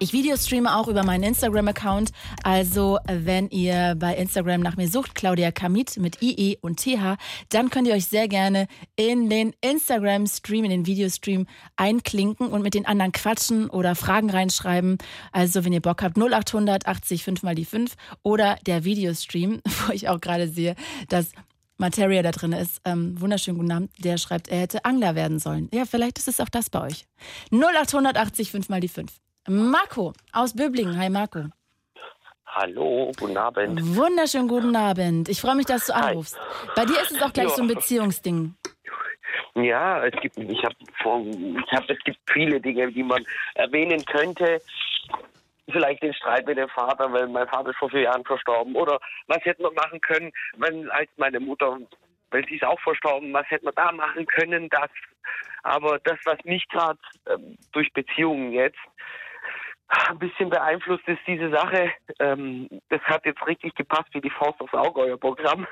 ich 0.03 0.11
videostreame 0.11 0.75
auch 0.75 0.89
über 0.89 1.03
meinen 1.05 1.23
Instagram-Account. 1.23 2.11
Also, 2.43 2.99
wenn 3.07 3.49
ihr 3.49 3.95
bei 3.97 4.13
Instagram 4.15 4.59
nach 4.59 4.75
mir 4.75 4.89
sucht, 4.89 5.15
Claudia 5.15 5.53
Kamit 5.53 5.95
mit 5.95 6.21
IE 6.21 6.57
und 6.59 6.81
TH, 6.81 7.15
dann 7.47 7.69
könnt 7.69 7.87
ihr 7.87 7.93
euch 7.93 8.07
sehr 8.07 8.27
gerne 8.27 8.67
in 8.97 9.29
den 9.29 9.53
Instagram-Stream, 9.61 10.65
in 10.65 10.71
den 10.71 10.85
Videostream 10.85 11.47
einklinken 11.77 12.47
und 12.47 12.63
mit 12.63 12.73
den 12.73 12.85
anderen 12.85 13.13
quatschen 13.13 13.69
oder 13.69 13.95
Fragen 13.95 14.29
reinschreiben. 14.29 14.97
Also, 15.31 15.63
wenn 15.63 15.71
ihr 15.71 15.81
Bock 15.81 16.03
habt, 16.03 16.17
0800 16.17 16.85
80 16.85 17.23
5 17.23 17.43
mal 17.43 17.55
die 17.55 17.63
5 17.63 17.95
oder 18.23 18.57
der 18.65 18.83
Videostream, 18.83 19.61
wo 19.87 19.93
ich 19.93 20.09
auch 20.09 20.19
gerade 20.19 20.49
sehe, 20.49 20.75
dass 21.07 21.31
Materia 21.77 22.21
da 22.23 22.31
drin 22.31 22.51
ist. 22.51 22.81
Ähm, 22.83 23.19
wunderschönen 23.21 23.57
guten 23.57 23.71
Abend. 23.71 23.91
Der 23.99 24.17
schreibt, 24.17 24.49
er 24.49 24.59
hätte 24.59 24.83
Angler 24.83 25.15
werden 25.15 25.39
sollen. 25.39 25.69
Ja, 25.73 25.85
vielleicht 25.85 26.17
ist 26.17 26.27
es 26.27 26.41
auch 26.41 26.49
das 26.49 26.69
bei 26.69 26.81
euch. 26.81 27.05
0880 27.51 28.51
5 28.51 28.67
mal 28.67 28.81
die 28.81 28.89
5. 28.89 29.22
Marco 29.47 30.13
aus 30.31 30.55
Böblingen. 30.55 30.97
Hi 30.97 31.09
Marco. 31.09 31.45
Hallo, 32.45 33.11
guten 33.19 33.35
Abend. 33.37 33.79
Wunderschönen 33.95 34.47
guten 34.47 34.75
Abend. 34.75 35.27
Ich 35.27 35.41
freue 35.41 35.55
mich, 35.55 35.65
dass 35.65 35.87
du 35.87 35.93
Hi. 35.93 36.11
anrufst. 36.11 36.37
Bei 36.75 36.85
dir 36.85 37.01
ist 37.01 37.11
es 37.11 37.21
auch 37.21 37.33
gleich 37.33 37.49
Ja. 37.49 37.55
so 37.55 37.61
ein 37.63 37.67
Beziehungsding. 37.67 38.55
Ja, 39.55 40.03
es 40.05 40.13
gibt, 40.21 40.37
ich 40.37 40.63
habe, 40.63 40.75
ich 40.79 41.71
hab, 41.71 41.89
es 41.89 41.99
gibt 42.05 42.19
viele 42.31 42.59
Dinge, 42.61 42.91
die 42.91 43.03
man 43.03 43.25
erwähnen 43.55 44.03
könnte. 44.05 44.61
Vielleicht 45.71 46.03
den 46.03 46.13
Streit 46.13 46.45
mit 46.45 46.57
dem 46.57 46.69
Vater, 46.69 47.11
weil 47.11 47.27
mein 47.27 47.47
Vater 47.47 47.71
ist 47.71 47.77
vor 47.77 47.89
vier 47.89 48.01
Jahren 48.01 48.23
verstorben. 48.25 48.75
Oder 48.75 48.99
was 49.27 49.43
hätte 49.43 49.63
man 49.63 49.73
machen 49.73 49.99
können, 50.01 50.31
wenn 50.57 50.89
als 50.91 51.09
meine 51.17 51.39
Mutter, 51.39 51.77
weil 52.31 52.45
sie 52.47 52.55
ist 52.55 52.63
auch 52.63 52.79
verstorben, 52.81 53.33
was 53.33 53.49
hätte 53.49 53.65
man 53.65 53.75
da 53.75 53.91
machen 53.91 54.25
können? 54.27 54.69
Das. 54.69 54.89
Aber 55.63 55.99
das, 55.99 56.19
was 56.25 56.37
mich 56.43 56.67
gerade 56.69 56.99
ähm, 57.29 57.57
durch 57.71 57.91
Beziehungen 57.93 58.51
jetzt 58.51 58.77
ein 60.09 60.19
bisschen 60.19 60.49
beeinflusst 60.49 61.07
ist 61.07 61.21
diese 61.27 61.49
Sache. 61.49 61.91
Ähm, 62.19 62.67
das 62.89 63.01
hat 63.01 63.25
jetzt 63.25 63.45
richtig 63.47 63.75
gepasst 63.75 64.09
wie 64.13 64.21
die 64.21 64.29
Faust 64.29 64.59
aufs 64.61 64.73
Auge, 64.73 65.01
euer 65.01 65.17
Programm. 65.17 65.67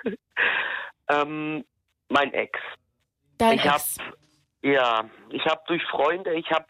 ähm, 1.09 1.63
mein 2.09 2.33
Ex. 2.33 2.59
Dein 3.37 3.53
ich 3.53 3.65
Ex. 3.65 3.97
Hab, 3.99 4.17
ja, 4.61 5.05
ich 5.29 5.45
habe 5.45 5.61
durch 5.67 5.83
Freunde, 5.85 6.33
ich 6.33 6.49
habe 6.51 6.67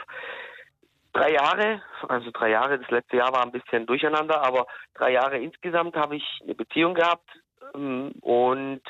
drei 1.14 1.32
Jahre, 1.32 1.82
also 2.08 2.32
drei 2.32 2.49
Jahre, 2.49 2.80
das 2.80 2.89
letzte 2.89 3.18
Jahr 3.18 3.34
war 3.34 3.43
ein 3.43 3.52
bisschen 3.52 3.86
durcheinander, 3.86 4.45
aber 4.45 4.68
drei 4.93 5.12
Jahre 5.12 5.38
insgesamt 5.38 5.95
habe 5.95 6.16
ich 6.16 6.39
eine 6.43 6.56
Beziehung 6.56 6.93
gehabt 6.93 7.30
ähm, 7.76 8.14
und 8.22 8.82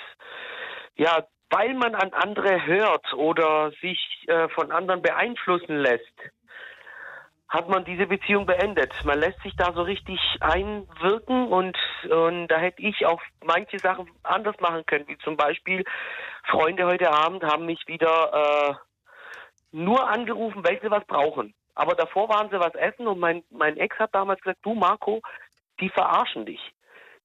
ja, 0.96 1.26
weil 1.50 1.74
man 1.74 1.96
an 1.96 2.14
andere 2.14 2.66
hört 2.66 3.14
oder 3.14 3.72
sich 3.82 4.00
äh, 4.28 4.48
von 4.50 4.72
anderen 4.72 5.02
beeinflussen 5.02 5.78
lässt, 5.78 6.14
hat 7.52 7.68
man 7.68 7.84
diese 7.84 8.08
Beziehung 8.08 8.46
beendet. 8.46 8.94
Man 9.04 9.20
lässt 9.20 9.42
sich 9.42 9.54
da 9.58 9.74
so 9.74 9.82
richtig 9.82 10.20
einwirken 10.40 11.50
und, 11.50 11.78
und 12.10 12.48
da 12.48 12.58
hätte 12.58 12.82
ich 12.82 13.06
auch 13.06 13.22
manche 13.44 13.78
Sachen 13.78 14.10
anders 14.24 14.56
machen 14.62 14.86
können, 14.86 15.06
wie 15.10 15.18
zum 15.18 15.36
Beispiel 15.36 15.84
Freunde 16.46 16.86
heute 16.86 17.12
Abend 17.12 17.44
haben 17.44 17.66
mich 17.66 17.86
wieder 17.88 18.32
äh, 18.70 18.74
nur 19.74 20.08
angerufen, 20.10 20.64
weil 20.66 20.80
sie 20.82 20.90
was 20.90 21.06
brauchen. 21.06 21.54
Aber 21.76 21.94
davor 21.96 22.30
waren 22.30 22.50
sie 22.50 22.60
was 22.60 22.74
essen 22.76 23.06
und 23.06 23.20
mein, 23.20 23.44
mein 23.50 23.76
Ex 23.76 24.00
hat 24.00 24.16
damals 24.16 24.40
gesagt, 24.40 24.60
du 24.64 24.74
Marco, 24.74 25.22
die 25.82 25.90
verarschen 25.90 26.46
dich. 26.46 26.62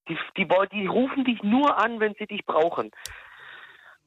Die, 0.09 0.19
die, 0.37 0.49
die 0.73 0.87
rufen 0.87 1.25
dich 1.25 1.41
nur 1.45 1.79
an, 1.79 2.01
wenn 2.01 2.15
sie 2.15 2.27
dich 2.27 2.45
brauchen. 2.45 2.91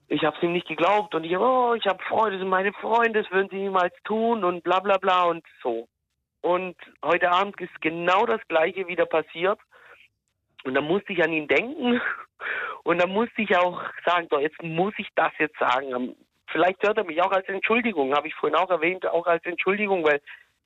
Ich 0.09 0.25
habe 0.25 0.35
es 0.35 0.43
ihm 0.43 0.51
nicht 0.51 0.67
geglaubt 0.67 1.15
und 1.15 1.23
ich, 1.23 1.37
oh, 1.37 1.75
ich 1.75 1.85
habe 1.87 2.03
Freunde, 2.03 2.31
das 2.31 2.39
sind 2.41 2.49
meine 2.49 2.73
Freunde, 2.73 3.21
das 3.21 3.31
würden 3.31 3.47
sie 3.49 3.57
niemals 3.57 3.93
tun 4.03 4.43
und 4.43 4.63
bla 4.63 4.81
bla 4.81 4.97
bla 4.97 5.23
und 5.23 5.45
so. 5.63 5.87
Und 6.41 6.75
heute 7.03 7.31
Abend 7.31 7.59
ist 7.59 7.81
genau 7.81 8.25
das 8.25 8.41
Gleiche 8.47 8.87
wieder 8.87 9.05
passiert. 9.05 9.59
Und 10.63 10.73
da 10.73 10.81
musste 10.81 11.13
ich 11.13 11.23
an 11.23 11.33
ihn 11.33 11.47
denken. 11.47 12.01
Und 12.83 13.01
da 13.01 13.07
musste 13.07 13.41
ich 13.41 13.55
auch 13.55 13.81
sagen, 14.05 14.27
so, 14.31 14.39
jetzt 14.39 14.61
muss 14.63 14.93
ich 14.97 15.07
das 15.15 15.31
jetzt 15.37 15.59
sagen. 15.59 16.15
Vielleicht 16.47 16.81
hört 16.81 16.97
er 16.97 17.03
mich 17.03 17.21
auch 17.21 17.31
als 17.31 17.47
Entschuldigung, 17.47 18.15
habe 18.15 18.27
ich 18.27 18.35
vorhin 18.35 18.57
auch 18.57 18.69
erwähnt, 18.69 19.05
auch 19.05 19.27
als 19.27 19.45
Entschuldigung, 19.45 20.03
weil 20.03 20.21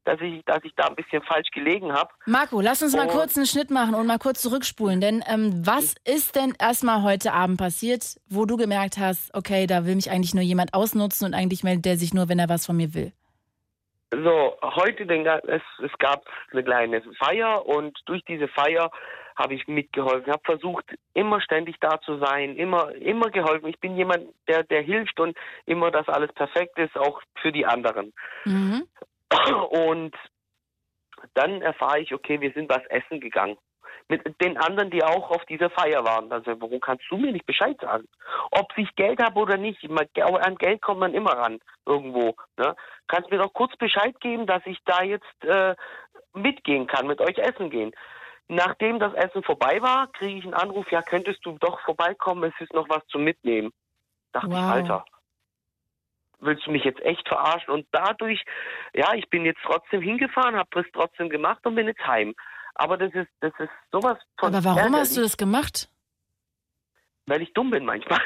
dass 0.05 0.19
ich, 0.21 0.43
dass 0.45 0.59
ich 0.63 0.73
da 0.75 0.87
ein 0.87 0.95
bisschen 0.95 1.21
falsch 1.23 1.49
gelegen 1.51 1.93
habe. 1.93 2.09
Marco, 2.25 2.61
lass 2.61 2.81
uns 2.81 2.95
mal 2.95 3.07
kurz 3.07 3.37
einen 3.37 3.45
Schnitt 3.45 3.69
machen 3.69 3.95
und 3.95 4.05
mal 4.05 4.19
kurz 4.19 4.41
zurückspulen. 4.41 5.01
Denn 5.01 5.23
ähm, 5.27 5.65
was 5.65 5.95
ist 6.05 6.35
denn 6.35 6.53
erstmal 6.59 7.03
heute 7.03 7.33
Abend 7.33 7.57
passiert, 7.57 8.17
wo 8.27 8.45
du 8.45 8.57
gemerkt 8.57 8.97
hast, 8.97 9.33
okay, 9.33 9.67
da 9.67 9.85
will 9.85 9.95
mich 9.95 10.11
eigentlich 10.11 10.33
nur 10.33 10.43
jemand 10.43 10.73
ausnutzen 10.73 11.25
und 11.25 11.33
eigentlich 11.33 11.63
meldet 11.63 11.85
der 11.85 11.97
sich 11.97 12.13
nur, 12.13 12.29
wenn 12.29 12.39
er 12.39 12.49
was 12.49 12.65
von 12.65 12.75
mir 12.75 12.93
will? 12.93 13.13
So, 14.23 14.57
heute, 14.61 15.05
den, 15.05 15.25
es, 15.25 15.61
es 15.83 15.91
gab 15.97 16.25
eine 16.51 16.63
kleine 16.63 17.01
Feier 17.17 17.65
und 17.65 17.97
durch 18.05 18.23
diese 18.25 18.47
Feier 18.47 18.91
habe 19.35 19.55
ich 19.55 19.67
mitgeholfen, 19.67 20.31
habe 20.31 20.43
versucht, 20.45 20.85
immer 21.13 21.41
ständig 21.41 21.77
da 21.79 21.99
zu 22.01 22.17
sein, 22.19 22.55
immer, 22.55 22.91
immer 22.95 23.29
geholfen. 23.31 23.67
Ich 23.67 23.79
bin 23.79 23.95
jemand, 23.95 24.27
der, 24.47 24.63
der 24.63 24.81
hilft 24.81 25.19
und 25.19 25.35
immer, 25.65 25.89
dass 25.89 26.07
alles 26.07 26.31
perfekt 26.33 26.77
ist, 26.77 26.95
auch 26.97 27.21
für 27.41 27.51
die 27.51 27.65
anderen. 27.65 28.13
Mhm. 28.45 28.87
Und 29.69 30.15
dann 31.33 31.61
erfahre 31.61 31.99
ich, 31.99 32.13
okay, 32.13 32.39
wir 32.41 32.51
sind 32.51 32.69
was 32.69 32.85
essen 32.87 33.19
gegangen. 33.19 33.57
Mit 34.07 34.41
den 34.41 34.57
anderen, 34.57 34.89
die 34.91 35.03
auch 35.03 35.31
auf 35.31 35.45
dieser 35.45 35.69
Feier 35.69 36.03
waren. 36.03 36.31
Also, 36.31 36.59
warum 36.61 36.79
kannst 36.79 37.05
du 37.09 37.17
mir 37.17 37.31
nicht 37.31 37.45
Bescheid 37.45 37.77
sagen? 37.81 38.07
Ob 38.51 38.77
ich 38.77 38.93
Geld 38.95 39.21
habe 39.21 39.39
oder 39.39 39.57
nicht. 39.57 39.79
An 39.89 40.55
Geld 40.55 40.81
kommt 40.81 40.99
man 40.99 41.13
immer 41.13 41.31
ran, 41.31 41.59
irgendwo. 41.85 42.35
Ne? 42.57 42.75
Kannst 43.07 43.31
mir 43.31 43.37
doch 43.37 43.53
kurz 43.53 43.75
Bescheid 43.77 44.19
geben, 44.19 44.45
dass 44.45 44.61
ich 44.65 44.77
da 44.85 45.03
jetzt 45.03 45.45
äh, 45.45 45.75
mitgehen 46.33 46.87
kann, 46.87 47.07
mit 47.07 47.21
euch 47.21 47.37
essen 47.37 47.69
gehen. 47.69 47.93
Nachdem 48.47 48.99
das 48.99 49.13
Essen 49.13 49.43
vorbei 49.43 49.81
war, 49.81 50.11
kriege 50.11 50.39
ich 50.39 50.43
einen 50.43 50.53
Anruf, 50.53 50.91
ja, 50.91 51.01
könntest 51.01 51.45
du 51.45 51.57
doch 51.59 51.79
vorbeikommen, 51.81 52.43
es 52.43 52.61
ist 52.61 52.73
noch 52.73 52.89
was 52.89 53.05
zum 53.07 53.23
Mitnehmen. 53.23 53.71
Dachte 54.33 54.49
Wow. 54.49 54.57
ich, 54.57 54.63
Alter, 54.63 55.05
willst 56.39 56.67
du 56.67 56.71
mich 56.71 56.83
jetzt 56.83 57.01
echt 57.01 57.27
verarschen? 57.27 57.73
Und 57.73 57.87
dadurch, 57.91 58.43
ja, 58.93 59.13
ich 59.13 59.29
bin 59.29 59.45
jetzt 59.45 59.61
trotzdem 59.63 60.01
hingefahren, 60.01 60.57
habe 60.57 60.69
das 60.71 60.85
trotzdem 60.93 61.29
gemacht 61.29 61.65
und 61.65 61.75
bin 61.75 61.87
jetzt 61.87 62.05
heim. 62.05 62.35
Aber 62.75 62.97
das 62.97 63.13
ist, 63.13 63.29
das 63.39 63.53
ist 63.59 63.69
sowas 63.91 64.17
von. 64.39 64.53
Aber 64.53 64.63
warum 64.63 64.95
hast 64.95 65.15
du 65.15 65.21
das 65.21 65.37
gemacht? 65.37 65.89
Weil 67.25 67.41
ich 67.41 67.53
dumm 67.53 67.69
bin 67.69 67.85
manchmal. 67.85 68.19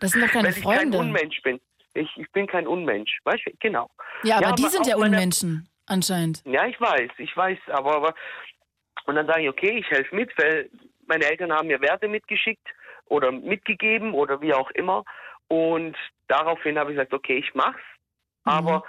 Das 0.00 0.10
sind 0.12 0.22
doch 0.22 0.30
keine 0.30 0.48
Weil 0.48 0.56
ich 0.58 0.64
kein 0.64 0.74
Freunde. 0.78 0.98
Unmensch 0.98 1.40
bin. 1.42 1.60
Ich, 1.94 2.08
ich 2.16 2.30
bin 2.32 2.46
kein 2.46 2.66
Unmensch. 2.66 3.18
Weißt 3.24 3.42
du, 3.46 3.50
genau. 3.60 3.90
Ja, 4.24 4.38
aber 4.38 4.52
die 4.52 4.62
aber 4.62 4.70
sind 4.70 4.82
auch 4.82 4.86
ja 4.88 4.96
meine- 4.98 5.16
Unmenschen, 5.16 5.68
anscheinend. 5.86 6.42
Ja, 6.46 6.66
ich 6.66 6.80
weiß, 6.80 7.10
ich 7.18 7.36
weiß, 7.36 7.58
aber, 7.68 7.96
aber 7.96 8.14
und 9.06 9.14
dann 9.14 9.26
sage 9.26 9.42
ich, 9.42 9.48
okay, 9.48 9.78
ich 9.78 9.90
helfe 9.90 10.14
mit, 10.14 10.30
weil 10.38 10.70
meine 11.06 11.24
Eltern 11.24 11.52
haben 11.52 11.68
mir 11.68 11.80
Werte 11.80 12.08
mitgeschickt 12.08 12.66
oder 13.06 13.30
mitgegeben 13.32 14.14
oder 14.14 14.40
wie 14.40 14.54
auch 14.54 14.70
immer. 14.72 15.04
Und 15.48 15.96
daraufhin 16.28 16.78
habe 16.78 16.90
ich 16.92 16.96
gesagt, 16.96 17.12
okay, 17.12 17.38
ich 17.38 17.54
mach's. 17.54 17.82
Aber 18.44 18.84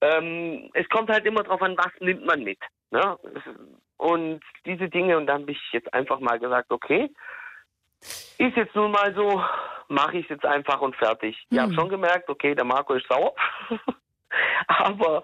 ähm, 0.00 0.70
es 0.74 0.88
kommt 0.88 1.10
halt 1.10 1.24
immer 1.26 1.42
drauf 1.42 1.62
an, 1.62 1.76
was 1.76 1.92
nimmt 2.00 2.24
man 2.26 2.42
mit. 2.42 2.58
Ne? 2.90 3.18
Und 4.02 4.40
diese 4.66 4.88
Dinge, 4.88 5.16
und 5.16 5.28
dann 5.28 5.42
habe 5.42 5.52
ich 5.52 5.60
jetzt 5.70 5.94
einfach 5.94 6.18
mal 6.18 6.36
gesagt, 6.40 6.72
okay, 6.72 7.08
ist 8.00 8.56
jetzt 8.56 8.74
nun 8.74 8.90
mal 8.90 9.14
so, 9.14 9.40
mache 9.86 10.18
ich 10.18 10.24
es 10.24 10.30
jetzt 10.30 10.44
einfach 10.44 10.80
und 10.80 10.96
fertig. 10.96 11.40
Ich 11.50 11.58
habe 11.58 11.70
Hm. 11.70 11.74
schon 11.78 11.88
gemerkt, 11.88 12.28
okay, 12.28 12.56
der 12.56 12.64
Marco 12.64 12.94
ist 12.94 13.06
sauer. 13.08 13.32
Aber 14.66 15.22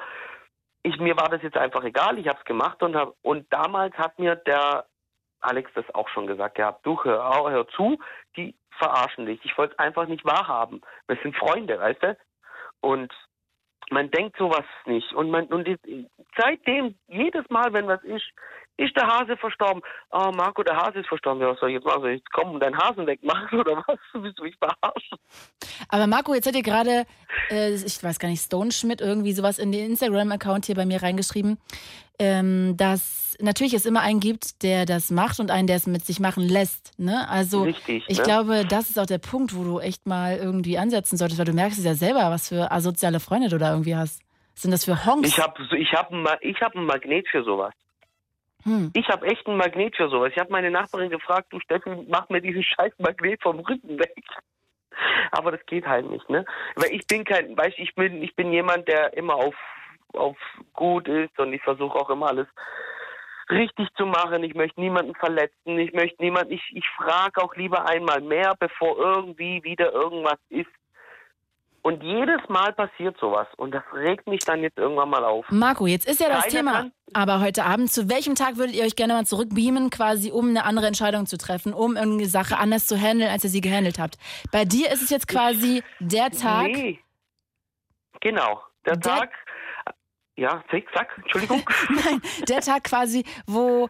ich, 0.85 0.97
mir 1.01 1.17
war 1.17 1.29
das 1.29 1.43
jetzt 1.43 1.57
einfach 1.57 1.83
egal. 1.83 2.19
Ich 2.21 2.29
habe 2.29 2.39
es 2.39 2.45
gemacht 2.45 2.81
und 2.85 2.95
hab, 2.95 3.15
und 3.23 3.53
damals 3.53 3.97
hat 3.99 4.17
mir 4.21 4.37
der 4.37 4.85
Alex 5.41 5.73
das 5.75 5.93
auch 5.93 6.09
schon 6.11 6.29
gesagt 6.29 6.55
gehabt. 6.55 6.87
Du 6.87 7.03
hör, 7.03 7.51
hör 7.51 7.67
zu, 7.71 7.99
die 8.37 8.55
verarschen 8.79 9.27
dich. 9.27 9.45
Ich 9.45 9.59
wollte 9.59 9.73
es 9.73 9.79
einfach 9.81 10.07
nicht 10.07 10.25
wahrhaben. 10.25 10.83
Wir 11.09 11.19
sind 11.21 11.37
Freunde, 11.37 11.81
weißt 11.81 12.03
du? 12.05 12.17
Und 12.81 13.13
man 13.91 14.09
denkt 14.13 14.37
sowas 14.37 14.65
nicht. 14.85 15.13
Und 15.15 15.31
man 15.31 15.47
und 15.47 15.67
die, 15.67 16.07
seitdem, 16.37 16.95
jedes 17.09 17.49
Mal, 17.51 17.73
wenn 17.73 17.89
was 17.89 18.05
ist, 18.05 18.31
ist 18.79 18.97
der 18.97 19.07
Hase 19.07 19.37
verstorben. 19.37 19.83
Oh, 20.11 20.31
Marco, 20.35 20.63
der 20.63 20.77
Hase 20.77 21.01
ist 21.01 21.09
verstorben. 21.09 21.43
Ja, 21.43 21.49
was 21.51 21.61
soll 21.61 21.69
ich 21.71 21.75
jetzt 21.75 21.85
machen? 21.85 22.01
Soll 22.01 22.11
ich 22.13 22.23
jetzt 22.23 22.45
und 22.45 22.61
deinen 22.61 22.79
Hasen 22.79 23.07
wegmachen 23.07 23.61
oder 23.61 23.77
was? 23.87 23.99
Willst 24.15 24.39
du 24.39 24.45
mich 24.45 24.57
verarschen? 24.57 25.19
Aber 25.89 26.07
Marco, 26.07 26.33
jetzt 26.33 26.47
hat 26.47 26.55
ihr 26.55 26.63
gerade, 26.63 27.05
äh, 27.51 27.75
ich 27.75 28.03
weiß 28.03 28.19
gar 28.19 28.29
nicht, 28.29 28.41
Stone 28.43 28.73
Schmidt 28.73 29.01
irgendwie 29.01 29.33
sowas 29.33 29.59
in 29.59 29.73
den 29.73 29.91
Instagram-Account 29.91 30.67
hier 30.67 30.77
bei 30.77 30.87
mir 30.87 31.03
reingeschrieben, 31.03 31.59
ähm, 32.21 32.77
dass 32.77 33.37
natürlich 33.41 33.75
es 33.75 33.85
immer 33.87 34.01
einen 34.01 34.21
gibt, 34.21 34.63
der 34.63 34.87
das 34.87 35.11
macht 35.11 35.41
und 35.41 35.51
einen, 35.51 35.67
der 35.67 35.77
es 35.77 35.87
mit 35.87 36.05
sich 36.05 36.21
machen 36.21 36.43
lässt. 36.49 36.99
Ne? 36.99 37.29
Also 37.29 37.63
Richtig, 37.65 38.05
ich 38.09 38.19
ne? 38.19 38.25
glaube, 38.25 38.65
das 38.65 38.91
ist 38.91 38.99
auch 38.99 39.07
der 39.07 39.19
Punkt, 39.19 39.55
wo 39.57 39.65
du 39.65 39.79
echt 39.81 40.07
mal 40.07 40.37
irgendwie 40.37 40.79
ansetzen 40.79 41.17
solltest, 41.17 41.39
weil 41.39 41.47
du 41.47 41.53
merkst 41.53 41.79
es 41.79 41.85
ja 41.85 41.95
selber, 41.95 42.31
was 42.31 42.49
für 42.49 42.71
asoziale 42.71 43.21
Freunde 43.21 43.49
du 43.49 43.59
da 43.59 43.71
irgendwie 43.71 43.97
hast. 43.97 44.23
Was 44.55 44.63
sind 44.63 44.71
das 44.73 44.85
für 44.85 45.05
Honks? 45.07 45.29
Ich 45.29 45.39
habe 45.39 45.63
ich 45.77 45.93
hab, 45.93 46.11
ein 46.13 46.23
Ma- 46.23 46.39
ich 46.41 46.61
hab 46.61 46.75
ein 46.75 46.85
Magnet 46.85 47.29
für 47.29 47.45
sowas. 47.45 47.73
Hm. 48.65 48.91
Ich 48.95 49.09
habe 49.09 49.27
echt 49.27 49.47
ein 49.47 49.57
Magnet 49.57 49.97
für 49.97 50.09
sowas. 50.09 50.33
Ich 50.35 50.39
habe 50.39 50.51
meine 50.53 50.71
Nachbarin 50.71 51.11
gefragt, 51.11 51.47
du 51.51 51.61
Steffi, 51.61 51.91
mach 52.09 52.29
mir 52.29 52.41
diesen 52.41 52.63
scheiß 52.65 52.93
Magnet 52.99 53.43
vom 53.43 53.61
Rücken 53.61 53.99
weg. 53.99 54.25
Aber 55.31 55.53
das 55.53 55.65
geht 55.67 55.87
halt 55.87 56.11
nicht, 56.11 56.29
ne? 56.29 56.45
Weil 56.75 56.93
ich 56.93 57.07
bin 57.07 57.25
kein, 57.25 57.57
weißt 57.57 57.79
ich 57.79 57.95
bin, 57.95 58.23
ich 58.23 58.35
bin 58.35 58.53
jemand, 58.53 58.89
der 58.89 59.17
immer 59.17 59.37
auf, 59.37 59.55
auf 60.13 60.37
gut 60.73 61.07
ist 61.07 61.39
und 61.39 61.53
ich 61.53 61.63
versuche 61.63 61.97
auch 61.97 62.11
immer 62.11 62.29
alles 62.29 62.49
richtig 63.51 63.89
zu 63.97 64.07
machen. 64.07 64.43
Ich 64.43 64.55
möchte 64.55 64.81
niemanden 64.81 65.15
verletzen. 65.15 65.79
Ich 65.79 65.93
möchte 65.93 66.23
niemanden, 66.23 66.53
ich, 66.53 66.63
ich 66.75 66.85
frage 66.97 67.43
auch 67.43 67.55
lieber 67.55 67.89
einmal 67.89 68.21
mehr, 68.21 68.55
bevor 68.59 68.99
irgendwie 68.99 69.63
wieder 69.63 69.93
irgendwas 69.93 70.39
ist. 70.49 70.71
Und 71.89 72.03
jedes 72.03 72.41
Mal 72.49 72.73
passiert 72.75 73.17
sowas. 73.19 73.47
Und 73.57 73.73
das 73.73 73.83
regt 73.95 74.27
mich 74.29 74.41
dann 74.41 74.63
jetzt 74.63 74.77
irgendwann 74.77 75.09
mal 75.09 75.25
auf. 75.25 75.47
Marco, 75.49 75.87
jetzt 75.87 76.07
ist 76.07 76.21
ja 76.21 76.29
das 76.29 76.43
Keiner 76.45 76.51
Thema, 76.57 76.73
kann- 76.73 76.93
aber 77.15 77.41
heute 77.41 77.65
Abend, 77.65 77.91
zu 77.91 78.11
welchem 78.11 78.35
Tag 78.35 78.57
würdet 78.59 78.75
ihr 78.75 78.85
euch 78.85 78.95
gerne 78.95 79.15
mal 79.15 79.25
zurückbeamen, 79.25 79.89
quasi 79.89 80.31
um 80.31 80.51
eine 80.51 80.65
andere 80.65 80.87
Entscheidung 80.87 81.25
zu 81.25 81.39
treffen, 81.39 81.73
um 81.73 81.97
irgendeine 81.97 82.29
Sache 82.29 82.59
anders 82.59 82.87
zu 82.87 82.97
handeln, 83.01 83.31
als 83.31 83.43
ihr 83.45 83.51
sie 83.51 83.63
gehandelt 83.63 83.99
habt? 83.99 84.19
Bei 84.53 84.67
dir 84.67 84.93
ist 84.93 85.01
es 85.03 85.09
jetzt 85.09 85.29
quasi 85.29 85.83
der 85.99 86.31
Tag, 86.31 86.67
Nee. 86.67 87.01
Genau. 88.21 88.61
Der, 88.85 88.97
Der- 88.97 89.17
Tag. 89.17 89.31
Ja, 90.37 90.63
sag, 90.71 90.85
sag, 90.95 91.09
Entschuldigung. 91.19 91.63
Nein, 91.89 92.21
der 92.49 92.61
Tag 92.61 92.85
quasi, 92.85 93.25
wo 93.47 93.89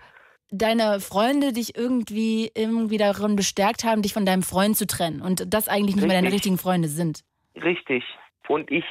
deine 0.51 1.01
Freunde 1.01 1.53
dich 1.53 1.77
irgendwie 1.77 2.51
irgendwie 2.55 2.97
darin 2.97 3.37
bestärkt 3.37 3.85
haben, 3.85 4.01
dich 4.03 4.15
von 4.15 4.25
deinem 4.25 4.43
Freund 4.43 4.77
zu 4.77 4.87
trennen 4.87 5.21
und 5.21 5.53
das 5.53 5.69
eigentlich 5.69 5.97
nicht 5.97 6.07
mehr 6.07 6.15
deine 6.17 6.29
Richtig. 6.29 6.37
richtigen 6.37 6.59
Freunde 6.59 6.89
sind. 6.89 7.21
Richtig. 7.63 8.05
Und 8.47 8.71
ich 8.71 8.85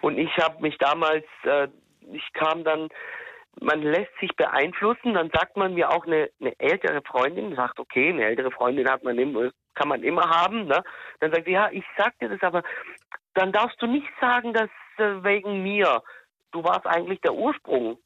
und 0.00 0.18
ich 0.18 0.36
habe 0.38 0.60
mich 0.60 0.76
damals, 0.78 1.24
äh, 1.44 1.68
ich 2.12 2.32
kam 2.34 2.64
dann, 2.64 2.88
man 3.60 3.82
lässt 3.82 4.12
sich 4.20 4.34
beeinflussen, 4.36 5.14
dann 5.14 5.30
sagt 5.30 5.56
man 5.56 5.74
mir 5.74 5.90
auch 5.90 6.06
eine, 6.06 6.28
eine 6.40 6.58
ältere 6.58 7.02
Freundin, 7.02 7.54
sagt, 7.54 7.78
okay, 7.78 8.10
eine 8.10 8.24
ältere 8.24 8.50
Freundin 8.50 8.90
hat 8.90 9.04
man 9.04 9.18
immer, 9.18 9.50
kann 9.74 9.88
man 9.88 10.02
immer 10.02 10.28
haben, 10.28 10.66
ne? 10.66 10.82
Dann 11.20 11.32
sagt 11.32 11.46
sie, 11.46 11.52
ja, 11.52 11.70
ich 11.70 11.84
sag 11.96 12.18
dir 12.18 12.28
das, 12.28 12.42
aber 12.42 12.62
dann 13.34 13.52
darfst 13.52 13.80
du 13.80 13.86
nicht 13.86 14.08
sagen, 14.20 14.52
dass 14.52 14.70
äh, 14.98 15.22
wegen 15.22 15.62
mir. 15.62 16.02
Du 16.50 16.62
warst 16.64 16.86
eigentlich 16.86 17.20
der 17.20 17.34
Ursprung. 17.34 17.98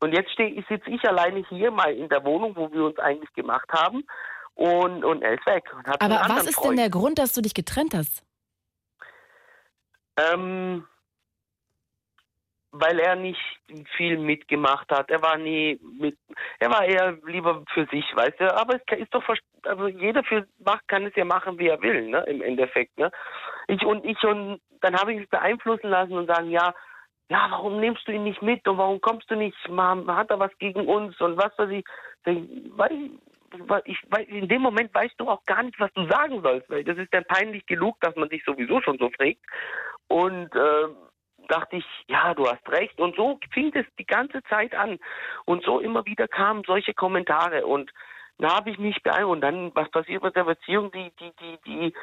Und 0.00 0.12
jetzt 0.12 0.34
sitze 0.36 0.90
ich 0.90 1.08
alleine 1.08 1.44
hier 1.48 1.70
mal 1.70 1.94
in 1.94 2.08
der 2.08 2.24
Wohnung, 2.24 2.56
wo 2.56 2.72
wir 2.72 2.84
uns 2.84 2.98
eigentlich 2.98 3.32
gemacht 3.34 3.68
haben. 3.72 4.04
Und, 4.54 5.04
und 5.04 5.22
er 5.22 5.34
ist 5.34 5.46
weg. 5.46 5.64
Aber 5.98 6.20
was 6.28 6.46
ist 6.46 6.54
Freund. 6.56 6.70
denn 6.70 6.76
der 6.76 6.90
Grund, 6.90 7.18
dass 7.18 7.32
du 7.32 7.40
dich 7.40 7.54
getrennt 7.54 7.94
hast? 7.94 8.22
Ähm, 10.16 10.86
weil 12.72 12.98
er 13.00 13.16
nicht 13.16 13.40
viel 13.96 14.18
mitgemacht 14.18 14.90
hat. 14.90 15.10
Er 15.10 15.22
war 15.22 15.36
nie 15.36 15.78
mit, 15.98 16.18
er 16.58 16.70
war 16.70 16.84
eher 16.84 17.18
lieber 17.26 17.62
für 17.72 17.86
sich, 17.86 18.04
weißt 18.14 18.40
du. 18.40 18.56
Aber 18.56 18.76
es 18.76 18.98
ist 18.98 19.14
doch, 19.14 19.22
also 19.64 19.88
jeder 19.88 20.24
für 20.24 20.46
macht, 20.58 20.88
kann 20.88 21.04
es 21.04 21.14
ja 21.14 21.24
machen, 21.24 21.58
wie 21.58 21.68
er 21.68 21.80
will, 21.82 22.08
ne, 22.08 22.24
im 22.26 22.40
Endeffekt, 22.42 22.98
ne. 22.98 23.10
Ich 23.68 23.84
und 23.84 24.04
ich 24.04 24.22
und 24.24 24.60
dann 24.80 24.96
habe 24.96 25.12
ich 25.12 25.20
mich 25.20 25.28
beeinflussen 25.28 25.90
lassen 25.90 26.14
und 26.14 26.26
sagen, 26.26 26.50
ja, 26.50 26.74
ja, 27.28 27.46
warum 27.50 27.78
nimmst 27.78 28.08
du 28.08 28.12
ihn 28.12 28.24
nicht 28.24 28.42
mit 28.42 28.66
und 28.66 28.78
warum 28.78 29.00
kommst 29.00 29.30
du 29.30 29.36
nicht, 29.36 29.56
man 29.68 30.06
hat 30.14 30.30
er 30.30 30.38
was 30.38 30.56
gegen 30.58 30.86
uns 30.86 31.18
und 31.20 31.36
was 31.36 31.56
weiß 31.56 31.70
ich, 31.70 31.84
weil, 32.24 33.10
ich, 33.84 33.98
in 34.28 34.48
dem 34.48 34.62
Moment 34.62 34.94
weißt 34.94 35.14
du 35.18 35.28
auch 35.28 35.44
gar 35.44 35.62
nicht, 35.62 35.78
was 35.80 35.92
du 35.94 36.06
sagen 36.08 36.42
sollst, 36.42 36.68
weil 36.70 36.84
das 36.84 36.98
ist 36.98 37.12
dann 37.12 37.24
peinlich 37.24 37.66
genug, 37.66 38.00
dass 38.00 38.14
man 38.16 38.28
sich 38.28 38.42
sowieso 38.44 38.80
schon 38.82 38.98
so 38.98 39.10
fragt 39.10 39.40
und 40.08 40.54
äh, 40.54 40.88
dachte 41.48 41.76
ich, 41.76 41.84
ja, 42.08 42.34
du 42.34 42.46
hast 42.46 42.66
recht. 42.68 42.98
Und 43.00 43.16
so 43.16 43.38
fing 43.52 43.72
es 43.74 43.86
die 43.98 44.06
ganze 44.06 44.42
Zeit 44.44 44.74
an. 44.74 44.98
Und 45.44 45.64
so 45.64 45.80
immer 45.80 46.04
wieder 46.06 46.28
kamen 46.28 46.62
solche 46.66 46.94
Kommentare. 46.94 47.66
Und 47.66 47.90
da 48.38 48.56
habe 48.56 48.70
ich 48.70 48.78
mich 48.78 49.02
beeindruckt. 49.02 49.36
Und 49.36 49.40
dann, 49.40 49.74
was 49.74 49.90
passiert 49.90 50.22
mit 50.22 50.36
der 50.36 50.44
Beziehung, 50.44 50.90
die, 50.92 51.12
die, 51.18 51.32
die, 51.40 51.58
die, 51.66 51.94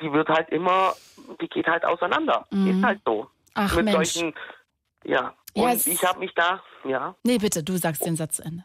die 0.00 0.12
wird 0.12 0.28
halt 0.28 0.48
immer, 0.50 0.94
die 1.40 1.48
geht 1.48 1.66
halt 1.66 1.84
auseinander. 1.84 2.46
Mhm. 2.50 2.78
Ist 2.78 2.84
halt 2.84 3.00
so. 3.04 3.28
Ach, 3.54 3.74
mit 3.76 3.86
Mensch. 3.86 4.12
solchen, 4.12 4.34
ja. 5.04 5.34
Und 5.54 5.62
Yes. 5.70 5.86
ich 5.86 6.04
habe 6.04 6.18
mich 6.18 6.34
da, 6.34 6.62
ja. 6.84 7.14
Nee, 7.24 7.38
bitte, 7.38 7.64
du 7.64 7.78
sagst 7.78 8.04
den 8.04 8.16
Satz 8.16 8.36
zu 8.36 8.42
Ende. 8.42 8.64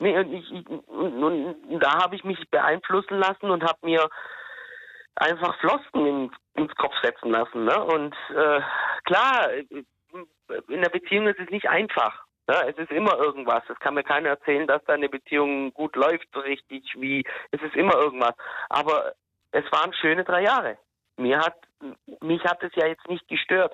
Nee, 0.00 0.18
und, 0.18 0.32
ich, 0.32 0.50
und, 0.50 1.22
und 1.22 1.80
da 1.80 2.02
habe 2.02 2.16
ich 2.16 2.24
mich 2.24 2.48
beeinflussen 2.50 3.18
lassen 3.18 3.50
und 3.50 3.62
habe 3.62 3.78
mir 3.82 4.08
einfach 5.14 5.58
Flosken 5.60 6.06
in, 6.06 6.30
ins 6.54 6.74
Kopf 6.76 6.94
setzen 7.02 7.30
lassen. 7.30 7.66
Ne? 7.66 7.84
Und 7.84 8.14
äh, 8.34 8.60
klar, 9.04 9.50
in 10.68 10.80
der 10.80 10.88
Beziehung 10.88 11.28
ist 11.28 11.38
es 11.38 11.50
nicht 11.50 11.68
einfach. 11.68 12.24
Ne? 12.48 12.54
Es 12.68 12.78
ist 12.78 12.90
immer 12.90 13.16
irgendwas. 13.18 13.62
Es 13.68 13.78
kann 13.80 13.92
mir 13.92 14.02
keiner 14.02 14.30
erzählen, 14.30 14.66
dass 14.66 14.82
da 14.86 14.94
eine 14.94 15.10
Beziehung 15.10 15.72
gut 15.74 15.94
läuft, 15.96 16.26
so 16.32 16.40
richtig 16.40 16.82
wie. 16.96 17.22
Es 17.50 17.60
ist 17.60 17.76
immer 17.76 17.94
irgendwas. 17.94 18.34
Aber 18.70 19.12
es 19.52 19.64
waren 19.70 19.92
schöne 19.92 20.24
drei 20.24 20.42
Jahre. 20.42 20.78
Mir 21.18 21.40
hat, 21.40 21.56
mich 22.22 22.42
hat 22.44 22.62
es 22.62 22.74
ja 22.74 22.86
jetzt 22.86 23.06
nicht 23.06 23.28
gestört. 23.28 23.72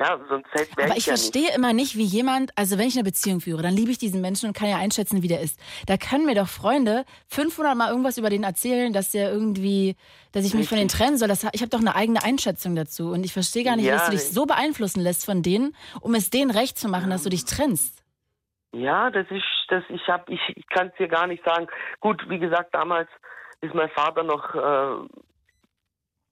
Ja, 0.00 0.18
sonst 0.30 0.46
wäre 0.54 0.66
Aber 0.88 0.96
ich 0.96 1.04
ja 1.06 1.12
nicht. 1.12 1.20
verstehe 1.20 1.54
immer 1.54 1.74
nicht, 1.74 1.94
wie 1.94 2.04
jemand, 2.04 2.50
also 2.56 2.78
wenn 2.78 2.88
ich 2.88 2.94
eine 2.94 3.04
Beziehung 3.04 3.40
führe, 3.42 3.60
dann 3.60 3.74
liebe 3.74 3.90
ich 3.90 3.98
diesen 3.98 4.22
Menschen 4.22 4.46
und 4.46 4.54
kann 4.56 4.70
ja 4.70 4.78
einschätzen, 4.78 5.22
wie 5.22 5.28
der 5.28 5.40
ist. 5.40 5.60
Da 5.86 5.98
können 5.98 6.24
mir 6.24 6.34
doch 6.34 6.48
Freunde 6.48 7.04
500 7.28 7.76
Mal 7.76 7.90
irgendwas 7.90 8.16
über 8.16 8.30
den 8.30 8.42
erzählen, 8.42 8.94
dass 8.94 9.10
der 9.10 9.30
irgendwie, 9.30 9.96
dass 10.32 10.46
ich 10.46 10.54
mich 10.54 10.70
von 10.70 10.78
denen 10.78 10.88
trennen 10.88 11.18
soll. 11.18 11.28
Das, 11.28 11.44
ich 11.52 11.60
habe 11.60 11.68
doch 11.68 11.80
eine 11.80 11.94
eigene 11.94 12.22
Einschätzung 12.24 12.74
dazu. 12.76 13.10
Und 13.10 13.24
ich 13.24 13.32
verstehe 13.34 13.62
gar 13.62 13.76
nicht, 13.76 13.84
Ja, 13.84 13.96
dass 13.96 14.06
du 14.06 14.12
dich 14.12 14.22
ich- 14.22 14.32
so 14.32 14.46
beeinflussen 14.46 15.00
lässt 15.02 15.26
von 15.26 15.42
denen, 15.42 15.76
um 16.00 16.14
es 16.14 16.30
denen 16.30 16.50
recht 16.50 16.78
zu 16.78 16.88
machen, 16.88 17.10
dass 17.10 17.22
du 17.24 17.28
dich 17.28 17.44
trennst. 17.44 18.02
Ja, 18.72 19.10
das 19.10 19.26
ist, 19.30 19.44
das, 19.68 19.84
ich 19.90 20.08
hab, 20.08 20.30
ich, 20.30 20.40
ich 20.56 20.66
kann 20.68 20.86
es 20.88 20.94
dir 20.96 21.08
gar 21.08 21.26
nicht 21.26 21.44
sagen. 21.44 21.66
Gut, 22.00 22.22
wie 22.30 22.38
gesagt, 22.38 22.74
damals 22.74 23.08
ist 23.60 23.74
mein 23.74 23.90
Vater 23.90 24.22
noch, 24.22 24.54
äh, 24.54 25.06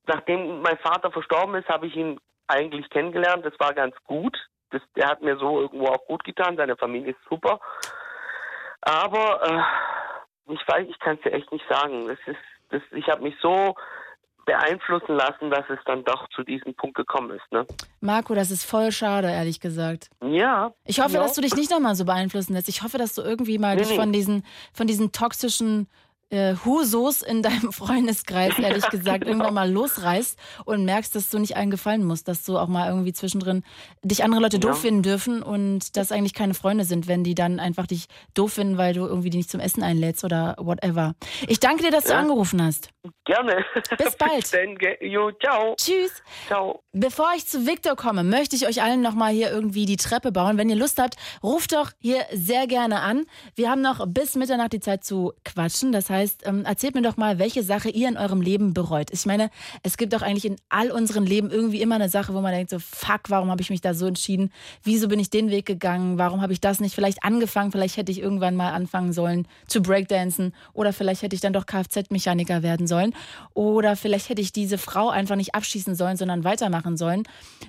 nachdem 0.06 0.62
mein 0.62 0.78
Vater 0.78 1.10
verstorben 1.10 1.54
ist, 1.56 1.68
habe 1.68 1.86
ich 1.86 1.96
ihn 1.96 2.18
eigentlich 2.48 2.88
kennengelernt. 2.90 3.44
Das 3.44 3.58
war 3.58 3.74
ganz 3.74 3.94
gut. 4.04 4.36
Das, 4.70 4.82
der 4.96 5.08
hat 5.08 5.22
mir 5.22 5.36
so 5.38 5.60
irgendwo 5.60 5.86
auch 5.86 6.04
gut 6.06 6.24
getan. 6.24 6.56
Seine 6.56 6.76
Familie 6.76 7.12
ist 7.12 7.20
super. 7.30 7.60
Aber 8.82 9.42
äh, 9.42 10.52
ich 10.52 10.60
weiß, 10.66 10.86
ich 10.88 10.98
kann 10.98 11.16
es 11.16 11.22
dir 11.22 11.32
echt 11.32 11.50
nicht 11.52 11.64
sagen. 11.68 12.06
Das 12.08 12.18
ist, 12.26 12.38
das, 12.70 12.82
ich 12.92 13.08
habe 13.08 13.22
mich 13.22 13.34
so 13.40 13.74
beeinflussen 14.48 15.14
lassen, 15.14 15.50
dass 15.50 15.68
es 15.68 15.78
dann 15.84 16.04
doch 16.04 16.26
zu 16.30 16.42
diesem 16.42 16.74
Punkt 16.74 16.96
gekommen 16.96 17.32
ist. 17.32 17.52
Ne? 17.52 17.66
Marco, 18.00 18.34
das 18.34 18.50
ist 18.50 18.64
voll 18.64 18.90
schade, 18.92 19.28
ehrlich 19.28 19.60
gesagt. 19.60 20.08
Ja. 20.22 20.72
Ich 20.84 21.00
hoffe, 21.00 21.14
ja. 21.14 21.20
dass 21.20 21.34
du 21.34 21.42
dich 21.42 21.54
nicht 21.54 21.70
nochmal 21.70 21.94
so 21.94 22.06
beeinflussen 22.06 22.54
lässt. 22.54 22.70
Ich 22.70 22.82
hoffe, 22.82 22.96
dass 22.96 23.14
du 23.14 23.20
irgendwie 23.20 23.58
mal 23.58 23.74
Nee, 23.74 23.82
dich 23.82 23.90
nee. 23.90 23.96
von 23.96 24.10
diesen, 24.10 24.46
von 24.72 24.86
diesen 24.86 25.12
toxischen 25.12 25.86
äh, 26.30 26.54
Husos 26.64 27.22
in 27.22 27.42
deinem 27.42 27.72
Freundeskreis, 27.72 28.58
ehrlich 28.58 28.88
gesagt, 28.90 29.20
genau. 29.20 29.30
irgendwann 29.30 29.54
mal 29.54 29.70
losreißt 29.70 30.38
und 30.64 30.84
merkst, 30.84 31.14
dass 31.14 31.30
du 31.30 31.38
nicht 31.38 31.56
allen 31.56 31.70
gefallen 31.70 32.04
musst, 32.04 32.28
dass 32.28 32.44
du 32.44 32.58
auch 32.58 32.68
mal 32.68 32.88
irgendwie 32.88 33.12
zwischendrin 33.12 33.64
dich 34.02 34.24
andere 34.24 34.40
Leute 34.42 34.58
doof 34.58 34.76
Ja. 34.76 34.80
finden 34.82 35.02
dürfen 35.02 35.42
und 35.42 35.96
das 35.96 36.12
eigentlich 36.12 36.34
keine 36.34 36.54
Freunde 36.54 36.84
sind, 36.84 37.08
wenn 37.08 37.24
die 37.24 37.34
dann 37.34 37.60
einfach 37.60 37.86
dich 37.86 38.06
doof 38.34 38.52
finden, 38.54 38.76
weil 38.78 38.94
du 38.94 39.06
irgendwie 39.06 39.30
die 39.30 39.38
nicht 39.38 39.50
zum 39.50 39.60
Essen 39.60 39.82
einlädst 39.82 40.24
oder 40.24 40.54
whatever. 40.58 41.14
Ich 41.46 41.60
danke 41.60 41.82
dir, 41.84 41.90
dass 41.90 42.04
du 42.04 42.10
Ja. 42.12 42.18
angerufen 42.18 42.62
hast. 42.62 42.90
Gerne. 43.24 43.64
Bis 43.96 44.16
bald. 44.18 44.50
Jo, 45.00 45.30
ciao. 45.32 45.74
Tschüss. 45.76 46.22
Ciao. 46.46 46.82
Bevor 46.92 47.28
ich 47.36 47.46
zu 47.46 47.66
Victor 47.66 47.96
komme, 47.96 48.22
möchte 48.24 48.56
ich 48.56 48.66
euch 48.66 48.82
allen 48.82 49.00
nochmal 49.00 49.32
hier 49.32 49.50
irgendwie 49.50 49.86
die 49.86 49.96
Treppe 49.96 50.32
bauen. 50.32 50.58
Wenn 50.58 50.68
ihr 50.68 50.76
Lust 50.76 50.98
habt, 51.00 51.16
ruft 51.42 51.72
doch 51.72 51.90
hier 52.00 52.20
sehr 52.32 52.66
gerne 52.66 53.00
an. 53.00 53.24
Wir 53.54 53.70
haben 53.70 53.80
noch 53.80 54.04
bis 54.08 54.34
Mitternacht 54.34 54.72
die 54.72 54.80
Zeit 54.80 55.04
zu 55.04 55.32
quatschen. 55.44 55.92
Das 55.92 56.10
heißt, 56.10 56.17
ähm, 56.44 56.64
erzählt 56.64 56.94
mir 56.94 57.02
doch 57.02 57.16
mal, 57.16 57.38
welche 57.38 57.62
Sache 57.62 57.88
ihr 57.90 58.08
in 58.08 58.16
eurem 58.16 58.40
Leben 58.40 58.74
bereut. 58.74 59.10
Ich 59.12 59.26
meine, 59.26 59.50
es 59.82 59.96
gibt 59.96 60.12
doch 60.12 60.22
eigentlich 60.22 60.44
in 60.44 60.56
all 60.68 60.90
unseren 60.90 61.26
Leben 61.26 61.50
irgendwie 61.50 61.80
immer 61.80 61.96
eine 61.96 62.08
Sache, 62.08 62.34
wo 62.34 62.40
man 62.40 62.52
denkt 62.52 62.70
so, 62.70 62.78
fuck, 62.78 63.22
warum 63.28 63.50
habe 63.50 63.62
ich 63.62 63.70
mich 63.70 63.80
da 63.80 63.94
so 63.94 64.06
entschieden? 64.06 64.50
Wieso 64.82 65.08
bin 65.08 65.20
ich 65.20 65.30
den 65.30 65.50
Weg 65.50 65.66
gegangen? 65.66 66.18
Warum 66.18 66.42
habe 66.42 66.52
ich 66.52 66.60
das 66.60 66.80
nicht 66.80 66.94
vielleicht 66.94 67.22
angefangen? 67.24 67.72
Vielleicht 67.72 67.96
hätte 67.96 68.12
ich 68.12 68.20
irgendwann 68.20 68.56
mal 68.56 68.72
anfangen 68.72 69.12
sollen 69.12 69.46
zu 69.66 69.82
Breakdancen 69.82 70.54
oder 70.72 70.92
vielleicht 70.92 71.22
hätte 71.22 71.34
ich 71.34 71.40
dann 71.40 71.52
doch 71.52 71.66
Kfz-Mechaniker 71.66 72.62
werden 72.62 72.86
sollen 72.86 73.14
oder 73.54 73.96
vielleicht 73.96 74.28
hätte 74.28 74.42
ich 74.42 74.52
diese 74.52 74.78
Frau 74.78 75.10
einfach 75.10 75.36
nicht 75.36 75.54
abschießen 75.54 75.94
sollen, 75.94 76.16
sondern 76.16 76.44
weitermachen 76.44 76.96
sollen. 76.96 77.24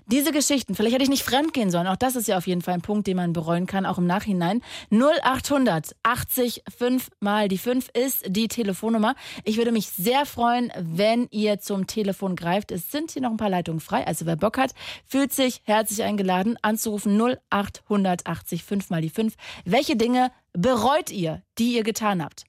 Diese 0.07 0.31
Geschichten, 0.31 0.75
vielleicht 0.75 0.93
hätte 0.95 1.03
ich 1.03 1.09
nicht 1.09 1.23
fremdgehen 1.23 1.71
sollen. 1.71 1.87
Auch 1.87 1.95
das 1.95 2.15
ist 2.15 2.27
ja 2.27 2.37
auf 2.37 2.47
jeden 2.47 2.61
Fall 2.61 2.75
ein 2.75 2.81
Punkt, 2.81 3.07
den 3.07 3.17
man 3.17 3.33
bereuen 3.33 3.65
kann, 3.65 3.85
auch 3.85 3.97
im 3.97 4.07
Nachhinein. 4.07 4.61
0800 4.91 5.95
80 6.03 6.63
5 6.77 7.09
mal 7.19 7.47
die 7.47 7.57
5 7.57 7.89
ist 7.93 8.23
die 8.27 8.38
Telefonnummer. 8.47 9.15
Ich 9.43 9.57
würde 9.57 9.71
mich 9.71 9.89
sehr 9.89 10.25
freuen, 10.25 10.71
wenn 10.77 11.27
ihr 11.31 11.59
zum 11.59 11.87
Telefon 11.87 12.35
greift. 12.35 12.71
Es 12.71 12.91
sind 12.91 13.11
hier 13.11 13.21
noch 13.21 13.31
ein 13.31 13.37
paar 13.37 13.49
Leitungen 13.49 13.79
frei. 13.79 14.05
Also 14.07 14.25
wer 14.25 14.35
Bock 14.35 14.57
hat, 14.57 14.73
fühlt 15.05 15.33
sich 15.33 15.61
herzlich 15.65 16.03
eingeladen 16.03 16.57
anzurufen 16.61 17.19
0800 17.19 18.25
80 18.25 18.63
5 18.63 18.89
mal 18.89 19.01
die 19.01 19.09
5. 19.09 19.35
Welche 19.65 19.95
Dinge 19.95 20.31
bereut 20.53 21.11
ihr, 21.11 21.41
die 21.57 21.75
ihr 21.75 21.83
getan 21.83 22.23
habt? 22.23 22.45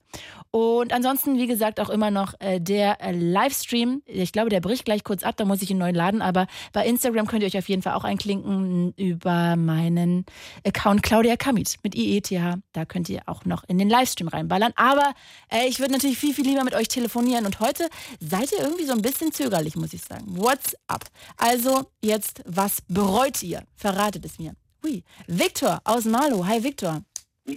Und 0.53 0.92
ansonsten, 0.92 1.38
wie 1.38 1.46
gesagt, 1.46 1.78
auch 1.78 1.90
immer 1.90 2.11
noch 2.11 2.34
äh, 2.40 2.61
der 2.61 3.01
äh, 3.01 3.12
Livestream. 3.12 4.03
Ich 4.07 4.32
glaube, 4.32 4.51
der 4.51 4.61
bricht 4.61 4.84
gleich 4.84 5.05
kurz 5.05 5.22
ab, 5.22 5.36
da 5.36 5.44
muss 5.44 5.62
ich 5.62 5.70
ihn 5.70 5.78
neu 5.78 5.92
laden. 5.92 6.22
Aber 6.22 6.48
bei 6.72 6.84
Instagram 6.86 7.28
könnt 7.28 7.42
ihr 7.42 7.46
euch 7.46 7.59
auf 7.59 7.68
jeden 7.68 7.82
Fall 7.82 7.94
auch 7.94 8.03
einklinken 8.03 8.92
über 8.96 9.55
meinen 9.55 10.26
Account 10.66 11.05
Claudia 11.05 11.36
Kamit 11.36 11.76
mit 11.84 11.94
IETH. 11.94 12.32
Da 12.72 12.84
könnt 12.84 13.09
ihr 13.09 13.22
auch 13.26 13.44
noch 13.44 13.62
in 13.68 13.78
den 13.78 13.88
Livestream 13.88 14.26
reinballern. 14.26 14.72
Aber 14.74 15.14
äh, 15.53 15.68
ich 15.68 15.78
würde 15.78 15.92
natürlich 15.92 16.18
viel, 16.18 16.35
viel 16.35 16.47
lieber 16.47 16.64
mit 16.64 16.74
euch 16.74 16.89
telefonieren. 16.89 17.47
Und 17.47 17.60
heute 17.60 17.89
seid 18.18 18.51
ihr 18.51 18.59
irgendwie 18.59 18.86
so 18.86 18.93
ein 18.93 19.02
bisschen 19.02 19.32
zögerlich, 19.32 19.77
muss 19.77 19.93
ich 19.93 20.02
sagen. 20.02 20.24
What's 20.36 20.74
up? 20.89 21.05
Also 21.36 21.85
jetzt, 22.02 22.43
was 22.44 22.82
bereut 22.89 23.40
ihr? 23.44 23.62
Verratet 23.77 24.24
es 24.24 24.40
mir. 24.40 24.55
Hui. 24.82 25.05
Victor 25.28 25.81
aus 25.85 26.06
Marlow. 26.06 26.44
Hi, 26.47 26.64
Victor. 26.64 27.02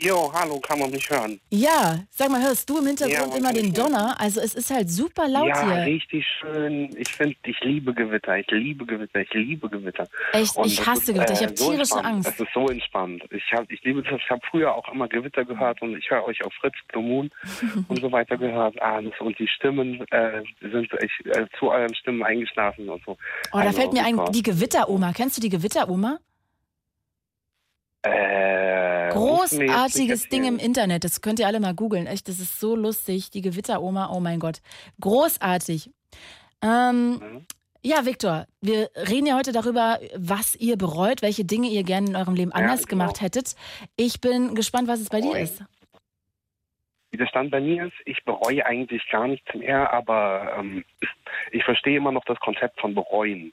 Jo, 0.02 0.32
hallo, 0.34 0.60
kann 0.60 0.80
man 0.80 0.90
mich 0.90 1.10
hören? 1.10 1.40
Ja, 1.50 2.00
sag 2.10 2.30
mal, 2.30 2.42
hörst 2.42 2.70
du 2.70 2.78
im 2.78 2.84
Ja, 2.84 2.90
Hintergrund 2.90 3.30
man 3.30 3.38
immer 3.38 3.54
den. 3.54 3.74
Donner? 3.74 4.16
Also 4.20 4.42
es 4.42 4.56
ist 4.56 4.72
halt 4.72 4.90
super 4.90 5.28
laut 5.28 5.48
ja, 5.48 5.66
hier. 5.76 5.86
richtig 5.86 6.26
schön. 6.40 6.90
Ich 6.98 7.10
finde, 7.14 7.36
ich 7.46 7.60
liebe 7.62 7.94
Gewitter. 7.94 8.38
Ich 8.38 8.48
liebe 8.50 8.86
Gewitter. 8.86 9.20
Ich 9.22 9.34
liebe 9.34 9.70
Gewitter. 9.70 10.08
Echt, 10.32 10.56
Und 10.56 10.66
ich 10.68 10.78
das 10.78 10.88
hasse 10.88 11.12
ist, 11.12 11.14
Gewitter. 11.18 11.34
Ich 11.34 11.42
äh, 11.42 11.46
habe 11.46 11.58
so 11.58 11.66
tierische 11.72 11.82
entspannt. 11.96 12.06
Angst. 12.06 12.30
Es 12.30 12.40
ist 12.40 12.54
so 12.54 12.68
entspannt. 12.68 13.24
Ich 13.32 13.44
habe, 13.54 13.66
ich 13.74 13.84
liebe 13.84 14.02
das. 14.04 14.14
Ich 14.24 14.30
habe 14.30 14.42
früher 14.50 14.74
auch 14.74 14.92
immer 14.92 15.08
Gewitter 15.08 15.46
gehört 15.46 15.82
und 15.82 15.98
ich 15.98 16.10
höre 16.10 16.26
euch 16.26 16.44
auf 16.44 16.54
Fritz, 16.54 16.76
Blue 16.90 17.04
Moon 17.04 17.30
und 17.88 18.02
so 18.02 18.12
weiter 18.12 18.38
gehört. 18.38 18.82
Abends 18.82 19.16
und 19.20 19.38
die 19.38 19.48
Stimmen 19.48 20.06
äh, 20.12 20.42
sind 20.62 20.90
ich 21.02 21.26
äh, 21.36 21.46
zu 21.60 21.70
euren 21.70 21.94
Stimmen 21.96 22.24
eingeschlafen 22.24 22.90
und 22.90 23.04
so. 23.06 23.12
Oh, 23.12 23.18
da 23.54 23.60
Also, 23.60 23.80
fällt 23.80 23.94
mir 23.94 24.06
ein, 24.06 24.20
die 24.32 24.44
Gewitteroma. 24.44 25.14
Kennst 25.14 25.38
du 25.38 25.42
die 25.42 25.50
Gewitteroma? 25.50 26.20
Äh, 28.04 29.10
Großartiges 29.10 30.30
Ding 30.30 30.46
im. 30.46 30.60
Internet. 30.60 31.04
Das 31.04 31.22
könnt 31.22 31.40
ihr 31.40 31.48
alle 31.48 31.60
mal 31.60 31.74
googeln. 31.74 32.08
Echt, 32.08 32.28
das 32.28 32.40
ist 32.40 32.60
so 32.60 32.76
lustig. 32.76 33.32
Die 33.32 33.42
Gewitteroma, 33.42 34.10
oh 34.12 34.20
mein 34.20 34.40
Gott. 34.40 34.62
Großartig. 35.00 35.90
Ähm, 36.62 37.20
Mhm. 37.20 37.46
Ja, 37.86 38.06
Viktor, 38.06 38.48
wir 38.62 38.90
reden 38.96 39.26
ja 39.26 39.36
heute 39.36 39.52
darüber, 39.52 40.00
was 40.16 40.56
ihr 40.56 40.78
bereut, 40.78 41.22
welche 41.22 41.44
Dinge 41.44 41.68
ihr 41.68 41.84
gerne 41.84 42.08
in 42.08 42.16
eurem 42.16 42.34
Leben 42.34 42.54
anders 42.54 42.88
genau. 42.88 43.04
gemacht 43.04 43.22
hättet. 43.22 43.56
Ich 43.98 44.22
bin 44.22 44.56
gespannt, 44.56 44.88
was 44.88 45.02
es 45.02 45.10
bei 45.10 45.20
dir 45.20 45.38
ist. 45.38 45.62
Wie 47.12 47.18
der 47.18 47.28
Stand 47.28 47.52
bei 47.52 47.60
mir 47.60 47.88
ist, 47.88 47.98
ich 48.06 48.24
bereue 48.24 48.66
eigentlich 48.66 49.04
gar 49.12 49.28
nichts 49.28 49.54
mehr, 49.54 49.92
aber 49.92 50.56
ähm, 50.58 50.86
ich 51.52 51.64
verstehe 51.66 51.98
immer 51.98 52.14
noch 52.14 52.24
das 52.24 52.40
Konzept 52.40 52.80
von 52.80 52.96
bereuen. 52.96 53.52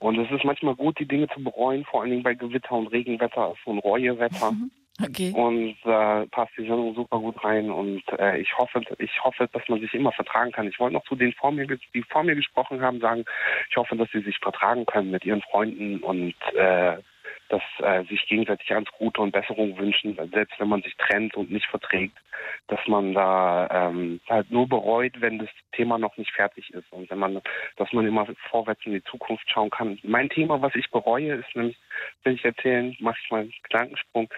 Und 0.00 0.18
es 0.18 0.30
ist 0.30 0.44
manchmal 0.44 0.74
gut, 0.74 0.98
die 0.98 1.06
Dinge 1.06 1.28
zu 1.28 1.44
bereuen, 1.44 1.84
vor 1.84 2.00
allen 2.00 2.10
Dingen 2.10 2.22
bei 2.22 2.34
Gewitter 2.34 2.72
und 2.72 2.88
Regenwetter, 2.88 3.54
so 3.64 3.70
ein 3.70 3.78
Reuewetter. 3.78 4.52
Mhm. 4.52 4.70
Okay. 5.02 5.32
Und 5.34 5.76
äh, 5.84 6.26
passt 6.26 6.52
die 6.58 6.66
Sendung 6.66 6.94
super 6.94 7.18
gut 7.20 7.42
rein 7.42 7.70
und 7.70 8.02
äh, 8.18 8.38
ich 8.38 8.58
hoffe, 8.58 8.82
ich 8.98 9.24
hoffe, 9.24 9.48
dass 9.50 9.66
man 9.68 9.80
sich 9.80 9.94
immer 9.94 10.12
vertragen 10.12 10.52
kann. 10.52 10.68
Ich 10.68 10.78
wollte 10.78 10.92
noch 10.92 11.04
zu 11.04 11.16
den 11.16 11.32
vor 11.32 11.52
mir, 11.52 11.66
die 11.66 12.02
vor 12.02 12.22
mir 12.22 12.34
gesprochen 12.34 12.82
haben, 12.82 13.00
sagen, 13.00 13.24
ich 13.70 13.76
hoffe, 13.76 13.96
dass 13.96 14.10
sie 14.10 14.20
sich 14.20 14.36
vertragen 14.38 14.84
können 14.84 15.10
mit 15.10 15.24
ihren 15.24 15.40
Freunden 15.40 16.00
und 16.00 16.34
äh, 16.54 16.98
dass 17.50 17.62
äh, 17.78 18.04
sich 18.04 18.26
gegenseitig 18.26 18.72
ans 18.72 18.90
Gute 18.92 19.20
und 19.20 19.32
Besserung 19.32 19.76
wünschen, 19.76 20.16
selbst 20.32 20.58
wenn 20.58 20.68
man 20.68 20.82
sich 20.82 20.96
trennt 20.96 21.36
und 21.36 21.50
nicht 21.50 21.66
verträgt, 21.66 22.16
dass 22.68 22.80
man 22.86 23.12
da 23.12 23.68
ähm, 23.70 24.20
halt 24.28 24.50
nur 24.50 24.68
bereut, 24.68 25.20
wenn 25.20 25.38
das 25.38 25.48
Thema 25.72 25.98
noch 25.98 26.16
nicht 26.16 26.30
fertig 26.30 26.72
ist 26.72 26.90
und 26.92 27.10
wenn 27.10 27.18
man, 27.18 27.42
dass 27.76 27.92
man 27.92 28.06
immer 28.06 28.26
vorwärts 28.50 28.86
in 28.86 28.92
die 28.92 29.04
Zukunft 29.04 29.50
schauen 29.50 29.70
kann. 29.70 29.98
Mein 30.04 30.30
Thema, 30.30 30.62
was 30.62 30.74
ich 30.76 30.90
bereue, 30.90 31.34
ist 31.34 31.54
nämlich, 31.54 31.76
will 32.22 32.34
ich 32.34 32.44
erzählen, 32.44 32.96
mache 33.00 33.18
ich 33.22 33.30
mal 33.30 33.40
einen 33.40 33.54
Gedankensprung, 33.64 34.28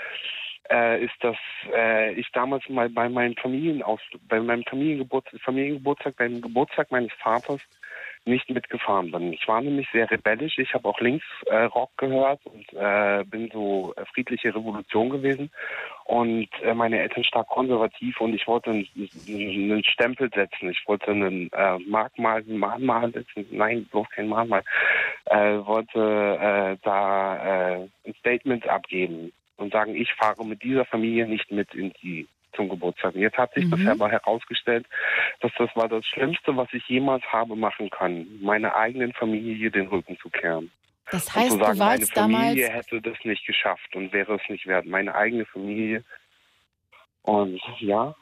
äh, 0.71 1.05
ist, 1.05 1.15
dass 1.21 1.37
äh, 1.75 2.13
ich 2.15 2.31
damals 2.33 2.67
mal 2.69 2.89
bei 2.89 3.09
meinem 3.09 3.37
Familienaus 3.37 4.01
bei 4.29 4.41
meinem 4.41 4.65
Familiengeburtstag, 4.65 5.41
Familiengeburtstag, 5.43 6.17
beim 6.17 6.41
Geburtstag 6.41 6.91
meines 6.91 7.13
Vaters 7.15 7.61
nicht 8.25 8.49
mitgefahren 8.51 9.11
bin. 9.11 9.33
Ich 9.33 9.47
war 9.49 9.61
nämlich 9.61 9.89
sehr 9.93 10.11
rebellisch. 10.11 10.59
Ich 10.59 10.75
habe 10.75 10.89
auch 10.89 11.01
Linksrock 11.01 11.91
äh, 11.97 12.07
gehört 12.07 12.41
und 12.45 12.73
äh, 12.73 13.25
bin 13.25 13.51
so 13.53 13.95
äh, 13.97 14.05
friedliche 14.07 14.55
Revolution 14.55 15.11
gewesen. 15.11 15.51
Und 16.05 16.49
äh, 16.63 16.75
meine 16.75 17.01
Eltern 17.01 17.25
stark 17.25 17.49
konservativ 17.49 18.21
und 18.21 18.35
ich 18.35 18.47
wollte 18.47 18.71
einen, 18.71 18.89
einen 19.27 19.85
Stempel 19.85 20.31
setzen. 20.33 20.71
Ich 20.71 20.83
wollte 20.87 21.11
einen 21.11 21.51
äh, 21.53 21.79
Markmal, 21.79 22.45
ein 22.49 22.59
Mahnmal 22.59 23.11
setzen. 23.13 23.47
Nein, 23.51 23.87
bloß 23.91 24.09
kein 24.11 24.29
Mahnmal. 24.29 24.63
Äh, 25.27 25.59
wollte 25.65 26.79
da 26.83 27.89
ein 28.05 28.15
Statement 28.19 28.69
abgeben 28.69 29.33
und 29.57 29.73
sagen, 29.73 29.95
ich 29.95 30.13
fahre 30.15 30.45
mit 30.45 30.63
dieser 30.63 30.85
Familie 30.85 31.27
nicht 31.27 31.51
mit 31.51 31.75
in 31.75 31.93
die 32.03 32.27
zum 32.55 32.69
Geburtstag. 32.69 33.15
Jetzt 33.15 33.39
hat 33.39 33.55
sich 33.55 33.65
mhm. 33.67 33.71
das 33.71 33.87
aber 33.87 34.11
herausgestellt, 34.11 34.87
dass 35.41 35.53
das 35.59 35.71
war 35.75 35.89
das 35.89 36.05
Schlimmste, 36.07 36.57
was 36.57 36.69
ich 36.73 36.87
jemals 36.89 37.25
habe 37.25 37.57
machen 37.57 37.91
kann, 37.91 38.27
meiner 38.41 38.75
eigenen 38.75 39.13
Familie 39.13 39.71
den 39.71 39.89
Rücken 39.89 40.19
zu 40.19 40.31
kehren. 40.31 40.71
Das 41.11 41.35
heißt, 41.35 41.53
und 41.53 41.59
zu 41.59 41.65
sagen, 41.65 41.79
du 41.79 41.85
warst 41.85 42.17
meine 42.17 42.33
Familie 42.33 42.67
damals 42.67 42.87
hätte 42.87 43.03
das 43.03 43.19
nicht 43.25 43.47
geschafft 43.47 43.95
und 43.95 44.13
wäre 44.13 44.35
es 44.35 44.49
nicht 44.49 44.67
wert. 44.67 44.87
Meine 44.87 45.15
eigene 45.15 45.45
Familie. 45.47 46.05
Und 47.23 47.61
ja. 47.79 48.15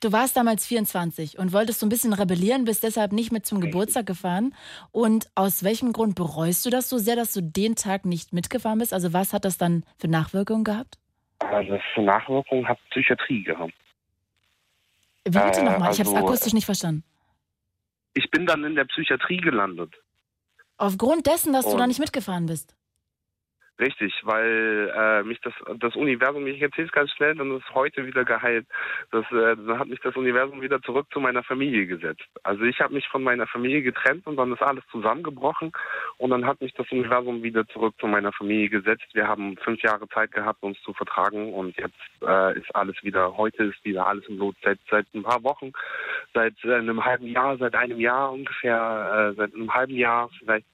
Du 0.00 0.12
warst 0.12 0.36
damals 0.36 0.66
24 0.66 1.38
und 1.38 1.52
wolltest 1.52 1.80
so 1.80 1.86
ein 1.86 1.90
bisschen 1.90 2.14
rebellieren, 2.14 2.64
bist 2.64 2.82
deshalb 2.82 3.12
nicht 3.12 3.32
mit 3.32 3.44
zum 3.44 3.60
Geburtstag 3.60 4.06
gefahren. 4.06 4.54
Und 4.92 5.28
aus 5.34 5.62
welchem 5.62 5.92
Grund 5.92 6.14
bereust 6.14 6.64
du 6.64 6.70
das 6.70 6.88
so 6.88 6.96
sehr, 6.96 7.16
dass 7.16 7.34
du 7.34 7.42
den 7.42 7.76
Tag 7.76 8.06
nicht 8.06 8.32
mitgefahren 8.32 8.78
bist? 8.78 8.94
Also 8.94 9.12
was 9.12 9.34
hat 9.34 9.44
das 9.44 9.58
dann 9.58 9.84
für 9.98 10.08
Nachwirkungen 10.08 10.64
gehabt? 10.64 10.98
Also 11.40 11.78
für 11.94 12.02
Nachwirkungen 12.02 12.68
hat 12.68 12.78
Psychiatrie 12.90 13.42
gehabt. 13.42 13.72
Wie 15.24 15.30
bitte 15.30 15.60
äh, 15.60 15.64
nochmal? 15.64 15.88
Also, 15.88 16.02
ich 16.02 16.08
habe 16.08 16.18
es 16.18 16.24
akustisch 16.24 16.52
nicht 16.52 16.66
verstanden. 16.66 17.04
Ich 18.14 18.30
bin 18.30 18.46
dann 18.46 18.64
in 18.64 18.74
der 18.74 18.84
Psychiatrie 18.84 19.38
gelandet. 19.38 19.94
Aufgrund 20.76 21.26
dessen, 21.26 21.52
dass 21.52 21.66
Und 21.66 21.72
du 21.72 21.78
da 21.78 21.86
nicht 21.86 22.00
mitgefahren 22.00 22.46
bist? 22.46 22.74
Richtig, 23.80 24.12
weil 24.24 24.92
äh, 24.94 25.22
mich 25.22 25.40
das, 25.40 25.54
das 25.78 25.96
Universum, 25.96 26.46
ich 26.46 26.60
erzähle 26.60 26.86
es 26.88 26.92
ganz 26.92 27.10
schnell, 27.12 27.34
dann 27.34 27.56
ist 27.56 27.74
heute 27.74 28.04
wieder 28.04 28.26
geheilt. 28.26 28.66
Das, 29.10 29.24
äh, 29.32 29.56
dann 29.56 29.78
hat 29.78 29.88
mich 29.88 30.00
das 30.00 30.14
Universum 30.16 30.60
wieder 30.60 30.82
zurück 30.82 31.06
zu 31.10 31.18
meiner 31.18 31.42
Familie 31.42 31.86
gesetzt. 31.86 32.26
Also 32.42 32.64
ich 32.64 32.78
habe 32.80 32.92
mich 32.92 33.08
von 33.08 33.22
meiner 33.22 33.46
Familie 33.46 33.80
getrennt 33.80 34.26
und 34.26 34.36
dann 34.36 34.52
ist 34.52 34.60
alles 34.60 34.84
zusammengebrochen 34.90 35.72
und 36.18 36.28
dann 36.28 36.44
hat 36.44 36.60
mich 36.60 36.74
das 36.74 36.92
Universum 36.92 37.42
wieder 37.42 37.66
zurück 37.68 37.94
zu 37.98 38.06
meiner 38.06 38.32
Familie 38.32 38.68
gesetzt. 38.68 39.06
Wir 39.14 39.26
haben 39.26 39.56
fünf 39.56 39.80
Jahre 39.82 40.06
Zeit 40.08 40.32
gehabt, 40.32 40.62
uns 40.62 40.78
zu 40.82 40.92
vertragen 40.92 41.54
und 41.54 41.74
jetzt 41.78 41.96
äh, 42.20 42.58
ist 42.58 42.74
alles 42.76 43.02
wieder, 43.02 43.34
heute 43.38 43.64
ist 43.64 43.82
wieder 43.82 44.06
alles 44.06 44.26
im 44.26 44.36
Blut. 44.36 44.56
Seit, 44.62 44.78
seit 44.90 45.06
ein 45.14 45.22
paar 45.22 45.42
Wochen, 45.42 45.72
seit 46.34 46.54
äh, 46.64 46.74
einem 46.74 47.02
halben 47.02 47.28
Jahr, 47.28 47.56
seit 47.56 47.74
einem 47.74 47.98
Jahr 47.98 48.30
ungefähr, 48.30 49.30
äh, 49.32 49.36
seit 49.36 49.54
einem 49.54 49.72
halben 49.72 49.94
Jahr, 49.96 50.28
vielleicht 50.38 50.66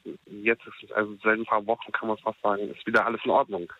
jetzt 0.42 0.64
also 0.92 1.14
seit 1.22 1.38
ein 1.38 1.44
paar 1.44 1.64
Wochen 1.68 1.92
kann 1.92 2.08
man 2.08 2.18
fast 2.18 2.40
sagen, 2.42 2.68
ist 2.68 2.84
wieder 2.84 2.95
wieder 2.96 3.06
alles 3.06 3.20
in 3.24 3.30
Ordnung. 3.30 3.72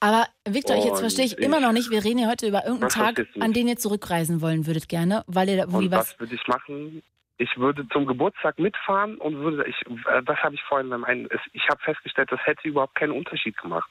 Aber 0.00 0.26
Viktor, 0.44 0.76
jetzt 0.76 1.00
verstehe 1.00 1.24
ich, 1.24 1.38
ich, 1.38 1.44
immer 1.44 1.60
noch 1.60 1.72
nicht, 1.72 1.90
wir 1.90 2.04
reden 2.04 2.18
ja 2.18 2.28
heute 2.28 2.46
über 2.46 2.64
irgendeinen 2.64 2.90
Tag, 2.90 3.26
an 3.40 3.52
den 3.52 3.66
ihr 3.66 3.76
zurückreisen 3.76 4.40
wollen 4.40 4.66
würdet 4.66 4.88
gerne, 4.88 5.24
weil 5.26 5.48
ihr 5.48 5.66
und 5.66 5.90
was, 5.90 6.12
was 6.12 6.20
würde 6.20 6.34
ich 6.34 6.46
machen? 6.46 7.02
Ich 7.38 7.58
würde 7.58 7.86
zum 7.92 8.06
Geburtstag 8.06 8.58
mitfahren 8.58 9.18
und 9.18 9.38
würde, 9.38 9.66
ich, 9.66 9.76
äh, 10.06 10.22
das 10.24 10.38
habe 10.38 10.54
ich 10.54 10.62
vorhin 10.62 10.88
beim 10.88 11.04
einen, 11.04 11.28
ich 11.52 11.68
habe 11.68 11.82
festgestellt, 11.82 12.30
das 12.32 12.40
hätte 12.44 12.66
überhaupt 12.66 12.94
keinen 12.94 13.12
Unterschied 13.12 13.58
gemacht. 13.58 13.90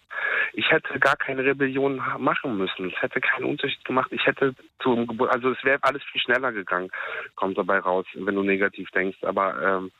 Ich 0.54 0.72
hätte 0.72 0.98
gar 1.00 1.16
keine 1.18 1.44
Rebellion 1.44 2.02
machen 2.18 2.58
müssen. 2.58 2.92
Es 2.92 3.02
hätte 3.02 3.22
keinen 3.22 3.46
Unterschied 3.46 3.84
gemacht. 3.86 4.12
Ich 4.12 4.26
hätte 4.26 4.56
zum 4.82 5.06
Geburtstag, 5.06 5.36
also 5.36 5.52
es 5.52 5.64
wäre 5.64 5.78
alles 5.82 6.02
viel 6.12 6.22
schneller 6.22 6.54
gegangen, 6.54 6.90
kommt 7.36 7.58
dabei 7.58 7.80
raus, 7.80 8.06
wenn 8.16 8.34
du 8.34 8.42
negativ 8.42 8.90
denkst. 8.92 9.18
Aber 9.24 9.62
ähm, 9.62 9.92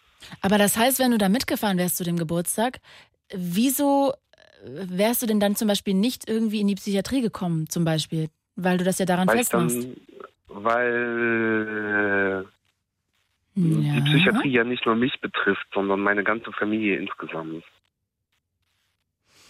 aber 0.42 0.58
das 0.58 0.78
heißt, 0.78 1.00
wenn 1.00 1.12
du 1.12 1.18
da 1.18 1.30
mitgefahren 1.30 1.78
wärst 1.78 1.98
zu 1.98 2.04
dem 2.04 2.18
Geburtstag, 2.18 2.80
wieso 3.34 4.14
wärst 4.64 5.22
du 5.22 5.26
denn 5.26 5.40
dann 5.40 5.56
zum 5.56 5.68
Beispiel 5.68 5.94
nicht 5.94 6.30
irgendwie 6.30 6.62
in 6.62 6.68
die 6.68 6.76
Psychiatrie 6.76 7.22
gekommen, 7.22 7.70
zum 7.70 7.86
Beispiel? 7.86 8.30
Weil 8.56 8.78
du 8.78 8.84
das 8.84 9.00
ja 9.00 9.06
daran 9.06 9.28
weil 9.28 9.38
festmachst. 9.38 9.84
Dann, 9.84 9.96
weil 10.48 12.46
äh, 13.56 13.60
ja. 13.60 13.94
die 13.96 14.02
Psychiatrie 14.02 14.52
ja 14.52 14.64
nicht 14.64 14.86
nur 14.86 14.96
mich 14.96 15.20
betrifft, 15.20 15.68
sondern 15.74 16.00
meine 16.00 16.24
ganze 16.24 16.52
Familie 16.54 16.98
insgesamt. 16.98 17.64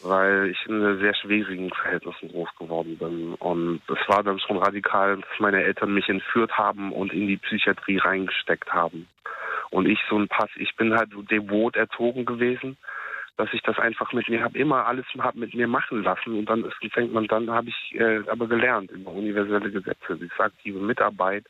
Weil 0.01 0.49
ich 0.51 0.57
in 0.67 0.99
sehr 0.99 1.15
schwierigen 1.15 1.71
Verhältnissen 1.71 2.29
groß 2.29 2.49
geworden 2.59 2.97
bin. 2.97 3.33
Und 3.35 3.81
es 3.87 4.07
war 4.07 4.23
dann 4.23 4.39
schon 4.39 4.57
radikal, 4.57 5.17
dass 5.17 5.39
meine 5.39 5.63
Eltern 5.63 5.93
mich 5.93 6.07
entführt 6.09 6.57
haben 6.57 6.91
und 6.91 7.11
in 7.11 7.27
die 7.27 7.37
Psychiatrie 7.37 7.97
reingesteckt 7.97 8.71
haben. 8.71 9.07
Und 9.71 9.87
ich 9.87 9.99
so 10.09 10.17
ein 10.17 10.27
Pass, 10.27 10.49
ich 10.57 10.75
bin 10.75 10.93
halt 10.93 11.11
so 11.11 11.21
devot 11.23 11.75
erzogen 11.75 12.25
gewesen 12.25 12.77
dass 13.37 13.53
ich 13.53 13.61
das 13.63 13.77
einfach 13.79 14.13
mit 14.13 14.29
mir 14.29 14.43
habe, 14.43 14.57
immer 14.57 14.85
alles 14.85 15.05
hab 15.17 15.35
mit 15.35 15.53
mir 15.53 15.67
machen 15.67 16.03
lassen. 16.03 16.39
Und 16.39 16.49
dann 16.49 16.63
ist, 16.63 16.93
fängt 16.93 17.13
man, 17.13 17.27
dann 17.27 17.49
habe 17.49 17.69
ich 17.69 17.95
äh, 17.99 18.21
aber 18.29 18.47
gelernt 18.47 18.91
über 18.91 19.11
universelle 19.11 19.71
Gesetze, 19.71 20.15
die 20.15 20.29
aktive 20.37 20.79
Mitarbeit, 20.79 21.45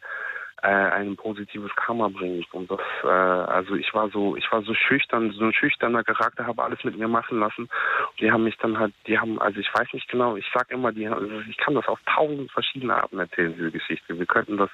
äh, 0.66 0.68
ein 0.68 1.16
positives 1.16 1.72
Karma 1.76 2.08
bringt. 2.08 2.52
Und 2.52 2.72
das, 2.72 2.80
äh, 3.04 3.08
also 3.08 3.76
ich 3.76 3.94
war 3.94 4.10
so, 4.10 4.36
ich 4.36 4.52
war 4.52 4.64
so 4.64 4.74
schüchtern, 4.74 5.32
so 5.32 5.46
ein 5.46 5.54
schüchterner 5.54 6.04
Charakter, 6.04 6.48
habe 6.48 6.64
alles 6.64 6.84
mit 6.84 6.98
mir 6.98 7.08
machen 7.08 7.40
lassen. 7.40 7.64
Und 7.64 8.20
die 8.20 8.32
haben 8.32 8.46
mich 8.46 8.58
dann 8.58 8.80
halt, 8.80 8.94
die 9.06 9.20
haben, 9.20 9.40
also 9.40 9.60
ich 9.60 9.72
weiß 9.72 9.94
nicht 9.94 10.08
genau, 10.10 10.36
ich 10.36 10.46
sag 10.54 10.72
immer, 10.72 10.92
die, 10.92 11.08
also 11.08 11.30
ich 11.48 11.58
kann 11.58 11.76
das 11.76 11.88
auf 11.88 12.00
tausend 12.08 12.52
verschiedene 12.52 12.96
Arten 12.96 13.20
erzählen, 13.20 13.54
diese 13.56 13.72
Geschichte. 13.72 14.18
Wir 14.18 14.26
könnten 14.26 14.58
das, 14.58 14.72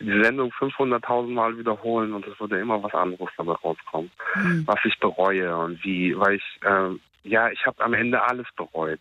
die 0.00 0.22
Sendung 0.22 0.50
500.000 0.52 1.28
Mal 1.28 1.58
wiederholen 1.58 2.14
und 2.14 2.26
es 2.26 2.40
würde 2.40 2.58
immer 2.58 2.82
was 2.82 2.94
anderes 2.94 3.28
dabei 3.36 3.52
rauskommen, 3.52 4.10
mhm. 4.36 4.62
was 4.66 4.82
ich 4.84 4.98
bereue 5.00 5.54
und 5.54 5.84
wie, 5.84 6.18
weil 6.18 6.36
ich, 6.36 6.60
äh, 6.62 7.28
ja, 7.28 7.50
ich 7.50 7.66
habe 7.66 7.84
am 7.84 7.92
Ende 7.92 8.22
alles 8.22 8.46
bereut. 8.56 9.00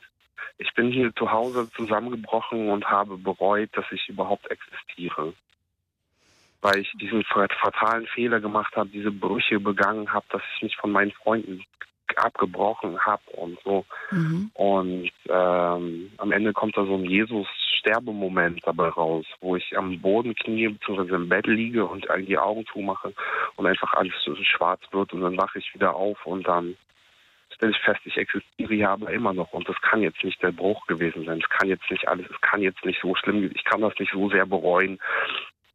Ich 0.57 0.73
bin 0.73 0.91
hier 0.91 1.13
zu 1.15 1.31
Hause 1.31 1.69
zusammengebrochen 1.71 2.69
und 2.69 2.89
habe 2.89 3.17
bereut, 3.17 3.69
dass 3.73 3.85
ich 3.91 4.09
überhaupt 4.09 4.49
existiere 4.49 5.33
weil 6.65 6.79
ich 6.79 6.91
diesen 6.99 7.23
fatalen 7.23 8.07
Fehler 8.07 8.39
gemacht 8.39 8.75
habe, 8.75 8.89
diese 8.89 9.11
Brüche 9.11 9.59
begangen 9.59 10.11
habe, 10.11 10.25
dass 10.31 10.41
ich 10.55 10.63
mich 10.63 10.75
von 10.77 10.91
meinen 10.91 11.11
Freunden 11.11 11.63
abgebrochen 12.15 12.99
habe 13.05 13.21
und 13.33 13.59
so. 13.63 13.85
Mhm. 14.09 14.49
Und 14.55 15.11
ähm, 15.29 16.11
am 16.17 16.31
Ende 16.31 16.53
kommt 16.53 16.75
da 16.75 16.83
so 16.85 16.95
ein 16.95 17.05
Jesus-Sterbemoment 17.05 18.61
dabei 18.65 18.87
raus, 18.87 19.25
wo 19.41 19.55
ich 19.55 19.77
am 19.77 20.01
Boden 20.01 20.33
knie 20.33 20.69
bzw. 20.69 21.13
im 21.13 21.29
Bett 21.29 21.45
liege 21.45 21.85
und 21.85 22.07
die 22.27 22.37
Augen 22.37 22.65
zumache 22.73 23.13
und 23.57 23.67
einfach 23.67 23.93
alles 23.93 24.13
so 24.23 24.35
schwarz 24.35 24.81
wird 24.91 25.13
und 25.13 25.21
dann 25.21 25.37
wache 25.37 25.59
ich 25.59 25.71
wieder 25.75 25.95
auf 25.95 26.25
und 26.25 26.47
dann 26.47 26.75
stelle 27.53 27.73
ich 27.73 27.79
fest, 27.79 28.01
ich 28.05 28.17
existiere 28.17 28.73
ja 28.73 28.93
aber 28.93 29.11
immer 29.11 29.33
noch 29.33 29.53
und 29.53 29.69
das 29.69 29.79
kann 29.81 30.01
jetzt 30.01 30.23
nicht 30.23 30.41
der 30.41 30.51
Bruch 30.51 30.87
gewesen 30.87 31.25
sein. 31.25 31.41
Es 31.43 31.49
kann 31.49 31.69
jetzt 31.69 31.89
nicht 31.91 32.07
alles, 32.07 32.25
es 32.27 32.41
kann 32.41 32.63
jetzt 32.63 32.83
nicht 32.85 32.99
so 33.01 33.13
schlimm, 33.13 33.51
ich 33.53 33.63
kann 33.65 33.81
das 33.81 33.93
nicht 33.99 34.11
so 34.11 34.29
sehr 34.29 34.47
bereuen, 34.47 34.99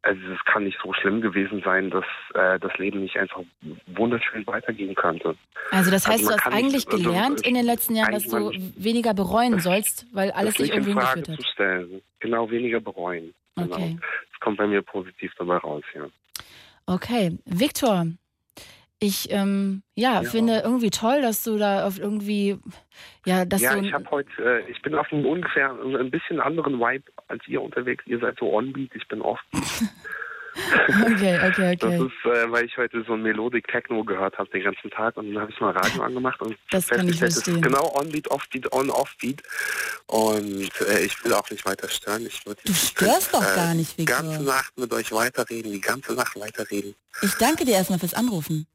also 0.03 0.19
es 0.33 0.43
kann 0.45 0.63
nicht 0.63 0.77
so 0.83 0.93
schlimm 0.93 1.21
gewesen 1.21 1.61
sein, 1.63 1.89
dass 1.91 2.05
äh, 2.33 2.59
das 2.59 2.75
Leben 2.77 3.01
nicht 3.01 3.17
einfach 3.17 3.41
wunderschön 3.87 4.45
weitergehen 4.47 4.95
könnte. 4.95 5.35
Also 5.69 5.91
das 5.91 6.07
heißt, 6.07 6.25
also 6.25 6.37
du 6.37 6.37
hast 6.37 6.47
eigentlich 6.47 6.87
nicht, 6.87 6.89
gelernt 6.89 7.39
also 7.39 7.43
in 7.43 7.53
den 7.53 7.65
letzten 7.65 7.95
Jahren, 7.95 8.13
dass 8.13 8.27
du 8.27 8.51
weniger 8.75 9.13
bereuen 9.13 9.59
sollst, 9.59 10.07
weil 10.13 10.31
alles 10.31 10.55
dich 10.55 10.71
irgendwie 10.71 10.93
geführt 10.95 11.29
hat. 11.29 11.35
Zu 11.35 11.47
stellen. 11.53 12.01
Genau, 12.19 12.49
weniger 12.49 12.79
bereuen. 12.79 13.33
Genau. 13.55 13.75
Okay. 13.75 13.97
Das 14.31 14.39
kommt 14.39 14.57
bei 14.57 14.67
mir 14.67 14.81
positiv 14.81 15.31
dabei 15.37 15.57
raus, 15.57 15.83
ja. 15.93 16.07
Okay. 16.87 17.37
Viktor, 17.45 18.07
Ich 19.03 19.31
ähm, 19.31 19.81
ja, 19.95 20.21
Ja. 20.21 20.29
finde 20.29 20.59
irgendwie 20.63 20.91
toll, 20.91 21.21
dass 21.23 21.43
du 21.43 21.57
da 21.57 21.87
auf 21.87 21.97
irgendwie 21.97 22.59
ja, 23.25 23.45
dass 23.45 23.59
ja, 23.61 23.73
du 23.73 23.81
ich 23.81 23.91
habe 23.93 24.05
heute, 24.11 24.29
äh, 24.39 24.69
ich 24.69 24.79
bin 24.83 24.93
auf 24.93 25.11
einem 25.11 25.25
ungefähr 25.25 25.71
also 25.71 25.97
ein 25.97 26.11
bisschen 26.11 26.39
anderen 26.39 26.79
Vibe 26.79 27.05
als 27.27 27.41
ihr 27.47 27.61
unterwegs. 27.63 28.03
Ihr 28.05 28.19
seid 28.19 28.37
so 28.39 28.53
onbeat, 28.53 28.91
ich 28.93 29.07
bin 29.07 29.21
off. 29.21 29.39
Okay, 31.05 31.39
okay, 31.47 31.77
Das 31.77 31.93
okay. 31.93 32.05
ist, 32.07 32.25
äh, 32.25 32.51
weil 32.51 32.65
ich 32.65 32.75
heute 32.75 33.01
so 33.07 33.13
ein 33.13 33.21
Melodic 33.21 33.69
Techno 33.69 34.03
gehört 34.03 34.37
habe 34.37 34.49
den 34.49 34.63
ganzen 34.65 34.89
Tag 34.91 35.15
und 35.15 35.33
dann 35.33 35.41
habe 35.43 35.49
ich 35.51 35.57
mal 35.61 35.71
Radio 35.71 36.01
angemacht 36.03 36.41
und 36.41 36.57
Das 36.71 36.89
kann 36.89 37.07
ich 37.07 37.19
verstehen. 37.19 37.55
ist 37.55 37.61
genau 37.63 37.95
Onbeat, 37.97 38.27
Offbeat, 38.29 38.69
On-Offbeat 38.73 39.41
und 40.07 40.69
äh, 40.89 41.05
ich 41.05 41.23
will 41.23 41.31
auch 41.33 41.49
nicht 41.49 41.65
weiter 41.65 41.87
stören. 41.87 42.25
Ich 42.27 42.45
würde 42.45 42.59
Du 42.65 42.73
störst 42.73 43.33
doch 43.33 43.39
gar 43.55 43.73
nicht, 43.73 43.97
die 43.97 44.01
Victor. 44.01 44.23
ganze 44.23 44.43
Nacht 44.43 44.77
mit 44.77 44.91
euch 44.93 45.13
weiterreden, 45.13 45.71
die 45.71 45.79
ganze 45.79 46.13
Nacht 46.15 46.37
weiterreden. 46.37 46.95
Ich 47.21 47.33
danke 47.35 47.63
dir 47.63 47.75
erstmal 47.75 47.99
fürs 47.99 48.13
Anrufen. 48.13 48.67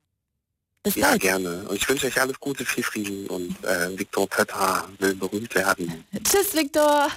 Bis 0.87 0.95
Ja, 0.95 1.09
bald. 1.09 1.21
gerne. 1.21 1.65
Und 1.69 1.75
ich 1.75 1.89
wünsche 1.89 2.07
euch 2.07 2.21
alles 2.21 2.39
Gute, 2.39 2.65
viel 2.65 2.85
Frieden 2.85 3.27
und 3.27 3.57
äh, 3.65 3.99
Victor 3.99 4.29
Pötter 4.29 4.89
will 5.01 5.17
berühmt 5.17 5.53
werden. 5.57 6.05
Tschüss, 6.23 6.55
Viktor. 6.55 7.09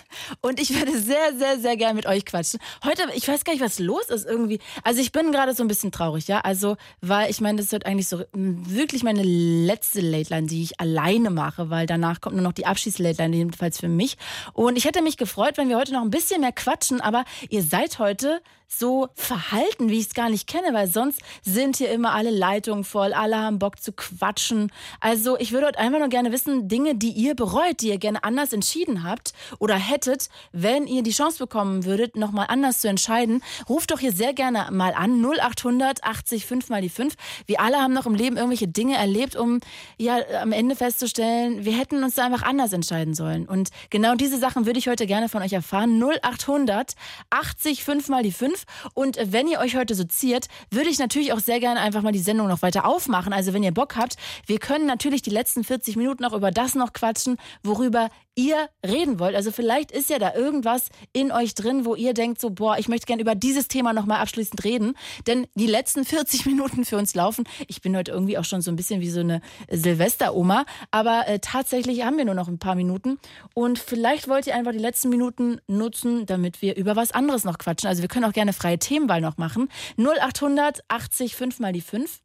Und 0.41 0.59
ich 0.59 0.73
würde 0.73 0.99
sehr, 0.99 1.37
sehr, 1.37 1.59
sehr 1.59 1.77
gern 1.77 1.95
mit 1.95 2.07
euch 2.07 2.25
quatschen. 2.25 2.59
Heute, 2.83 3.03
ich 3.13 3.27
weiß 3.27 3.43
gar 3.43 3.53
nicht, 3.53 3.61
was 3.61 3.77
los 3.77 4.09
ist 4.09 4.25
irgendwie. 4.25 4.57
Also 4.83 5.01
ich 5.01 5.11
bin 5.11 5.31
gerade 5.31 5.53
so 5.53 5.63
ein 5.63 5.67
bisschen 5.67 5.91
traurig, 5.91 6.27
ja. 6.27 6.39
Also, 6.41 6.77
weil 7.01 7.29
ich 7.29 7.41
meine, 7.41 7.61
das 7.61 7.71
wird 7.71 7.85
eigentlich 7.85 8.07
so 8.07 8.23
wirklich 8.33 9.03
meine 9.03 9.21
letzte 9.21 10.01
Late 10.01 10.33
Line, 10.33 10.47
die 10.47 10.63
ich 10.63 10.79
alleine 10.79 11.29
mache, 11.29 11.69
weil 11.69 11.85
danach 11.85 12.21
kommt 12.21 12.37
nur 12.37 12.43
noch 12.43 12.53
die 12.53 12.65
Abschieß-Late 12.65 13.21
Line, 13.21 13.35
jedenfalls 13.37 13.79
für 13.79 13.87
mich. 13.87 14.17
Und 14.53 14.79
ich 14.79 14.85
hätte 14.85 15.03
mich 15.03 15.15
gefreut, 15.17 15.57
wenn 15.57 15.69
wir 15.69 15.77
heute 15.77 15.93
noch 15.93 16.01
ein 16.01 16.09
bisschen 16.09 16.41
mehr 16.41 16.53
quatschen, 16.53 17.01
aber 17.01 17.23
ihr 17.49 17.61
seid 17.61 17.99
heute 17.99 18.41
so 18.71 19.09
verhalten, 19.15 19.89
wie 19.89 19.99
ich 19.99 20.07
es 20.07 20.13
gar 20.13 20.29
nicht 20.29 20.47
kenne, 20.47 20.73
weil 20.73 20.87
sonst 20.87 21.21
sind 21.43 21.77
hier 21.77 21.91
immer 21.91 22.13
alle 22.13 22.29
Leitungen 22.29 22.83
voll, 22.83 23.13
alle 23.13 23.37
haben 23.37 23.59
Bock 23.59 23.81
zu 23.81 23.91
quatschen. 23.91 24.71
Also 24.99 25.37
ich 25.39 25.51
würde 25.51 25.67
heute 25.67 25.79
einfach 25.79 25.99
nur 25.99 26.07
gerne 26.07 26.31
wissen, 26.31 26.67
Dinge, 26.67 26.95
die 26.95 27.11
ihr 27.11 27.35
bereut, 27.35 27.81
die 27.81 27.89
ihr 27.89 27.97
gerne 27.97 28.23
anders 28.23 28.53
entschieden 28.53 29.03
habt 29.03 29.33
oder 29.57 29.75
hättet, 29.75 30.29
wenn 30.51 30.85
ihr 30.85 31.01
die 31.01 31.11
Chance 31.11 31.39
bekommen 31.39 31.83
würdet, 31.83 32.15
nochmal 32.15 32.45
anders 32.49 32.81
zu 32.81 32.87
entscheiden. 32.87 33.43
Ruft 33.67 33.91
doch 33.91 33.99
hier 33.99 34.11
sehr 34.11 34.33
gerne 34.33 34.67
mal 34.71 34.93
an, 34.93 35.25
0800 35.25 36.03
80 36.03 36.45
5 36.45 36.69
mal 36.69 36.81
die 36.81 36.89
5. 36.89 37.15
Wir 37.47 37.59
alle 37.61 37.77
haben 37.77 37.93
noch 37.93 38.05
im 38.05 38.15
Leben 38.15 38.37
irgendwelche 38.37 38.67
Dinge 38.67 38.97
erlebt, 38.97 39.35
um 39.35 39.59
ja 39.97 40.19
am 40.41 40.51
Ende 40.51 40.75
festzustellen, 40.75 41.65
wir 41.65 41.73
hätten 41.73 42.03
uns 42.03 42.15
da 42.15 42.25
einfach 42.25 42.43
anders 42.43 42.71
entscheiden 42.73 43.15
sollen. 43.15 43.47
Und 43.47 43.69
genau 43.89 44.13
diese 44.13 44.37
Sachen 44.37 44.67
würde 44.67 44.77
ich 44.77 44.87
heute 44.87 45.07
gerne 45.07 45.27
von 45.27 45.41
euch 45.41 45.53
erfahren. 45.53 45.99
0800 45.99 46.93
80 47.31 47.83
5 47.83 48.09
mal 48.09 48.21
die 48.21 48.31
5. 48.31 48.58
Und 48.93 49.17
wenn 49.21 49.47
ihr 49.47 49.59
euch 49.59 49.75
heute 49.75 49.95
so 49.95 50.03
ziert, 50.03 50.47
würde 50.71 50.89
ich 50.89 50.99
natürlich 50.99 51.33
auch 51.33 51.39
sehr 51.39 51.59
gerne 51.59 51.79
einfach 51.79 52.01
mal 52.01 52.11
die 52.11 52.19
Sendung 52.19 52.47
noch 52.47 52.61
weiter 52.61 52.85
aufmachen. 52.85 53.33
Also 53.33 53.53
wenn 53.53 53.63
ihr 53.63 53.73
Bock 53.73 53.95
habt, 53.95 54.15
wir 54.45 54.59
können 54.59 54.85
natürlich 54.85 55.21
die 55.21 55.29
letzten 55.29 55.63
40 55.63 55.95
Minuten 55.95 56.25
auch 56.25 56.33
über 56.33 56.51
das 56.51 56.75
noch 56.75 56.93
quatschen, 56.93 57.37
worüber 57.63 58.09
ihr 58.39 58.69
reden 58.85 59.19
wollt. 59.19 59.35
Also 59.35 59.51
vielleicht 59.51 59.91
ist 59.91 60.09
ja 60.09 60.17
da 60.17 60.33
irgendwas 60.33 60.89
in 61.11 61.31
euch 61.33 61.55
drin, 61.55 61.83
wo 61.83 61.95
ihr 61.95 62.13
denkt 62.13 62.39
so, 62.39 62.51
boah, 62.51 62.77
ich 62.77 62.87
möchte 62.87 63.05
gerne 63.05 63.21
über 63.21 63.35
dieses 63.35 63.67
Thema 63.67 63.91
nochmal 63.91 64.21
abschließend 64.21 64.63
reden. 64.63 64.93
Denn 65.27 65.45
die 65.55 65.67
letzten 65.67 66.05
40 66.05 66.45
Minuten 66.45 66.85
für 66.85 66.97
uns 66.97 67.13
laufen. 67.15 67.43
Ich 67.67 67.81
bin 67.81 67.97
heute 67.97 68.11
irgendwie 68.11 68.37
auch 68.37 68.45
schon 68.45 68.61
so 68.61 68.71
ein 68.71 68.77
bisschen 68.77 69.01
wie 69.01 69.09
so 69.09 69.19
eine 69.19 69.41
Silvesteroma. 69.69 70.65
Aber 70.91 71.27
äh, 71.27 71.39
tatsächlich 71.39 72.05
haben 72.05 72.17
wir 72.17 72.23
nur 72.23 72.33
noch 72.33 72.47
ein 72.47 72.59
paar 72.59 72.75
Minuten. 72.75 73.19
Und 73.53 73.77
vielleicht 73.77 74.29
wollt 74.29 74.47
ihr 74.47 74.55
einfach 74.55 74.71
die 74.71 74.77
letzten 74.77 75.09
Minuten 75.09 75.59
nutzen, 75.67 76.25
damit 76.25 76.61
wir 76.61 76.77
über 76.77 76.95
was 76.95 77.11
anderes 77.11 77.43
noch 77.43 77.57
quatschen. 77.57 77.89
Also 77.89 78.01
wir 78.01 78.07
können 78.07 78.25
auch 78.25 78.33
gerne 78.33 78.53
freie 78.53 78.79
Themenwahl 78.79 79.19
noch 79.19 79.37
machen. 79.37 79.67
0800 79.97 80.79
80 80.87 81.35
5 81.35 81.59
mal 81.59 81.73
die 81.73 81.81
5 81.81 82.19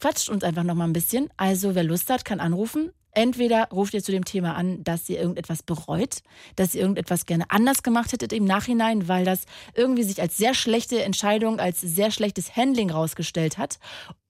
quatscht 0.00 0.28
uns 0.28 0.44
einfach 0.44 0.64
noch 0.64 0.74
mal 0.74 0.84
ein 0.84 0.92
bisschen. 0.92 1.30
Also 1.38 1.74
wer 1.74 1.84
Lust 1.84 2.10
hat, 2.10 2.26
kann 2.26 2.40
anrufen. 2.40 2.90
Entweder 3.14 3.68
ruft 3.70 3.94
ihr 3.94 4.02
zu 4.02 4.12
dem 4.12 4.24
Thema 4.24 4.54
an, 4.54 4.82
dass 4.84 5.08
ihr 5.08 5.18
irgendetwas 5.20 5.62
bereut, 5.62 6.22
dass 6.56 6.74
ihr 6.74 6.80
irgendetwas 6.80 7.26
gerne 7.26 7.44
anders 7.48 7.82
gemacht 7.82 8.12
hättet 8.12 8.32
im 8.32 8.44
Nachhinein, 8.44 9.08
weil 9.08 9.24
das 9.24 9.44
irgendwie 9.74 10.02
sich 10.02 10.20
als 10.20 10.36
sehr 10.36 10.54
schlechte 10.54 11.02
Entscheidung, 11.02 11.60
als 11.60 11.80
sehr 11.80 12.10
schlechtes 12.10 12.56
Handling 12.56 12.90
rausgestellt 12.90 13.58
hat. 13.58 13.78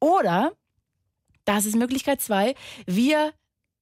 Oder, 0.01 0.53
das 1.45 1.67
ist 1.67 1.77
Möglichkeit 1.77 2.21
zwei, 2.21 2.55
wir 2.87 3.33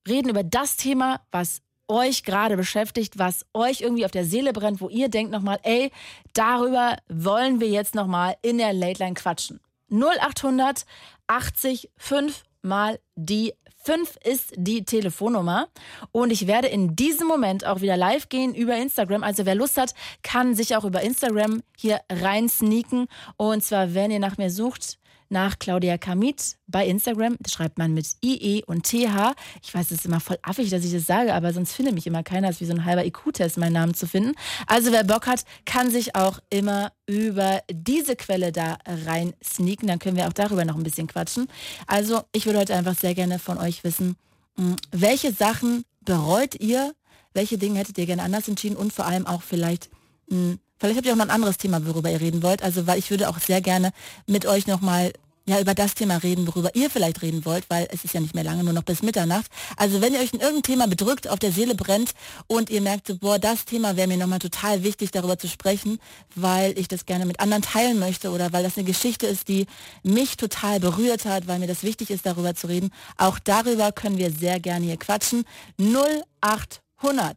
reden 0.09 0.29
über 0.29 0.45
das 0.45 0.77
Thema, 0.77 1.21
was 1.31 1.63
euch 1.89 2.25
gerade 2.25 2.57
beschäftigt, 2.57 3.19
was 3.19 3.45
euch 3.53 3.81
irgendwie 3.81 4.05
auf 4.05 4.11
der 4.11 4.25
Seele 4.25 4.53
brennt, 4.53 4.81
wo 4.81 4.89
ihr 4.89 5.09
denkt 5.09 5.33
nochmal, 5.33 5.59
ey, 5.63 5.91
darüber 6.33 6.97
wollen 7.09 7.61
wir 7.61 7.69
jetzt 7.69 7.95
nochmal 7.95 8.37
in 8.43 8.59
der 8.59 8.73
Late 8.73 9.03
Line 9.03 9.15
quatschen. 9.15 9.61
0800 9.91 10.87
80 11.27 11.91
5 11.97 12.43
mal 12.63 12.99
die 13.15 13.55
5 13.85 14.19
ist 14.25 14.53
die 14.57 14.85
Telefonnummer. 14.85 15.69
Und 16.13 16.31
ich 16.31 16.47
werde 16.47 16.69
in 16.69 16.95
diesem 16.95 17.27
Moment 17.27 17.67
auch 17.67 17.81
wieder 17.81 17.97
live 17.97 18.29
gehen 18.29 18.55
über 18.55 18.77
Instagram. 18.77 19.23
Also 19.23 19.45
wer 19.45 19.55
Lust 19.55 19.77
hat, 19.77 19.95
kann 20.23 20.55
sich 20.55 20.77
auch 20.77 20.85
über 20.85 21.03
Instagram 21.03 21.63
hier 21.77 22.01
rein 22.11 22.49
sneaken. 22.49 23.09
Und 23.37 23.65
zwar, 23.65 23.95
wenn 23.95 24.11
ihr 24.11 24.21
nach 24.21 24.39
mir 24.39 24.51
sucht, 24.51 24.99
nach 25.33 25.59
Claudia 25.59 25.99
Kamit 25.99 26.57
bei 26.69 26.87
Instagram. 26.87 27.37
Das 27.41 27.53
schreibt 27.53 27.79
man 27.79 27.95
mit 27.95 28.07
IE 28.23 28.63
und 28.67 28.85
TH. 28.85 29.35
Ich 29.63 29.75
weiß, 29.75 29.87
es 29.87 29.99
ist 29.99 30.07
immer 30.07 30.21
voll 30.21 30.39
affig, 30.43 30.71
dass 30.71 30.85
ich 30.85 30.93
das 30.93 31.07
sage, 31.07 31.35
aber 31.35 31.53
sonst 31.53 31.73
findet 31.73 31.95
mich 31.95 32.07
immer 32.07 32.23
keiner. 32.23 32.49
Es 32.49 32.57
ist 32.57 32.61
wie 32.61 32.67
so 32.67 32.75
ein 32.75 32.85
halber 32.85 33.05
IQ-Test, 33.05 33.59
meinen 33.59 33.73
Namen 33.73 33.95
zu 33.95 34.07
finden. 34.07 34.35
Also 34.67 34.93
wer 34.93 35.05
Bock 35.05 35.27
hat, 35.27 35.45
kann 35.65 35.91
sich 35.91 36.15
auch 36.15 36.39
immer 36.51 36.93
über 37.07 37.63
diese 37.71 38.15
Quelle 38.15 38.53
da 38.53 38.79
rein 38.87 39.33
sneaken. 39.43 39.89
Dann 39.89 39.99
können 39.99 40.17
wir 40.17 40.29
auch 40.29 40.33
darüber 40.33 40.65
noch 40.65 40.77
ein 40.77 40.85
bisschen 40.85 41.07
quatschen. 41.07 41.49
Also 41.87 42.23
ich 42.33 42.47
würde 42.47 42.61
heute 42.61 42.75
einfach 42.75 42.97
sehr 42.97 43.15
gerne 43.15 43.39
von 43.39 43.59
euch 43.59 43.83
wissen, 43.85 44.17
mh, 44.57 44.77
welche 44.93 45.33
Sachen 45.33 45.85
bereut 46.03 46.61
ihr? 46.61 46.95
Welche 47.35 47.57
Dinge 47.57 47.79
hättet 47.79 47.97
ihr 47.97 48.07
gerne 48.07 48.23
anders 48.23 48.49
entschieden? 48.49 48.77
Und 48.77 48.93
vor 48.93 49.07
allem 49.07 49.27
auch 49.27 49.43
vielleicht 49.43 49.89
mh, 50.29 50.57
Vielleicht 50.83 50.97
habt 50.97 51.07
ihr 51.07 51.13
auch 51.13 51.17
noch 51.17 51.27
ein 51.27 51.31
anderes 51.31 51.59
Thema, 51.59 51.87
worüber 51.87 52.11
ihr 52.11 52.21
reden 52.21 52.43
wollt. 52.43 52.61
Also, 52.61 52.89
weil 52.89 52.99
ich 52.99 53.09
würde 53.13 53.29
auch 53.29 53.39
sehr 53.39 53.61
gerne 53.61 53.93
mit 54.27 54.47
euch 54.47 54.67
nochmal 54.67 55.13
ja, 55.47 55.61
über 55.61 55.75
das 55.75 55.95
Thema 55.95 56.17
reden, 56.17 56.45
worüber 56.49 56.75
ihr 56.75 56.91
vielleicht 56.91 57.23
reden 57.23 57.45
wollt, 57.45 57.71
weil 57.71 57.87
es 57.93 58.05
ist 58.05 58.15
ja 58.15 58.21
nicht 58.21 58.35
mehr 58.35 58.43
lange, 58.43 58.65
nur 58.65 58.73
noch 58.73 58.83
bis 58.83 59.01
Mitternacht. 59.01 59.47
Also 59.77 60.01
wenn 60.01 60.13
ihr 60.13 60.19
euch 60.19 60.33
in 60.33 60.41
irgendein 60.41 60.65
Thema 60.65 60.89
bedrückt, 60.89 61.29
auf 61.29 61.39
der 61.39 61.53
Seele 61.53 61.77
brennt 61.77 62.15
und 62.49 62.69
ihr 62.69 62.81
merkt, 62.81 63.07
so, 63.07 63.17
boah, 63.17 63.39
das 63.39 63.65
Thema 63.65 63.97
wäre 63.97 64.09
mir 64.09 64.17
nochmal 64.17 64.41
total 64.41 64.83
wichtig, 64.83 65.13
darüber 65.13 65.39
zu 65.39 65.47
sprechen, 65.47 66.01
weil 66.35 66.77
ich 66.77 66.89
das 66.89 67.07
gerne 67.07 67.27
mit 67.27 67.39
anderen 67.39 67.63
teilen 67.63 68.01
möchte 68.01 68.31
oder 68.31 68.53
weil 68.53 68.65
das 68.65 68.77
eine 68.77 68.85
Geschichte 68.85 69.29
ist, 69.29 69.47
die 69.47 69.67
mich 70.03 70.37
total 70.37 70.81
berührt 70.81 71.27
hat, 71.27 71.47
weil 71.47 71.61
mir 71.61 71.69
das 71.69 71.85
wichtig 71.85 72.11
ist, 72.11 72.27
darüber 72.27 72.57
zu 72.57 72.67
reden. 72.67 72.91
Auch 73.19 73.39
darüber 73.39 73.93
können 73.93 74.19
wir 74.19 74.33
sehr 74.33 74.59
gerne 74.59 74.87
hier 74.87 74.97
quatschen. 74.97 75.45
0800 75.79 77.37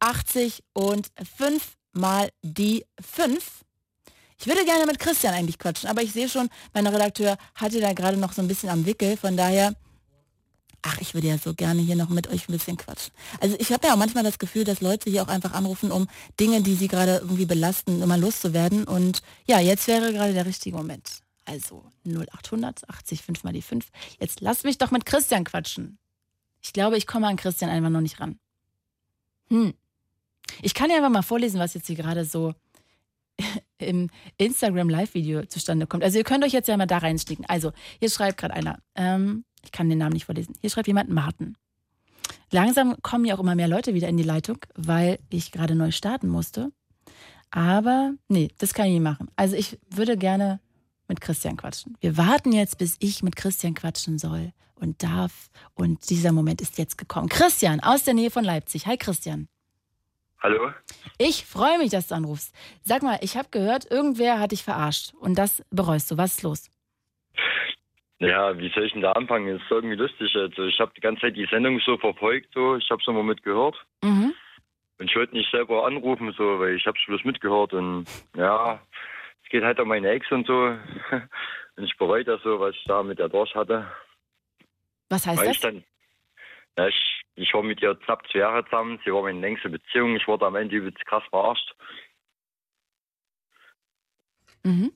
80 0.00 0.62
und 0.72 1.08
5 1.36 1.76
mal 1.92 2.30
die 2.42 2.84
5. 3.00 3.64
Ich 4.38 4.46
würde 4.46 4.64
gerne 4.64 4.86
mit 4.86 4.98
Christian 4.98 5.34
eigentlich 5.34 5.58
quatschen, 5.58 5.90
aber 5.90 6.02
ich 6.02 6.12
sehe 6.12 6.28
schon, 6.28 6.48
mein 6.72 6.86
Redakteur 6.86 7.36
hatte 7.54 7.80
da 7.80 7.92
gerade 7.92 8.16
noch 8.16 8.32
so 8.32 8.40
ein 8.40 8.48
bisschen 8.48 8.70
am 8.70 8.86
Wickel, 8.86 9.18
von 9.18 9.36
daher, 9.36 9.74
ach, 10.82 10.98
ich 11.00 11.12
würde 11.12 11.28
ja 11.28 11.36
so 11.36 11.52
gerne 11.52 11.82
hier 11.82 11.96
noch 11.96 12.08
mit 12.08 12.28
euch 12.28 12.48
ein 12.48 12.52
bisschen 12.52 12.78
quatschen. 12.78 13.12
Also 13.40 13.56
ich 13.58 13.70
habe 13.70 13.86
ja 13.86 13.92
auch 13.92 13.98
manchmal 13.98 14.24
das 14.24 14.38
Gefühl, 14.38 14.64
dass 14.64 14.80
Leute 14.80 15.10
hier 15.10 15.22
auch 15.22 15.28
einfach 15.28 15.52
anrufen, 15.52 15.92
um 15.92 16.08
Dinge, 16.38 16.62
die 16.62 16.74
sie 16.74 16.88
gerade 16.88 17.18
irgendwie 17.18 17.44
belasten, 17.44 18.00
immer 18.00 18.16
loszuwerden. 18.16 18.84
Und 18.84 19.20
ja, 19.46 19.60
jetzt 19.60 19.86
wäre 19.88 20.12
gerade 20.12 20.32
der 20.32 20.46
richtige 20.46 20.76
Moment. 20.76 21.20
Also 21.44 21.84
0800 22.06 22.88
80 22.88 23.22
5 23.22 23.44
mal 23.44 23.52
die 23.52 23.62
5. 23.62 23.88
Jetzt 24.18 24.40
lasst 24.40 24.64
mich 24.64 24.78
doch 24.78 24.90
mit 24.90 25.04
Christian 25.04 25.44
quatschen. 25.44 25.98
Ich 26.62 26.72
glaube, 26.72 26.96
ich 26.96 27.06
komme 27.06 27.26
an 27.26 27.36
Christian 27.36 27.70
einfach 27.70 27.90
noch 27.90 28.00
nicht 28.00 28.20
ran. 28.20 28.38
Hm. 29.48 29.74
Ich 30.62 30.74
kann 30.74 30.90
ja 30.90 30.96
einfach 30.96 31.10
mal 31.10 31.22
vorlesen, 31.22 31.60
was 31.60 31.74
jetzt 31.74 31.86
hier 31.86 31.96
gerade 31.96 32.24
so 32.24 32.54
im 33.78 34.10
Instagram 34.38 34.88
Live-Video 34.88 35.44
zustande 35.46 35.86
kommt. 35.86 36.04
Also 36.04 36.18
ihr 36.18 36.24
könnt 36.24 36.44
euch 36.44 36.52
jetzt 36.52 36.68
ja 36.68 36.76
mal 36.76 36.86
da 36.86 36.98
reinsticken. 36.98 37.44
Also, 37.46 37.72
hier 37.98 38.10
schreibt 38.10 38.38
gerade 38.38 38.54
einer, 38.54 38.78
ähm, 38.94 39.44
ich 39.62 39.72
kann 39.72 39.88
den 39.88 39.98
Namen 39.98 40.14
nicht 40.14 40.26
vorlesen, 40.26 40.54
hier 40.60 40.70
schreibt 40.70 40.86
jemand 40.86 41.10
Martin. 41.10 41.56
Langsam 42.50 42.96
kommen 43.02 43.24
ja 43.24 43.34
auch 43.36 43.40
immer 43.40 43.54
mehr 43.54 43.68
Leute 43.68 43.94
wieder 43.94 44.08
in 44.08 44.16
die 44.16 44.22
Leitung, 44.22 44.58
weil 44.74 45.18
ich 45.30 45.52
gerade 45.52 45.74
neu 45.74 45.90
starten 45.90 46.28
musste. 46.28 46.72
Aber 47.50 48.14
nee, 48.28 48.48
das 48.58 48.74
kann 48.74 48.86
ich 48.86 48.92
nicht 48.92 49.02
machen. 49.02 49.28
Also 49.36 49.56
ich 49.56 49.78
würde 49.88 50.16
gerne 50.16 50.60
mit 51.08 51.20
Christian 51.20 51.56
quatschen. 51.56 51.96
Wir 52.00 52.16
warten 52.16 52.52
jetzt, 52.52 52.78
bis 52.78 52.96
ich 53.00 53.22
mit 53.22 53.36
Christian 53.36 53.74
quatschen 53.74 54.18
soll 54.18 54.52
und 54.76 55.02
darf. 55.02 55.50
Und 55.74 56.08
dieser 56.10 56.32
Moment 56.32 56.60
ist 56.60 56.78
jetzt 56.78 56.98
gekommen. 56.98 57.28
Christian 57.28 57.80
aus 57.80 58.04
der 58.04 58.14
Nähe 58.14 58.30
von 58.30 58.44
Leipzig. 58.44 58.86
Hi 58.86 58.96
Christian. 58.96 59.48
Hallo? 60.42 60.72
Ich 61.18 61.44
freue 61.44 61.78
mich, 61.78 61.90
dass 61.90 62.08
du 62.08 62.14
anrufst. 62.14 62.54
Sag 62.82 63.02
mal, 63.02 63.18
ich 63.22 63.36
habe 63.36 63.48
gehört, 63.50 63.90
irgendwer 63.90 64.38
hat 64.38 64.52
dich 64.52 64.64
verarscht 64.64 65.12
und 65.20 65.36
das 65.36 65.64
bereust 65.70 66.10
du. 66.10 66.16
Was 66.16 66.36
ist 66.36 66.42
los? 66.42 66.70
Ja, 68.18 68.56
wie 68.58 68.70
soll 68.70 68.84
ich 68.84 68.92
denn 68.92 69.02
da 69.02 69.12
anfangen? 69.12 69.56
Ist 69.56 69.70
irgendwie 69.70 69.96
lustig. 69.96 70.34
Also 70.34 70.64
ich 70.64 70.78
habe 70.78 70.92
die 70.96 71.00
ganze 71.00 71.22
Zeit 71.22 71.36
die 71.36 71.46
Sendung 71.50 71.80
so 71.80 71.96
verfolgt, 71.96 72.52
so 72.54 72.76
ich 72.76 72.90
habe 72.90 73.00
es 73.00 73.08
immer 73.08 73.22
mitgehört. 73.22 73.76
Mhm. 74.02 74.34
Und 74.98 75.10
ich 75.10 75.16
wollte 75.16 75.34
nicht 75.34 75.50
selber 75.50 75.86
anrufen, 75.86 76.34
so, 76.36 76.58
weil 76.58 76.76
ich 76.76 76.86
habe 76.86 76.98
es 76.98 77.06
bloß 77.06 77.24
mitgehört 77.24 77.72
und 77.72 78.06
ja, 78.36 78.80
geht 79.50 79.64
halt 79.64 79.80
um 79.80 79.88
meine 79.88 80.08
Ex 80.08 80.30
und 80.30 80.46
so. 80.46 80.54
Und 81.76 81.84
ich 81.84 81.96
bereue 81.96 82.24
das 82.24 82.42
so, 82.42 82.60
was 82.60 82.74
ich 82.74 82.84
da 82.84 83.02
mit 83.02 83.18
der 83.18 83.28
durch 83.28 83.54
hatte. 83.54 83.90
Was 85.08 85.26
heißt 85.26 85.38
Weil 85.38 85.46
das? 85.46 85.56
ich 85.56 85.62
dann, 85.62 85.84
ja, 86.76 86.88
ich, 86.88 87.09
ich 87.40 87.54
war 87.54 87.62
mit 87.62 87.80
ihr 87.80 87.94
knapp 87.94 88.26
zwei 88.30 88.40
Jahre 88.40 88.64
zusammen. 88.64 89.00
Sie 89.04 89.12
war 89.12 89.22
meine 89.22 89.40
längste 89.40 89.70
Beziehung. 89.70 90.16
Ich 90.16 90.26
wurde 90.28 90.46
am 90.46 90.56
Ende 90.56 90.76
übelst 90.76 91.04
krass 91.06 91.22
verarscht. 91.30 91.74
Mhm. 94.62 94.92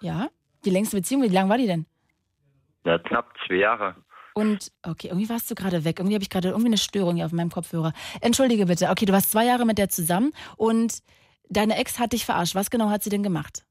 Ja, 0.00 0.28
die 0.64 0.70
längste 0.70 0.96
Beziehung, 0.96 1.22
wie 1.22 1.28
lang 1.28 1.48
war 1.48 1.58
die 1.58 1.66
denn? 1.66 1.86
Ja, 2.84 2.98
knapp 2.98 3.34
zwei 3.46 3.56
Jahre. 3.56 3.96
Und, 4.34 4.70
okay, 4.84 5.08
irgendwie 5.08 5.28
warst 5.28 5.50
du 5.50 5.56
gerade 5.56 5.84
weg. 5.84 5.98
Irgendwie 5.98 6.14
habe 6.14 6.22
ich 6.22 6.30
gerade 6.30 6.48
irgendwie 6.48 6.68
eine 6.68 6.78
Störung 6.78 7.16
hier 7.16 7.26
auf 7.26 7.32
meinem 7.32 7.50
Kopfhörer. 7.50 7.92
Entschuldige 8.20 8.66
bitte. 8.66 8.88
Okay, 8.90 9.04
du 9.04 9.12
warst 9.12 9.32
zwei 9.32 9.44
Jahre 9.44 9.66
mit 9.66 9.78
der 9.78 9.88
zusammen 9.88 10.32
und 10.56 11.02
deine 11.48 11.76
Ex 11.76 11.98
hat 11.98 12.12
dich 12.12 12.24
verarscht. 12.24 12.54
Was 12.54 12.70
genau 12.70 12.90
hat 12.90 13.02
sie 13.02 13.10
denn 13.10 13.24
gemacht? 13.24 13.64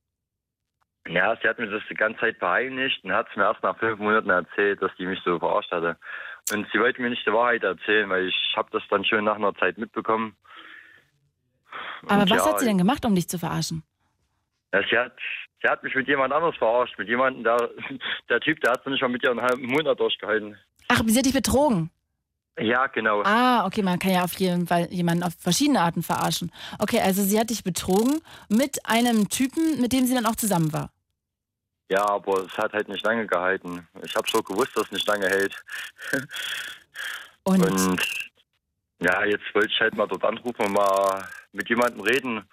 Ja, 1.08 1.38
sie 1.42 1.48
hat 1.48 1.60
mir 1.60 1.68
das 1.68 1.84
die 1.90 1.96
ganze 1.96 2.20
Zeit 2.20 2.38
verheimlicht 2.38 3.04
und 3.04 3.14
hat 3.14 3.28
es 3.30 3.36
mir 3.36 3.44
erst 3.44 3.64
nach 3.64 3.78
fünf 3.78 4.00
Monaten 4.00 4.30
erzählt, 4.30 4.82
dass 4.82 4.92
die 4.98 5.06
mich 5.06 5.20
so 5.24 5.40
verarscht 5.40 5.72
hatte. 5.72 5.98
Und 6.54 6.68
sie 6.72 6.80
wollte 6.80 7.02
mir 7.02 7.10
nicht 7.10 7.26
die 7.26 7.34
Wahrheit 7.34 7.64
erzählen, 7.64 8.10
weil 8.10 8.28
ich 8.28 8.54
habe 8.56 8.70
das 8.72 8.84
dann 8.90 9.06
schon 9.06 9.24
nach 9.24 9.36
einer 9.36 9.56
Zeit 9.56 9.78
mitbekommen. 9.78 10.36
Aber 12.08 12.22
Und 12.22 12.30
was 12.30 12.46
ja, 12.46 12.52
hat 12.52 12.60
sie 12.60 12.66
denn 12.66 12.78
gemacht, 12.78 13.06
um 13.06 13.16
dich 13.16 13.28
zu 13.28 13.38
verarschen? 13.38 13.84
Ja, 14.74 14.82
sie, 14.90 14.98
hat, 14.98 15.14
sie 15.62 15.70
hat 15.70 15.84
mich 15.84 15.96
mit 15.96 16.08
jemand 16.08 16.34
anders 16.34 16.56
verarscht. 16.58 16.98
Mit 16.98 17.08
jemandem, 17.08 17.44
der, 17.44 17.58
der 18.30 18.40
Typ, 18.40 18.60
der 18.62 18.72
hat 18.72 18.86
nicht 18.88 19.02
mal 19.02 19.10
mit 19.10 19.24
ihr 19.24 19.32
einen 19.32 19.42
halben 19.42 19.66
Monat 19.66 20.00
durchgehalten. 20.00 20.58
Ach, 20.90 21.02
sie 21.06 21.18
hat 21.18 21.26
dich 21.26 21.34
betrogen. 21.34 21.90
Ja, 22.60 22.88
genau. 22.88 23.22
Ah, 23.24 23.66
okay, 23.66 23.84
man 23.84 24.00
kann 24.00 24.12
ja 24.12 24.24
auf 24.24 24.34
jeden 24.40 24.66
Fall 24.66 24.88
jemanden 24.90 25.24
auf 25.24 25.34
verschiedene 25.38 25.80
Arten 25.80 26.02
verarschen. 26.02 26.52
Okay, 26.80 27.00
also 27.00 27.22
sie 27.22 27.40
hat 27.40 27.52
dich 27.52 27.64
betrogen 27.64 28.20
mit 28.50 28.80
einem 28.86 29.30
Typen, 29.30 29.80
mit 29.80 29.94
dem 29.94 30.06
sie 30.06 30.16
dann 30.16 30.26
auch 30.26 30.36
zusammen 30.36 30.74
war. 30.74 30.90
Ja, 31.90 32.06
aber 32.06 32.44
es 32.46 32.58
hat 32.58 32.74
halt 32.74 32.90
nicht 32.90 33.06
lange 33.06 33.26
gehalten. 33.28 33.88
Ich 34.04 34.16
habe 34.16 34.30
so 34.30 34.44
gewusst, 34.44 34.76
dass 34.76 34.86
es 34.86 34.92
nicht 34.92 35.08
lange 35.08 35.28
hält. 35.28 35.56
Und? 37.44 38.02
ja, 39.00 39.24
jetzt 39.26 39.54
wollte 39.54 39.70
ich 39.70 39.80
halt 39.80 39.96
mal 39.96 40.08
dort 40.08 40.26
anrufen 40.26 40.66
und 40.66 40.74
mal 40.74 41.28
mit 41.54 41.70
jemandem 41.70 42.02
reden. 42.02 42.44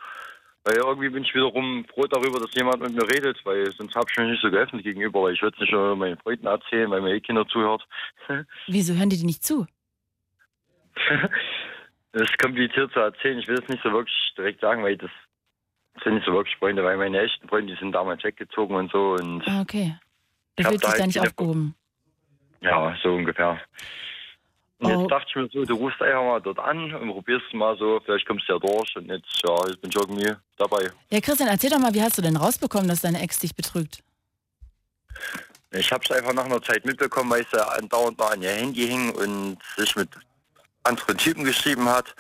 Weil 0.65 0.77
irgendwie 0.77 1.11
bin 1.11 1.25
ich 1.25 1.35
wiederum 1.35 1.85
froh 1.93 2.07
darüber, 2.07 2.41
dass 2.41 2.55
jemand 2.55 2.81
mit 2.81 2.95
mir 2.95 3.07
redet, 3.07 3.39
weil 3.45 3.71
sonst 3.73 3.95
habe 3.95 4.07
ich 4.11 4.17
mich 4.17 4.31
nicht 4.31 4.43
so 4.43 4.51
geöffnet 4.51 4.83
gegenüber, 4.83 5.23
weil 5.23 5.35
ich 5.35 5.43
würde 5.43 5.55
es 5.57 5.61
nicht 5.61 5.73
nur 5.73 5.95
meinen 5.95 6.17
Freunden 6.17 6.47
erzählen, 6.47 6.91
weil 6.91 7.03
mir 7.03 7.15
eh 7.15 7.21
Kinder 7.21 7.47
zuhört. 7.47 7.87
Wieso 8.67 8.95
hören 8.95 9.11
die 9.11 9.19
dir 9.19 9.27
nicht 9.27 9.45
zu? 9.45 9.67
Das 12.13 12.23
ist 12.23 12.39
kompliziert 12.39 12.93
zu 12.93 13.01
erzählen. 13.01 13.41
Ich 13.41 13.49
will 13.49 13.61
es 13.61 13.69
nicht 13.69 13.83
so 13.83 13.93
wirklich 13.93 14.33
direkt 14.37 14.61
sagen, 14.61 14.83
weil 14.85 14.97
das 14.97 15.11
sind 16.03 16.15
nicht 16.15 16.27
so 16.27 16.33
wirklich 16.33 16.57
Freunde, 16.57 16.83
weil 16.85 16.97
meine 16.97 17.21
echten 17.21 17.49
Freunde, 17.49 17.73
die 17.75 17.79
sind 17.79 17.93
damals 17.93 18.23
weggezogen 18.25 18.75
und 18.77 18.91
so 18.91 19.13
und 19.15 19.43
Ah, 19.47 19.61
okay. 19.61 19.97
Du 20.57 20.65
fühlst 20.65 20.85
da 20.85 20.89
dich 20.89 20.95
da 20.97 20.99
halt 20.99 21.07
nicht 21.07 21.15
viele- 21.19 21.29
aufgehoben. 21.29 21.75
ja, 22.61 22.97
so 23.03 23.15
ungefähr. 23.15 23.61
Und 24.79 24.93
Oh. 24.93 25.01
jetzt 25.03 25.11
dachte 25.11 25.27
ich 25.29 25.37
mir 25.37 25.49
so, 25.53 25.65
du 25.65 25.75
rufst 25.77 26.03
einfach 26.03 26.23
mal 26.23 26.41
dort 26.43 26.59
an 26.59 26.93
und 26.95 27.09
probierst 27.13 27.55
mal 27.55 27.77
so, 27.79 28.01
vielleicht 28.05 28.27
kommst 28.27 28.49
du 28.49 28.55
ja 28.55 28.59
durch 28.59 28.97
und 28.97 29.07
jetzt, 29.07 29.41
ja, 29.47 29.55
jetzt 29.69 29.81
bin 29.81 29.91
ich 29.91 29.97
irgendwie 29.97 30.33
dabei. 30.57 30.91
Ja, 31.11 31.21
Christian, 31.21 31.49
erzähl 31.49 31.71
doch 31.71 31.79
mal, 31.79 31.95
wie 31.95 32.03
hast 32.03 32.19
du 32.19 32.23
denn 32.23 32.37
rausbekommen, 32.37 32.89
dass 32.89 33.01
deine 33.01 33.23
Ex 33.23 33.39
dich 33.39 33.55
betrügt? 33.55 34.03
Ich 35.71 35.91
habe 35.93 36.05
es 36.05 36.11
einfach 36.11 36.33
nach 36.33 36.45
einer 36.45 36.63
Zeit 36.63 36.85
mitbekommen, 36.85 37.31
weil 37.31 37.47
sie 37.51 37.67
andauernd 37.79 38.19
mal 38.19 38.33
an 38.33 38.43
ihr 38.43 38.51
Handy 38.53 38.87
hing 38.87 39.11
und 39.15 39.59
sich 39.77 39.95
mit 39.97 40.09
anderen 40.85 41.17
Typen 41.19 41.45
geschrieben 41.45 41.89
hat. 41.89 42.15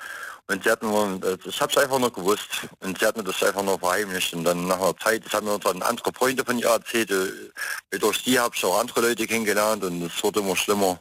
Und 0.46 0.62
sie 0.62 0.70
hat 0.70 0.82
nur, 0.82 1.18
ich 1.46 1.60
habe 1.60 1.72
es 1.72 1.78
einfach 1.78 1.98
nur 1.98 2.12
gewusst. 2.12 2.48
Und 2.80 2.98
sie 2.98 3.06
hat 3.06 3.16
mir 3.16 3.24
das 3.24 3.42
einfach 3.42 3.62
nur 3.62 3.78
verheimlicht. 3.78 4.34
Und 4.34 4.44
dann 4.44 4.66
nach 4.66 4.78
einer 4.78 4.96
Zeit, 4.98 5.24
das 5.24 5.32
haben 5.32 5.46
mir 5.46 5.58
dann 5.58 5.80
andere 5.82 6.12
Freunde 6.12 6.44
von 6.44 6.58
ihr 6.58 6.68
erzählt. 6.68 7.10
äh, 7.10 7.98
Durch 7.98 8.22
die 8.24 8.38
habe 8.38 8.54
ich 8.54 8.62
auch 8.64 8.78
andere 8.78 9.00
Leute 9.00 9.26
kennengelernt 9.26 9.82
und 9.84 10.02
es 10.02 10.22
wurde 10.22 10.40
immer 10.40 10.54
schlimmer. 10.54 11.00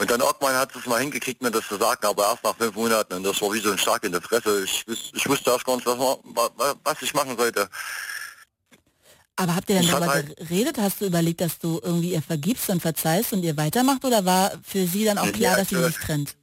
Und 0.00 0.10
dann 0.10 0.20
irgendwann 0.20 0.54
hat 0.54 0.74
es 0.76 0.86
mal 0.86 1.00
hingekriegt, 1.00 1.42
mir 1.42 1.50
das 1.50 1.66
zu 1.68 1.76
sagen, 1.76 2.06
aber 2.06 2.30
erst 2.30 2.44
nach 2.44 2.56
fünf 2.56 2.74
Monaten. 2.74 3.14
Und 3.14 3.24
das 3.24 3.40
war 3.42 3.52
wie 3.52 3.60
so 3.60 3.70
ein 3.72 3.78
Schlag 3.78 4.02
in 4.04 4.12
die 4.12 4.20
Fresse. 4.20 4.64
Ich, 4.64 4.84
ich 4.86 5.28
wusste 5.28 5.50
erst 5.50 5.64
gar 5.66 5.76
nicht, 5.76 5.86
was, 5.86 6.72
was 6.84 7.02
ich 7.02 7.12
machen 7.14 7.36
sollte. 7.36 7.68
Aber 9.36 9.54
habt 9.56 9.68
ihr 9.70 9.78
hab 9.80 9.86
darüber 9.90 10.06
halt- 10.06 10.36
geredet? 10.36 10.78
Hast 10.78 11.00
du 11.00 11.06
überlegt, 11.06 11.40
dass 11.40 11.58
du 11.58 11.80
irgendwie 11.82 12.12
ihr 12.12 12.22
vergibst 12.22 12.70
und 12.70 12.80
verzeihst 12.80 13.32
und 13.32 13.42
ihr 13.42 13.56
weitermacht? 13.56 14.04
Oder 14.04 14.24
war 14.24 14.52
für 14.62 14.86
sie 14.86 15.04
dann 15.04 15.18
auch 15.18 15.26
klar, 15.32 15.52
Ja, 15.52 15.56
dass 15.56 15.68
sie 15.68 15.82
sich 15.84 15.96
trennt? 15.98 16.34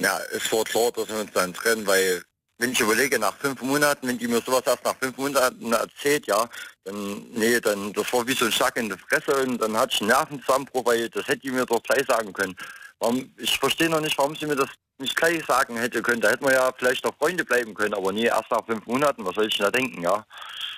Ja, 0.00 0.18
es 0.32 0.52
war 0.52 0.64
klar, 0.64 0.90
dass 0.92 1.08
wir 1.08 1.20
uns 1.20 1.32
dann 1.32 1.54
trennen, 1.54 1.86
weil 1.86 2.22
wenn 2.58 2.72
ich 2.72 2.80
überlege, 2.80 3.18
nach 3.18 3.34
fünf 3.34 3.60
Monaten, 3.62 4.08
wenn 4.08 4.18
die 4.18 4.28
mir 4.28 4.40
sowas 4.40 4.62
erst 4.66 4.84
nach 4.84 4.96
fünf 4.96 5.16
Monaten 5.18 5.72
erzählt, 5.72 6.26
ja, 6.26 6.48
dann, 6.84 7.24
nee, 7.32 7.60
dann, 7.60 7.92
das 7.92 8.10
war 8.12 8.26
wie 8.26 8.32
so 8.32 8.46
ein 8.46 8.52
Schlag 8.52 8.76
in 8.76 8.88
die 8.88 8.96
Fresse 8.96 9.42
und 9.42 9.60
dann 9.60 9.76
hatte 9.76 9.94
ich 9.94 10.00
einen 10.00 10.10
Nervenzusammenbruch, 10.10 10.86
weil 10.86 11.08
das 11.10 11.28
hätte 11.28 11.40
die 11.40 11.50
mir 11.50 11.66
doch 11.66 11.82
gleich 11.82 12.06
sagen 12.06 12.32
können. 12.32 12.56
Warum, 12.98 13.30
ich 13.36 13.58
verstehe 13.58 13.90
noch 13.90 14.00
nicht, 14.00 14.16
warum 14.16 14.34
sie 14.34 14.46
mir 14.46 14.56
das 14.56 14.70
nicht 14.98 15.14
gleich 15.14 15.44
sagen 15.44 15.76
hätte 15.76 16.00
können. 16.00 16.22
Da 16.22 16.30
hätten 16.30 16.46
wir 16.46 16.54
ja 16.54 16.72
vielleicht 16.76 17.04
noch 17.04 17.14
Freunde 17.16 17.44
bleiben 17.44 17.74
können, 17.74 17.92
aber 17.92 18.12
nee, 18.12 18.24
erst 18.26 18.50
nach 18.50 18.64
fünf 18.64 18.86
Monaten, 18.86 19.24
was 19.24 19.34
soll 19.34 19.48
ich 19.48 19.56
denn 19.56 19.64
da 19.66 19.70
denken, 19.70 20.02
ja? 20.02 20.24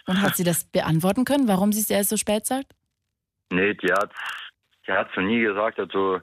Und 0.06 0.20
hat 0.20 0.36
sie 0.36 0.44
das 0.44 0.64
beantworten 0.64 1.24
können, 1.24 1.46
warum 1.46 1.72
sie 1.72 1.80
es 1.80 1.90
erst 1.90 2.10
so 2.10 2.16
spät 2.16 2.46
sagt? 2.46 2.72
Nee, 3.50 3.74
die 3.74 3.92
hat 3.92 4.10
die 4.88 4.92
hat's 4.92 5.14
noch 5.16 5.22
nie 5.22 5.40
gesagt. 5.40 5.78
Also 5.78 6.20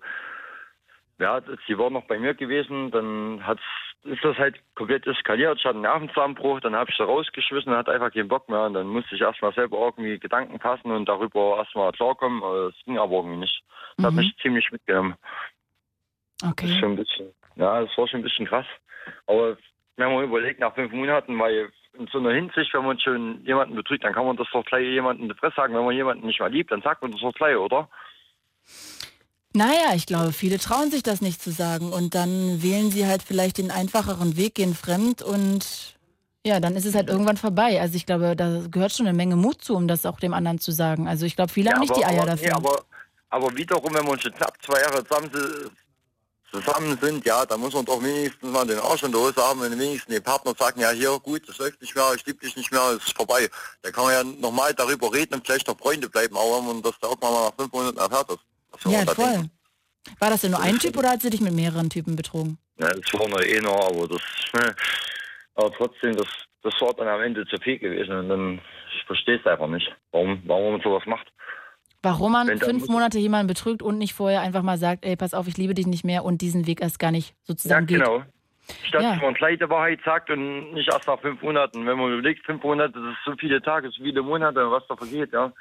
ja, 1.20 1.42
sie 1.68 1.78
war 1.78 1.90
noch 1.90 2.06
bei 2.06 2.20
mir 2.20 2.34
gewesen, 2.34 2.92
dann 2.92 3.46
hat's, 3.46 3.62
ist 4.04 4.24
das 4.24 4.38
halt 4.38 4.60
komplett 4.76 5.08
eskaliert. 5.08 5.58
Ich 5.58 5.64
hatte 5.66 5.76
einen 5.76 5.82
Nervenzusammenbruch, 5.82 6.60
dann 6.60 6.76
habe 6.76 6.90
ich 6.90 6.98
sie 6.98 7.04
rausgeschmissen 7.04 7.72
und 7.72 7.78
hatte 7.78 7.92
einfach 7.92 8.14
keinen 8.14 8.28
Bock 8.28 8.48
mehr. 8.50 8.64
Und 8.64 8.74
dann 8.74 8.88
musste 8.88 9.16
ich 9.16 9.22
erstmal 9.22 9.54
selber 9.54 9.78
irgendwie 9.78 10.20
Gedanken 10.20 10.60
fassen 10.60 10.92
und 10.92 11.06
darüber 11.08 11.58
erstmal 11.58 11.92
klarkommen. 11.94 12.42
Das 12.42 12.76
ging 12.84 13.00
aber 13.00 13.16
irgendwie 13.16 13.38
nicht. 13.38 13.64
Das 13.98 14.08
hat 14.08 14.14
Mhm. 14.14 14.20
mich 14.20 14.36
ziemlich 14.42 14.72
mitgenommen. 14.72 15.16
Das 16.40 16.50
ist 16.50 16.52
Okay. 16.52 16.80
schon 16.80 16.92
ein 16.92 16.96
bisschen, 16.98 17.32
ja, 17.56 17.82
das 17.82 17.98
war 17.98 18.08
schon 18.08 18.20
ein 18.20 18.24
bisschen 18.24 18.46
krass. 18.46 18.66
Aber 19.26 19.58
wenn 19.96 20.14
man 20.14 20.24
überlegt, 20.26 20.60
nach 20.60 20.76
fünf 20.76 20.92
Monaten, 20.92 21.40
weil 21.40 21.72
in 21.98 22.08
so 22.08 22.20
einer 22.20 22.32
Hinsicht, 22.32 22.74
wenn 22.74 22.86
man 22.86 23.00
schon 23.00 23.44
jemanden 23.46 23.76
betrügt, 23.76 24.04
dann 24.04 24.14
kann 24.14 24.26
man 24.26 24.36
das 24.36 24.50
doch 24.52 24.66
gleich 24.66 24.84
jemanden 24.86 25.24
in 25.24 25.30
die 25.30 25.36
Fresse 25.36 25.56
sagen. 25.56 25.74
Wenn 25.74 25.86
man 25.86 25.96
jemanden 25.96 26.28
nicht 26.28 26.42
mehr 26.42 26.50
liebt, 26.50 26.72
dann 26.72 26.82
sagt 26.82 27.02
man 27.02 27.12
das 27.12 27.22
doch 27.22 27.34
gleich, 27.34 27.56
oder? 27.56 27.90
Naja, 29.56 29.96
ich 29.96 30.06
glaube, 30.06 30.34
viele 30.34 30.60
trauen 30.60 30.92
sich 30.92 31.02
das 31.02 31.22
nicht 31.22 31.42
zu 31.42 31.50
sagen 31.50 31.94
und 31.94 32.14
dann 32.14 32.62
wählen 32.62 32.92
sie 32.92 33.08
halt 33.08 33.24
vielleicht 33.24 33.58
den 33.58 33.72
einfacheren 33.72 34.36
Weg, 34.36 34.56
gehen 34.56 34.76
fremd 34.76 35.22
und 35.22 35.96
Ja, 36.46 36.60
dann 36.60 36.76
ist 36.76 36.86
es 36.86 36.94
halt 36.94 37.08
irgendwann 37.08 37.38
vorbei. 37.38 37.80
Also 37.80 37.96
ich 37.96 38.06
glaube, 38.06 38.36
da 38.36 38.64
gehört 38.70 38.92
schon 38.92 39.08
eine 39.08 39.16
Menge 39.16 39.38
Mut 39.38 39.64
zu, 39.64 39.76
um 39.76 39.88
das 39.88 40.06
auch 40.06 40.20
dem 40.20 40.34
anderen 40.34 40.60
zu 40.60 40.72
sagen. 40.72 41.08
Also 41.08 41.26
ich 41.26 41.38
glaube, 41.38 41.54
viele 41.54 41.72
haben 41.72 41.80
nicht 41.80 41.92
aber, 41.92 42.00
die 42.00 42.06
Eier 42.06 42.24
aber, 42.24 42.32
dafür. 42.32 42.48
Nee, 42.48 42.54
aber, 42.54 42.84
aber 43.30 43.56
wiederum, 43.56 43.94
wenn 43.94 44.06
wir 44.06 44.20
schon 44.20 44.34
knapp 44.34 44.58
zwei 44.62 44.82
Jahre 44.82 45.04
zusammen, 45.08 45.32
si- 45.34 45.70
zusammen 46.52 46.98
sind, 47.02 47.26
ja, 47.26 47.46
dann 47.46 47.62
muss 47.62 47.74
man 47.74 47.86
doch 47.86 48.04
wenigstens 48.04 48.52
mal 48.52 48.68
den 48.68 48.80
Arsch 48.80 49.04
in 49.04 49.12
der 49.14 49.22
Hose 49.22 49.38
haben 49.38 49.62
und 49.62 49.72
wenigstens 49.72 50.14
den 50.14 50.22
Partner 50.24 50.54
sagen, 50.60 50.82
ja 50.82 50.92
hier, 50.92 51.18
gut, 51.20 51.48
das 51.48 51.58
läuft 51.60 51.82
nicht 51.82 51.96
mehr, 51.96 52.12
ich 52.14 52.26
liebe 52.26 52.40
dich 52.46 52.58
nicht 52.58 52.72
mehr, 52.72 52.92
es 52.98 53.06
ist 53.08 53.16
vorbei. 53.16 53.50
Da 53.82 53.92
kann 53.92 54.04
man 54.04 54.14
ja 54.14 54.24
nochmal 54.24 54.74
darüber 54.74 55.14
reden 55.14 55.36
und 55.36 55.46
vielleicht 55.46 55.68
noch 55.68 55.78
Freunde 55.78 56.10
bleiben, 56.10 56.36
aber 56.36 56.58
wenn 56.58 56.66
man 56.68 56.82
das 56.82 56.94
da 57.00 57.08
irgendwann 57.08 57.34
mal 57.34 57.46
nach 57.46 57.56
fünf 57.56 57.72
Monaten 57.72 57.98
erfährt, 57.98 58.28
soll 58.28 58.38
ja, 58.86 59.06
voll. 59.06 59.26
denken. 59.26 59.52
War 60.20 60.30
das 60.30 60.42
denn 60.42 60.52
nur 60.52 60.60
ein 60.62 60.78
Typ 60.78 60.98
oder 60.98 61.10
hat 61.12 61.22
sie 61.22 61.30
dich 61.30 61.42
mit 61.42 61.54
mehreren 61.54 61.90
Typen 61.90 62.16
betrogen? 62.16 62.58
Ja, 62.80 62.88
das 62.90 63.14
war 63.14 63.28
nur 63.28 63.40
einer, 63.40 63.70
aber 63.72 64.08
das, 64.08 64.22
aber 65.56 65.72
trotzdem, 65.72 66.16
das, 66.16 66.28
das 66.62 66.74
war 66.82 66.94
dann 66.94 67.08
am 67.08 67.22
Ende 67.22 67.46
zu 67.48 67.58
viel 67.58 67.80
gewesen 67.80 68.16
und 68.16 68.30
dann, 68.30 68.62
ich 68.96 69.04
verstehe 69.08 69.40
es 69.40 69.46
einfach 69.46 69.68
nicht, 69.68 69.92
warum, 70.12 70.42
warum 70.46 70.74
man 70.74 70.82
sowas 70.82 71.04
macht. 71.06 71.28
Warum 72.04 72.34
man 72.34 72.48
Wenn 72.48 72.60
fünf 72.60 72.88
Monate 72.88 73.18
jemanden 73.18 73.48
betrügt 73.48 73.82
und 73.82 73.98
nicht 73.98 74.14
vorher 74.14 74.42
einfach 74.42 74.62
mal 74.62 74.78
sagt, 74.78 75.06
ey, 75.06 75.16
pass 75.16 75.34
auf, 75.34 75.48
ich 75.48 75.58
liebe 75.58 75.74
dich 75.74 75.88
nicht 75.88 76.04
mehr 76.04 76.24
und 76.24 76.42
diesen 76.42 76.68
Weg 76.68 76.82
erst 76.82 77.00
gar 77.00 77.10
nicht 77.12 77.30
Ja, 77.30 77.36
sozusagen 77.46 77.88
geht. 77.88 77.98
genau. 78.04 78.24
Statt 78.88 79.02
Ja. 79.02 79.14
dass 79.14 79.22
man 79.22 79.34
gleich 79.34 79.58
die 79.58 79.70
Wahrheit 79.70 80.00
sagt 80.06 80.30
und 80.30 80.74
nicht 80.74 80.88
erst 80.92 81.08
nach 81.08 81.20
fünf 81.20 81.42
Monaten. 81.42 81.86
Wenn 81.88 81.98
man 81.98 82.12
überlegt, 82.14 82.46
fünf 82.46 82.62
Monate, 82.64 82.94
das 82.94 83.04
ist 83.14 83.26
so 83.26 83.34
viele 83.40 83.60
Tage, 83.62 83.90
so 83.90 84.04
viele 84.04 84.22
Monate, 84.22 84.70
was 84.70 84.84
da 84.88 84.96
vergeht, 84.96 85.34
ja. 85.34 85.52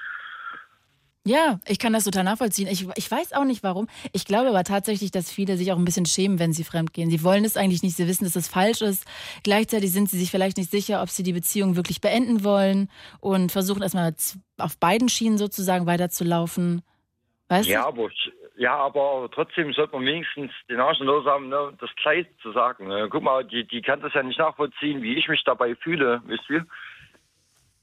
Ja, 1.26 1.58
ich 1.66 1.78
kann 1.78 1.94
das 1.94 2.04
total 2.04 2.24
nachvollziehen. 2.24 2.68
Ich, 2.68 2.86
ich 2.96 3.10
weiß 3.10 3.32
auch 3.32 3.44
nicht 3.44 3.62
warum. 3.62 3.88
Ich 4.12 4.26
glaube 4.26 4.50
aber 4.50 4.62
tatsächlich, 4.62 5.10
dass 5.10 5.32
viele 5.32 5.56
sich 5.56 5.72
auch 5.72 5.78
ein 5.78 5.84
bisschen 5.86 6.04
schämen, 6.04 6.38
wenn 6.38 6.52
sie 6.52 6.64
fremdgehen. 6.64 7.08
Sie 7.08 7.24
wollen 7.24 7.46
es 7.46 7.56
eigentlich 7.56 7.82
nicht, 7.82 7.96
sie 7.96 8.06
wissen, 8.06 8.24
dass 8.24 8.34
das 8.34 8.46
falsch 8.46 8.82
ist. 8.82 9.06
Gleichzeitig 9.42 9.90
sind 9.90 10.10
sie 10.10 10.18
sich 10.18 10.30
vielleicht 10.30 10.58
nicht 10.58 10.70
sicher, 10.70 11.00
ob 11.00 11.08
sie 11.08 11.22
die 11.22 11.32
Beziehung 11.32 11.76
wirklich 11.76 12.02
beenden 12.02 12.44
wollen 12.44 12.90
und 13.20 13.52
versuchen 13.52 13.82
erstmal 13.82 14.14
auf 14.58 14.78
beiden 14.78 15.08
Schienen 15.08 15.38
sozusagen 15.38 15.86
weiterzulaufen. 15.86 16.82
Weißt 17.48 17.70
Ja, 17.70 17.82
du? 17.82 17.88
aber, 17.88 18.10
ja, 18.58 18.76
aber 18.76 19.30
trotzdem 19.32 19.72
sollte 19.72 19.96
man 19.96 20.04
wenigstens 20.04 20.52
den 20.68 20.78
Arsch 20.78 21.00
Hose 21.00 21.30
haben, 21.30 21.48
ne, 21.48 21.72
das 21.80 21.88
gleich 22.02 22.26
zu 22.42 22.52
sagen. 22.52 22.88
Ne. 22.88 23.08
Guck 23.10 23.22
mal, 23.22 23.44
die, 23.46 23.66
die 23.66 23.80
kann 23.80 24.02
das 24.02 24.12
ja 24.12 24.22
nicht 24.22 24.38
nachvollziehen, 24.38 25.00
wie 25.00 25.14
ich 25.14 25.26
mich 25.28 25.42
dabei 25.44 25.74
fühle, 25.74 26.20
wisst 26.26 26.50
ihr? 26.50 26.66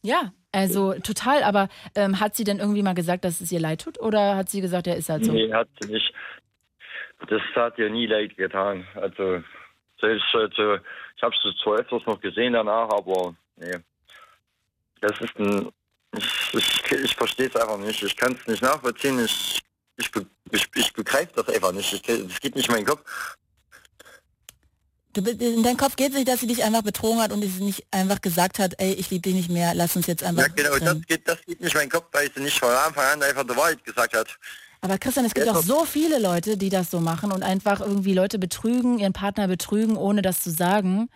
Ja, 0.03 0.33
also 0.51 0.93
total. 0.93 1.43
Aber 1.43 1.69
ähm, 1.95 2.19
hat 2.19 2.35
sie 2.35 2.43
denn 2.43 2.59
irgendwie 2.59 2.83
mal 2.83 2.93
gesagt, 2.93 3.25
dass 3.25 3.41
es 3.41 3.51
ihr 3.51 3.59
leid 3.59 3.81
tut? 3.81 3.99
Oder 3.99 4.35
hat 4.35 4.49
sie 4.49 4.61
gesagt, 4.61 4.87
ja, 4.87 4.93
ist 4.93 5.09
halt 5.09 5.25
so? 5.25 5.31
Nee, 5.31 5.51
hat 5.53 5.69
sie 5.79 5.91
nicht. 5.91 6.13
Das 7.27 7.41
hat 7.55 7.77
ihr 7.77 7.89
nie 7.89 8.07
leid 8.07 8.35
getan. 8.35 8.85
Also, 8.95 9.43
selbst, 9.99 10.25
also 10.33 10.75
ich 11.15 11.23
habe 11.23 11.35
sie 11.41 11.55
zwar 11.63 11.79
öfters 11.79 12.05
noch 12.07 12.19
gesehen 12.19 12.53
danach, 12.53 12.89
aber 12.89 13.35
nee. 13.57 13.77
Das 15.01 15.19
ist 15.21 15.37
ein. 15.39 15.69
Ich, 16.17 16.53
ich, 16.53 16.91
ich 16.91 17.15
verstehe 17.15 17.47
es 17.47 17.55
einfach 17.55 17.77
nicht. 17.77 18.03
Ich 18.03 18.15
kann 18.15 18.33
es 18.33 18.45
nicht 18.47 18.61
nachvollziehen. 18.61 19.23
Ich, 19.23 19.61
ich, 19.97 20.11
ich, 20.51 20.67
ich 20.75 20.93
begreife 20.93 21.31
das 21.35 21.47
einfach 21.47 21.71
nicht. 21.71 21.93
Ich, 21.93 22.01
das 22.01 22.39
geht 22.39 22.55
nicht 22.55 22.67
in 22.67 22.73
meinen 22.73 22.85
Kopf. 22.85 23.37
Du, 25.13 25.21
in 25.29 25.63
deinem 25.63 25.77
Kopf 25.77 25.97
geht 25.97 26.11
es 26.11 26.15
nicht, 26.15 26.27
dass 26.27 26.39
sie 26.39 26.47
dich 26.47 26.63
einfach 26.63 26.83
betrogen 26.83 27.21
hat 27.21 27.31
und 27.33 27.41
sie 27.41 27.63
nicht 27.63 27.85
einfach 27.91 28.21
gesagt 28.21 28.59
hat, 28.59 28.75
ey, 28.77 28.93
ich 28.93 29.09
liebe 29.09 29.23
dich 29.23 29.33
nicht 29.33 29.49
mehr, 29.49 29.73
lass 29.73 29.95
uns 29.95 30.07
jetzt 30.07 30.23
einfach 30.23 30.43
Ja, 30.43 30.47
genau, 30.47 30.77
das 30.77 31.05
geht, 31.05 31.27
das 31.27 31.37
geht 31.45 31.59
nicht 31.59 31.73
in 31.73 31.79
meinen 31.79 31.89
Kopf, 31.89 32.05
weil 32.13 32.31
sie 32.33 32.41
nicht 32.41 32.57
von 32.57 32.69
Anfang 32.69 33.05
an 33.05 33.23
einfach 33.23 33.43
die 33.43 33.55
Wahrheit 33.55 33.83
gesagt 33.83 34.15
hat. 34.15 34.27
Aber 34.83 34.97
Christian, 34.97 35.25
es 35.27 35.35
gibt 35.35 35.45
Ja, 35.45 35.51
auch 35.53 35.57
doch. 35.57 35.63
so 35.63 35.85
viele 35.85 36.19
Leute, 36.19 36.57
die 36.57 36.69
das 36.69 36.89
so 36.89 36.99
machen 36.99 37.31
und 37.31 37.43
einfach 37.43 37.81
irgendwie 37.81 38.15
Leute 38.15 38.39
betrügen, 38.39 38.97
ihren 38.97 39.13
Partner 39.13 39.47
betrügen, 39.47 39.95
ohne 39.95 40.23
das 40.23 40.41
zu 40.41 40.49
sagen. 40.49 41.09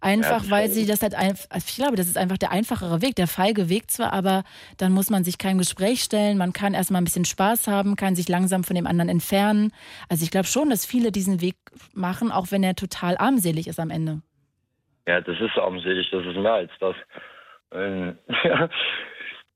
Einfach, 0.00 0.40
das 0.40 0.50
weil 0.50 0.68
sie 0.68 0.86
das 0.86 1.02
halt 1.02 1.14
einfach, 1.14 1.46
ich 1.56 1.76
glaube, 1.76 1.94
das 1.94 2.08
ist 2.08 2.18
einfach 2.18 2.36
der 2.36 2.50
einfachere 2.50 3.00
Weg, 3.00 3.14
der 3.14 3.28
feige 3.28 3.68
Weg 3.68 3.92
zwar, 3.92 4.12
aber 4.12 4.42
dann 4.76 4.90
muss 4.90 5.08
man 5.08 5.22
sich 5.22 5.38
kein 5.38 5.56
Gespräch 5.58 6.02
stellen, 6.02 6.36
man 6.36 6.52
kann 6.52 6.74
erstmal 6.74 7.00
ein 7.00 7.04
bisschen 7.04 7.24
Spaß 7.24 7.68
haben, 7.68 7.94
kann 7.94 8.16
sich 8.16 8.28
langsam 8.28 8.64
von 8.64 8.74
dem 8.74 8.88
anderen 8.88 9.08
entfernen. 9.08 9.72
Also 10.08 10.24
ich 10.24 10.32
glaube 10.32 10.48
schon, 10.48 10.70
dass 10.70 10.84
viele 10.84 11.12
diesen 11.12 11.40
Weg 11.40 11.54
machen, 11.94 12.32
auch 12.32 12.50
wenn 12.50 12.64
er 12.64 12.74
total 12.74 13.16
armselig 13.16 13.68
ist 13.68 13.78
am 13.78 13.90
Ende. 13.90 14.22
Ja, 15.06 15.20
das 15.20 15.36
ist 15.40 15.56
armselig, 15.56 16.08
das 16.10 16.26
ist 16.26 16.36
mehr 16.36 16.54
als 16.54 16.72
das. 16.80 16.96
Ähm, 17.70 18.18
ja. 18.44 18.68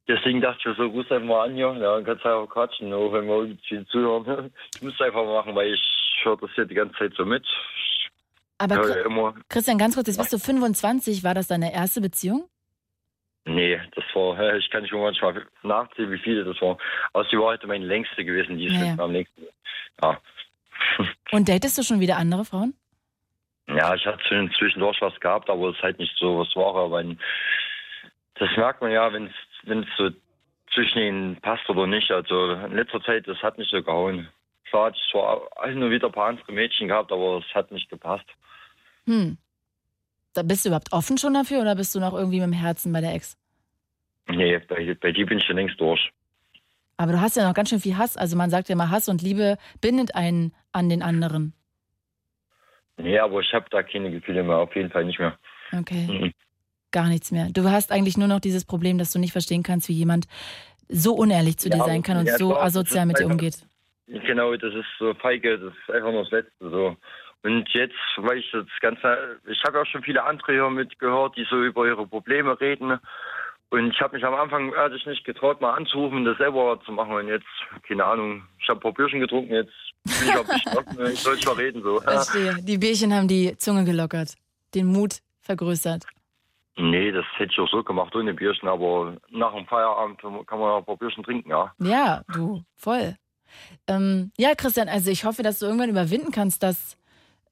Deswegen 0.08 0.40
dachte 0.40 0.58
ich 0.60 0.66
mir 0.66 0.74
so, 0.76 0.86
ruf 0.86 1.10
einfach 1.10 1.26
mal 1.26 1.44
an 1.48 1.56
ja, 1.56 1.72
dann 1.74 2.04
kannst 2.04 2.24
du 2.24 2.28
einfach 2.28 2.52
quatschen, 2.52 2.92
auch 2.92 3.12
wenn 3.12 3.26
wir 3.26 3.56
viel 3.66 3.84
zuhören. 3.88 4.52
Ich 4.74 4.82
muss 4.82 4.94
es 4.94 5.00
einfach 5.00 5.24
mal 5.24 5.34
machen, 5.34 5.54
weil 5.54 5.74
ich 5.74 5.82
höre 6.22 6.36
das 6.36 6.50
hier 6.54 6.64
die 6.64 6.74
ganze 6.74 6.96
Zeit 6.96 7.12
so 7.16 7.24
mit. 7.24 7.44
Aber 8.58 8.76
Ja, 8.76 8.80
Chri- 8.82 9.16
ja. 9.16 9.34
Christian, 9.48 9.78
ganz 9.78 9.94
kurz, 9.96 10.06
jetzt 10.06 10.18
bist 10.18 10.32
du 10.32 10.38
25, 10.38 11.24
war 11.24 11.34
das 11.34 11.48
deine 11.48 11.72
erste 11.74 12.00
Beziehung? 12.00 12.48
Nee, 13.44 13.80
das 13.94 14.04
war, 14.14 14.54
ich 14.56 14.70
kann 14.70 14.82
nicht 14.82 14.92
manchmal 14.92 15.46
nachzählen, 15.62 16.10
wie 16.12 16.18
viele 16.18 16.44
das 16.44 16.60
war. 16.62 16.78
Aber 17.12 17.24
sie 17.24 17.36
war 17.38 17.46
heute 17.46 17.66
meine 17.66 17.84
längste 17.84 18.24
gewesen, 18.24 18.58
die 18.58 18.66
ist 18.66 18.74
Ja, 18.74 19.02
am 19.02 19.12
längsten. 19.12 19.42
Ja. 20.02 20.20
Und 21.32 21.48
datest 21.48 21.78
du 21.78 21.82
schon 21.82 22.00
wieder 22.00 22.16
andere 22.16 22.44
Frauen? 22.44 22.74
Ja, 23.68 23.94
ich 23.96 24.06
hatte 24.06 24.22
zwischendurch 24.56 25.00
was 25.00 25.18
gehabt, 25.18 25.50
aber 25.50 25.70
es 25.70 25.76
ist 25.76 25.82
halt 25.82 25.98
nicht 25.98 26.16
so 26.16 26.38
was 26.38 26.54
Wahre, 26.54 26.88
weil 26.92 27.16
das 28.36 28.48
merkt 28.56 28.80
man 28.80 28.92
ja, 28.92 29.12
wenn 29.12 29.26
es 29.26 29.32
wenn 29.66 29.82
es 29.82 29.88
so 29.96 30.10
zwischen 30.72 30.98
ihnen 30.98 31.36
passt 31.36 31.68
oder 31.68 31.86
nicht. 31.86 32.10
Also 32.10 32.52
in 32.52 32.74
letzter 32.74 33.02
Zeit, 33.02 33.26
das 33.28 33.38
hat 33.42 33.58
nicht 33.58 33.70
so 33.70 33.82
gehauen. 33.82 34.28
Klar, 34.68 34.86
hatte 34.86 34.98
ich 34.98 35.10
zwar 35.10 35.42
auch 35.56 35.66
nur 35.68 35.90
wieder 35.90 36.06
ein 36.08 36.12
paar 36.12 36.28
andere 36.28 36.52
Mädchen 36.52 36.88
gehabt, 36.88 37.12
aber 37.12 37.38
es 37.38 37.54
hat 37.54 37.70
nicht 37.70 37.88
gepasst. 37.88 38.26
Hm. 39.06 39.38
Da 40.34 40.42
bist 40.42 40.64
du 40.64 40.68
überhaupt 40.68 40.92
offen 40.92 41.16
schon 41.18 41.34
dafür 41.34 41.60
oder 41.60 41.76
bist 41.76 41.94
du 41.94 42.00
noch 42.00 42.12
irgendwie 42.12 42.40
mit 42.40 42.48
dem 42.48 42.52
Herzen 42.52 42.92
bei 42.92 43.00
der 43.00 43.14
Ex? 43.14 43.38
Nee, 44.28 44.58
bei, 44.58 44.94
bei 45.00 45.12
die 45.12 45.24
bin 45.24 45.38
ich 45.38 45.44
schon 45.44 45.56
längst 45.56 45.80
durch. 45.80 46.10
Aber 46.96 47.12
du 47.12 47.20
hast 47.20 47.36
ja 47.36 47.46
noch 47.46 47.54
ganz 47.54 47.70
schön 47.70 47.80
viel 47.80 47.96
Hass. 47.96 48.16
Also 48.16 48.36
man 48.36 48.50
sagt 48.50 48.68
ja 48.68 48.74
immer, 48.74 48.90
Hass 48.90 49.08
und 49.08 49.22
Liebe 49.22 49.56
bindet 49.80 50.14
einen 50.14 50.54
an 50.72 50.88
den 50.88 51.02
anderen. 51.02 51.54
Nee, 52.96 53.18
aber 53.18 53.40
ich 53.40 53.52
habe 53.52 53.66
da 53.70 53.82
keine 53.82 54.10
Gefühle 54.10 54.42
mehr, 54.42 54.56
auf 54.56 54.74
jeden 54.74 54.90
Fall 54.90 55.04
nicht 55.04 55.18
mehr. 55.18 55.38
Okay. 55.72 56.06
Mhm. 56.08 56.32
Gar 56.96 57.08
nichts 57.10 57.30
mehr. 57.30 57.48
Du 57.52 57.70
hast 57.70 57.92
eigentlich 57.92 58.16
nur 58.16 58.26
noch 58.26 58.40
dieses 58.40 58.64
Problem, 58.64 58.96
dass 58.96 59.12
du 59.12 59.18
nicht 59.18 59.32
verstehen 59.32 59.62
kannst, 59.62 59.90
wie 59.90 59.92
jemand 59.92 60.24
so 60.88 61.12
unehrlich 61.12 61.58
zu 61.58 61.68
dir 61.68 61.76
Ja, 61.76 61.84
sein 61.84 62.02
kann 62.02 62.16
und 62.16 62.24
ja, 62.24 62.38
so 62.38 62.56
asozial 62.56 63.04
mit 63.04 63.18
dir 63.18 63.26
umgeht. 63.26 63.66
Genau, 64.06 64.56
das 64.56 64.72
ist 64.72 64.86
so 64.98 65.12
feige, 65.12 65.58
das 65.58 65.74
ist 65.74 65.94
einfach 65.94 66.10
nur 66.10 66.22
das 66.22 66.32
Letzte 66.32 66.70
so. 66.70 66.96
Und 67.42 67.68
jetzt, 67.74 67.92
weil 68.16 68.38
ich 68.38 68.50
das 68.50 68.64
Ganze, 68.80 69.38
ich 69.46 69.62
habe 69.66 69.82
auch 69.82 69.84
schon 69.84 70.02
viele 70.04 70.24
andere 70.24 70.52
hier 70.54 70.70
mitgehört, 70.70 71.36
die 71.36 71.44
so 71.50 71.62
über 71.62 71.86
ihre 71.86 72.06
Probleme 72.06 72.58
reden. 72.58 72.98
Und 73.68 73.90
ich 73.90 74.00
habe 74.00 74.16
mich 74.16 74.24
am 74.24 74.32
Anfang 74.32 74.72
ehrlich 74.72 75.04
nicht 75.04 75.22
getraut, 75.26 75.60
mal 75.60 75.74
anzurufen 75.74 76.24
das 76.24 76.38
selber 76.38 76.80
zu 76.86 76.92
machen. 76.92 77.12
Und 77.12 77.28
jetzt, 77.28 77.44
keine 77.86 78.06
Ahnung, 78.06 78.42
ich 78.58 78.66
habe 78.70 78.78
ein 78.78 78.80
paar 78.80 78.94
Bierchen 78.94 79.20
getrunken, 79.20 79.52
jetzt 79.52 79.74
bin 80.02 80.28
ich 80.28 80.64
beschlossen, 80.64 81.12
ich 81.12 81.20
soll 81.20 81.38
schon 81.38 81.58
reden 81.58 81.82
so. 81.82 82.00
Verstehe. 82.00 82.56
Die 82.62 82.78
Bierchen 82.78 83.12
haben 83.12 83.28
die 83.28 83.54
Zunge 83.58 83.84
gelockert, 83.84 84.34
den 84.74 84.86
Mut 84.86 85.18
vergrößert. 85.42 86.06
Nee, 86.78 87.10
das 87.10 87.24
hätte 87.36 87.52
ich 87.52 87.58
auch 87.58 87.68
so 87.70 87.82
gemacht 87.82 88.14
ohne 88.14 88.34
Bierchen, 88.34 88.68
aber 88.68 89.16
nach 89.30 89.54
dem 89.54 89.66
Feierabend 89.66 90.20
kann 90.20 90.58
man 90.58 90.70
auch 90.70 90.78
ein 90.78 90.84
paar 90.84 90.96
Bierchen 90.96 91.24
trinken, 91.24 91.50
ja. 91.50 91.72
Ja, 91.78 92.22
du, 92.32 92.62
voll. 92.74 93.16
Ähm, 93.86 94.30
ja, 94.36 94.54
Christian, 94.54 94.88
also 94.88 95.10
ich 95.10 95.24
hoffe, 95.24 95.42
dass 95.42 95.58
du 95.58 95.66
irgendwann 95.66 95.88
überwinden 95.88 96.32
kannst, 96.32 96.62
dass 96.62 96.98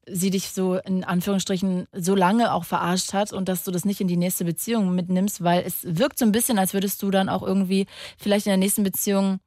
sie 0.07 0.29
dich 0.29 0.49
so 0.51 0.75
in 0.75 1.03
Anführungsstrichen 1.03 1.87
so 1.91 2.13
lange 2.13 2.53
auch 2.53 2.65
verarscht 2.65 3.13
hat 3.13 3.33
und 3.33 3.49
dass 3.49 3.63
du 3.63 3.71
das 3.71 3.85
nicht 3.85 4.01
in 4.01 4.07
die 4.07 4.17
nächste 4.17 4.45
Beziehung 4.45 4.93
mitnimmst, 4.93 5.43
weil 5.43 5.63
es 5.65 5.97
wirkt 5.97 6.19
so 6.19 6.25
ein 6.25 6.31
bisschen, 6.31 6.59
als 6.59 6.75
würdest 6.75 7.01
du 7.01 7.09
dann 7.09 7.27
auch 7.27 7.41
irgendwie 7.41 7.87
vielleicht 8.19 8.45
in 8.45 8.51
der 8.51 8.57
nächsten 8.57 8.83
Beziehung 8.83 9.39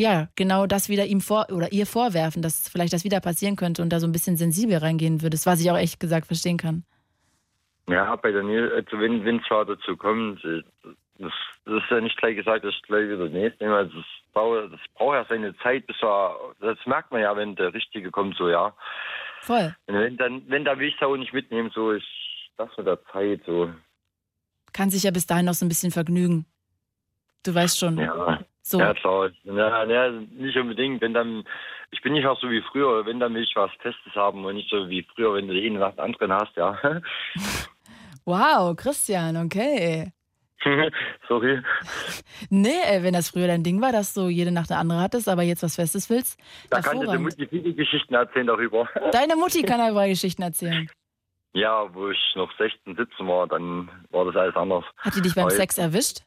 ja, 0.00 0.28
genau 0.36 0.66
das 0.66 0.88
wieder 0.88 1.06
ihm 1.06 1.20
vor 1.20 1.46
oder 1.50 1.72
ihr 1.72 1.84
vorwerfen, 1.84 2.40
dass 2.40 2.68
vielleicht 2.68 2.92
das 2.92 3.02
wieder 3.02 3.18
passieren 3.18 3.56
könnte 3.56 3.82
und 3.82 3.90
da 3.90 3.98
so 3.98 4.06
ein 4.06 4.12
bisschen 4.12 4.36
sensibel 4.36 4.76
reingehen 4.76 5.22
würdest, 5.22 5.44
was 5.44 5.60
ich 5.60 5.72
auch 5.72 5.76
echt 5.76 5.98
gesagt 5.98 6.28
verstehen 6.28 6.56
kann. 6.56 6.84
Ja, 7.88 8.14
bei 8.16 8.32
der 8.32 8.42
Nil, 8.42 8.70
also 8.72 9.00
wenn 9.00 9.24
wenn 9.24 9.38
es 9.38 9.46
zwar 9.46 9.64
dazu 9.64 9.96
kommt, 9.96 10.44
das, 10.44 11.32
das 11.64 11.82
ist 11.82 11.90
ja 11.90 12.00
nicht 12.00 12.16
gleich 12.16 12.36
gesagt, 12.36 12.64
dass 12.64 12.74
ich 12.74 12.82
gleich 12.82 13.08
wieder 13.08 13.28
nehme. 13.28 13.74
Also 13.74 13.96
das, 13.96 14.06
dauert, 14.34 14.72
das 14.72 14.80
braucht 14.94 15.14
ja 15.14 15.24
seine 15.28 15.56
Zeit, 15.58 15.86
bis 15.86 15.96
er, 16.02 16.36
das 16.60 16.78
merkt 16.86 17.10
man 17.10 17.22
ja, 17.22 17.36
wenn 17.36 17.56
der 17.56 17.74
Richtige 17.74 18.10
kommt, 18.10 18.36
so 18.36 18.48
ja. 18.48 18.74
Voll. 19.42 19.74
Und 19.86 19.94
wenn 19.94 20.16
dann, 20.16 20.42
wenn 20.48 20.64
da 20.64 20.78
will 20.78 20.88
ich 20.88 20.96
es 20.96 21.02
auch 21.02 21.16
nicht 21.16 21.32
mitnehmen, 21.32 21.70
so 21.74 21.92
ich 21.92 22.04
das 22.56 22.68
mit 22.76 22.86
der 22.86 23.02
Zeit, 23.06 23.40
so. 23.46 23.70
Kann 24.72 24.90
sich 24.90 25.02
ja 25.04 25.10
bis 25.10 25.26
dahin 25.26 25.46
noch 25.46 25.54
so 25.54 25.64
ein 25.64 25.68
bisschen 25.68 25.90
vergnügen. 25.90 26.44
Du 27.44 27.54
weißt 27.54 27.78
schon. 27.78 27.98
Ja. 27.98 28.40
So. 28.62 28.78
Ja, 28.78 28.92
klar. 28.92 29.30
Ja, 29.44 29.84
ja, 29.84 30.10
nicht 30.10 30.58
unbedingt. 30.58 31.00
Wenn 31.00 31.14
dann, 31.14 31.44
ich 31.90 32.02
bin 32.02 32.12
nicht 32.12 32.26
auch 32.26 32.38
so 32.38 32.50
wie 32.50 32.60
früher, 32.60 33.06
wenn 33.06 33.18
dann 33.18 33.32
will 33.32 33.42
ich 33.42 33.56
was 33.56 33.70
Festes 33.80 34.14
haben 34.14 34.44
und 34.44 34.56
nicht 34.56 34.68
so 34.68 34.90
wie 34.90 35.06
früher, 35.14 35.34
wenn 35.34 35.48
du 35.48 35.54
jeden 35.54 35.78
nach 35.78 35.94
dem 35.94 36.04
anderen 36.04 36.32
hast, 36.32 36.54
ja. 36.56 36.78
Wow, 38.28 38.76
Christian, 38.76 39.38
okay. 39.38 40.12
Sorry. 41.28 41.62
Nee, 42.50 42.82
ey, 42.84 43.02
wenn 43.02 43.14
das 43.14 43.30
früher 43.30 43.46
dein 43.46 43.62
Ding 43.62 43.80
war, 43.80 43.90
dass 43.90 44.12
du 44.12 44.28
jede 44.28 44.52
Nacht 44.52 44.70
eine 44.70 44.80
andere 44.80 45.00
hattest, 45.00 45.30
aber 45.30 45.44
jetzt 45.44 45.62
was 45.62 45.76
Festes 45.76 46.10
willst. 46.10 46.38
Da 46.68 46.82
kann 46.82 47.00
dir 47.00 47.06
die 47.06 47.12
hervorragend. 47.12 47.38
Mutti 47.38 47.46
viele 47.48 47.72
Geschichten 47.72 48.12
erzählen 48.12 48.46
darüber. 48.46 48.86
Deine 49.12 49.34
Mutti 49.34 49.62
kann 49.62 49.80
aber 49.80 50.06
Geschichten 50.08 50.42
erzählen. 50.42 50.90
Ja, 51.54 51.88
wo 51.94 52.10
ich 52.10 52.18
noch 52.34 52.50
16, 52.58 52.96
17 52.96 53.26
war, 53.26 53.46
dann 53.46 53.88
war 54.10 54.26
das 54.26 54.36
alles 54.36 54.56
anders. 54.56 54.84
Hat 54.98 55.14
die 55.14 55.22
dich 55.22 55.34
beim 55.34 55.46
Aber 55.46 55.54
Sex 55.54 55.78
erwischt? 55.78 56.18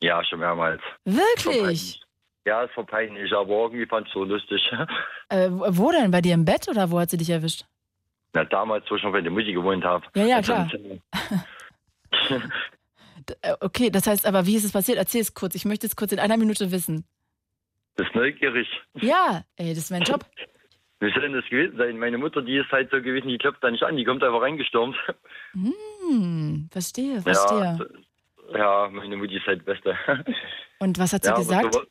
Ja, 0.00 0.22
schon 0.22 0.38
mehrmals. 0.38 0.80
Wirklich? 1.04 2.00
Ja, 2.46 2.62
es 2.62 2.76
war 2.76 2.86
peinlich, 2.86 3.32
aber 3.32 3.64
irgendwie 3.64 3.86
fand 3.86 4.06
ich 4.06 4.12
so 4.12 4.22
lustig. 4.22 4.62
Äh, 5.30 5.48
wo 5.50 5.90
denn? 5.90 6.10
Bei 6.10 6.20
dir 6.20 6.34
im 6.34 6.44
Bett 6.44 6.68
oder 6.68 6.90
wo 6.90 7.00
hat 7.00 7.08
sie 7.08 7.16
dich 7.16 7.30
erwischt? 7.30 7.64
Na, 8.34 8.44
damals, 8.44 8.84
wo 8.90 8.96
ich 8.96 9.02
noch 9.02 9.12
bei 9.12 9.20
der 9.20 9.30
Mutti 9.30 9.52
gewohnt 9.52 9.84
habe. 9.84 10.04
Ja, 10.14 10.24
ja, 10.24 10.36
Also 10.36 10.52
klar. 10.52 10.68
D- 13.28 13.34
äh, 13.42 13.54
Okay, 13.60 13.90
das 13.90 14.06
heißt 14.06 14.26
aber, 14.26 14.44
wie 14.46 14.56
ist 14.56 14.64
es 14.64 14.72
passiert? 14.72 14.98
Erzähl 14.98 15.20
es 15.20 15.34
kurz. 15.34 15.54
Ich 15.54 15.64
möchte 15.64 15.86
es 15.86 15.96
kurz 15.96 16.12
in 16.12 16.18
einer 16.18 16.36
Minute 16.36 16.70
wissen. 16.72 17.04
Das 17.96 18.06
ist 18.08 18.14
neugierig. 18.14 18.66
Ja, 19.00 19.44
ey, 19.56 19.68
das 19.70 19.78
ist 19.84 19.90
mein 19.90 20.02
Job. 20.02 20.26
Wie 21.00 21.12
soll 21.12 21.22
denn 21.22 21.32
das 21.34 21.44
gewesen 21.50 21.76
sein? 21.76 21.98
Meine 21.98 22.16
Mutter, 22.18 22.40
die 22.40 22.56
ist 22.56 22.70
halt 22.72 22.90
so 22.90 23.02
gewesen, 23.02 23.28
die 23.28 23.36
klopft 23.36 23.62
da 23.62 23.70
nicht 23.70 23.82
an, 23.82 23.96
die 23.96 24.04
kommt 24.04 24.22
einfach 24.22 24.40
reingestürmt. 24.40 24.96
Hm, 25.52 26.68
verstehe, 26.72 27.20
verstehe. 27.20 27.78
Ja, 28.52 28.58
ja, 28.58 28.88
meine 28.90 29.16
Mutti 29.16 29.36
ist 29.36 29.46
halt 29.46 29.64
Beste. 29.64 29.96
Und 30.78 30.98
was 30.98 31.12
hat 31.12 31.24
sie 31.24 31.30
ja, 31.30 31.36
gesagt? 31.36 31.74
So, 31.74 31.82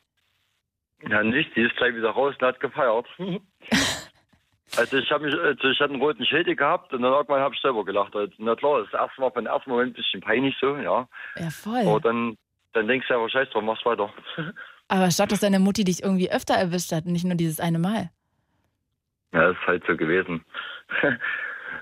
ja, 1.07 1.22
nicht, 1.24 1.56
die 1.56 1.61
ist 1.61 1.76
gleich 1.76 1.95
wieder 1.95 2.10
raus 2.11 2.34
und 2.40 2.48
hat 2.48 2.60
gefeiert. 2.60 3.06
Also 4.76 4.98
ich 4.98 5.12
habe 5.12 5.26
mich, 5.26 5.36
also 5.36 5.70
ich 5.70 5.80
hatte 5.80 5.94
einen 5.94 6.02
roten 6.02 6.26
Schädel 6.26 6.56
gehabt 6.56 6.94
und 6.94 7.02
dann 7.02 7.12
irgendwann 7.12 7.41
habe 7.41 7.54
ich 7.54 7.62
selber 7.62 7.86
gelacht. 7.86 8.16
Also, 8.16 8.34
na 8.38 8.56
klar, 8.56 8.82
das 8.82 8.94
erste 8.94 9.22
war 9.22 9.32
von 9.32 9.45
ersten 9.45 9.70
Moment 9.70 9.91
ein 9.91 9.94
bisschen 9.94 10.22
peinlich 10.22 10.56
so, 10.60 10.76
ja. 10.78 11.08
Ja, 11.38 11.50
voll. 11.50 11.88
Aber 11.88 12.00
dann, 12.00 12.38
dann 12.74 12.88
denkst 12.88 13.08
du 13.08 13.14
einfach, 13.14 13.30
scheiß 13.30 13.50
drauf, 13.50 13.64
mach's 13.64 13.86
weiter. 13.86 14.12
Aber 14.88 15.12
statt 15.12 15.32
dass 15.32 15.40
deine 15.40 15.60
Mutti 15.60 15.84
dich 15.84 16.04
irgendwie 16.04 16.32
öfter 16.32 16.56
erwischt 16.56 16.91
hat, 16.91 17.06
nicht 17.06 17.26
nur 17.26 17.36
dieses 17.36 17.60
eine 17.60 17.80
Mal. 17.80 18.10
Ja, 19.32 19.48
das 19.48 19.58
ist 19.58 19.68
halt 19.68 19.84
so 19.88 19.95
gewesen. 19.95 20.44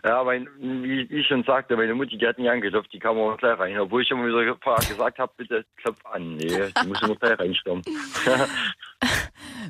ja, 0.03 0.23
mein, 0.23 0.47
wie 0.59 1.01
ich 1.01 1.27
schon 1.27 1.43
sagte, 1.43 1.77
meine 1.77 1.93
Mutti, 1.93 2.17
die 2.17 2.27
hat 2.27 2.37
nicht 2.37 2.49
angeklopft, 2.49 2.91
die 2.93 2.99
kam 2.99 3.17
auch 3.17 3.37
gleich 3.37 3.59
rein. 3.59 3.77
Obwohl 3.79 4.01
ich 4.01 4.11
immer 4.11 4.25
wieder 4.25 4.55
gesagt 4.55 5.19
habe, 5.19 5.31
bitte 5.37 5.65
klopf 5.77 6.03
an. 6.05 6.35
Nee, 6.35 6.67
die 6.81 6.87
muss 6.87 7.01
immer 7.01 7.15
gleich 7.15 7.39
reinstürmen. 7.39 7.83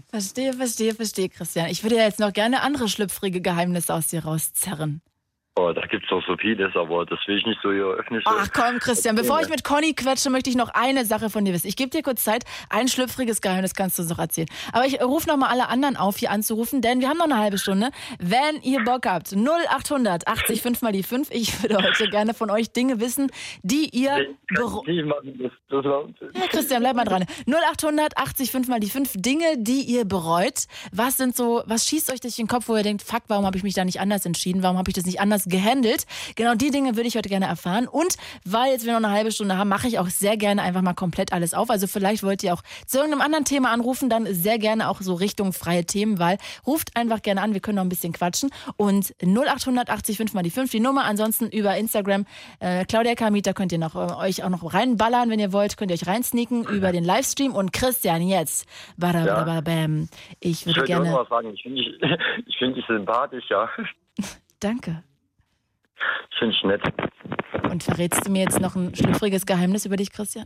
Verstehe, 0.10 0.54
verstehe, 0.54 0.94
verstehe, 0.94 1.30
Christian. 1.30 1.68
Ich 1.68 1.84
würde 1.84 1.96
ja 1.98 2.04
jetzt 2.04 2.20
noch 2.20 2.34
gerne 2.34 2.62
andere 2.62 2.88
schlüpfrige 2.88 3.42
Geheimnisse 3.42 3.94
aus 3.94 4.08
dir 4.08 4.24
rauszerren. 4.24 5.02
Oh, 5.56 5.74
da 5.74 5.82
gibt 5.86 6.04
es 6.04 6.10
doch 6.10 6.26
so 6.26 6.38
vieles, 6.38 6.74
aber 6.78 7.06
das 7.06 7.20
will 7.28 7.38
ich 7.38 7.46
nicht 7.46 7.60
so 7.62 7.74
hier 7.74 7.84
öffentlich. 7.84 8.24
Ach 8.26 8.48
komm, 8.54 8.80
Christian, 8.80 9.18
bevor 9.18 9.42
ich 9.42 9.50
mit 9.50 9.66
Conny 9.66 9.94
quetsche, 9.94 10.30
möchte 10.30 10.50
ich 10.50 10.56
noch 10.56 10.70
eine 10.70 11.04
Sache 11.04 11.30
von 11.30 11.44
dir 11.44 11.54
wissen. 11.54 11.68
Ich 11.68 11.76
gebe 11.76 11.90
dir 11.90 12.04
kurz 12.04 12.24
Zeit. 12.24 12.46
Ein 12.70 12.88
schlüpfriges 12.88 13.42
Geheimnis 13.42 13.76
kannst 13.76 13.98
du 13.98 14.04
uns 14.04 14.12
noch 14.12 14.20
erzählen. 14.20 14.48
Aber 14.72 14.86
ich 14.86 15.02
rufe 15.02 15.28
nochmal 15.28 15.50
alle 15.50 15.68
anderen 15.68 15.98
auf, 15.98 16.16
hier 16.16 16.32
anzurufen, 16.32 16.82
denn 16.82 17.02
wir 17.02 17.10
haben 17.10 17.18
noch 17.18 17.26
eine 17.26 17.38
halbe 17.38 17.58
Stunde. 17.58 17.90
Wenn 18.18 18.62
ihr 18.62 18.82
Bock 18.86 19.06
habt, 19.06 19.34
0800 19.34 20.26
80 20.26 20.62
5 20.62 20.82
mal 20.84 20.94
die 20.94 21.04
5. 21.04 21.28
Ich 21.32 21.62
würde 21.62 21.84
heute 21.84 22.10
gerne 22.10 22.34
von 22.34 22.50
euch 22.50 22.72
Dinge 22.72 23.02
wissen, 23.02 23.30
die 23.62 23.90
ihr... 23.92 24.36
bereut. 24.48 24.88
Ja, 24.88 26.48
Christian, 26.50 26.82
bleib 26.82 26.96
mal 26.96 27.04
dran. 27.04 27.26
0800 27.46 28.18
80 28.18 28.52
5 28.52 28.68
mal 28.70 28.80
die 28.80 28.90
5. 28.90 29.16
Dinge, 29.18 29.58
die 29.58 29.82
ihr 29.82 30.06
bereut. 30.06 30.68
Was 30.94 31.18
sind 31.18 31.36
so, 31.36 31.62
was 31.66 31.88
schießt 31.88 32.14
euch 32.14 32.22
durch 32.22 32.38
den 32.38 32.48
Kopf, 32.48 32.70
wo 32.70 32.78
ihr 32.78 32.84
denkt, 32.84 33.04
fuck, 33.04 33.24
warum 33.28 33.46
habe 33.46 33.58
ich 33.58 33.64
mich 33.64 33.74
da 33.74 33.84
nicht 33.84 34.00
anders 34.00 34.26
entschieden? 34.26 34.64
Warum 34.64 34.78
habe 34.78 34.90
ich 34.90 34.96
das 34.96 35.06
nicht 35.06 35.20
anders 35.20 35.41
gehandelt? 35.46 36.06
Genau 36.36 36.56
die 36.56 36.72
Dinge 36.72 36.96
würde 36.96 37.08
ich 37.08 37.16
heute 37.16 37.30
gerne 37.30 37.46
erfahren. 37.46 37.88
Und 37.88 38.16
weil 38.46 38.72
jetzt 38.72 38.86
wir 38.86 38.94
noch 38.94 39.08
eine 39.08 39.12
halbe 39.12 39.32
Stunde 39.32 39.58
haben, 39.58 39.70
mache 39.70 39.88
ich 39.88 40.00
auch 40.00 40.08
sehr 40.08 40.38
gerne 40.38 40.62
einfach 40.62 40.82
mal 40.82 40.94
komplett 40.94 41.34
alles 41.34 41.54
auf. 41.54 41.70
Also 41.70 41.88
vielleicht 41.88 42.24
wollt 42.24 42.44
ihr 42.44 42.54
auch 42.54 42.62
zu 42.86 42.98
irgendeinem 42.98 43.22
anderen 43.22 43.46
Thema 43.46 43.72
anrufen, 43.72 44.10
dann 44.10 44.26
sehr 44.34 44.58
gerne 44.58 44.90
auch 44.90 45.02
so 45.02 45.14
Richtung 45.14 45.54
freie 45.54 45.86
Themenwahl. 45.86 46.38
Ruft 46.66 46.96
einfach 46.96 47.22
gerne 47.22 47.42
an, 47.42 47.54
wir 47.54 47.62
können 47.62 47.78
noch 47.78 47.84
ein 47.84 47.90
bisschen 47.90 48.14
quatschen. 48.14 48.50
Und 48.78 49.14
0800 49.22 49.90
80 49.90 50.18
5 50.18 50.34
mal 50.34 50.44
die 50.44 50.52
5 50.52 50.72
die 50.72 50.80
Nummer. 50.80 51.04
Ansonsten 51.06 51.48
über 51.50 51.76
Instagram 51.76 52.26
äh, 52.60 52.86
Claudia 52.86 53.16
Kamita 53.16 53.54
könnt 53.54 53.72
ihr 53.72 53.80
noch, 53.80 53.96
äh, 53.96 54.28
euch 54.28 54.44
auch 54.44 54.50
noch 54.50 54.74
reinballern, 54.74 55.30
wenn 55.30 55.40
ihr 55.40 55.54
wollt. 55.54 55.78
Könnt 55.78 55.92
ihr 55.92 55.96
euch 55.96 56.08
reinsneaken 56.08 56.66
über 56.66 56.92
den 56.92 57.04
Livestream. 57.04 57.54
Und 57.54 57.74
Christian, 57.74 58.22
jetzt. 58.22 58.68
Badabadabam. 58.98 60.08
Ich 60.40 60.62
Ich 60.62 60.66
würde 60.66 60.82
wollte 60.82 60.96
auch 60.96 61.00
noch 61.00 61.30
gerne... 61.30 61.54
Ich 61.54 61.64
finde 61.64 61.82
dich, 61.82 62.02
ich 62.48 62.58
find 62.58 62.78
dich 62.78 62.86
sympathisch, 62.88 63.46
ja. 63.50 63.70
Danke. 64.60 65.04
Ich 66.32 66.38
finde 66.40 66.54
dich 66.54 66.64
nett. 66.64 66.82
Und 67.72 67.84
verrätst 67.84 68.26
du 68.28 68.32
mir 68.32 68.44
jetzt 68.44 68.60
noch 68.60 68.76
ein 68.76 68.94
schlüpfriges 68.96 69.46
Geheimnis 69.46 69.86
über 69.86 69.96
dich, 69.98 70.12
Christian? 70.12 70.46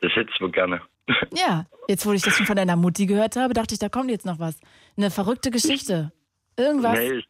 Das 0.00 0.12
hättest 0.14 0.40
du 0.40 0.50
gerne. 0.50 0.80
Ja, 1.34 1.66
jetzt 1.88 2.06
wo 2.06 2.12
ich 2.12 2.22
das 2.22 2.34
schon 2.36 2.46
von 2.46 2.54
deiner 2.56 2.76
Mutti 2.76 3.06
gehört 3.06 3.34
habe, 3.36 3.54
dachte 3.54 3.74
ich, 3.74 3.80
da 3.80 3.88
kommt 3.88 4.10
jetzt 4.10 4.24
noch 4.26 4.38
was. 4.38 4.60
Eine 4.96 5.10
verrückte 5.10 5.50
Geschichte. 5.50 6.12
Irgendwas. 6.56 6.96
Nee, 6.98 7.12
ich, 7.14 7.28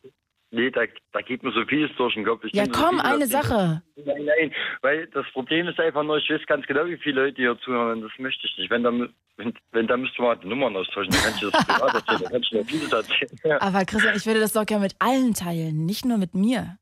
nee 0.51 0.71
da, 0.71 0.83
da 1.13 1.21
geht 1.23 1.43
mir 1.43 1.53
so 1.53 1.65
vieles 1.65 1.91
durch 1.97 2.15
den 2.15 2.25
Kopf. 2.27 2.45
Ich 2.45 2.53
Ja, 2.53 2.67
so 2.67 2.73
komm, 2.73 2.99
viele 3.01 3.05
eine. 3.05 3.27
Sache. 3.27 3.83
Nein, 3.97 4.25
nein, 4.25 4.53
weil 4.83 5.07
das 5.09 5.25
Problem 5.33 5.69
ist 5.69 5.79
einfach 5.81 6.03
nur, 6.03 6.19
ich 6.19 6.29
weiß 6.29 6.45
ganz 6.47 6.67
genau, 6.67 6.85
wie 6.87 6.99
viele 6.99 7.23
Leute 7.25 7.37
hier 7.37 7.59
zuhören 7.61 8.03
das 8.03 8.11
möchte 8.19 8.47
ich 8.47 8.59
nicht. 8.59 8.71
Wenn 8.71 8.83
da, 8.83 8.91
mü- 8.91 9.09
wenn, 9.39 9.55
wenn 9.71 9.87
da 9.87 9.97
müsste 9.97 10.21
man 10.21 10.39
die 10.41 10.49
Nummern 10.49 10.77
austauschen, 10.77 11.11
dann 11.13 11.23
kann 11.23 11.35
ich 11.37 11.41
das 11.51 11.65
privat 11.67 11.95
erzählen, 11.95 12.21
dann 12.25 12.33
kann 12.33 12.43
ich 12.43 12.53
mir 12.53 12.65
vieles 12.65 12.93
erzählen. 12.93 13.59
Aber 13.61 13.85
Christian, 13.87 14.17
ich 14.17 14.27
würde 14.27 14.41
das 14.41 14.53
doch 14.53 14.67
gerne 14.67 14.83
mit 14.85 14.97
allen 14.99 15.33
teilen, 15.35 15.87
nicht 15.87 16.05
nur 16.05 16.19
mit 16.19 16.35
mir. 16.35 16.77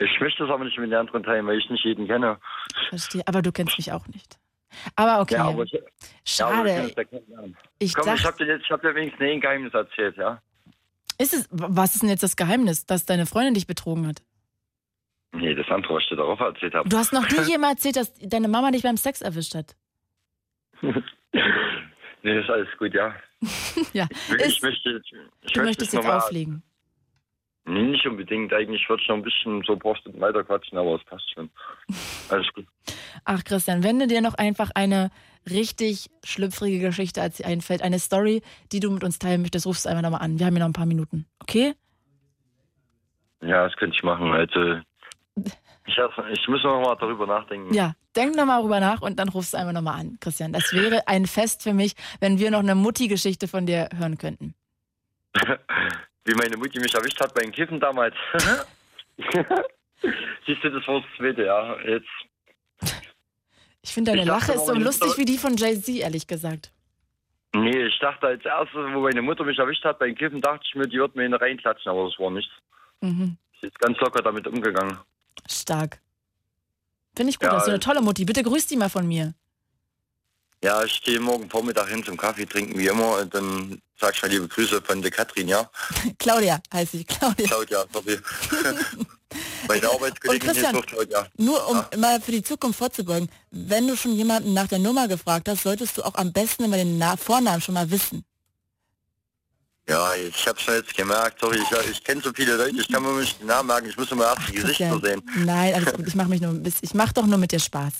Ich 0.00 0.20
möchte 0.20 0.44
das 0.44 0.52
aber 0.52 0.64
nicht 0.64 0.78
mit 0.78 0.90
den 0.90 0.98
anderen 0.98 1.22
teilen, 1.24 1.46
weil 1.46 1.58
ich 1.58 1.68
nicht 1.70 1.84
jeden 1.84 2.06
kenne. 2.06 2.38
Verstehe. 2.88 3.22
Aber 3.26 3.42
du 3.42 3.50
kennst 3.52 3.76
mich 3.78 3.90
auch 3.92 4.06
nicht. 4.08 4.38
Aber 4.96 5.20
okay. 5.20 5.34
Ja, 5.34 5.44
aber 5.48 5.64
ich, 5.64 5.72
Ja, 5.72 6.46
aber 6.46 6.68
Schade. 6.68 6.94
kennenlernen. 7.08 7.56
Ich 7.78 7.94
Komm, 7.94 8.02
ich 8.14 8.22
dachte- 8.22 8.24
habe 8.28 8.36
dir, 8.44 8.46
jetzt- 8.54 8.64
ich 8.64 8.70
hab 8.70 8.80
dir 8.82 8.94
wenigstens 8.94 9.20
ein 9.28 9.40
Geheimnis 9.40 9.74
erzählt, 9.74 10.16
ja? 10.16 10.40
Ist 11.18 11.34
es, 11.34 11.48
was 11.50 11.94
ist 11.94 12.02
denn 12.02 12.10
jetzt 12.10 12.22
das 12.22 12.36
Geheimnis, 12.36 12.86
dass 12.86 13.04
deine 13.06 13.26
Freundin 13.26 13.54
dich 13.54 13.66
betrogen 13.66 14.06
hat? 14.06 14.22
Nee, 15.32 15.54
das 15.54 15.66
andere, 15.68 15.94
was 15.94 16.02
ich 16.04 16.08
dir 16.10 16.16
darauf 16.16 16.38
erzählt 16.38 16.74
habe. 16.74 16.88
Du 16.88 16.96
hast 16.96 17.12
noch 17.12 17.28
nie 17.28 17.40
jemand 17.50 17.74
erzählt, 17.74 17.96
dass 17.96 18.14
deine 18.20 18.46
Mama 18.48 18.70
dich 18.70 18.82
beim 18.84 18.96
Sex 18.96 19.20
erwischt 19.20 19.54
hat. 19.56 19.74
nee, 20.82 22.40
ist 22.40 22.48
alles 22.50 22.68
gut, 22.78 22.94
ja. 22.94 23.14
ja. 23.92 24.06
Ich, 24.38 24.46
ich 24.46 24.62
möchte 24.62 25.00
ich 25.02 25.10
Du 25.10 25.16
möchte 25.46 25.62
möchtest 25.62 25.92
jetzt 25.92 26.06
auflegen. 26.06 26.62
Nee, 27.68 27.82
nicht 27.82 28.06
unbedingt. 28.06 28.52
Eigentlich 28.52 28.88
würde 28.88 29.02
ich 29.02 29.08
noch 29.08 29.16
ein 29.16 29.22
bisschen 29.22 29.62
so 29.66 29.76
Post 29.76 30.02
weiter 30.20 30.42
quatschen, 30.44 30.78
aber 30.78 30.94
es 30.96 31.04
passt 31.04 31.30
schon. 31.34 31.50
Alles 32.30 32.46
gut. 32.54 32.66
Ach, 33.24 33.44
Christian, 33.44 33.82
wenn 33.84 33.98
dir 33.98 34.06
dir 34.06 34.20
noch 34.22 34.34
einfach 34.34 34.70
eine 34.74 35.10
richtig 35.48 36.08
schlüpfrige 36.24 36.78
Geschichte 36.78 37.20
als- 37.22 37.40
einfällt, 37.40 37.82
eine 37.82 37.98
Story, 37.98 38.42
die 38.72 38.80
du 38.80 38.90
mit 38.90 39.04
uns 39.04 39.18
teilen 39.18 39.42
möchtest, 39.42 39.66
rufst 39.66 39.84
du 39.84 39.88
einfach 39.90 40.02
nochmal 40.02 40.22
an. 40.22 40.38
Wir 40.38 40.46
haben 40.46 40.54
ja 40.54 40.60
noch 40.60 40.68
ein 40.68 40.72
paar 40.72 40.86
Minuten. 40.86 41.26
Okay? 41.40 41.74
Ja, 43.42 43.64
das 43.68 43.76
könnte 43.76 43.96
ich 43.96 44.02
machen. 44.02 44.32
Also, 44.32 44.80
ich, 45.86 45.98
hab- 45.98 46.28
ich 46.32 46.48
muss 46.48 46.62
noch 46.64 46.80
mal 46.80 46.96
darüber 46.96 47.26
nachdenken. 47.26 47.72
Ja, 47.72 47.94
denk 48.16 48.34
nochmal 48.36 48.60
drüber 48.62 48.80
nach 48.80 49.00
und 49.00 49.18
dann 49.18 49.28
rufst 49.28 49.52
du 49.54 49.58
einfach 49.58 49.72
nochmal 49.72 50.00
an, 50.00 50.16
Christian. 50.20 50.52
Das 50.52 50.72
wäre 50.72 51.06
ein 51.06 51.26
Fest 51.26 51.62
für 51.62 51.72
mich, 51.74 51.94
wenn 52.20 52.38
wir 52.38 52.50
noch 52.50 52.58
eine 52.60 52.74
Mutti-Geschichte 52.74 53.46
von 53.48 53.66
dir 53.66 53.88
hören 53.96 54.18
könnten. 54.18 54.54
Wie 56.28 56.34
meine 56.34 56.58
Mutti 56.58 56.78
mich 56.78 56.94
erwischt 56.94 57.18
hat 57.20 57.32
beim 57.32 57.50
Kiffen 57.50 57.80
damals. 57.80 58.14
Siehst 60.46 60.62
du, 60.62 60.70
das 60.70 60.86
war 60.86 61.00
das 61.00 61.08
zweite, 61.16 61.42
ja. 61.44 61.80
Jetzt. 61.80 62.06
Ich 63.80 63.94
finde, 63.94 64.10
deine 64.10 64.22
Ich 64.22 64.28
Lache 64.28 64.52
ist 64.52 64.66
so 64.66 64.74
lustig 64.74 65.16
wie 65.16 65.24
die 65.24 65.38
von 65.38 65.56
Jay-Z, 65.56 65.88
ehrlich 65.96 66.26
gesagt. 66.26 66.70
Nee, 67.54 67.86
ich 67.86 67.98
dachte 67.98 68.26
als 68.26 68.44
erstes, 68.44 68.76
wo 68.92 69.00
meine 69.00 69.22
Mutter 69.22 69.42
mich 69.44 69.58
erwischt 69.58 69.82
hat 69.84 69.98
beim 69.98 70.14
Kiffen, 70.14 70.42
dachte 70.42 70.64
ich 70.68 70.74
mir, 70.74 70.86
die 70.86 70.98
wird 70.98 71.16
mir 71.16 71.24
in 71.24 71.32
reinklatschen, 71.32 71.90
aber 71.90 72.04
das 72.10 72.18
war 72.18 72.30
nichts. 72.30 72.52
Mhm. 73.00 73.38
Sie 73.62 73.68
ist 73.68 73.78
ganz 73.78 73.98
locker 73.98 74.20
damit 74.20 74.46
umgegangen. 74.46 74.98
Stark. 75.50 75.98
Finde 77.16 77.30
ich 77.30 77.38
gut, 77.38 77.46
Ja, 77.46 77.52
das 77.54 77.62
ist 77.62 77.66
so 77.66 77.70
eine 77.70 77.80
tolle 77.80 78.02
Mutti. 78.02 78.26
Bitte 78.26 78.42
grüß 78.42 78.66
die 78.66 78.76
mal 78.76 78.90
von 78.90 79.08
mir. 79.08 79.32
Ja, 80.62 80.82
ich 80.82 80.92
stehe 80.92 81.20
morgen 81.20 81.48
Vormittag 81.48 81.88
hin 81.88 82.04
zum 82.04 82.16
Kaffee 82.16 82.44
trinken, 82.44 82.76
wie 82.78 82.88
immer, 82.88 83.18
und 83.18 83.32
dann 83.32 83.80
sag 84.00 84.14
ich 84.14 84.22
mal 84.22 84.28
liebe 84.28 84.48
Grüße 84.48 84.82
von 84.82 85.00
der 85.00 85.10
Katrin, 85.10 85.46
ja? 85.46 85.70
Claudia 86.18 86.60
heiße 86.72 86.96
ich, 86.98 87.06
Claudia. 87.06 87.46
Claudia, 87.46 87.84
sorry. 87.92 88.18
meine 89.68 89.88
Arbeitskollegin 89.88 90.50
ist 90.50 90.72
noch 90.72 90.86
Claudia. 90.86 91.26
Nur 91.36 91.68
um 91.68 92.00
mal 92.00 92.20
für 92.20 92.32
die 92.32 92.42
Zukunft 92.42 92.78
vorzubeugen, 92.78 93.28
wenn 93.52 93.86
du 93.86 93.96
schon 93.96 94.14
jemanden 94.14 94.52
nach 94.52 94.66
der 94.66 94.80
Nummer 94.80 95.06
gefragt 95.06 95.48
hast, 95.48 95.62
solltest 95.62 95.96
du 95.96 96.02
auch 96.02 96.14
am 96.14 96.32
besten 96.32 96.64
immer 96.64 96.76
den 96.76 96.98
Na 96.98 97.16
Vornamen 97.16 97.60
schon 97.60 97.74
mal 97.74 97.88
wissen. 97.90 98.24
Ja, 99.88 100.12
ich 100.14 100.46
hab's 100.46 100.62
schon 100.62 100.74
jetzt 100.74 100.94
gemerkt, 100.94 101.40
sorry, 101.40 101.58
ich, 101.58 101.90
ich 101.90 102.04
kenne 102.04 102.20
so 102.20 102.30
viele 102.34 102.56
Leute, 102.56 102.78
ich 102.78 102.88
kann 102.88 103.02
mir 103.02 103.20
nicht 103.20 103.40
den 103.40 103.46
Namen 103.46 103.68
merken, 103.68 103.88
ich 103.88 103.96
muss 103.96 104.12
immer 104.12 104.24
erst 104.24 104.48
die 104.48 104.52
Gesichter 104.52 105.00
sehen. 105.02 105.22
Nein, 105.36 105.72
alles 105.72 105.94
gut, 105.94 106.06
ich 106.06 106.14
mache 106.14 106.28
mich 106.28 106.42
nur 106.42 106.60
ich 106.82 106.94
mache 106.94 107.14
doch 107.14 107.24
nur 107.24 107.38
mit 107.38 107.52
dir 107.52 107.60
Spaß. 107.60 107.92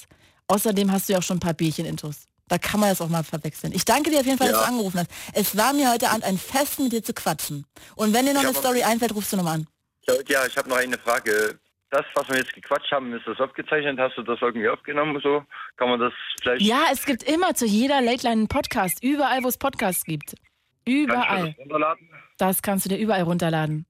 Außerdem 0.48 0.92
hast 0.92 1.08
du 1.08 1.14
ja 1.14 1.18
auch 1.18 1.22
schon 1.22 1.38
ein 1.38 1.40
paar 1.40 1.54
Bierchen-Intos. 1.54 2.28
Da 2.48 2.58
kann 2.58 2.80
man 2.80 2.88
das 2.88 3.00
auch 3.00 3.08
mal 3.08 3.22
verwechseln. 3.24 3.72
Ich 3.74 3.84
danke 3.84 4.10
dir 4.10 4.20
auf 4.20 4.26
jeden 4.26 4.38
Fall, 4.38 4.48
dass 4.48 4.56
Ja. 4.60 4.66
du 4.66 4.72
angerufen 4.72 5.00
hast. 5.00 5.10
Es 5.34 5.56
war 5.56 5.72
mir 5.72 5.90
heute 5.92 6.08
Abend 6.10 6.24
ein 6.24 6.38
Fest, 6.38 6.80
mit 6.80 6.92
dir 6.92 7.02
zu 7.02 7.12
quatschen. 7.14 7.64
Und 7.94 8.14
wenn 8.14 8.24
dir 8.26 8.32
noch 8.34 8.40
Ich 8.42 8.48
eine 8.48 8.56
Story 8.56 8.82
einfällt, 8.82 9.14
rufst 9.14 9.32
du 9.32 9.36
nochmal 9.36 9.56
an. 9.56 9.66
Ja, 10.26 10.46
ich 10.46 10.56
habe 10.56 10.68
noch 10.68 10.76
eine 10.76 10.98
Frage. 10.98 11.58
Das, 11.90 12.04
was 12.14 12.28
wir 12.28 12.36
jetzt 12.36 12.52
gequatscht 12.52 12.92
haben, 12.92 13.12
ist 13.14 13.26
das 13.26 13.38
aufgezeichnet? 13.40 13.98
Hast 13.98 14.16
du 14.18 14.22
das 14.22 14.38
irgendwie 14.42 14.68
aufgenommen? 14.68 15.18
So 15.22 15.42
kann 15.76 15.88
man 15.88 15.98
das 16.00 16.12
vielleicht? 16.42 16.60
Ja, 16.62 16.84
es 16.92 17.06
gibt 17.06 17.22
immer 17.22 17.54
zu 17.54 17.64
jeder 17.66 18.00
Late 18.02 18.22
Line 18.24 18.32
einen 18.40 18.48
Podcast. 18.48 19.02
Überall, 19.02 19.42
wo 19.42 19.48
es 19.48 19.56
Podcasts 19.56 20.04
gibt. 20.04 20.30
Kann 20.30 20.36
ich 20.84 20.94
mir 20.94 21.02
Überall. 21.04 21.46
das 21.48 21.58
runterladen? 21.58 22.10
Das 22.38 22.62
kannst 22.62 22.84
du 22.84 22.88
dir 22.90 22.98
überall 22.98 23.22
runterladen. 23.22 23.86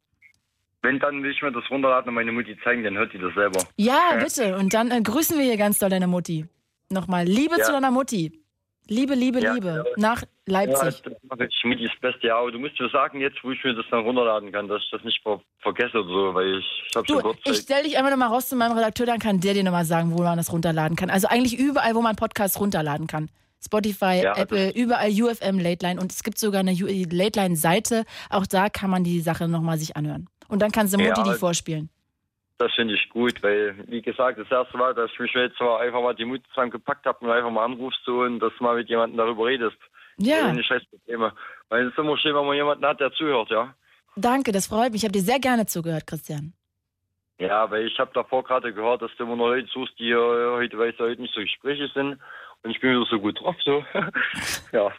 Wenn, 0.83 1.01
dann 1.01 1.23
will 1.25 1.33
ich 1.33 1.43
mir 1.43 1.51
das 1.51 1.69
runterladen 1.71 2.09
und 2.09 2.15
meine 2.15 2.31
Mutti 2.31 2.57
zeigen, 2.63 2.85
dann 2.85 2.97
hört 2.97 3.13
die 3.13 3.19
das 3.19 3.35
selber. 3.35 3.65
Ja, 3.77 4.15
bitte. 4.23 4.57
Und 4.57 4.75
dann 4.75 4.93
äh, 4.93 5.01
grüßen 5.01 5.37
wir 5.37 5.45
hier 5.45 5.57
ganz 5.57 5.81
doll 5.81 5.91
deine 5.91 6.07
Mutti. 6.07 6.47
Nochmal. 6.91 7.25
Liebe 7.27 7.57
Ja. 7.59 7.65
zu 7.65 7.73
deiner 7.73 7.91
Mutti. 7.91 8.41
Liebe, 8.89 9.15
Liebe, 9.15 9.41
Ja, 9.41 9.53
Liebe. 9.55 9.85
ja. 9.87 9.93
Nach 9.97 10.23
Leipzig. 10.47 10.79
Ja, 11.05 11.11
das 11.11 11.23
mache 11.29 11.45
ich 11.47 11.65
mit 11.65 11.81
das 11.85 11.93
Beste. 12.01 12.27
Ja, 12.29 12.39
aber 12.39 12.51
du 12.51 12.59
musst 12.59 12.81
mir 12.81 12.89
sagen 12.89 13.21
jetzt, 13.21 13.37
wo 13.43 13.51
ich 13.51 13.63
mir 13.63 13.75
das 13.75 13.85
dann 13.91 14.01
runterladen 14.05 14.51
kann, 14.51 14.67
dass 14.69 14.83
ich 14.83 14.91
das 14.91 15.05
nicht 15.05 15.23
ver 15.23 15.41
vergesse 15.61 15.99
oder 16.03 16.09
so, 16.09 16.35
weil 16.35 16.59
ich, 16.59 16.67
ich 16.89 16.97
habe 16.97 17.07
schon 17.07 17.23
kurz 17.23 17.39
ich 17.45 17.57
stelle 17.59 17.85
dich 17.85 17.99
einfach 17.99 18.11
nochmal 18.11 18.29
raus 18.29 18.49
zu 18.49 18.57
meinem 18.57 18.77
Redakteur, 18.77 19.07
dann 19.07 19.19
kann 19.19 19.41
der 19.41 19.55
dir 19.55 19.63
nochmal 19.65 19.85
sagen, 19.85 20.17
wo 20.17 20.23
man 20.23 20.39
das 20.39 20.53
runterladen 20.53 20.97
kann. 20.97 21.11
Also 21.11 21.29
eigentlich 21.29 21.59
überall, 21.59 21.95
wo 21.95 22.01
man 22.03 22.17
Podcasts 22.17 22.59
runterladen 22.59 23.07
kann. 23.07 23.29
Spotify, 23.63 24.21
Ja, 24.23 24.37
Apple, 24.37 24.71
überall 24.75 25.11
UFM 25.11 25.59
Late 25.59 25.85
Line 25.85 26.01
und 26.01 26.13
es 26.13 26.23
gibt 26.23 26.39
sogar 26.39 26.61
eine 26.61 26.73
U- 26.73 26.87
Late 27.11 27.41
Line 27.41 27.57
Seite. 27.57 28.05
Auch 28.31 28.47
da 28.47 28.69
kann 28.69 28.89
man 28.89 29.03
die 29.05 29.21
Sache 29.21 29.49
nochmal 29.49 29.79
sich 29.79 29.97
anhören. 29.97 30.29
Und 30.49 30.63
dann 30.63 30.71
kannst 30.71 30.95
du 30.95 30.99
Mutti 30.99 31.21
Ja, 31.21 31.25
die 31.25 31.35
vorspielen. 31.39 31.91
Das 32.59 32.75
finde 32.75 32.95
ich 32.95 33.09
gut, 33.09 33.41
weil, 33.43 33.77
wie 33.87 34.03
gesagt, 34.03 34.39
das 34.39 34.51
erste 34.51 34.77
Mal, 34.77 34.93
dass 34.93 35.13
ich 35.13 35.19
mich 35.21 35.33
jetzt 35.33 35.61
mal 35.61 35.79
einfach 35.79 36.03
mal 36.03 36.15
die 36.15 36.25
Mut 36.25 36.43
zusammengepackt 36.49 37.07
habe 37.07 37.25
und 37.25 37.31
einfach 37.31 37.51
mal 37.51 37.65
anrufst 37.65 38.01
so, 38.05 38.23
und 38.23 38.41
dass 38.41 38.53
du 38.59 38.65
mal 38.65 38.75
mit 38.75 38.89
jemandem 38.89 39.17
darüber 39.17 39.47
redest. 39.47 39.79
Ja. 40.17 40.49
Ohne 40.49 40.65
Scheißprobleme. 40.65 41.33
Weil 41.69 41.87
es 41.87 41.93
ist 41.93 41.99
immer 41.99 42.19
schön, 42.19 42.35
wenn 42.35 42.47
man 42.47 42.57
jemanden 42.57 42.85
hat, 42.85 42.99
der 42.99 43.13
zuhört, 43.13 43.51
ja. 43.51 43.75
Danke, 44.17 44.51
das 44.51 44.67
freut 44.67 44.91
mich. 44.91 45.03
Ich 45.03 45.05
habe 45.05 45.13
dir 45.13 45.23
sehr 45.23 45.39
gerne 45.39 45.67
zugehört, 45.67 46.07
Christian. 46.07 46.53
Ja, 47.39 47.71
weil 47.71 47.87
ich 47.87 47.97
habe 48.01 48.11
davor 48.13 48.43
gerade 48.43 48.75
gehört, 48.75 49.03
dass 49.03 49.15
du 49.17 49.23
immer 49.23 49.37
noch 49.37 49.47
Leute 49.47 49.69
suchst, 49.73 49.97
die 50.01 50.11
äh, 50.11 50.51
heute, 50.57 50.77
weil 50.77 50.91
es 50.91 50.99
heute 50.99 51.23
nicht 51.23 51.35
so 51.35 51.41
Gespräche 51.41 51.89
sind. 51.95 52.19
Und 52.65 52.71
ich 52.71 52.81
bin 52.81 52.91
wieder 52.91 53.07
so 53.09 53.21
gut 53.21 53.41
drauf, 53.41 53.55
so. 53.65 53.85
ja. 54.73 54.93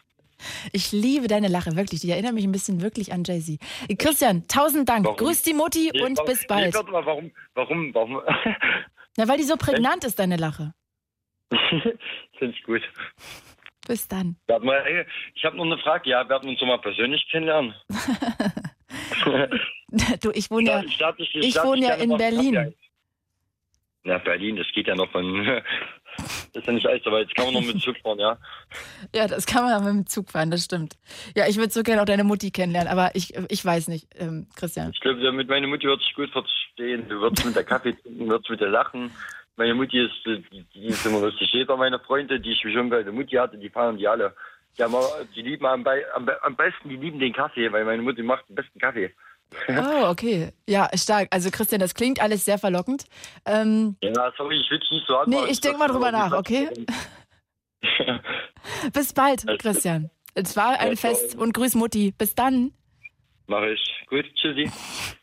Ich 0.71 0.91
liebe 0.91 1.27
deine 1.27 1.47
Lache, 1.47 1.75
wirklich. 1.75 2.01
Die 2.01 2.11
erinnert 2.11 2.33
mich 2.33 2.45
ein 2.45 2.51
bisschen 2.51 2.81
wirklich 2.81 3.11
an 3.13 3.23
Jay-Z. 3.23 3.59
Christian, 3.97 4.47
tausend 4.47 4.87
Dank. 4.89 5.05
Warum? 5.05 5.17
Grüß 5.17 5.43
die 5.43 5.53
Mutti 5.53 5.91
Nee, 5.93 6.01
und 6.01 6.17
warum- 6.17 6.29
bis 6.29 6.47
bald. 6.47 6.73
Nee, 6.73 6.91
mal, 6.91 7.05
warum, 7.05 7.31
warum, 7.55 7.93
warum? 7.93 8.21
Na, 9.17 9.27
weil 9.27 9.37
die 9.37 9.43
so 9.43 9.57
prägnant 9.57 10.03
ist, 10.03 10.17
deine 10.19 10.37
Lache. 10.37 10.73
Finde 12.37 12.55
ich 12.55 12.63
gut. 12.63 12.81
Bis 13.87 14.07
dann. 14.07 14.35
Ich 15.33 15.43
habe 15.43 15.57
noch 15.57 15.65
eine 15.65 15.77
Frage. 15.79 16.09
Ja, 16.09 16.27
werden 16.29 16.43
wir 16.43 16.51
uns 16.51 16.59
so 16.59 16.65
mal 16.65 16.79
persönlich 16.79 17.27
kennenlernen? 17.31 17.73
Du, 20.21 20.31
ich 20.31 20.49
wohne 20.51 20.69
ja, 20.69 20.87
Start 20.89 21.19
ich, 21.19 21.33
ich 21.33 21.51
start 21.51 21.67
wohne 21.67 21.81
ja 21.87 21.95
in 21.95 22.15
Berlin. 22.15 22.73
Ja, 24.03 24.17
Berlin, 24.19 24.55
das 24.55 24.67
geht 24.73 24.87
ja 24.87 24.95
noch 24.95 25.09
von. 25.11 25.61
Das 26.17 26.61
ist 26.61 26.67
ja 26.67 26.73
nicht 26.73 26.87
alles 26.87 27.05
weit. 27.05 27.27
Jetzt 27.27 27.35
kann 27.35 27.45
man 27.45 27.53
noch 27.53 27.73
mit 27.73 27.81
Zug 27.81 27.97
fahren, 27.99 28.19
ja. 28.19 28.37
Ja, 29.15 29.27
das 29.27 29.45
kann 29.45 29.63
man 29.63 29.73
aber 29.73 29.85
mit 29.93 30.05
dem 30.05 30.07
Zug 30.07 30.29
fahren, 30.29 30.51
das 30.51 30.63
stimmt. 30.65 30.97
Ja, 31.35 31.47
ich 31.47 31.57
würde 31.57 31.71
so 31.71 31.83
gerne 31.83 32.01
auch 32.01 32.05
deine 32.05 32.23
Mutti 32.23 32.51
kennenlernen, 32.51 32.91
aber 32.91 33.11
ich, 33.15 33.33
ich 33.49 33.63
weiß 33.63 33.87
nicht, 33.87 34.07
ähm, 34.17 34.47
Christian. 34.55 34.91
Ich 34.93 34.99
glaube, 34.99 35.31
mit 35.31 35.47
meiner 35.47 35.67
Mutti 35.67 35.87
wird 35.87 36.01
sich 36.01 36.13
gut 36.13 36.29
verstehen. 36.31 37.07
Du 37.07 37.21
wirst 37.21 37.45
mit 37.45 37.55
der 37.55 37.63
Kaffee 37.63 37.93
trinken, 37.93 38.29
wirst 38.29 38.49
mit 38.49 38.61
der 38.61 38.69
lachen. 38.69 39.11
Meine 39.55 39.73
Mutti 39.75 39.99
ist, 39.99 40.25
die, 40.25 40.65
die 40.73 40.85
ist 40.85 41.05
immer 41.05 41.19
lustig. 41.19 41.51
Jeder 41.51 41.75
meiner 41.75 41.99
Freunde, 41.99 42.39
die 42.39 42.51
ich 42.51 42.61
schon 42.61 42.89
bei 42.89 43.03
der 43.03 43.13
Mutti 43.13 43.35
hatte, 43.35 43.57
die 43.57 43.69
feiern 43.69 43.97
die 43.97 44.07
alle. 44.07 44.33
Die, 44.77 44.83
haben, 44.83 44.95
die 45.35 45.41
lieben 45.41 45.65
am, 45.65 45.85
am, 45.85 46.29
am 46.41 46.55
besten, 46.55 46.89
die 46.89 46.95
lieben 46.95 47.19
den 47.19 47.33
Kaffee, 47.33 47.71
weil 47.71 47.83
meine 47.83 48.01
Mutti 48.01 48.23
macht 48.23 48.47
den 48.47 48.55
besten 48.55 48.79
Kaffee. 48.79 49.13
Oh, 49.67 50.09
okay. 50.09 50.51
Ja, 50.67 50.89
stark. 50.95 51.27
Also 51.31 51.49
Christian, 51.51 51.79
das 51.79 51.93
klingt 51.95 52.21
alles 52.21 52.45
sehr 52.45 52.57
verlockend. 52.57 53.05
Ähm, 53.45 53.97
Ja, 54.01 54.31
sorry, 54.37 54.59
ich 54.59 54.69
will 54.69 54.79
es 54.81 54.91
nicht 54.91 55.07
so 55.07 55.15
hart 55.17 55.27
nee, 55.27 55.45
ich 55.49 55.59
denke 55.59 55.77
mal 55.79 55.87
drüber 55.87 56.11
nach, 56.11 56.31
okay? 56.33 56.69
Bis 58.93 59.13
bald, 59.13 59.45
Christian. 59.59 60.09
Es 60.33 60.55
war 60.55 60.79
ein. 60.79 60.95
Fest 60.97 61.35
und 61.35 61.53
grüß 61.53 61.75
Mutti. 61.75 62.13
Bis 62.17 62.35
dann. 62.35 62.73
Mach 63.47 63.63
ich. 63.63 64.05
Gut, 64.07 64.25
tschüssi. 64.35 64.69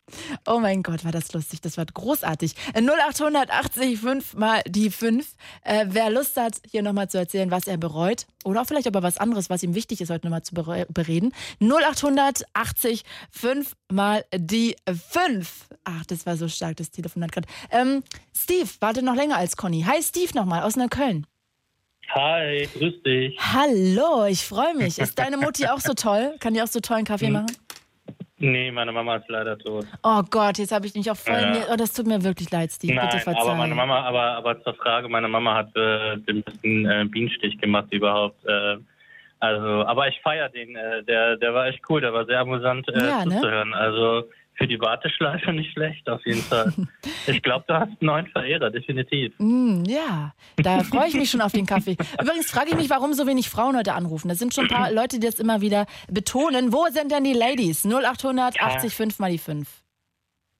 Oh 0.46 0.60
mein 0.60 0.82
Gott, 0.84 1.04
war 1.04 1.10
das 1.12 1.32
lustig. 1.32 1.60
Das 1.62 1.76
war 1.76 1.84
großartig. 1.84 2.54
Äh, 2.74 2.80
0880 2.80 3.98
5 3.98 4.34
mal 4.34 4.62
die 4.66 4.90
5. 4.90 5.26
Äh, 5.64 5.86
wer 5.88 6.10
Lust 6.10 6.36
hat, 6.36 6.54
hier 6.70 6.82
nochmal 6.82 7.08
zu 7.10 7.18
erzählen, 7.18 7.50
was 7.50 7.66
er 7.66 7.76
bereut. 7.76 8.26
Oder 8.44 8.62
auch 8.62 8.66
vielleicht 8.66 8.86
aber 8.86 9.02
was 9.02 9.18
anderes, 9.18 9.50
was 9.50 9.62
ihm 9.64 9.74
wichtig 9.74 10.00
ist, 10.00 10.10
heute 10.10 10.26
nochmal 10.26 10.42
zu 10.42 10.54
bere- 10.54 10.86
bereden. 10.92 11.32
0880 11.60 13.02
5 13.30 13.72
mal 13.90 14.24
die 14.34 14.76
5. 15.10 15.66
Ach, 15.84 16.04
das 16.06 16.24
war 16.26 16.36
so 16.36 16.48
stark, 16.48 16.76
das 16.76 16.90
Telefonat 16.90 17.32
gerade. 17.32 17.48
Ähm, 17.70 18.02
Steve, 18.36 18.68
warte 18.80 19.02
noch 19.02 19.16
länger 19.16 19.36
als 19.36 19.56
Conny. 19.56 19.82
Hi, 19.86 20.02
Steve 20.02 20.32
nochmal 20.34 20.62
aus 20.62 20.76
Neukölln. 20.76 21.26
Hi, 22.14 22.68
grüß 22.78 23.02
dich. 23.04 23.36
Hallo, 23.40 24.26
ich 24.26 24.44
freue 24.44 24.74
mich. 24.74 24.98
Ist 24.98 25.18
deine 25.18 25.36
Mutti 25.36 25.66
auch 25.66 25.80
so 25.80 25.92
toll? 25.94 26.36
Kann 26.38 26.54
die 26.54 26.62
auch 26.62 26.68
so 26.68 26.78
tollen 26.78 27.04
Kaffee 27.04 27.30
machen? 27.30 27.46
Nee, 28.38 28.70
meine 28.70 28.92
Mama 28.92 29.16
ist 29.16 29.28
leider 29.28 29.56
tot. 29.58 29.86
Oh 30.02 30.22
Gott, 30.30 30.58
jetzt 30.58 30.70
habe 30.72 30.86
ich 30.86 30.94
mich 30.94 31.10
auch 31.10 31.16
voll. 31.16 31.34
Ja. 31.34 31.66
Oh, 31.72 31.76
das 31.76 31.94
tut 31.94 32.06
mir 32.06 32.22
wirklich 32.22 32.50
leid, 32.50 32.70
Steve. 32.70 32.92
Bitte 32.92 33.06
Nein, 33.06 33.20
verzeihen. 33.20 33.46
aber 33.48 33.54
meine 33.54 33.74
Mama, 33.74 34.00
aber, 34.02 34.22
aber 34.36 34.62
zur 34.62 34.74
Frage, 34.74 35.08
meine 35.08 35.28
Mama 35.28 35.54
hat 35.54 35.74
äh, 35.74 36.18
den 36.18 36.42
besten 36.42 36.84
äh, 36.84 37.04
Bienenstich 37.08 37.58
gemacht 37.58 37.86
überhaupt. 37.92 38.44
Äh, 38.44 38.76
also, 39.40 39.86
aber 39.86 40.08
ich 40.08 40.20
feiere 40.20 40.50
den, 40.50 40.76
äh, 40.76 41.02
der, 41.04 41.36
der 41.36 41.54
war 41.54 41.66
echt 41.66 41.80
cool, 41.88 42.00
der 42.02 42.12
war 42.12 42.26
sehr 42.26 42.40
amüsant 42.40 42.86
äh, 42.88 43.06
Ja, 43.06 43.24
ne? 43.24 43.36
zuzuhören. 43.36 43.72
Also 43.72 44.24
für 44.56 44.66
die 44.66 44.80
Warteschleife 44.80 45.52
nicht 45.52 45.72
schlecht, 45.72 46.08
auf 46.08 46.24
jeden 46.24 46.40
Fall. 46.40 46.72
ich 47.26 47.42
glaube, 47.42 47.64
du 47.68 47.74
hast 47.74 47.88
einen 47.88 47.96
neuen 48.00 48.26
Verehrer, 48.28 48.70
definitiv. 48.70 49.34
Mm, 49.38 49.84
ja, 49.86 50.32
da 50.56 50.82
freue 50.82 51.08
ich 51.08 51.14
mich 51.14 51.30
schon 51.30 51.40
auf 51.40 51.52
den 51.52 51.66
Kaffee. 51.66 51.96
Übrigens 52.20 52.50
frage 52.50 52.70
ich 52.70 52.76
mich, 52.76 52.90
warum 52.90 53.12
so 53.12 53.26
wenig 53.26 53.48
Frauen 53.48 53.76
heute 53.76 53.92
anrufen. 53.92 54.28
Das 54.28 54.38
sind 54.38 54.54
schon 54.54 54.64
ein 54.64 54.70
paar 54.70 54.90
Leute, 54.92 55.18
die 55.18 55.26
das 55.26 55.38
immer 55.38 55.60
wieder 55.60 55.86
betonen. 56.10 56.72
Wo 56.72 56.86
sind 56.90 57.12
denn 57.12 57.24
die 57.24 57.34
Ladies? 57.34 57.84
0800 57.84 58.60
80 58.60 58.94
5 58.94 59.18
mal 59.18 59.30
die 59.30 59.38
5. 59.38 59.68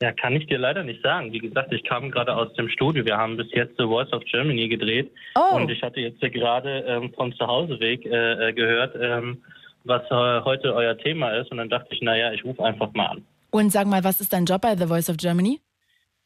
Ja, 0.03 0.13
kann 0.13 0.37
ich 0.37 0.47
dir 0.47 0.59
leider 0.59 0.85
nicht 0.85 1.03
sagen. 1.03 1.33
Wie 1.33 1.39
gesagt, 1.39 1.73
ich 1.73 1.83
kam 1.85 2.11
gerade 2.11 2.37
aus 2.37 2.53
dem 2.55 2.69
Studio. 2.69 3.07
Wir 3.07 3.17
haben 3.17 3.39
bis 3.39 3.51
jetzt 3.53 3.79
The 3.79 3.85
Voice 3.85 4.13
of 4.13 4.25
Germany 4.25 4.69
gedreht. 4.69 5.11
Oh. 5.35 5.57
Und 5.57 5.71
ich 5.71 5.83
hatte 5.83 6.01
jetzt 6.01 6.21
gerade 6.21 6.81
ähm, 6.81 7.15
vom 7.15 7.35
Zuhauseweg 7.35 8.05
äh, 8.05 8.49
äh, 8.49 8.53
gehört, 8.53 8.95
ähm, 9.01 9.43
was 9.85 10.03
äh, 10.11 10.45
heute 10.45 10.75
euer 10.75 10.99
Thema 10.99 11.31
ist. 11.31 11.51
Und 11.51 11.57
dann 11.57 11.71
dachte 11.71 11.95
ich, 11.95 12.03
naja, 12.03 12.31
ich 12.33 12.45
rufe 12.45 12.63
einfach 12.63 12.93
mal 12.93 13.07
an. 13.07 13.25
Und 13.57 13.71
sag 13.71 13.87
mal, 13.87 14.05
was 14.05 14.21
ist 14.21 14.35
dein 14.35 14.45
Job 14.45 14.61
bei 14.61 14.77
The 14.77 14.87
Voice 14.87 15.09
of 15.09 15.17
Germany? 15.17 15.61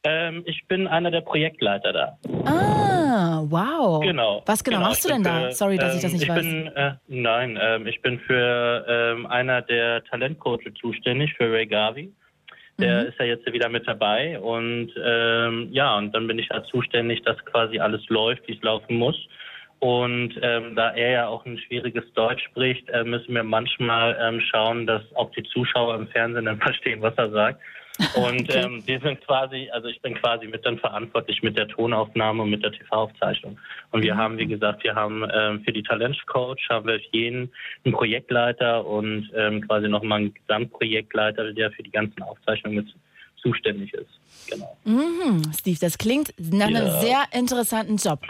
Ähm, 0.02 0.43
ich 0.47 0.66
bin 0.66 0.89
einer 0.89 1.12
der 1.12 1.20
Projektleiter 1.20 1.93
da. 1.93 2.19
Ah, 2.44 3.44
wow. 3.48 4.02
Genau. 4.02 4.43
Was 4.47 4.65
genau, 4.65 4.81
machst 4.81 5.05
du 5.05 5.09
denn 5.11 5.23
bin 5.23 5.32
da? 5.32 5.43
für, 5.47 5.52
Sorry, 5.52 5.78
dass 5.78 5.94
ich 5.94 6.02
das 6.02 6.11
ähm, 6.11 6.19
nicht 6.19 6.23
ich 6.24 6.28
weiß. 6.28 6.44
Bin, 6.44 6.66
äh, 6.74 6.94
nein, 7.07 7.57
ähm, 7.62 7.86
ich 7.86 8.02
bin 8.02 8.19
für 8.19 8.85
ähm, 8.89 9.27
einer 9.27 9.62
der 9.62 10.02
Talentcoaches 10.07 10.74
zuständig, 10.81 11.32
für 11.35 11.52
Ray 11.52 11.66
Garvey. 11.66 12.12
Der 12.81 13.02
Mhm. 13.02 13.09
ist 13.11 13.19
ja 13.20 13.27
jetzt 13.27 13.52
wieder 13.52 13.69
mit 13.69 13.86
dabei 13.86 14.40
und 14.40 14.90
ähm, 15.01 15.69
ja, 15.70 15.98
und 15.98 16.12
dann 16.12 16.27
bin 16.27 16.39
ich 16.40 16.51
halt 16.51 16.66
zuständig, 16.66 17.23
dass 17.23 17.36
quasi 17.44 17.78
alles 17.78 18.05
läuft, 18.09 18.48
wie 18.48 18.55
es 18.55 18.62
laufen 18.62 18.97
muss. 18.97 19.16
Und 19.81 20.39
ähm, 20.43 20.77
da 20.77 20.90
er 20.90 21.11
ja 21.11 21.28
auch 21.28 21.47
ein 21.47 21.59
schwieriges 21.59 22.05
Deutsch 22.12 22.44
spricht, 22.44 22.89
äh, 22.90 23.02
müssen 23.02 23.35
wir 23.35 23.43
manchmal 23.43 24.16
ähm, 24.20 24.40
schauen, 24.40 24.86
dass 24.86 25.02
auch 25.15 25.31
die 25.32 25.43
Zuschauer 25.43 25.94
im 25.94 26.07
Fernsehen 26.09 26.44
dann 26.44 26.59
verstehen, 26.61 27.01
was 27.01 27.15
er 27.16 27.31
sagt. 27.31 27.61
Und 28.15 28.48
Okay. 28.48 28.62
ähm, 28.65 28.82
wir 28.86 29.01
sind 29.01 29.20
quasi, 29.27 29.69
also 29.73 29.89
ich 29.89 30.01
bin 30.01 30.15
quasi 30.15 30.47
mit 30.47 30.65
dann 30.65 30.78
verantwortlich 30.78 31.43
mit 31.43 31.59
der 31.59 31.69
Tonaufnahme 31.69 32.43
und 32.43 32.51
mit 32.51 32.62
der 32.62 32.73
TV-Aufzeichnung. 32.73 33.59
Und 33.90 34.02
wir 34.02 34.16
haben, 34.16 34.39
wie 34.39 34.47
gesagt, 34.47 34.85
wir 34.85 34.94
haben 34.94 35.27
ähm, 35.35 35.62
für 35.65 35.73
die 35.73 35.82
Talentcoach 35.82 36.69
haben 36.70 36.86
wir 36.86 36.98
jeden 37.12 37.52
einen 37.85 37.93
Projektleiter 37.93 38.86
und 38.86 39.31
ähm, 39.35 39.66
quasi 39.66 39.89
nochmal 39.89 40.20
einen 40.20 40.35
Gesamtprojektleiter, 40.35 41.52
der 41.52 41.73
für 41.73 41.82
die 41.82 41.90
ganzen 41.90 42.23
Aufzeichnungen 42.23 42.77
mit 42.78 42.94
zuständig 43.43 43.93
ist. 43.95 44.07
Genau. 44.49 44.77
Mhm, 44.85 45.43
Steve, 45.57 45.79
das 45.81 45.97
klingt 45.97 46.33
nach 46.39 46.67
einem 46.67 46.87
Ja. 46.87 47.01
sehr 47.01 47.23
interessanten 47.33 47.97
Job. 47.97 48.21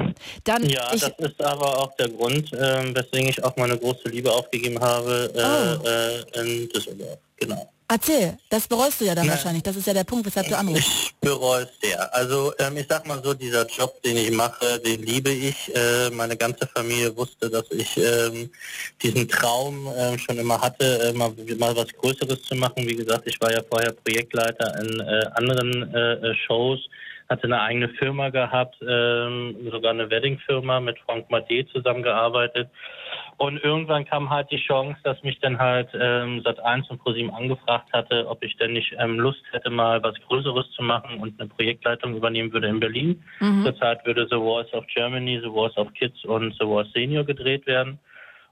Dann, 0.45 0.69
Ja, 0.69 0.91
das 0.91 1.11
ist 1.19 1.43
aber 1.43 1.78
auch 1.78 1.95
der 1.97 2.09
Grund, 2.11 2.51
ähm, 2.53 2.95
weswegen 2.95 3.28
ich 3.28 3.43
auch 3.43 3.57
meine 3.57 3.78
große 3.78 4.09
Liebe 4.09 4.31
aufgegeben 4.31 4.78
habe 4.81 5.31
äh, 5.35 5.41
Oh. 5.82 6.39
äh, 6.39 6.41
in 6.43 6.69
Düsseldorf. 6.69 7.19
Genau. 7.37 7.70
Erzähl, 7.90 8.38
das 8.48 8.68
bereust 8.68 9.00
du 9.00 9.04
ja 9.04 9.14
dann 9.14 9.26
Na. 9.26 9.32
wahrscheinlich. 9.32 9.62
Das 9.62 9.76
ist 9.76 9.86
ja 9.86 9.92
der 9.92 10.04
Punkt, 10.04 10.26
weshalb 10.26 10.48
du 10.48 10.56
anrufst. 10.56 10.86
Ich 10.86 11.14
bereue 11.20 11.64
es 11.64 11.80
sehr. 11.80 12.14
Also 12.14 12.52
ähm, 12.58 12.76
ich 12.76 12.86
sag 12.88 13.06
mal 13.06 13.22
so, 13.22 13.34
dieser 13.34 13.66
Job, 13.66 14.00
den 14.02 14.16
ich 14.16 14.30
mache, 14.30 14.78
den 14.80 15.02
liebe 15.02 15.30
ich. 15.30 15.74
Äh, 15.74 16.10
meine 16.10 16.36
ganze 16.36 16.66
Familie 16.66 17.14
wusste, 17.16 17.50
dass 17.50 17.70
ich 17.70 17.96
ähm, 17.96 18.50
diesen 19.02 19.28
Traum 19.28 19.88
ähm, 19.96 20.18
schon 20.18 20.38
immer 20.38 20.60
hatte, 20.60 20.84
äh, 20.84 21.12
mal, 21.12 21.32
mal 21.58 21.76
was 21.76 21.92
Größeres 21.94 22.42
zu 22.42 22.54
machen. 22.54 22.86
Wie 22.88 22.96
gesagt, 22.96 23.26
ich 23.26 23.40
war 23.40 23.52
ja 23.52 23.60
vorher 23.68 23.92
Projektleiter 23.92 24.80
in 24.80 25.00
äh, 25.00 25.24
anderen 25.34 25.94
äh, 25.94 26.12
äh, 26.12 26.34
Shows, 26.46 26.80
hatte 27.28 27.44
eine 27.44 27.60
eigene 27.60 27.88
Firma 27.90 28.30
gehabt, 28.30 28.76
ähm, 28.82 29.56
sogar 29.70 29.92
eine 29.92 30.10
Wedding-Firma 30.10 30.80
mit 30.80 30.98
Frank 31.00 31.30
Made 31.30 31.66
zusammengearbeitet. 31.72 32.68
Und 33.40 33.56
irgendwann 33.64 34.04
kam 34.04 34.28
halt 34.28 34.50
die 34.50 34.58
Chance, 34.58 35.00
dass 35.02 35.22
mich 35.22 35.40
dann 35.40 35.58
halt 35.58 35.88
ähm, 35.94 36.42
Sat1 36.44 36.90
und 36.90 36.98
ProSieben 36.98 37.32
angefragt 37.32 37.90
hatte, 37.90 38.28
ob 38.28 38.44
ich 38.44 38.54
denn 38.58 38.74
nicht 38.74 38.94
ähm, 38.98 39.18
Lust 39.18 39.42
hätte, 39.52 39.70
mal 39.70 40.02
was 40.02 40.14
Größeres 40.28 40.70
zu 40.72 40.82
machen 40.82 41.18
und 41.20 41.40
eine 41.40 41.48
Projektleitung 41.48 42.14
übernehmen 42.14 42.52
würde 42.52 42.68
in 42.68 42.80
Berlin. 42.80 43.24
Mhm. 43.40 43.64
Zurzeit 43.64 44.04
würde 44.04 44.26
The 44.28 44.36
Voice 44.36 44.70
of 44.74 44.86
Germany, 44.88 45.40
The 45.42 45.48
Voice 45.48 45.74
of 45.78 45.90
Kids 45.94 46.22
und 46.26 46.52
The 46.60 46.66
Voice 46.66 46.92
Senior 46.92 47.24
gedreht 47.24 47.66
werden. 47.66 47.98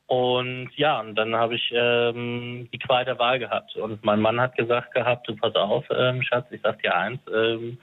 Und 0.07 0.71
ja, 0.77 1.01
und 1.01 1.17
dann 1.17 1.35
habe 1.35 1.57
ich 1.57 1.71
ähm, 1.75 2.71
die 2.73 2.79
Qual 2.79 3.05
der 3.05 3.19
Wahl 3.19 3.39
gehabt. 3.39 3.77
Und 3.77 4.03
mein 4.07 4.23
Mann 4.23 4.41
hat 4.41 4.57
gesagt 4.57 4.95
gehabt, 4.95 5.29
du 5.29 5.37
pass 5.37 5.55
auf, 5.55 5.85
ähm, 5.91 6.23
Schatz, 6.23 6.47
ich 6.51 6.63
sag 6.63 6.81
dir 6.81 6.97
eins, 6.97 7.21
ähm, 7.31 7.77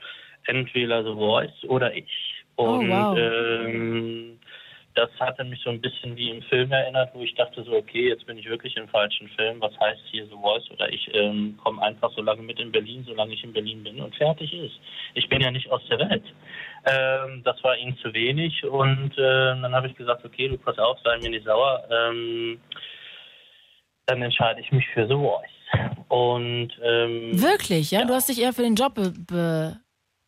entweder 0.46 1.04
The 1.04 1.14
Voice 1.14 1.64
oder 1.68 1.94
ich. 1.94 2.42
Oh, 2.56 2.64
Und 2.64 2.90
wow. 2.90 3.16
ähm, 3.16 4.40
das 4.96 5.10
hatte 5.20 5.44
mich 5.44 5.60
so 5.62 5.70
ein 5.70 5.80
bisschen 5.80 6.16
wie 6.16 6.30
im 6.30 6.42
Film 6.42 6.72
erinnert, 6.72 7.14
wo 7.14 7.20
ich 7.20 7.34
dachte 7.34 7.62
so, 7.62 7.72
okay, 7.72 8.08
jetzt 8.08 8.26
bin 8.26 8.38
ich 8.38 8.48
wirklich 8.48 8.76
im 8.76 8.88
falschen 8.88 9.28
Film. 9.28 9.60
Was 9.60 9.78
heißt 9.78 10.00
hier 10.10 10.24
The 10.26 10.34
Voice? 10.34 10.70
Oder 10.70 10.90
ich 10.90 11.08
ähm, 11.14 11.58
komme 11.62 11.82
einfach 11.82 12.10
so 12.12 12.22
lange 12.22 12.42
mit 12.42 12.58
in 12.58 12.72
Berlin, 12.72 13.04
solange 13.06 13.34
ich 13.34 13.44
in 13.44 13.52
Berlin 13.52 13.84
bin 13.84 14.00
und 14.00 14.16
fertig 14.16 14.52
ist. 14.54 14.74
Ich 15.14 15.28
bin 15.28 15.42
ja 15.42 15.50
nicht 15.50 15.70
aus 15.70 15.82
der 15.90 15.98
Welt. 15.98 16.24
Ähm, 16.86 17.42
das 17.44 17.62
war 17.62 17.76
ihnen 17.76 17.96
zu 17.98 18.12
wenig 18.14 18.64
und 18.64 19.12
ähm, 19.18 19.62
dann 19.62 19.74
habe 19.74 19.88
ich 19.88 19.94
gesagt, 19.94 20.24
okay, 20.24 20.48
du 20.48 20.56
pass 20.56 20.78
auf, 20.78 20.98
sei 21.04 21.18
mir 21.18 21.30
nicht 21.30 21.44
sauer. 21.44 21.82
Ähm, 21.90 22.58
dann 24.06 24.22
entscheide 24.22 24.60
ich 24.60 24.72
mich 24.72 24.86
für 24.94 25.06
The 25.06 25.14
Voice. 25.14 25.50
Und 26.08 26.70
ähm, 26.82 27.42
Wirklich, 27.42 27.90
ja? 27.90 28.04
Du 28.04 28.14
hast 28.14 28.28
dich 28.28 28.40
eher 28.40 28.52
für 28.52 28.62
den 28.62 28.76
Job 28.76 28.98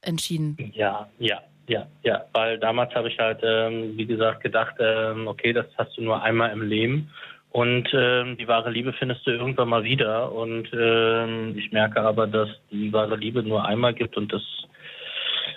entschieden. 0.02 0.72
ja, 0.74 1.08
ja, 1.18 1.40
ja, 1.68 1.86
ja, 2.02 2.24
weil 2.32 2.58
damals 2.58 2.94
habe 2.94 3.08
ich 3.08 3.18
halt, 3.18 3.40
ähm, 3.42 3.96
wie 3.96 4.06
gesagt, 4.06 4.42
gedacht, 4.42 4.74
ähm, 4.80 5.28
okay, 5.28 5.52
das 5.52 5.66
hast 5.76 5.96
du 5.96 6.02
nur 6.02 6.22
einmal 6.22 6.50
im 6.50 6.62
Leben 6.62 7.10
und 7.50 7.88
ähm, 7.92 8.36
die 8.36 8.48
wahre 8.48 8.70
Liebe 8.70 8.92
findest 8.92 9.26
du 9.26 9.30
irgendwann 9.30 9.68
mal 9.68 9.84
wieder 9.84 10.32
und 10.32 10.68
ähm, 10.72 11.54
ich 11.56 11.70
merke 11.72 12.00
aber, 12.00 12.26
dass 12.26 12.48
die 12.70 12.92
wahre 12.92 13.16
Liebe 13.16 13.42
nur 13.42 13.64
einmal 13.64 13.94
gibt 13.94 14.16
und 14.16 14.32
das 14.32 14.42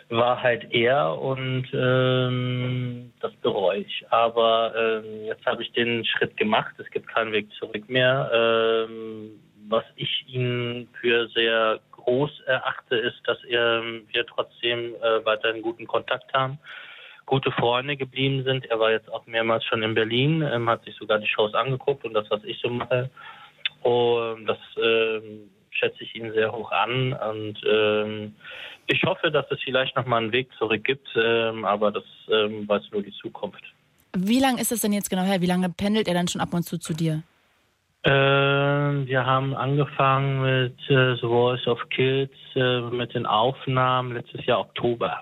war 0.09 0.41
halt 0.43 0.67
er 0.71 1.17
und 1.19 1.67
ähm, 1.73 3.13
das 3.21 3.33
bereue 3.41 3.79
ich. 3.79 4.05
Aber 4.09 4.73
ähm, 4.75 5.25
jetzt 5.25 5.45
habe 5.45 5.63
ich 5.63 5.71
den 5.71 6.05
Schritt 6.05 6.35
gemacht, 6.37 6.73
es 6.77 6.89
gibt 6.91 7.07
keinen 7.07 7.31
Weg 7.31 7.47
zurück 7.53 7.89
mehr. 7.89 8.29
Ähm, 8.33 9.39
was 9.69 9.85
ich 9.95 10.25
ihn 10.27 10.89
für 10.99 11.27
sehr 11.29 11.79
groß 12.03 12.41
erachte, 12.45 12.95
ist, 12.95 13.21
dass 13.25 13.37
ähm, 13.47 14.07
wir 14.11 14.25
trotzdem 14.25 14.95
äh, 14.95 15.25
weiterhin 15.25 15.61
guten 15.61 15.87
Kontakt 15.87 16.33
haben, 16.33 16.59
gute 17.25 17.51
Freunde 17.51 17.97
geblieben 17.97 18.43
sind. 18.43 18.65
Er 18.65 18.79
war 18.79 18.91
jetzt 18.91 19.11
auch 19.11 19.25
mehrmals 19.25 19.63
schon 19.65 19.83
in 19.83 19.93
Berlin, 19.93 20.41
ähm, 20.41 20.69
hat 20.69 20.83
sich 20.83 20.95
sogar 20.95 21.19
die 21.19 21.27
Shows 21.27 21.53
angeguckt 21.53 22.03
und 22.05 22.13
das, 22.13 22.29
was 22.29 22.43
ich 22.43 22.59
so 22.59 22.69
mache. 22.69 23.09
Und 23.83 24.45
das 24.45 24.59
ähm, 24.77 25.49
schätze 25.71 26.03
ich 26.03 26.15
ihn 26.15 26.31
sehr 26.33 26.51
hoch 26.51 26.71
an 26.71 27.13
und 27.13 27.59
ähm, 27.65 28.35
ich 28.87 29.03
hoffe, 29.03 29.31
dass 29.31 29.45
es 29.49 29.59
vielleicht 29.63 29.95
nochmal 29.95 30.21
einen 30.21 30.31
Weg 30.31 30.49
zurück 30.57 30.83
gibt, 30.83 31.07
ähm, 31.15 31.65
aber 31.65 31.91
das 31.91 32.03
ähm, 32.29 32.67
weiß 32.67 32.83
nur 32.91 33.01
die 33.01 33.13
Zukunft. 33.13 33.63
Wie 34.13 34.39
lange 34.39 34.59
ist 34.61 34.71
das 34.71 34.81
denn 34.81 34.91
jetzt 34.91 35.09
genau 35.09 35.23
her? 35.23 35.41
Wie 35.41 35.45
lange 35.45 35.69
pendelt 35.69 36.07
er 36.07 36.13
dann 36.13 36.27
schon 36.27 36.41
ab 36.41 36.53
und 36.53 36.63
zu 36.63 36.77
zu 36.77 36.93
dir? 36.93 37.23
Ähm, 38.03 39.05
wir 39.05 39.25
haben 39.25 39.53
angefangen 39.53 40.41
mit 40.41 40.77
äh, 40.89 41.15
The 41.15 41.21
Voice 41.21 41.67
of 41.67 41.79
Kids, 41.89 42.33
äh, 42.55 42.81
mit 42.81 43.13
den 43.13 43.25
Aufnahmen 43.27 44.13
letztes 44.13 44.43
Jahr 44.45 44.59
Oktober. 44.61 45.21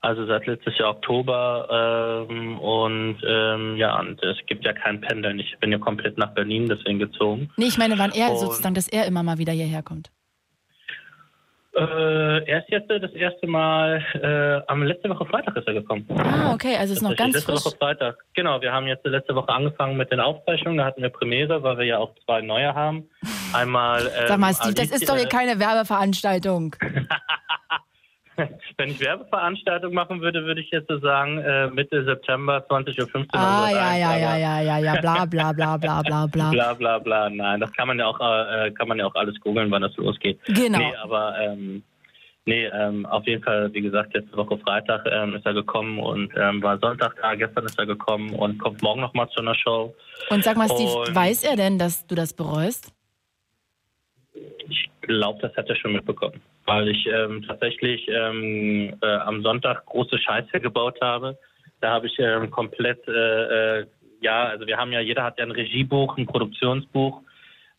Also 0.00 0.26
seit 0.26 0.46
letztes 0.46 0.76
Jahr 0.78 0.90
Oktober 0.90 2.26
ähm, 2.28 2.58
und 2.58 3.16
ähm, 3.26 3.76
ja, 3.76 3.98
und 4.00 4.22
es 4.22 4.36
gibt 4.46 4.64
ja 4.64 4.72
kein 4.72 5.00
Pendeln. 5.00 5.38
Ich 5.38 5.56
bin 5.60 5.72
ja 5.72 5.78
komplett 5.78 6.18
nach 6.18 6.32
Berlin 6.34 6.66
deswegen 6.68 6.98
gezogen. 6.98 7.50
Nee, 7.56 7.66
ich 7.66 7.78
meine, 7.78 7.98
wann 7.98 8.12
er 8.12 8.30
Und- 8.30 8.38
sozusagen, 8.38 8.74
dass 8.74 8.88
er 8.88 9.06
immer 9.06 9.22
mal 9.22 9.38
wieder 9.38 9.52
hierher 9.52 9.82
kommt. 9.82 10.10
Äh, 11.76 12.44
er 12.44 12.58
ist 12.60 12.68
jetzt 12.68 12.88
äh, 12.90 13.00
das 13.00 13.10
erste 13.12 13.46
Mal, 13.48 14.04
äh, 14.14 14.70
am 14.70 14.82
letzte 14.84 15.08
Woche 15.08 15.26
Freitag 15.26 15.56
ist 15.56 15.66
er 15.66 15.74
gekommen. 15.74 16.06
Ah, 16.10 16.52
okay, 16.52 16.76
also 16.76 16.94
ist 16.94 17.02
noch 17.02 17.16
ganz 17.16 17.34
letzte 17.34 17.52
frisch. 17.52 17.64
Woche 17.64 17.76
Freitag. 17.76 18.16
Genau, 18.34 18.60
wir 18.60 18.72
haben 18.72 18.86
jetzt 18.86 19.04
letzte 19.04 19.34
Woche 19.34 19.48
angefangen 19.48 19.96
mit 19.96 20.12
den 20.12 20.20
Aufzeichnungen. 20.20 20.78
Da 20.78 20.84
hatten 20.84 21.02
wir 21.02 21.08
Premiere, 21.08 21.62
weil 21.62 21.78
wir 21.78 21.84
ja 21.84 21.98
auch 21.98 22.14
zwei 22.24 22.42
neue 22.42 22.74
haben. 22.74 23.08
Einmal. 23.52 24.02
Ähm, 24.02 24.28
Sag 24.28 24.38
mal, 24.38 24.54
Steve, 24.54 24.74
das 24.74 24.90
ist 24.90 25.08
doch 25.08 25.16
hier 25.16 25.28
keine 25.28 25.58
Werbeveranstaltung. 25.58 26.76
Wenn 28.76 28.90
ich 28.90 29.00
Werbeveranstaltung 29.00 29.94
machen 29.94 30.20
würde, 30.20 30.44
würde 30.44 30.60
ich 30.60 30.70
jetzt 30.70 30.88
so 30.88 30.98
sagen, 30.98 31.38
äh, 31.38 31.68
Mitte 31.68 32.04
September 32.04 32.64
20.15 32.68 33.14
Uhr. 33.14 33.26
Ah, 33.32 33.70
ja, 33.70 33.88
eins, 33.88 34.00
ja, 34.00 34.16
ja, 34.16 34.36
ja, 34.36 34.60
ja, 34.60 34.78
ja, 34.78 35.00
bla, 35.00 35.24
bla, 35.24 35.52
bla, 35.52 35.76
bla, 35.76 36.02
bla, 36.02 36.26
bla. 36.32 36.50
bla 36.50 36.74
bla 36.74 36.98
bla. 36.98 37.30
Nein, 37.30 37.60
das 37.60 37.72
kann 37.72 37.88
man 37.88 37.98
ja 37.98 38.06
auch, 38.06 38.20
äh, 38.20 38.70
kann 38.72 38.88
man 38.88 38.98
ja 38.98 39.06
auch 39.06 39.14
alles 39.14 39.38
googeln, 39.40 39.70
wann 39.70 39.82
das 39.82 39.96
losgeht. 39.96 40.38
Genau. 40.46 40.78
Nee, 40.78 40.94
aber 41.02 41.38
ähm, 41.38 41.82
nee, 42.46 42.66
ähm, 42.66 43.06
auf 43.06 43.26
jeden 43.26 43.42
Fall, 43.42 43.72
wie 43.72 43.82
gesagt, 43.82 44.14
letzte 44.14 44.36
Woche 44.36 44.58
Freitag 44.58 45.06
ähm, 45.10 45.34
ist 45.34 45.46
er 45.46 45.54
gekommen 45.54 45.98
und 45.98 46.32
ähm, 46.36 46.62
war 46.62 46.78
Sonntag 46.78 47.14
da, 47.20 47.34
gestern 47.34 47.64
ist 47.64 47.78
er 47.78 47.86
gekommen 47.86 48.34
und 48.34 48.58
kommt 48.58 48.82
morgen 48.82 49.00
nochmal 49.00 49.28
zu 49.30 49.40
einer 49.40 49.54
Show. 49.54 49.94
Und 50.30 50.42
sag 50.42 50.56
mal, 50.56 50.68
Steve, 50.68 50.92
Und 50.92 51.14
weiß 51.14 51.44
er 51.44 51.56
denn, 51.56 51.78
dass 51.78 52.06
du 52.06 52.14
das 52.14 52.32
bereust? 52.32 52.92
Ich 54.68 54.90
glaube, 55.02 55.38
das 55.40 55.56
hat 55.56 55.68
er 55.68 55.76
schon 55.76 55.92
mitbekommen. 55.92 56.40
Weil 56.66 56.88
ich 56.88 57.06
ähm, 57.06 57.44
tatsächlich 57.46 58.08
ähm, 58.08 58.96
äh, 59.02 59.06
am 59.06 59.42
Sonntag 59.42 59.84
große 59.86 60.18
Scheiße 60.18 60.60
gebaut 60.60 60.98
habe. 61.02 61.38
Da 61.80 61.90
habe 61.90 62.06
ich 62.06 62.18
ähm, 62.18 62.50
komplett, 62.50 63.06
äh, 63.06 63.80
äh, 63.80 63.86
ja, 64.20 64.44
also 64.44 64.66
wir 64.66 64.78
haben 64.78 64.92
ja, 64.92 65.00
jeder 65.00 65.24
hat 65.24 65.38
ja 65.38 65.44
ein 65.44 65.50
Regiebuch, 65.50 66.16
ein 66.16 66.26
Produktionsbuch. 66.26 67.20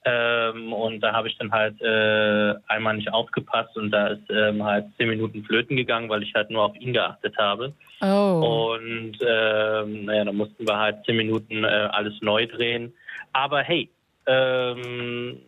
Ähm, 0.07 0.71
und 0.71 0.99
da 0.99 1.13
habe 1.13 1.27
ich 1.27 1.37
dann 1.39 1.51
halt 1.51 1.81
äh, 1.81 2.53
einmal 2.67 2.95
nicht 2.95 3.11
aufgepasst 3.11 3.75
und 3.75 3.89
da 3.89 4.09
ist 4.09 4.29
ähm, 4.29 4.63
halt 4.63 4.85
zehn 4.97 5.09
Minuten 5.09 5.43
flöten 5.43 5.75
gegangen, 5.75 6.09
weil 6.09 6.21
ich 6.21 6.31
halt 6.35 6.51
nur 6.51 6.61
auf 6.61 6.75
ihn 6.75 6.93
geachtet 6.93 7.35
habe. 7.39 7.73
Oh. 8.01 8.75
Und 8.75 9.17
ähm, 9.27 10.05
naja, 10.05 10.25
dann 10.25 10.35
mussten 10.35 10.67
wir 10.67 10.77
halt 10.77 11.03
zehn 11.05 11.17
Minuten 11.17 11.63
äh, 11.63 11.89
alles 11.91 12.13
neu 12.21 12.45
drehen. 12.45 12.93
Aber 13.33 13.63
hey, 13.63 13.89
ähm, 14.27 15.39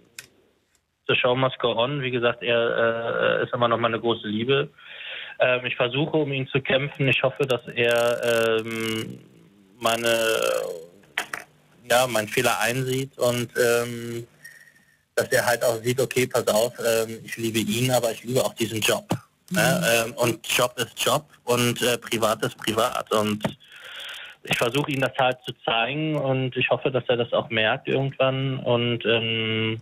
The 1.07 1.15
Show 1.15 1.35
must 1.35 1.59
go 1.59 1.71
on. 1.71 2.01
Wie 2.01 2.11
gesagt, 2.11 2.43
er 2.43 3.39
äh, 3.39 3.43
ist 3.43 3.53
immer 3.53 3.67
noch 3.67 3.77
mal 3.77 3.87
eine 3.87 3.99
große 3.99 4.27
Liebe. 4.27 4.69
Ähm, 5.39 5.65
ich 5.65 5.75
versuche, 5.75 6.17
um 6.17 6.31
ihn 6.31 6.47
zu 6.47 6.61
kämpfen. 6.61 7.07
Ich 7.07 7.21
hoffe, 7.23 7.45
dass 7.45 7.61
er 7.67 8.59
ähm, 8.59 9.19
meine, 9.79 10.17
ja, 11.89 12.07
meinen 12.07 12.27
Fehler 12.27 12.59
einsieht 12.59 13.17
und 13.17 13.49
ähm, 13.57 14.27
dass 15.15 15.31
er 15.31 15.45
halt 15.45 15.63
auch 15.63 15.75
sieht, 15.77 15.99
okay, 15.99 16.27
pass 16.27 16.47
auf, 16.47 16.73
ähm, 16.79 17.19
ich 17.23 17.37
liebe 17.37 17.59
ihn, 17.59 17.91
aber 17.91 18.11
ich 18.11 18.23
liebe 18.23 18.43
auch 18.43 18.53
diesen 18.53 18.79
Job. 18.79 19.07
Ne? 19.51 20.05
Ähm, 20.05 20.13
und 20.13 20.45
Job 20.47 20.73
ist 20.77 21.03
Job 21.03 21.25
und 21.45 21.81
äh, 21.81 21.97
Privat 21.97 22.43
ist 22.43 22.57
Privat. 22.57 23.11
Und 23.13 23.43
ich 24.43 24.57
versuche 24.57 24.91
ihm 24.91 25.01
das 25.01 25.13
halt 25.17 25.37
zu 25.45 25.53
zeigen 25.65 26.15
und 26.15 26.55
ich 26.55 26.69
hoffe, 26.69 26.91
dass 26.91 27.03
er 27.07 27.17
das 27.17 27.33
auch 27.33 27.49
merkt 27.49 27.87
irgendwann. 27.87 28.59
Und 28.59 29.05
ähm, 29.05 29.81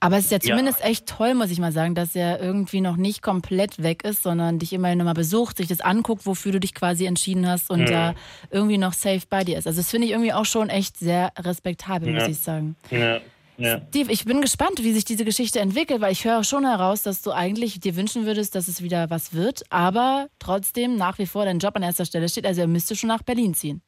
Aber 0.00 0.16
es 0.18 0.24
ist 0.26 0.30
ja 0.32 0.38
Ja. 0.42 0.50
zumindest 0.56 0.84
echt 0.84 1.06
toll, 1.06 1.34
muss 1.34 1.50
ich 1.50 1.58
mal 1.58 1.72
sagen, 1.72 1.94
dass 1.94 2.14
er 2.14 2.40
irgendwie 2.40 2.80
noch 2.80 2.96
nicht 2.96 3.22
komplett 3.22 3.82
weg 3.82 4.04
ist, 4.04 4.22
sondern 4.22 4.58
dich 4.58 4.72
immerhin 4.72 4.98
nochmal 4.98 5.14
besucht, 5.14 5.56
sich 5.56 5.68
das 5.68 5.80
anguckt, 5.80 6.26
wofür 6.26 6.52
du 6.52 6.60
dich 6.60 6.74
quasi 6.74 7.06
entschieden 7.06 7.48
hast 7.48 7.70
und 7.70 7.80
Mhm. 7.82 7.86
da 7.86 8.14
irgendwie 8.50 8.78
noch 8.78 8.92
safe 8.92 9.22
bei 9.28 9.44
dir 9.44 9.58
ist. 9.58 9.66
Also 9.66 9.80
das 9.80 9.90
finde 9.90 10.06
ich 10.06 10.12
irgendwie 10.12 10.32
auch 10.32 10.44
schon 10.46 10.68
echt 10.70 10.96
sehr 10.98 11.32
respektabel, 11.38 12.12
muss 12.12 12.22
Ja. 12.24 12.28
ich 12.28 12.38
sagen. 12.38 12.76
ja, 12.90 13.20
ja. 13.56 13.80
Steve, 13.88 14.10
ich 14.10 14.24
bin 14.24 14.40
gespannt, 14.40 14.82
wie 14.82 14.92
sich 14.92 15.04
diese 15.04 15.24
Geschichte 15.24 15.60
entwickelt, 15.60 16.00
weil 16.00 16.10
ich 16.12 16.24
höre 16.24 16.42
schon 16.42 16.64
heraus, 16.64 17.04
dass 17.04 17.22
du 17.22 17.30
eigentlich 17.30 17.78
dir 17.78 17.94
wünschen 17.96 18.26
würdest, 18.26 18.54
dass 18.56 18.66
es 18.66 18.82
wieder 18.82 19.10
was 19.10 19.32
wird, 19.32 19.62
aber 19.70 20.26
trotzdem 20.40 20.96
nach 20.96 21.18
wie 21.18 21.26
vor 21.26 21.44
dein 21.44 21.60
Job 21.60 21.76
an 21.76 21.82
erster 21.84 22.04
Stelle 22.04 22.28
steht. 22.28 22.46
Also 22.46 22.62
er 22.62 22.66
müsste 22.66 22.96
schon 22.96 23.08
nach 23.08 23.22
Berlin 23.22 23.54
ziehen. 23.54 23.80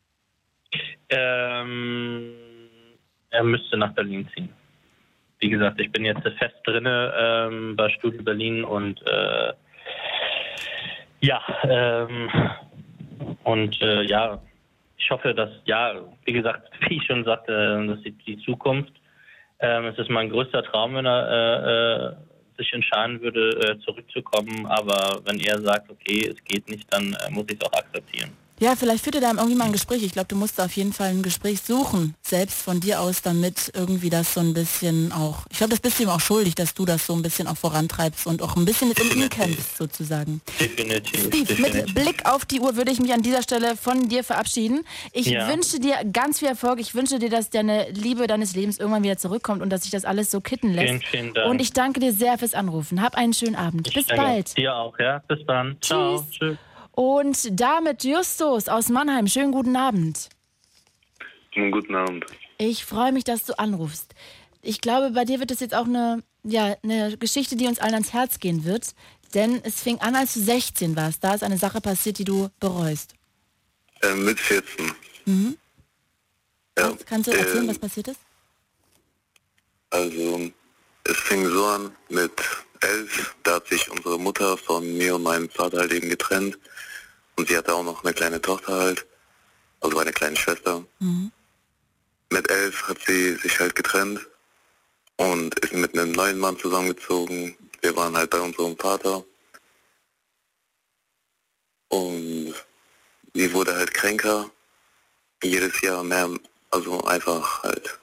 Ähm, 1.08 2.32
er 3.30 3.44
müsste 3.44 3.76
nach 3.76 3.92
Berlin 3.94 4.28
ziehen. 4.34 4.48
Wie 5.38 5.50
gesagt, 5.50 5.80
ich 5.80 5.92
bin 5.92 6.04
jetzt 6.04 6.22
fest 6.22 6.54
drinne 6.64 7.12
ähm, 7.18 7.76
bei 7.76 7.88
Studio 7.90 8.22
Berlin 8.22 8.64
und 8.64 9.00
äh, 9.06 9.52
ja, 11.20 11.42
ähm, 11.64 12.30
und 13.44 13.80
äh, 13.82 14.02
ja, 14.02 14.40
ich 14.98 15.10
hoffe, 15.10 15.34
dass, 15.34 15.50
ja, 15.64 15.94
wie 16.24 16.32
gesagt, 16.32 16.70
wie 16.88 16.96
ich 16.96 17.06
schon 17.06 17.24
sagte, 17.24 17.86
das 17.86 17.98
ist 17.98 18.26
die 18.26 18.38
Zukunft. 18.38 18.92
Ähm, 19.60 19.86
es 19.86 19.98
ist 19.98 20.10
mein 20.10 20.30
größter 20.30 20.62
Traum, 20.64 20.94
wenn 20.94 21.06
er 21.06 21.28
äh, 21.30 22.12
äh, 22.12 22.16
sich 22.58 22.72
entscheiden 22.72 23.20
würde, 23.20 23.50
äh, 23.60 23.78
zurückzukommen. 23.80 24.66
Aber 24.66 25.20
wenn 25.24 25.40
er 25.40 25.60
sagt, 25.60 25.90
okay, 25.90 26.28
es 26.28 26.42
geht 26.44 26.68
nicht, 26.68 26.92
dann 26.92 27.14
äh, 27.14 27.30
muss 27.30 27.46
ich 27.48 27.58
es 27.60 27.66
auch 27.66 27.78
akzeptieren. 27.78 28.30
Ja, 28.58 28.74
vielleicht 28.76 29.04
führt 29.04 29.16
er 29.16 29.20
da 29.20 29.30
irgendwie 29.32 29.54
mal 29.54 29.64
ein 29.64 29.72
Gespräch. 29.72 30.02
Ich 30.02 30.12
glaube, 30.12 30.28
du 30.28 30.36
musst 30.36 30.58
da 30.58 30.64
auf 30.64 30.72
jeden 30.76 30.92
Fall 30.92 31.10
ein 31.10 31.22
Gespräch 31.22 31.60
suchen, 31.60 32.14
selbst 32.22 32.62
von 32.62 32.80
dir 32.80 33.00
aus, 33.00 33.22
damit 33.22 33.70
irgendwie 33.74 34.10
das 34.10 34.32
so 34.34 34.40
ein 34.40 34.54
bisschen 34.54 35.12
auch, 35.12 35.44
ich 35.50 35.58
glaube, 35.58 35.70
das 35.70 35.80
bist 35.80 35.98
du 35.98 36.04
ihm 36.04 36.08
auch 36.08 36.20
schuldig, 36.20 36.54
dass 36.54 36.72
du 36.74 36.84
das 36.84 37.06
so 37.06 37.12
ein 37.14 37.22
bisschen 37.22 37.48
auch 37.48 37.56
vorantreibst 37.56 38.26
und 38.26 38.40
auch 38.42 38.56
ein 38.56 38.64
bisschen 38.64 38.88
mit 38.88 38.98
ihn 39.14 39.28
kämpfst, 39.28 39.76
sozusagen. 39.76 40.40
Definitiv. 40.58 41.20
Steve, 41.26 41.44
definitiv. 41.44 41.84
mit 41.86 41.94
Blick 41.94 42.26
auf 42.26 42.44
die 42.44 42.60
Uhr 42.60 42.76
würde 42.76 42.90
ich 42.92 43.00
mich 43.00 43.12
an 43.12 43.22
dieser 43.22 43.42
Stelle 43.42 43.76
von 43.76 44.08
dir 44.08 44.24
verabschieden. 44.24 44.84
Ich 45.12 45.26
Ja. 45.26 45.48
wünsche 45.48 45.78
dir 45.78 45.96
ganz 46.12 46.38
viel 46.38 46.48
Erfolg. 46.48 46.80
Ich 46.80 46.94
wünsche 46.94 47.18
dir, 47.18 47.28
dass 47.30 47.50
deine 47.50 47.90
Liebe 47.90 48.26
deines 48.26 48.54
Lebens 48.54 48.78
irgendwann 48.78 49.02
wieder 49.02 49.18
zurückkommt 49.18 49.60
und 49.62 49.70
dass 49.70 49.82
sich 49.82 49.90
das 49.90 50.04
alles 50.04 50.30
so 50.30 50.40
kitten 50.40 50.72
lässt. 50.72 50.86
Vielen, 50.88 51.02
vielen 51.02 51.34
Dank. 51.34 51.50
Und 51.50 51.60
ich 51.60 51.72
danke 51.72 52.00
dir 52.00 52.12
sehr 52.12 52.38
fürs 52.38 52.54
Anrufen. 52.54 53.02
Hab 53.02 53.16
einen 53.16 53.32
schönen 53.34 53.56
Abend. 53.56 53.92
Bis 53.92 54.06
Danke. 54.06 54.22
bald. 54.22 54.56
Dir 54.56 54.74
auch, 54.74 54.98
ja. 54.98 55.18
Bis 55.28 55.40
dann. 55.46 55.76
Ciao. 55.80 56.24
Tschüss. 56.30 56.56
Und 56.97 57.60
damit 57.60 58.05
Justus 58.05 58.68
aus 58.68 58.89
Mannheim. 58.89 59.27
Schönen 59.27 59.52
guten 59.52 59.77
Abend. 59.77 60.31
Einen 61.55 61.70
guten 61.70 61.94
Abend. 61.94 62.24
Ich 62.56 62.86
freue 62.86 63.12
mich, 63.12 63.23
dass 63.23 63.44
du 63.44 63.59
anrufst. 63.59 64.14
Ich 64.62 64.81
glaube, 64.81 65.10
bei 65.10 65.27
dir 65.27 65.39
wird 65.39 65.51
es 65.51 65.60
jetzt 65.60 65.74
auch 65.74 65.85
eine, 65.85 66.23
ja, 66.43 66.74
eine 66.82 67.18
Geschichte, 67.18 67.55
die 67.55 67.66
uns 67.66 67.81
allen 67.81 67.93
ans 67.93 68.14
Herz 68.14 68.40
gehen 68.40 68.64
wird. 68.64 68.94
Denn 69.35 69.60
es 69.62 69.82
fing 69.82 69.98
an, 70.01 70.16
als 70.16 70.32
du 70.32 70.40
16 70.40 70.97
warst. 70.97 71.23
Da 71.23 71.35
ist 71.35 71.44
eine 71.44 71.59
Sache 71.59 71.82
passiert, 71.82 72.16
die 72.18 72.24
du 72.24 72.48
bereust. 72.60 73.12
Äh, 74.01 74.14
mit 74.14 74.40
14. 74.40 74.90
Mhm. 75.27 75.59
Ja. 76.78 76.94
Kannst 77.05 77.27
du 77.27 77.32
erzählen, 77.32 77.64
Ähm, 77.64 77.68
was 77.68 77.78
passiert 77.78 78.09
ist? 78.09 78.20
Also, 79.90 80.51
es 81.05 81.16
fing 81.18 81.47
so 81.47 81.66
an 81.66 81.94
mit 82.09 82.32
elf. 82.81 83.36
Da 83.43 83.56
hat 83.56 83.66
sich 83.68 83.90
unsere 83.90 84.18
Mutter 84.18 84.56
von 84.56 84.97
mir 84.97 85.16
und 85.16 85.24
meinem 85.24 85.51
Vater 85.51 85.81
halt 85.81 85.93
eben 85.93 86.09
getrennt. 86.09 86.59
Und 87.36 87.48
sie 87.48 87.56
hatte 87.56 87.74
auch 87.74 87.84
noch 87.84 88.02
eine 88.02 88.14
kleine 88.14 88.40
Tochter 88.40 88.74
halt. 88.74 89.06
Also 89.80 89.98
eine 89.98 90.12
kleine 90.12 90.36
Schwester. 90.36 90.84
Mhm. 90.98 91.30
Mit 92.30 92.50
elf 92.50 92.88
hat 92.88 92.98
sie 93.06 93.34
sich 93.36 93.60
halt 93.60 93.74
getrennt 93.74 94.26
und 95.16 95.58
ist 95.60 95.72
mit 95.72 95.94
einem 95.94 96.12
neuen 96.12 96.38
Mann 96.38 96.58
zusammengezogen. 96.58 97.56
Wir 97.82 97.94
waren 97.96 98.16
halt 98.16 98.30
bei 98.30 98.40
unserem 98.40 98.76
Vater. 98.76 99.24
Und 101.88 102.54
sie 103.34 103.52
wurde 103.52 103.74
halt 103.74 103.94
kränker. 103.94 104.50
Jedes 105.42 105.80
Jahr 105.82 106.02
mehr, 106.02 106.30
also 106.70 107.04
einfach 107.04 107.62
halt 107.62 107.98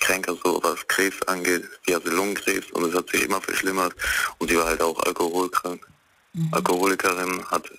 kränker, 0.00 0.36
so 0.44 0.62
was 0.62 0.86
Krebs 0.86 1.20
angeht. 1.22 1.68
Sie 1.86 1.94
hatte 1.94 2.10
Lungenkrebs 2.10 2.70
und 2.72 2.84
es 2.84 2.94
hat 2.94 3.08
sich 3.08 3.22
immer 3.22 3.40
verschlimmert. 3.40 3.94
Und 4.38 4.50
sie 4.50 4.56
war 4.56 4.66
halt 4.66 4.82
auch 4.82 5.00
alkoholkrank. 5.02 5.86
Alkoholikerin, 6.52 7.48
hat 7.50 7.70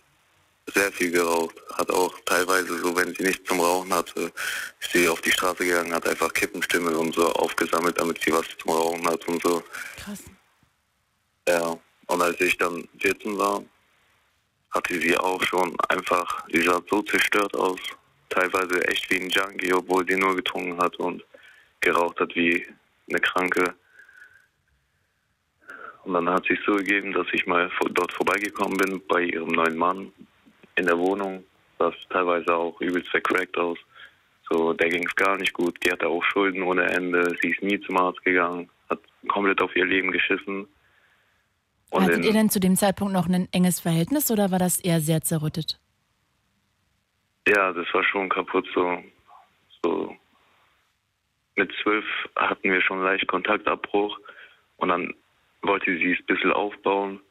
sehr 0.73 0.91
viel 0.91 1.11
geraucht, 1.11 1.55
hat 1.73 1.91
auch 1.91 2.17
teilweise 2.25 2.77
so, 2.79 2.95
wenn 2.95 3.13
sie 3.13 3.23
nicht 3.23 3.45
zum 3.47 3.59
Rauchen 3.59 3.93
hatte, 3.93 4.31
ist 4.79 4.91
sie 4.91 5.07
auf 5.07 5.21
die 5.21 5.31
Straße 5.31 5.65
gegangen, 5.65 5.93
hat 5.93 6.07
einfach 6.07 6.33
Kippenstimmel 6.33 6.95
und 6.95 7.13
so 7.13 7.31
aufgesammelt, 7.33 7.99
damit 7.99 8.21
sie 8.21 8.31
was 8.31 8.45
zum 8.57 8.71
Rauchen 8.71 9.07
hat 9.07 9.27
und 9.27 9.41
so. 9.43 9.63
Krass. 9.97 10.23
Ja, 11.47 11.77
und 12.07 12.21
als 12.21 12.39
ich 12.41 12.57
dann 12.57 12.87
14 12.99 13.37
war, 13.37 13.63
hatte 14.71 14.99
sie 14.99 15.15
auch 15.17 15.41
schon 15.43 15.75
einfach, 15.89 16.45
sie 16.51 16.63
sah 16.63 16.81
so 16.89 17.01
zerstört 17.03 17.53
aus, 17.55 17.79
teilweise 18.29 18.85
echt 18.87 19.09
wie 19.09 19.21
ein 19.21 19.29
Junkie, 19.29 19.73
obwohl 19.73 20.05
sie 20.07 20.15
nur 20.15 20.35
getrunken 20.35 20.81
hat 20.81 20.95
und 20.97 21.23
geraucht 21.79 22.19
hat 22.19 22.35
wie 22.35 22.65
eine 23.09 23.19
Kranke. 23.19 23.75
Und 26.03 26.13
dann 26.13 26.29
hat 26.29 26.45
sich 26.45 26.59
so 26.65 26.75
gegeben, 26.75 27.13
dass 27.13 27.27
ich 27.31 27.45
mal 27.45 27.71
dort 27.91 28.11
vorbeigekommen 28.11 28.77
bin 28.77 29.01
bei 29.07 29.21
ihrem 29.21 29.49
neuen 29.49 29.77
Mann 29.77 30.11
in 30.75 30.85
der 30.85 30.97
Wohnung. 30.97 31.43
Das 31.77 31.93
teilweise 32.09 32.55
auch 32.55 32.79
übelst 32.81 33.09
vercrackt 33.09 33.57
aus. 33.57 33.77
So, 34.49 34.73
der 34.73 34.89
ging 34.89 35.05
es 35.05 35.15
gar 35.15 35.37
nicht 35.37 35.53
gut. 35.53 35.77
Die 35.83 35.91
hatte 35.91 36.07
auch 36.07 36.23
Schulden 36.23 36.61
ohne 36.63 36.85
Ende. 36.85 37.35
Sie 37.41 37.49
ist 37.49 37.61
nie 37.61 37.79
zum 37.81 37.97
Arzt 37.97 38.23
gegangen, 38.23 38.69
hat 38.89 38.99
komplett 39.27 39.61
auf 39.61 39.75
ihr 39.75 39.85
Leben 39.85 40.11
geschissen. 40.11 40.67
Und 41.89 42.03
Hattet 42.03 42.17
in, 42.17 42.23
ihr 42.23 42.33
denn 42.33 42.49
zu 42.49 42.59
dem 42.59 42.75
Zeitpunkt 42.75 43.13
noch 43.13 43.27
ein 43.27 43.47
enges 43.51 43.79
Verhältnis 43.79 44.31
oder 44.31 44.51
war 44.51 44.59
das 44.59 44.79
eher 44.79 44.99
sehr 44.99 45.21
zerrüttet? 45.21 45.79
ja, 47.47 47.71
das 47.73 47.85
war 47.93 48.03
schon 48.03 48.29
kaputt. 48.29 48.67
So, 48.73 49.03
so 49.83 50.15
mit 51.55 51.71
zwölf 51.83 52.05
hatten 52.35 52.71
wir 52.71 52.81
schon 52.81 53.03
leicht 53.03 53.27
Kontaktabbruch 53.27 54.19
und 54.77 54.89
dann 54.89 55.13
wollte 55.61 55.97
sie 55.97 56.13
es 56.13 56.19
ein 56.19 56.25
bisschen 56.25 56.51
aufbauen, 56.51 57.21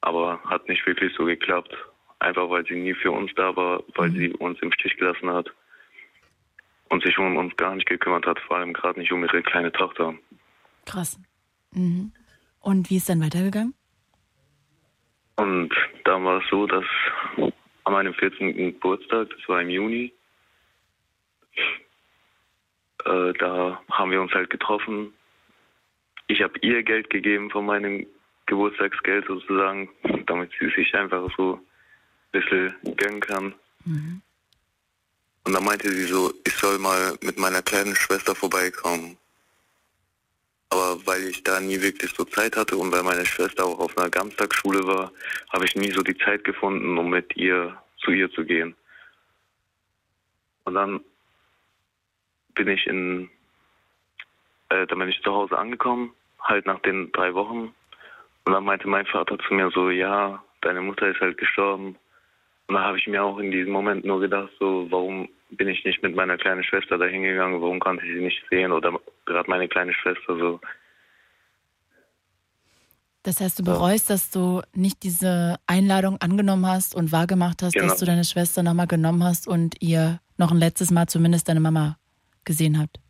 aber 0.00 0.40
hat 0.44 0.68
nicht 0.68 0.86
wirklich 0.86 1.14
so 1.16 1.24
geklappt. 1.24 1.74
Einfach 2.20 2.50
weil 2.50 2.66
sie 2.66 2.74
nie 2.74 2.94
für 2.94 3.12
uns 3.12 3.32
da 3.34 3.54
war, 3.54 3.82
weil 3.94 4.10
sie 4.10 4.30
uns 4.34 4.60
im 4.60 4.72
Stich 4.72 4.96
gelassen 4.96 5.30
hat 5.30 5.48
und 6.88 7.02
sich 7.04 7.16
um 7.18 7.36
uns 7.36 7.56
gar 7.56 7.74
nicht 7.74 7.88
gekümmert 7.88 8.26
hat, 8.26 8.40
vor 8.40 8.56
allem 8.56 8.72
gerade 8.72 8.98
nicht 8.98 9.12
um 9.12 9.22
ihre 9.22 9.42
kleine 9.42 9.70
Tochter. 9.72 10.14
Krass. 10.84 11.20
Mhm. 11.72 12.12
Und 12.60 12.90
wie 12.90 12.96
ist 12.96 13.08
dann 13.08 13.22
weitergegangen? 13.22 13.74
Und 15.36 15.72
dann 16.04 16.24
war 16.24 16.42
es 16.42 16.48
so, 16.50 16.66
dass 16.66 16.84
an 17.84 17.92
meinem 17.92 18.14
14. 18.14 18.54
Geburtstag, 18.54 19.30
das 19.30 19.48
war 19.48 19.62
im 19.62 19.70
Juni, 19.70 20.12
äh, 23.04 23.32
da 23.38 23.80
haben 23.90 24.10
wir 24.10 24.20
uns 24.20 24.32
halt 24.32 24.50
getroffen. 24.50 25.12
Ich 26.26 26.42
habe 26.42 26.58
ihr 26.60 26.82
Geld 26.82 27.08
gegeben 27.10 27.50
von 27.50 27.66
meinem 27.66 28.06
Geburtstagsgeld 28.46 29.26
sozusagen, 29.26 29.88
damit 30.26 30.50
sie 30.58 30.70
sich 30.70 30.94
einfach 30.94 31.30
so 31.36 31.60
bisschen 32.32 32.74
gönnen 32.96 33.20
kann. 33.20 33.54
Und 35.44 35.54
dann 35.54 35.64
meinte 35.64 35.90
sie 35.90 36.04
so, 36.04 36.32
ich 36.46 36.54
soll 36.54 36.78
mal 36.78 37.16
mit 37.22 37.38
meiner 37.38 37.62
kleinen 37.62 37.96
Schwester 37.96 38.34
vorbeikommen. 38.34 39.16
Aber 40.70 41.06
weil 41.06 41.22
ich 41.28 41.42
da 41.42 41.60
nie 41.60 41.80
wirklich 41.80 42.12
so 42.12 42.24
Zeit 42.24 42.56
hatte 42.56 42.76
und 42.76 42.92
weil 42.92 43.02
meine 43.02 43.24
Schwester 43.24 43.64
auch 43.64 43.78
auf 43.78 43.96
einer 43.96 44.10
Ganztagsschule 44.10 44.86
war, 44.86 45.10
habe 45.50 45.64
ich 45.64 45.74
nie 45.74 45.90
so 45.90 46.02
die 46.02 46.18
Zeit 46.18 46.44
gefunden, 46.44 46.98
um 46.98 47.08
mit 47.08 47.34
ihr 47.36 47.80
zu 48.04 48.10
ihr 48.10 48.30
zu 48.30 48.44
gehen. 48.44 48.76
Und 50.64 50.74
dann 50.74 51.00
bin 52.54 52.68
ich 52.68 52.86
in, 52.86 53.30
äh, 54.68 54.86
dann 54.86 54.98
bin 54.98 55.08
ich 55.08 55.22
zu 55.22 55.32
Hause 55.32 55.56
angekommen, 55.56 56.12
halt 56.40 56.66
nach 56.66 56.80
den 56.80 57.10
drei 57.12 57.32
Wochen. 57.32 57.74
Und 58.44 58.52
dann 58.52 58.64
meinte 58.64 58.86
mein 58.86 59.06
Vater 59.06 59.38
zu 59.38 59.54
mir 59.54 59.70
so, 59.70 59.88
ja, 59.88 60.42
deine 60.60 60.82
Mutter 60.82 61.08
ist 61.08 61.20
halt 61.20 61.38
gestorben. 61.38 61.96
Und 62.68 62.74
da 62.74 62.82
habe 62.82 62.98
ich 62.98 63.06
mir 63.06 63.22
auch 63.22 63.38
in 63.38 63.50
diesem 63.50 63.72
Moment 63.72 64.04
nur 64.04 64.20
gedacht, 64.20 64.50
so, 64.60 64.86
warum 64.90 65.28
bin 65.50 65.68
ich 65.68 65.84
nicht 65.84 66.02
mit 66.02 66.14
meiner 66.14 66.36
kleinen 66.36 66.62
Schwester 66.62 66.98
da 66.98 67.06
hingegangen, 67.06 67.60
warum 67.62 67.80
konnte 67.80 68.04
ich 68.04 68.12
sie 68.12 68.22
nicht 68.22 68.42
sehen 68.50 68.72
oder 68.72 68.92
gerade 69.24 69.48
meine 69.48 69.68
kleine 69.68 69.94
Schwester 69.94 70.36
so. 70.38 70.60
Das 73.22 73.40
heißt, 73.40 73.58
du 73.58 73.64
bereust, 73.64 74.10
dass 74.10 74.30
du 74.30 74.62
nicht 74.74 75.02
diese 75.02 75.56
Einladung 75.66 76.18
angenommen 76.20 76.66
hast 76.66 76.94
und 76.94 77.10
wahrgemacht 77.10 77.62
hast, 77.62 77.74
Genau. 77.74 77.88
dass 77.88 77.98
du 77.98 78.06
deine 78.06 78.24
Schwester 78.24 78.62
nochmal 78.62 78.86
genommen 78.86 79.24
hast 79.24 79.48
und 79.48 79.76
ihr 79.80 80.20
noch 80.36 80.50
ein 80.50 80.58
letztes 80.58 80.90
Mal 80.90 81.06
zumindest 81.08 81.48
deine 81.48 81.60
Mama 81.60 81.98
gesehen 82.44 82.78
habt. 82.78 83.00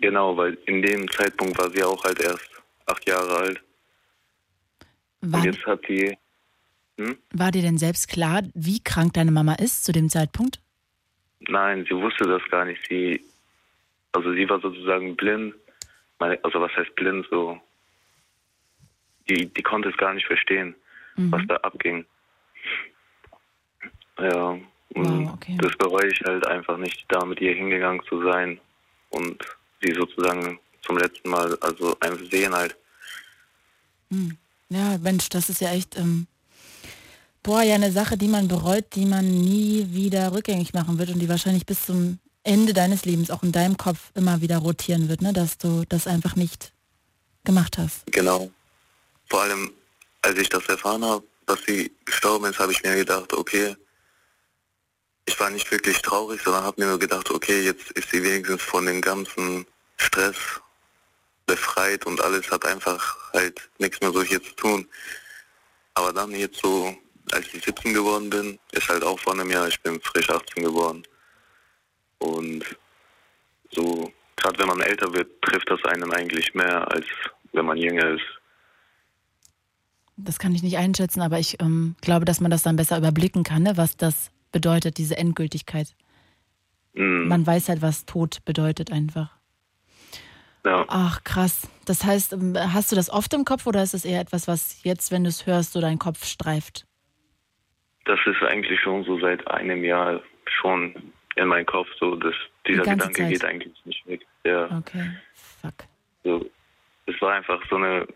Genau, 0.00 0.36
weil 0.36 0.54
in 0.66 0.82
dem 0.82 1.10
Zeitpunkt 1.10 1.58
war 1.58 1.70
sie 1.70 1.82
auch 1.82 2.02
halt 2.04 2.20
erst 2.20 2.48
acht 2.86 3.06
Jahre 3.08 3.36
alt. 3.36 3.62
War, 5.22 5.40
Und 5.40 5.46
jetzt 5.46 5.66
hat 5.66 5.80
sie, 5.88 6.16
war 7.32 7.50
dir 7.50 7.62
denn 7.62 7.78
selbst 7.78 8.08
klar, 8.08 8.42
wie 8.54 8.82
krank 8.82 9.14
deine 9.14 9.32
Mama 9.32 9.54
ist 9.54 9.84
zu 9.84 9.92
dem 9.92 10.08
Zeitpunkt? 10.08 10.60
nein, 11.48 11.84
sie 11.88 11.96
wusste 11.96 12.24
das 12.24 12.42
gar 12.50 12.64
nicht. 12.64 12.80
Sie, 12.88 13.20
also 14.12 14.32
sie 14.32 14.48
war 14.48 14.60
sozusagen 14.60 15.16
blind. 15.16 15.54
Meine, 16.18 16.38
also 16.44 16.60
was 16.60 16.72
heißt 16.76 16.94
blind? 16.94 17.26
So, 17.30 17.60
die, 19.28 19.46
die 19.46 19.62
konnte 19.62 19.88
es 19.88 19.96
gar 19.96 20.14
nicht 20.14 20.26
verstehen, 20.26 20.74
was 21.16 21.42
da 21.46 21.56
abging. 21.56 22.04
Ja, 24.18 24.58
und 24.94 25.38
das 25.58 25.76
bereue 25.76 26.06
ich 26.06 26.20
halt 26.24 26.46
einfach 26.46 26.76
nicht, 26.78 27.04
da 27.08 27.24
mit 27.24 27.40
ihr 27.40 27.54
hingegangen 27.54 28.00
zu 28.08 28.22
sein 28.22 28.60
und 29.10 29.44
sie 29.80 29.92
sozusagen 29.92 30.58
zum 30.82 30.98
letzten 30.98 31.30
Mal, 31.30 31.56
also 31.60 31.96
einfach 32.00 32.24
sehen 32.30 32.54
halt. 32.54 32.76
Hm. 34.10 34.36
Ja, 34.68 34.98
Mensch, 34.98 35.28
das 35.28 35.50
ist 35.50 35.60
ja 35.60 35.72
echt, 35.72 35.96
ähm, 35.98 36.26
boah, 37.44 37.62
ja 37.62 37.76
eine 37.76 37.92
Sache, 37.92 38.16
die 38.16 38.26
man 38.26 38.48
bereut, 38.48 38.86
die 38.94 39.04
man 39.04 39.30
nie 39.30 39.86
wieder 39.90 40.32
rückgängig 40.32 40.74
machen 40.74 40.98
wird 40.98 41.10
und 41.10 41.20
die 41.20 41.28
wahrscheinlich 41.28 41.66
bis 41.66 41.86
zum 41.86 42.18
Ende 42.42 42.72
deines 42.72 43.04
Lebens 43.04 43.30
auch 43.30 43.42
in 43.42 43.52
deinem 43.52 43.76
Kopf 43.76 44.10
immer 44.14 44.40
wieder 44.40 44.58
rotieren 44.58 45.08
wird, 45.08 45.22
ne? 45.22 45.32
dass 45.32 45.56
du 45.58 45.84
das 45.88 46.06
einfach 46.06 46.34
nicht 46.34 46.72
gemacht 47.44 47.78
hast. 47.78 48.04
Genau. 48.06 48.50
Vor 49.26 49.42
allem, 49.42 49.72
als 50.22 50.38
ich 50.38 50.48
das 50.48 50.66
erfahren 50.66 51.04
habe, 51.04 51.24
dass 51.46 51.60
sie 51.66 51.92
gestorben 52.04 52.46
ist, 52.46 52.58
habe 52.58 52.72
ich 52.72 52.82
mir 52.82 52.96
gedacht, 52.96 53.32
okay, 53.32 53.76
ich 55.26 55.38
war 55.38 55.50
nicht 55.50 55.70
wirklich 55.70 56.00
traurig, 56.02 56.40
sondern 56.42 56.64
habe 56.64 56.82
mir 56.82 56.88
nur 56.88 56.98
gedacht, 56.98 57.30
okay, 57.30 57.62
jetzt 57.62 57.90
ist 57.92 58.10
sie 58.10 58.22
wenigstens 58.22 58.62
von 58.62 58.86
dem 58.86 59.00
ganzen 59.00 59.66
Stress 59.96 60.36
befreit 61.46 62.06
und 62.06 62.22
alles 62.22 62.50
hat 62.50 62.64
einfach 62.64 63.32
halt 63.32 63.68
nichts 63.78 64.00
mehr 64.00 64.12
so 64.12 64.22
hier 64.22 64.42
zu 64.42 64.52
tun. 64.52 64.88
Aber 65.94 66.12
dann 66.12 66.30
jetzt 66.32 66.60
so, 66.60 66.96
als 67.34 67.52
ich 67.52 67.64
17 67.64 67.92
geworden 67.92 68.30
bin, 68.30 68.58
ist 68.72 68.88
halt 68.88 69.02
auch 69.02 69.18
vor 69.18 69.32
einem 69.32 69.50
Jahr, 69.50 69.68
ich 69.68 69.80
bin 69.80 70.00
frisch 70.00 70.30
18 70.30 70.64
geworden. 70.64 71.02
Und 72.18 72.64
so, 73.70 74.12
gerade 74.36 74.58
wenn 74.58 74.68
man 74.68 74.80
älter 74.80 75.12
wird, 75.12 75.42
trifft 75.42 75.70
das 75.70 75.84
einen 75.84 76.12
eigentlich 76.12 76.54
mehr, 76.54 76.90
als 76.90 77.06
wenn 77.52 77.66
man 77.66 77.76
jünger 77.76 78.10
ist. 78.10 78.24
Das 80.16 80.38
kann 80.38 80.54
ich 80.54 80.62
nicht 80.62 80.78
einschätzen, 80.78 81.22
aber 81.22 81.40
ich 81.40 81.60
ähm, 81.60 81.96
glaube, 82.00 82.24
dass 82.24 82.40
man 82.40 82.50
das 82.50 82.62
dann 82.62 82.76
besser 82.76 82.96
überblicken 82.96 83.42
kann, 83.42 83.64
ne? 83.64 83.76
was 83.76 83.96
das 83.96 84.30
bedeutet, 84.52 84.98
diese 84.98 85.16
Endgültigkeit. 85.16 85.88
Mhm. 86.92 87.26
Man 87.26 87.44
weiß 87.44 87.68
halt, 87.68 87.82
was 87.82 88.06
Tod 88.06 88.44
bedeutet 88.44 88.92
einfach. 88.92 89.36
Ja. 90.64 90.84
Ach, 90.88 91.24
krass. 91.24 91.68
Das 91.84 92.04
heißt, 92.04 92.32
ähm, 92.32 92.56
hast 92.56 92.92
du 92.92 92.96
das 92.96 93.10
oft 93.10 93.34
im 93.34 93.44
Kopf 93.44 93.66
oder 93.66 93.82
ist 93.82 93.92
es 93.92 94.04
eher 94.04 94.20
etwas, 94.20 94.46
was 94.46 94.84
jetzt, 94.84 95.10
wenn 95.10 95.24
du 95.24 95.28
es 95.28 95.46
hörst, 95.46 95.72
so 95.72 95.80
dein 95.80 95.98
Kopf 95.98 96.24
streift? 96.24 96.86
Das 98.04 98.18
ist 98.26 98.42
eigentlich 98.42 98.80
schon 98.80 99.04
so 99.04 99.18
seit 99.18 99.46
einem 99.48 99.82
Jahr 99.84 100.22
schon 100.46 100.94
in 101.36 101.48
meinem 101.48 101.66
Kopf 101.66 101.88
so, 101.98 102.16
dass 102.16 102.34
dieser 102.66 102.82
Die 102.82 102.90
Gedanke 102.90 103.14
Zeit? 103.14 103.30
geht 103.30 103.44
eigentlich 103.44 103.84
nicht 103.84 104.06
weg. 104.06 104.26
Ja. 104.44 104.64
Okay, 104.78 105.10
fuck. 105.60 105.74
So, 106.22 106.50
es 107.06 107.20
war 107.20 107.34
einfach 107.34 107.62
so 107.68 107.76
eine. 107.76 108.06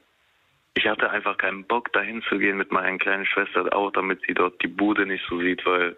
Ich 0.75 0.87
hatte 0.87 1.11
einfach 1.11 1.37
keinen 1.39 1.65
Bock, 1.65 1.93
dahin 1.93 2.23
zu 2.29 2.39
gehen 2.39 2.57
mit 2.57 2.71
meiner 2.71 2.97
kleinen 2.99 3.27
Schwester, 3.27 3.75
auch 3.75 3.91
damit 3.91 4.21
sie 4.27 4.35
dort 4.35 4.63
die 4.63 4.69
Bude 4.69 5.07
nicht 5.07 5.25
so 5.29 5.41
sieht, 5.41 5.67
weil 5.67 5.97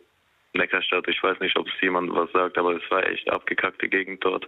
Neckarstadt, 0.55 1.07
ich 1.09 1.23
weiß 1.23 1.39
nicht, 1.41 1.57
ob 1.59 1.69
es 1.69 1.81
jemand 1.83 2.13
was 2.15 2.33
sagt, 2.33 2.57
aber 2.57 2.77
es 2.77 2.91
war 2.91 3.07
echt 3.07 3.31
abgekackte 3.31 3.89
Gegend 3.89 4.25
dort. 4.25 4.47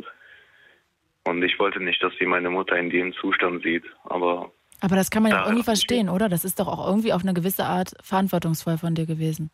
Und 1.24 1.42
ich 1.42 1.58
wollte 1.58 1.80
nicht, 1.80 2.02
dass 2.02 2.12
sie 2.18 2.26
meine 2.26 2.50
Mutter 2.50 2.76
in 2.76 2.90
dem 2.90 3.12
Zustand 3.12 3.62
sieht. 3.62 3.84
Aber 4.04 4.50
Aber 4.82 4.96
das 4.96 5.10
kann 5.10 5.22
man 5.22 5.30
ja 5.30 5.44
irgendwie 5.44 5.62
verstehen, 5.62 6.08
oder? 6.08 6.28
Das 6.28 6.44
ist 6.44 6.58
doch 6.58 6.66
auch 6.66 6.86
irgendwie 6.88 7.12
auf 7.12 7.22
eine 7.22 7.34
gewisse 7.34 7.64
Art 7.64 7.94
verantwortungsvoll 8.02 8.78
von 8.78 8.94
dir 8.94 9.06
gewesen. 9.06 9.50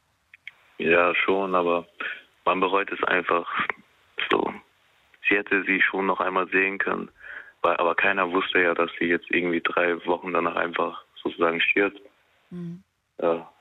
ja, 0.78 1.14
schon, 1.14 1.55
aber 1.55 1.86
man 2.46 2.60
bereut 2.60 2.90
es 2.90 3.02
einfach 3.05 3.46
so. 4.30 4.52
Sie 5.28 5.36
hätte 5.36 5.62
sie 5.64 5.82
schon 5.82 6.06
noch 6.06 6.20
einmal 6.20 6.48
sehen 6.48 6.78
können, 6.78 7.10
weil, 7.60 7.76
aber 7.76 7.94
keiner 7.94 8.32
wusste 8.32 8.62
ja, 8.62 8.72
dass 8.72 8.90
sie 8.98 9.05
jetzt 9.05 9.30
irgendwie 9.30 9.60
drei 9.60 9.94
Wochen 10.06 10.32
danach 10.32 10.56
einfach 10.56 11.05
sozusagen 11.22 11.60
stirbt. 11.60 12.00
Ja. 13.20 13.52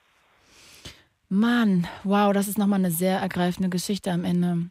Mann, 1.28 1.86
wow, 2.06 2.32
das 2.32 2.48
ist 2.48 2.58
nochmal 2.58 2.80
eine 2.80 2.92
sehr 2.92 3.18
ergreifende 3.18 3.70
Geschichte 3.70 4.12
am 4.12 4.24
Ende. 4.24 4.70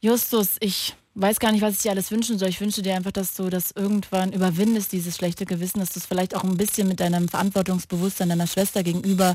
Justus, 0.00 0.56
ich 0.60 0.96
weiß 1.18 1.40
gar 1.40 1.50
nicht, 1.50 1.62
was 1.62 1.74
ich 1.76 1.82
dir 1.82 1.90
alles 1.92 2.10
wünschen 2.10 2.38
soll. 2.38 2.48
Ich 2.48 2.60
wünsche 2.60 2.82
dir 2.82 2.94
einfach, 2.94 3.10
dass 3.10 3.34
du 3.34 3.48
das 3.48 3.70
irgendwann 3.72 4.32
überwindest, 4.32 4.92
dieses 4.92 5.16
schlechte 5.16 5.46
Gewissen, 5.46 5.80
dass 5.80 5.92
du 5.92 5.98
es 5.98 6.06
vielleicht 6.06 6.36
auch 6.36 6.44
ein 6.44 6.56
bisschen 6.56 6.86
mit 6.88 7.00
deinem 7.00 7.28
Verantwortungsbewusstsein 7.28 8.28
deiner 8.28 8.46
Schwester 8.46 8.82
gegenüber 8.82 9.34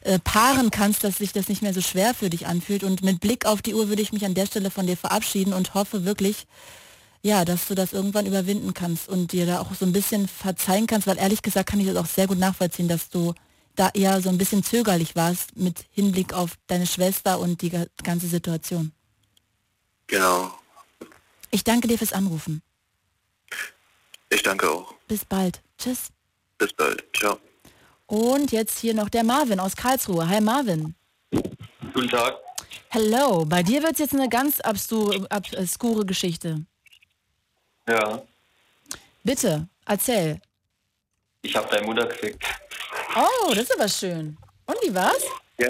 äh, 0.00 0.18
paaren 0.18 0.70
kannst, 0.70 1.04
dass 1.04 1.18
sich 1.18 1.32
das 1.32 1.48
nicht 1.48 1.62
mehr 1.62 1.72
so 1.72 1.80
schwer 1.80 2.14
für 2.14 2.30
dich 2.30 2.46
anfühlt. 2.46 2.82
Und 2.84 3.02
mit 3.02 3.20
Blick 3.20 3.46
auf 3.46 3.62
die 3.62 3.74
Uhr 3.74 3.88
würde 3.88 4.02
ich 4.02 4.12
mich 4.12 4.24
an 4.24 4.34
der 4.34 4.46
Stelle 4.46 4.70
von 4.70 4.86
dir 4.86 4.96
verabschieden 4.96 5.52
und 5.52 5.74
hoffe 5.74 6.04
wirklich, 6.04 6.46
ja, 7.22 7.44
dass 7.44 7.68
du 7.68 7.74
das 7.74 7.92
irgendwann 7.92 8.26
überwinden 8.26 8.74
kannst 8.74 9.08
und 9.08 9.32
dir 9.32 9.46
da 9.46 9.60
auch 9.60 9.72
so 9.74 9.86
ein 9.86 9.92
bisschen 9.92 10.26
verzeihen 10.26 10.86
kannst, 10.86 11.06
weil 11.06 11.18
ehrlich 11.18 11.42
gesagt 11.42 11.68
kann 11.68 11.78
ich 11.78 11.86
das 11.86 11.96
auch 11.96 12.06
sehr 12.06 12.26
gut 12.26 12.38
nachvollziehen, 12.38 12.88
dass 12.88 13.08
du 13.08 13.34
da 13.76 13.90
eher 13.94 14.20
so 14.20 14.30
ein 14.30 14.38
bisschen 14.38 14.64
zögerlich 14.64 15.14
warst 15.16 15.56
mit 15.56 15.84
Hinblick 15.92 16.32
auf 16.32 16.52
deine 16.66 16.86
Schwester 16.86 17.38
und 17.38 17.62
die 17.62 17.70
ga- 17.70 17.86
ganze 18.02 18.26
Situation. 18.26 18.90
Genau. 20.08 20.50
Ich 21.50 21.64
danke 21.64 21.88
dir 21.88 21.98
fürs 21.98 22.12
Anrufen. 22.12 22.62
Ich 24.28 24.42
danke 24.42 24.68
auch. 24.70 24.94
Bis 25.08 25.24
bald. 25.24 25.60
Tschüss. 25.78 26.08
Bis 26.58 26.72
bald. 26.72 27.04
Ciao. 27.16 27.38
Und 28.06 28.52
jetzt 28.52 28.78
hier 28.78 28.94
noch 28.94 29.08
der 29.08 29.24
Marvin 29.24 29.60
aus 29.60 29.76
Karlsruhe. 29.76 30.28
Hi 30.28 30.40
Marvin. 30.40 30.94
Guten 31.92 32.08
Tag. 32.08 32.36
Hello. 32.88 33.44
Bei 33.44 33.62
dir 33.62 33.82
wird 33.82 33.92
es 33.94 33.98
jetzt 33.98 34.14
eine 34.14 34.28
ganz 34.28 34.60
obskure, 34.64 35.26
obskure 35.30 36.04
Geschichte. 36.04 36.64
Ja, 37.88 38.22
Bitte, 39.22 39.68
erzähl. 39.84 40.40
ich 41.42 41.54
habe 41.54 41.68
deine 41.70 41.86
Mutter 41.86 42.06
gefickt. 42.06 42.42
Oh, 43.16 43.48
das 43.50 43.64
ist 43.64 43.74
aber 43.74 43.88
schön. 43.88 44.36
Und 44.66 44.76
wie 44.82 44.94
war's? 44.94 45.22
Ja? 45.58 45.68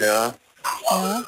Ja. 0.00 0.34
Ja. 0.90 1.24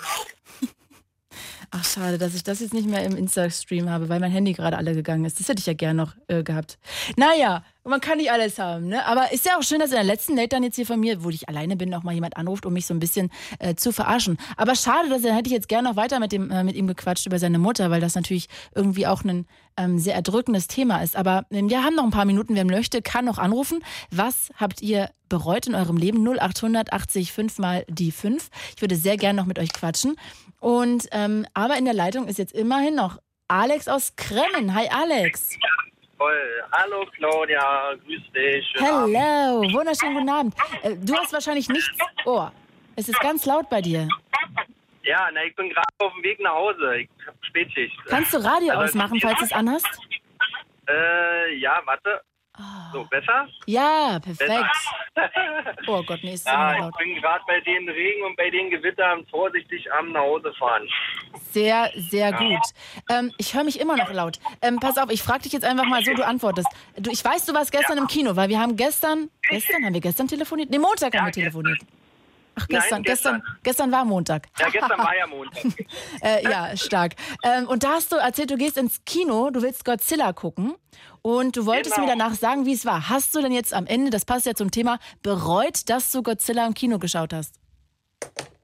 Ach, 1.78 1.84
schade, 1.84 2.16
dass 2.16 2.34
ich 2.34 2.42
das 2.42 2.60
jetzt 2.60 2.72
nicht 2.72 2.88
mehr 2.88 3.04
im 3.04 3.16
Insta-Stream 3.16 3.90
habe, 3.90 4.08
weil 4.08 4.18
mein 4.18 4.30
Handy 4.30 4.54
gerade 4.54 4.78
alle 4.78 4.94
gegangen 4.94 5.26
ist. 5.26 5.38
Das 5.38 5.48
hätte 5.48 5.60
ich 5.60 5.66
ja 5.66 5.74
gern 5.74 5.96
noch 5.96 6.14
äh, 6.26 6.42
gehabt. 6.42 6.78
Naja, 7.18 7.64
man 7.86 8.00
kann 8.00 8.18
nicht 8.18 8.30
alles 8.30 8.58
haben, 8.58 8.88
ne? 8.88 9.06
Aber 9.06 9.32
ist 9.32 9.46
ja 9.46 9.56
auch 9.58 9.62
schön, 9.62 9.78
dass 9.78 9.90
in 9.90 9.96
der 9.96 10.04
letzten 10.04 10.36
Date 10.36 10.52
dann 10.52 10.62
jetzt 10.62 10.76
hier 10.76 10.86
von 10.86 10.98
mir, 10.98 11.22
wo 11.22 11.30
ich 11.30 11.48
alleine 11.48 11.76
bin, 11.76 11.94
auch 11.94 12.02
mal 12.02 12.14
jemand 12.14 12.36
anruft, 12.36 12.66
um 12.66 12.72
mich 12.72 12.86
so 12.86 12.94
ein 12.94 13.00
bisschen 13.00 13.30
äh, 13.58 13.74
zu 13.74 13.92
verarschen. 13.92 14.38
Aber 14.56 14.74
schade, 14.74 15.08
dass 15.08 15.22
dann 15.22 15.34
hätte 15.34 15.48
ich 15.48 15.52
jetzt 15.52 15.68
gern 15.68 15.84
noch 15.84 15.96
weiter 15.96 16.18
mit, 16.20 16.32
dem, 16.32 16.50
äh, 16.50 16.64
mit 16.64 16.76
ihm 16.76 16.86
gequatscht 16.86 17.26
über 17.26 17.38
seine 17.38 17.58
Mutter, 17.58 17.90
weil 17.90 18.00
das 18.00 18.14
natürlich 18.14 18.48
irgendwie 18.74 19.06
auch 19.06 19.24
ein 19.24 19.46
ähm, 19.76 19.98
sehr 19.98 20.14
erdrückendes 20.14 20.66
Thema 20.66 21.02
ist. 21.02 21.16
Aber 21.16 21.46
ähm, 21.50 21.70
wir 21.70 21.84
haben 21.84 21.94
noch 21.94 22.04
ein 22.04 22.10
paar 22.10 22.24
Minuten, 22.24 22.54
wer 22.54 22.64
möchte, 22.64 23.02
kann 23.02 23.24
noch 23.24 23.38
anrufen. 23.38 23.80
Was 24.10 24.50
habt 24.56 24.82
ihr 24.82 25.10
bereut 25.28 25.66
in 25.66 25.74
eurem 25.74 25.96
Leben? 25.96 26.26
0800 26.26 26.92
80 26.92 27.32
5 27.32 27.58
mal 27.58 27.84
die 27.88 28.12
5. 28.12 28.48
Ich 28.74 28.82
würde 28.82 28.96
sehr 28.96 29.16
gern 29.16 29.36
noch 29.36 29.46
mit 29.46 29.58
euch 29.58 29.72
quatschen. 29.72 30.16
Und 30.60 31.08
ähm, 31.12 31.46
aber 31.54 31.76
in 31.76 31.84
der 31.84 31.94
Leitung 31.94 32.26
ist 32.26 32.38
jetzt 32.38 32.52
immerhin 32.52 32.94
noch 32.94 33.18
Alex 33.48 33.86
aus 33.86 34.14
Kremmen. 34.16 34.74
Hi 34.74 34.88
Alex. 34.88 35.50
Voll. 36.18 36.62
Hallo 36.72 37.04
Claudia, 37.16 37.92
grüß 38.04 38.22
dich. 38.34 38.72
Hello, 38.76 39.62
wunderschönen 39.72 40.14
guten 40.14 40.28
Abend. 40.30 40.54
Äh, 40.82 40.96
du 40.96 41.14
hast 41.14 41.32
wahrscheinlich 41.32 41.68
nichts. 41.68 41.90
Oh, 42.24 42.46
es 42.96 43.08
ist 43.08 43.20
ganz 43.20 43.44
laut 43.44 43.68
bei 43.68 43.82
dir. 43.82 44.08
Ja, 45.02 45.28
na, 45.32 45.44
ich 45.44 45.54
bin 45.56 45.68
gerade 45.68 45.86
auf 45.98 46.12
dem 46.14 46.22
Weg 46.22 46.40
nach 46.40 46.52
Hause. 46.54 46.96
Ich 47.00 47.08
hab 47.26 47.34
Spätschicht. 47.44 47.94
Kannst 48.06 48.32
du 48.32 48.38
Radio 48.38 48.72
Also, 48.72 48.84
ausmachen, 48.84 49.20
falls 49.20 49.38
du 49.38 49.44
es 49.44 49.52
anhast? 49.52 49.86
Äh, 50.88 51.54
ja, 51.56 51.80
warte. 51.84 52.20
So, 52.92 53.04
besser? 53.04 53.48
Ja, 53.66 54.18
perfekt. 54.18 54.50
Besser. 55.14 55.30
Oh 55.86 56.02
Gott, 56.02 56.20
nee, 56.22 56.34
ist 56.34 56.46
immer 56.46 56.54
ja, 56.74 56.78
laut. 56.78 56.94
ich 56.98 57.04
bin 57.04 57.14
gerade 57.20 57.44
bei 57.46 57.60
den 57.60 57.88
Regen 57.88 58.24
und 58.24 58.36
bei 58.36 58.50
den 58.50 58.70
Gewittern 58.70 59.26
vorsichtig 59.30 59.92
am 59.92 60.12
nach 60.12 60.20
Hause 60.20 60.52
fahren. 60.58 60.88
Sehr, 61.50 61.90
sehr 61.96 62.32
gut. 62.32 62.62
Ähm, 63.10 63.32
ich 63.38 63.54
höre 63.54 63.64
mich 63.64 63.78
immer 63.80 63.96
noch 63.96 64.12
laut. 64.12 64.38
Ähm, 64.62 64.78
pass 64.80 64.98
auf, 64.98 65.10
ich 65.10 65.22
frage 65.22 65.42
dich 65.42 65.52
jetzt 65.52 65.64
einfach 65.64 65.84
mal 65.84 66.02
so, 66.04 66.14
du 66.14 66.26
antwortest. 66.26 66.68
Du, 66.96 67.10
ich 67.10 67.24
weiß, 67.24 67.46
du 67.46 67.54
warst 67.54 67.72
gestern 67.72 67.98
im 67.98 68.06
Kino, 68.06 68.36
weil 68.36 68.48
wir 68.48 68.60
haben 68.60 68.76
gestern, 68.76 69.30
gestern, 69.48 69.84
haben 69.84 69.94
wir 69.94 70.00
gestern 70.00 70.28
telefoniert? 70.28 70.70
Nee, 70.70 70.78
Montag 70.78 71.14
haben 71.16 71.26
wir 71.26 71.32
telefoniert. 71.32 71.80
Ach, 72.58 72.66
Nein, 72.70 72.80
gestern, 72.80 73.02
gestern, 73.02 73.42
gestern 73.62 73.92
war 73.92 74.04
Montag. 74.04 74.46
Ja, 74.58 74.68
gestern 74.70 74.98
war 74.98 75.14
ja 75.14 75.26
Montag. 75.26 75.62
äh, 76.22 76.42
ja, 76.42 76.74
stark. 76.76 77.12
Ähm, 77.42 77.68
und 77.68 77.84
da 77.84 77.90
hast 77.90 78.12
du 78.12 78.16
erzählt, 78.16 78.50
du 78.50 78.56
gehst 78.56 78.78
ins 78.78 79.04
Kino, 79.04 79.50
du 79.50 79.60
willst 79.62 79.84
Godzilla 79.84 80.32
gucken 80.32 80.74
und 81.22 81.56
du 81.56 81.66
wolltest 81.66 81.96
Genau. 81.96 82.06
mir 82.06 82.12
danach 82.16 82.32
sagen, 82.34 82.64
wie 82.64 82.72
es 82.72 82.86
war. 82.86 83.10
Hast 83.10 83.34
du 83.34 83.42
denn 83.42 83.52
jetzt 83.52 83.74
am 83.74 83.86
Ende, 83.86 84.10
das 84.10 84.24
passt 84.24 84.46
ja 84.46 84.54
zum 84.54 84.70
Thema, 84.70 84.98
bereut, 85.22 85.88
dass 85.90 86.10
du 86.12 86.22
Godzilla 86.22 86.66
im 86.66 86.72
Kino 86.74 86.98
geschaut 86.98 87.32
hast? 87.34 87.60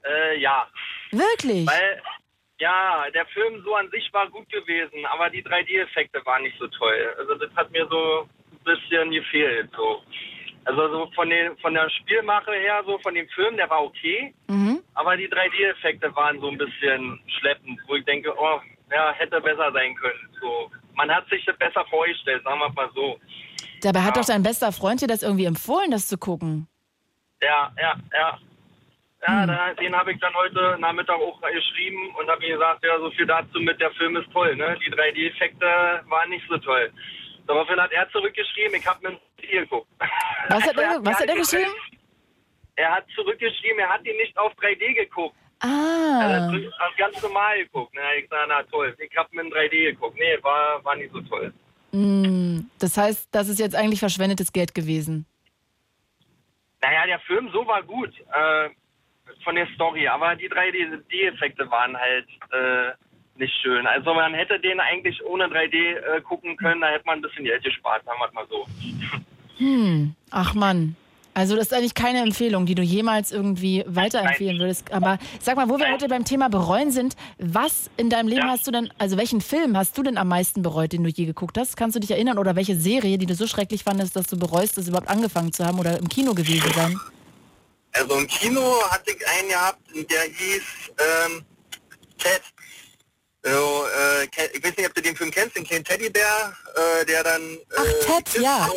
Äh, 0.05 0.39
ja. 0.41 0.67
Wirklich? 1.11 1.67
Weil, 1.67 2.01
ja, 2.59 3.05
der 3.15 3.27
Film 3.27 3.63
so 3.63 3.75
an 3.75 3.91
sich 3.91 4.09
war 4.13 4.29
gut 4.31 4.49
gewesen, 4.49 5.05
aber 5.13 5.29
die 5.29 5.45
3D-Effekte 5.45 6.25
waren 6.25 6.43
nicht 6.45 6.59
so 6.59 6.67
toll. 6.69 7.15
Also 7.19 7.35
das 7.35 7.55
hat 7.57 7.71
mir 7.73 7.87
so 7.91 8.23
ein 8.23 8.59
bisschen 8.65 9.11
gefehlt. 9.11 9.71
So. 9.77 10.03
Also 10.65 10.89
so 10.91 11.11
von, 11.15 11.29
den, 11.29 11.57
von 11.59 11.75
der 11.75 11.89
Spielmache 11.91 12.53
her, 12.53 12.83
so 12.87 12.99
von 12.99 13.15
dem 13.15 13.29
Film, 13.31 13.57
der 13.57 13.69
war 13.69 13.83
okay, 13.83 14.33
Mhm. 14.49 14.81
aber 14.95 15.17
die 15.17 15.29
3D-Effekte 15.29 16.15
waren 16.15 16.41
so 16.41 16.49
ein 16.49 16.59
bisschen 16.59 17.19
schleppend, 17.39 17.81
wo 17.89 17.97
ich 17.97 18.05
denke, 18.05 18.33
oh, 18.39 18.61
ja, 18.93 19.13
hätte 19.15 19.41
besser 19.41 19.73
sein 19.73 19.95
können. 19.97 20.29
So. 20.41 20.71
Man 20.95 21.11
hat 21.11 21.29
sich 21.31 21.45
das 21.47 21.57
besser 21.59 21.85
vorgestellt, 21.91 22.45
sagen 22.45 22.61
wir 22.61 22.69
mal 22.71 22.91
so. 22.95 23.19
Dabei 23.83 24.01
hat 24.03 24.17
doch 24.17 24.25
dein 24.25 24.43
bester 24.43 24.71
Freund 24.71 25.01
dir 25.01 25.09
das 25.09 25.23
irgendwie 25.23 25.47
empfohlen, 25.47 25.91
das 25.91 26.07
zu 26.07 26.17
gucken. 26.19 26.69
Ja, 27.43 27.73
ja, 27.81 27.95
ja. 28.13 28.39
Ja, 29.27 29.47
da, 29.47 29.73
den 29.75 29.95
habe 29.97 30.13
ich 30.13 30.19
dann 30.21 30.35
heute 30.35 30.77
Nachmittag 30.81 31.15
auch 31.17 31.41
geschrieben 31.41 32.13
und 32.19 32.29
habe 32.29 32.45
ihm 32.45 32.55
gesagt, 32.55 32.85
ja, 32.85 32.99
so 32.99 33.09
viel 33.13 33.25
dazu 33.27 33.61
mit, 33.61 33.81
der 33.81 33.93
Film 33.93 34.17
ist 34.17 34.31
toll, 34.33 34.55
ne? 34.57 34.77
Die 34.85 34.91
3D-Effekte 34.93 35.65
waren 36.09 36.29
nicht 36.31 36.45
so 36.49 36.59
toll. 36.59 36.93
Daraufhin 37.47 37.81
hat 37.81 37.93
er 37.93 38.09
zurückgeschrieben, 38.11 38.75
ich 38.77 38.87
habe 38.87 39.01
mit 39.09 39.13
dem 39.13 39.45
Spiel 39.45 39.61
geguckt. 39.63 39.89
Was 40.49 40.63
hat 40.65 40.77
er, 40.79 41.05
was 41.05 41.19
hat 41.21 41.29
er 41.29 41.37
geschrieben? 41.37 41.71
Er 42.77 42.91
hat 42.95 43.05
zurückgeschrieben, 43.15 43.79
er 43.81 43.89
hat 43.91 44.07
ihn 44.07 44.17
nicht 44.17 44.37
auf 44.39 44.53
3D 44.55 44.95
geguckt. 44.95 45.37
Er 45.61 45.69
Ah. 45.69 46.21
hat 46.51 46.53
hat 46.53 46.97
ganz 46.97 47.23
normal 47.23 47.59
geguckt. 47.59 47.95
Ne? 47.95 48.01
Ich 48.19 48.29
sage, 48.29 48.47
na 48.49 48.63
toll, 48.65 48.97
ich 48.99 49.17
habe 49.17 49.29
mit 49.33 49.45
dem 49.45 49.53
3D 49.53 49.93
geguckt. 49.93 50.17
Nee, 50.19 50.37
war, 50.43 50.85
war 50.85 50.97
nicht 50.97 51.13
so 51.13 51.21
toll. 51.23 51.53
Mm, 51.93 52.61
Das 52.79 52.97
heißt, 52.97 53.29
das 53.33 53.49
ist 53.49 53.59
jetzt 53.61 53.77
eigentlich 53.77 54.01
verschwendetes 54.01 54.53
Geld 54.53 54.75
gewesen. 54.75 55.27
Naja, 56.81 57.07
der 57.07 57.21
Film 57.21 57.49
so 57.53 57.65
war 57.67 57.83
gut 57.83 58.13
äh, 58.33 58.71
von 59.45 59.55
der 59.55 59.69
Story, 59.75 60.09
aber 60.09 60.35
die 60.35 60.49
3D-Effekte 60.49 61.71
waren 61.71 61.97
halt 61.97 62.27
äh, 62.51 62.93
nicht 63.37 63.55
schön. 63.63 63.87
Also 63.87 64.15
man 64.15 64.35
hätte 64.35 64.59
den 64.61 64.81
eigentlich 64.81 65.25
ohne 65.25 65.47
3D 65.47 65.75
äh, 65.75 66.21
gucken 66.21 66.57
können, 66.57 66.81
da 66.81 66.89
hätte 66.89 67.07
man 67.07 67.19
ein 67.19 67.23
bisschen 67.23 67.45
Geld 67.45 67.65
gespart, 67.65 68.05
sagen 68.05 68.19
wir 68.19 68.29
es 68.29 68.35
mal 68.35 68.47
so. 68.49 68.67
Hm, 69.59 70.15
ach 70.31 70.55
Mann. 70.55 70.97
Also 71.35 71.57
das 71.57 71.69
ist 71.69 71.73
eigentlich 71.73 71.95
keine 71.95 72.21
Empfehlung, 72.21 72.67
die 72.67 72.75
du 72.75 72.83
jemals 72.83 73.33
irgendwie 73.33 73.85
weiterempfehlen 73.87 74.59
würdest. 74.59 74.93
Aber 74.93 75.19
sag 75.41 75.57
mal, 75.57 75.71
wo 75.71 75.79
wir 75.79 75.91
heute 75.91 76.09
beim 76.09 76.27
Thema 76.27 76.51
bereuen 76.51 76.91
sind, 76.91 77.17
was 77.39 77.91
in 77.97 78.11
deinem 78.11 78.29
Leben 78.29 78.51
hast 78.51 78.67
du 78.67 78.71
denn, 78.71 78.93
also 78.99 79.17
welchen 79.17 79.41
Film 79.41 79.77
hast 79.77 79.97
du 79.97 80.03
denn 80.03 80.19
am 80.19 80.29
meisten 80.29 80.63
bereut, 80.63 80.93
den 80.93 81.03
du 81.03 81.09
je 81.09 81.25
geguckt 81.25 81.57
hast? 81.57 81.77
Kannst 81.77 81.97
du 81.97 82.01
dich 82.01 82.11
erinnern? 82.11 82.37
Oder 82.37 82.55
welche 82.55 82.77
Serie, 82.77 83.17
die 83.17 83.25
du 83.25 83.35
so 83.35 83.47
schrecklich 83.47 83.83
fandest, 83.83 84.15
dass 84.15 84.27
du 84.27 84.39
bereust, 84.39 84.77
das 84.77 84.89
überhaupt 84.89 85.09
angefangen 85.09 85.53
zu 85.53 85.65
haben 85.65 85.79
oder 85.79 85.99
im 85.99 86.09
Kino 86.09 86.35
gewesen 86.35 86.71
sein? 86.75 87.01
Also 87.93 88.15
im 88.15 88.27
Kino 88.27 88.61
hatte 88.91 89.13
ich 89.13 89.27
einen 89.27 89.49
gehabt, 89.49 89.81
der 89.95 90.23
hieß 90.23 90.93
ähm, 90.99 91.45
Ted. 92.19 92.43
So, 93.45 93.51
äh, 93.51 94.25
ich 94.25 94.63
weiß 94.63 94.77
nicht, 94.77 94.87
ob 94.87 94.95
du 94.95 95.03
den 95.03 95.17
Film 95.17 95.31
kennst, 95.31 95.57
den 95.57 95.65
kleinen 95.65 95.85
Teddybär, 95.85 96.55
äh, 96.77 97.05
der 97.05 97.25
dann... 97.25 97.43
Äh, 97.43 97.59
Ach, 97.77 98.07
Ted, 98.07 98.41
ja. 98.41 98.71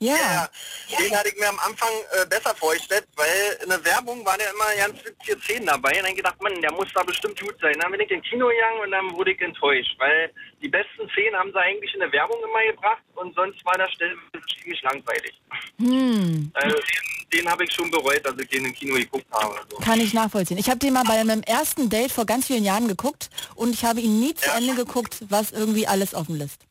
Ja. 0.00 0.48
Den 0.96 1.16
hatte 1.16 1.28
ich 1.28 1.36
mir 1.36 1.48
am 1.48 1.58
Anfang 1.58 1.88
äh, 2.12 2.26
besser 2.26 2.54
vorgestellt, 2.54 3.06
weil 3.16 3.58
in 3.64 3.68
der 3.68 3.84
Werbung 3.84 4.24
waren 4.24 4.38
ja 4.38 4.50
immer 4.50 4.86
ganz 4.86 5.04
witzige 5.04 5.40
Szenen 5.40 5.66
dabei. 5.66 5.98
Und 5.98 6.06
dann 6.06 6.14
gedacht, 6.14 6.40
Mann, 6.40 6.60
der 6.62 6.72
muss 6.72 6.86
da 6.94 7.02
bestimmt 7.02 7.40
gut 7.40 7.56
sein. 7.60 7.74
Dann 7.80 7.90
bin 7.90 8.00
ich 8.00 8.10
ins 8.10 8.24
Kino 8.28 8.46
gegangen 8.46 8.80
und 8.84 8.90
dann 8.92 9.12
wurde 9.16 9.32
ich 9.32 9.40
enttäuscht, 9.40 9.94
weil 9.98 10.32
die 10.62 10.68
besten 10.68 11.08
Szenen 11.10 11.34
haben 11.36 11.50
sie 11.52 11.58
eigentlich 11.58 11.92
in 11.94 12.00
der 12.00 12.12
Werbung 12.12 12.38
immer 12.44 12.64
gebracht 12.72 13.02
und 13.16 13.34
sonst 13.34 13.64
war 13.64 13.76
der 13.76 13.88
Stelle 13.90 14.14
ziemlich 14.60 14.80
langweilig. 14.82 15.40
Hm, 15.78 16.50
Also 16.54 16.76
den, 16.76 17.40
den 17.40 17.50
habe 17.50 17.64
ich 17.64 17.72
schon 17.72 17.90
bereut, 17.90 18.24
dass 18.24 18.38
ich 18.38 18.48
den 18.48 18.66
im 18.66 18.74
Kino 18.74 18.94
geguckt 18.94 19.26
habe. 19.32 19.60
So. 19.68 19.78
kann 19.78 20.00
ich 20.00 20.14
nachvollziehen. 20.14 20.58
Ich 20.58 20.68
habe 20.70 20.78
den 20.78 20.92
mal 20.92 21.04
bei 21.04 21.22
meinem 21.24 21.42
ersten 21.42 21.90
Date 21.90 22.12
vor 22.12 22.24
ganz 22.24 22.46
vielen 22.46 22.64
Jahren 22.64 22.86
geguckt 22.86 23.30
und 23.56 23.74
ich 23.74 23.84
habe 23.84 24.00
ihn 24.00 24.20
nie 24.20 24.34
zu 24.34 24.48
Ende 24.52 24.76
geguckt, 24.76 25.16
was 25.28 25.50
irgendwie 25.50 25.88
alles 25.88 26.14
offen 26.14 26.36
lässt. 26.38 26.62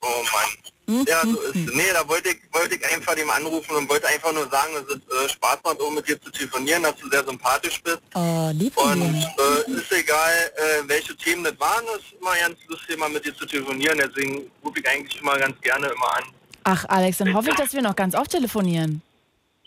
Oh 0.00 0.06
Mann. 0.32 0.72
Ja, 0.86 1.22
so 1.22 1.40
ist 1.40 1.56
es. 1.56 1.74
Nee, 1.74 1.92
da 1.92 2.06
wollte 2.06 2.28
ich, 2.30 2.40
wollte 2.52 2.74
ich 2.74 2.92
einfach 2.92 3.14
dem 3.14 3.30
anrufen 3.30 3.74
und 3.76 3.88
wollte 3.88 4.06
einfach 4.06 4.32
nur 4.32 4.46
sagen, 4.48 4.74
dass 4.74 4.96
es 4.96 4.96
äh, 4.96 5.28
Spaß 5.30 5.60
macht, 5.64 5.80
um 5.80 5.94
mit 5.94 6.06
dir 6.06 6.20
zu 6.20 6.30
telefonieren, 6.30 6.82
dass 6.82 6.96
du 6.96 7.08
sehr 7.08 7.24
sympathisch 7.24 7.82
bist. 7.82 8.02
Oh, 8.14 8.50
lieb 8.52 8.76
Und 8.76 9.14
äh, 9.14 9.70
ist 9.72 9.92
egal, 9.92 10.52
äh, 10.56 10.86
welche 10.86 11.16
Themen 11.16 11.44
das 11.44 11.58
waren, 11.58 11.84
es 11.96 12.02
ist 12.02 12.20
immer 12.20 12.36
ganz 12.36 12.58
lustig, 12.68 12.98
mal 12.98 13.08
mit 13.08 13.24
dir 13.24 13.34
zu 13.34 13.46
telefonieren. 13.46 13.98
Deswegen 13.98 14.50
rufe 14.62 14.78
ich 14.80 14.88
eigentlich 14.88 15.20
immer 15.20 15.38
ganz 15.38 15.58
gerne 15.62 15.86
immer 15.86 16.16
an. 16.16 16.24
Ach, 16.64 16.84
Alex, 16.88 17.18
dann 17.18 17.34
hoffe 17.34 17.50
ich, 17.50 17.56
dass 17.56 17.72
wir 17.72 17.82
noch 17.82 17.96
ganz 17.96 18.14
oft 18.14 18.30
telefonieren. 18.30 19.02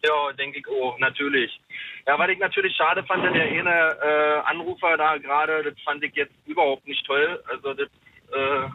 Ja, 0.04 0.32
denke 0.34 0.60
ich 0.60 0.68
auch, 0.68 0.98
natürlich. 1.00 1.60
Ja, 2.06 2.18
was 2.18 2.30
ich 2.30 2.40
natürlich 2.40 2.76
schade 2.76 3.04
fand, 3.04 3.24
der 3.24 3.44
eine 3.44 3.98
äh, 4.02 4.50
Anrufer 4.50 4.96
da 4.98 5.18
gerade, 5.18 5.64
das 5.64 5.74
fand 5.84 6.04
ich 6.04 6.16
jetzt 6.16 6.34
überhaupt 6.46 6.88
nicht 6.88 7.06
toll. 7.06 7.44
Also 7.52 7.74
das, 7.74 7.88
äh, 7.88 8.62
das 8.62 8.72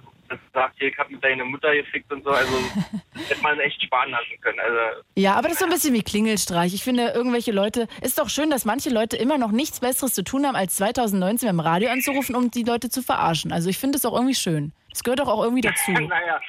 sagt 0.52 0.76
hier, 0.78 0.88
ich 0.88 0.98
hab 0.98 1.10
mit 1.10 1.22
deine 1.22 1.44
Mutter 1.44 1.74
gefickt 1.74 2.12
und 2.12 2.24
so, 2.24 2.30
also 2.30 2.52
das 3.14 3.30
hätte 3.30 3.42
man 3.42 3.58
echt 3.60 3.82
sparen 3.82 4.10
lassen 4.10 4.40
können. 4.40 4.60
Also 4.60 5.02
Ja, 5.16 5.34
aber 5.34 5.48
das 5.48 5.52
ist 5.52 5.58
so 5.60 5.64
ein 5.66 5.70
bisschen 5.70 5.94
wie 5.94 6.02
Klingelstreich. 6.02 6.74
Ich 6.74 6.84
finde, 6.84 7.08
irgendwelche 7.08 7.52
Leute, 7.52 7.88
ist 8.00 8.18
doch 8.18 8.28
schön, 8.28 8.50
dass 8.50 8.64
manche 8.64 8.90
Leute 8.90 9.16
immer 9.16 9.38
noch 9.38 9.50
nichts 9.50 9.80
Besseres 9.80 10.14
zu 10.14 10.24
tun 10.24 10.46
haben, 10.46 10.56
als 10.56 10.76
2019 10.76 11.48
beim 11.48 11.60
Radio 11.60 11.90
anzurufen, 11.90 12.34
um 12.34 12.50
die 12.50 12.62
Leute 12.62 12.90
zu 12.90 13.02
verarschen. 13.02 13.52
Also 13.52 13.68
ich 13.68 13.78
finde 13.78 13.98
es 13.98 14.06
auch 14.06 14.14
irgendwie 14.14 14.34
schön. 14.34 14.72
Das 14.90 15.02
gehört 15.02 15.20
doch 15.20 15.28
auch 15.28 15.42
irgendwie 15.42 15.62
dazu. 15.62 15.90
naja, 15.92 16.40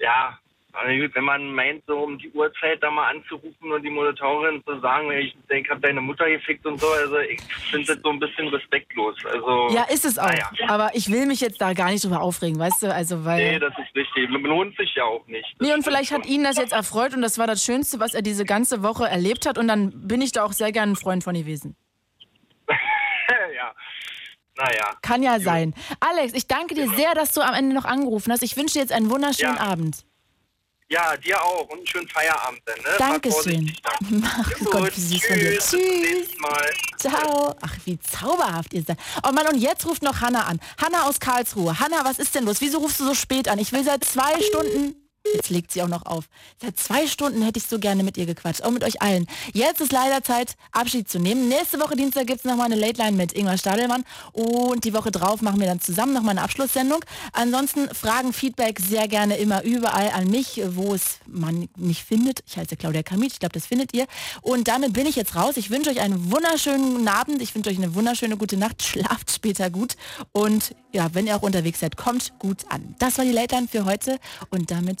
ja, 0.00 0.38
Gut, 0.72 1.14
wenn 1.14 1.24
man 1.24 1.54
meint, 1.54 1.84
so 1.86 1.98
um 1.98 2.18
die 2.18 2.30
Uhrzeit 2.30 2.82
da 2.82 2.90
mal 2.90 3.10
anzurufen 3.14 3.70
und 3.70 3.82
die 3.82 3.90
Moderatorin 3.90 4.62
zu 4.64 4.80
sagen, 4.80 5.10
ich 5.12 5.36
denke, 5.50 5.70
habe 5.70 5.80
deine 5.82 6.00
Mutter 6.00 6.28
gefickt 6.28 6.64
und 6.64 6.80
so, 6.80 6.86
also 6.88 7.18
ich 7.18 7.40
finde 7.70 7.94
das 7.94 8.02
so 8.02 8.08
ein 8.10 8.18
bisschen 8.18 8.48
respektlos. 8.48 9.14
Also, 9.26 9.68
Ja, 9.70 9.84
ist 9.84 10.04
es 10.06 10.18
auch. 10.18 10.26
naja. 10.26 10.50
Aber 10.68 10.90
ich 10.94 11.10
will 11.12 11.26
mich 11.26 11.40
jetzt 11.40 11.60
da 11.60 11.74
gar 11.74 11.90
nicht 11.90 12.02
drüber 12.04 12.22
aufregen, 12.22 12.58
weißt 12.58 12.82
du? 12.84 12.92
Also, 12.94 13.24
weil. 13.26 13.52
Nee, 13.52 13.58
das 13.58 13.74
ist 13.78 13.94
richtig. 13.94 14.30
Lohnt 14.30 14.76
sich 14.78 14.94
ja 14.94 15.04
auch 15.04 15.26
nicht. 15.26 15.46
Nee, 15.60 15.74
und 15.74 15.82
vielleicht 15.84 16.10
hat 16.10 16.24
ihn 16.26 16.42
das 16.42 16.56
jetzt 16.56 16.72
erfreut 16.72 17.14
und 17.14 17.20
das 17.22 17.38
war 17.38 17.46
das 17.46 17.62
Schönste, 17.64 18.00
was 18.00 18.14
er 18.14 18.22
diese 18.22 18.44
ganze 18.46 18.82
Woche 18.82 19.06
erlebt 19.06 19.46
hat. 19.46 19.58
Und 19.58 19.68
dann 19.68 20.08
bin 20.08 20.22
ich 20.22 20.32
da 20.32 20.42
auch 20.44 20.52
sehr 20.52 20.72
gern 20.72 20.92
ein 20.92 20.96
Freund 20.96 21.22
von 21.22 21.34
gewesen. 21.34 21.76
ja. 22.68 23.74
Naja. 24.56 24.90
Kann 25.02 25.22
ja 25.22 25.38
sein. 25.38 25.74
Alex, 26.00 26.32
ich 26.34 26.46
danke 26.46 26.74
dir 26.74 26.88
sehr, 26.90 27.14
dass 27.14 27.32
du 27.34 27.40
am 27.42 27.54
Ende 27.54 27.74
noch 27.74 27.84
angerufen 27.84 28.32
hast. 28.32 28.42
Ich 28.42 28.56
wünsche 28.56 28.74
dir 28.74 28.80
jetzt 28.80 28.92
einen 28.92 29.10
wunderschönen 29.10 29.56
Ja. 29.56 29.62
Abend. 29.62 30.04
Ja, 30.92 31.16
dir 31.16 31.42
auch 31.42 31.66
und 31.70 31.78
einen 31.78 31.86
schönen 31.86 32.08
Feierabend 32.08 32.60
dann, 32.66 32.78
ne? 32.82 32.90
Dankeschön. 32.98 33.74
Mach 34.10 34.58
Gut, 34.58 34.70
Gott, 34.70 34.94
wie 34.94 35.00
süß 35.00 35.24
von 35.24 35.38
dir. 35.38 35.58
Tschüss. 35.58 35.70
Bis 35.70 35.70
zum 35.70 35.80
nächsten 35.80 36.40
Mal. 36.42 36.70
Ciao. 36.98 37.56
Ach, 37.62 37.74
wie 37.86 37.98
zauberhaft 37.98 38.74
ihr 38.74 38.82
seid. 38.82 38.98
Oh 39.26 39.32
Mann, 39.32 39.46
und 39.46 39.56
jetzt 39.56 39.86
ruft 39.86 40.02
noch 40.02 40.20
Hanna 40.20 40.42
an. 40.42 40.60
Hanna 40.76 41.04
aus 41.04 41.18
Karlsruhe. 41.18 41.80
Hanna, 41.80 42.04
was 42.04 42.18
ist 42.18 42.34
denn 42.34 42.44
los? 42.44 42.60
Wieso 42.60 42.78
rufst 42.80 43.00
du 43.00 43.06
so 43.06 43.14
spät 43.14 43.48
an? 43.48 43.58
Ich 43.58 43.72
will 43.72 43.82
seit 43.82 44.04
zwei 44.04 44.38
Stunden. 44.42 45.01
Jetzt 45.34 45.50
legt 45.50 45.72
sie 45.72 45.82
auch 45.82 45.88
noch 45.88 46.04
auf. 46.04 46.24
Seit 46.60 46.78
zwei 46.78 47.06
Stunden 47.06 47.42
hätte 47.42 47.58
ich 47.58 47.66
so 47.66 47.78
gerne 47.78 48.02
mit 48.02 48.16
ihr 48.16 48.26
gequatscht. 48.26 48.62
Auch 48.62 48.70
mit 48.70 48.82
euch 48.82 49.00
allen. 49.00 49.26
Jetzt 49.52 49.80
ist 49.80 49.92
leider 49.92 50.22
Zeit, 50.22 50.56
Abschied 50.72 51.08
zu 51.08 51.20
nehmen. 51.20 51.48
Nächste 51.48 51.78
Woche 51.78 51.94
Dienstag 51.94 52.26
gibt 52.26 52.40
es 52.40 52.44
nochmal 52.44 52.66
eine 52.66 52.74
Late 52.74 53.00
Line 53.00 53.16
mit 53.16 53.32
Ingmar 53.32 53.56
Stadelmann. 53.56 54.04
Und 54.32 54.84
die 54.84 54.92
Woche 54.92 55.12
drauf 55.12 55.40
machen 55.40 55.60
wir 55.60 55.68
dann 55.68 55.80
zusammen 55.80 56.12
nochmal 56.12 56.32
eine 56.32 56.42
Abschlusssendung. 56.42 57.04
Ansonsten 57.32 57.88
Fragen, 57.94 58.32
Feedback 58.32 58.80
sehr 58.80 59.06
gerne 59.06 59.36
immer 59.36 59.62
überall 59.62 60.10
an 60.10 60.28
mich, 60.28 60.60
wo 60.70 60.92
es 60.92 61.18
man 61.26 61.68
mich 61.76 62.02
findet. 62.02 62.42
Ich 62.46 62.56
heiße 62.56 62.76
Claudia 62.76 63.04
Kamit. 63.04 63.32
Ich 63.32 63.38
glaube, 63.38 63.52
das 63.54 63.66
findet 63.66 63.94
ihr. 63.94 64.06
Und 64.40 64.66
damit 64.66 64.92
bin 64.92 65.06
ich 65.06 65.14
jetzt 65.14 65.36
raus. 65.36 65.56
Ich 65.56 65.70
wünsche 65.70 65.90
euch 65.90 66.00
einen 66.00 66.32
wunderschönen 66.32 67.06
Abend. 67.06 67.40
Ich 67.42 67.54
wünsche 67.54 67.70
euch 67.70 67.78
eine 67.78 67.94
wunderschöne 67.94 68.36
gute 68.36 68.56
Nacht. 68.56 68.82
Schlaft 68.82 69.30
später 69.30 69.70
gut. 69.70 69.96
Und 70.32 70.74
ja, 70.92 71.14
wenn 71.14 71.26
ihr 71.28 71.36
auch 71.36 71.42
unterwegs 71.42 71.80
seid, 71.80 71.96
kommt 71.96 72.38
gut 72.40 72.64
an. 72.68 72.96
Das 72.98 73.18
war 73.18 73.24
die 73.24 73.32
Late 73.32 73.54
Line 73.54 73.68
für 73.68 73.84
heute. 73.84 74.18
Und 74.50 74.70
damit 74.70 75.00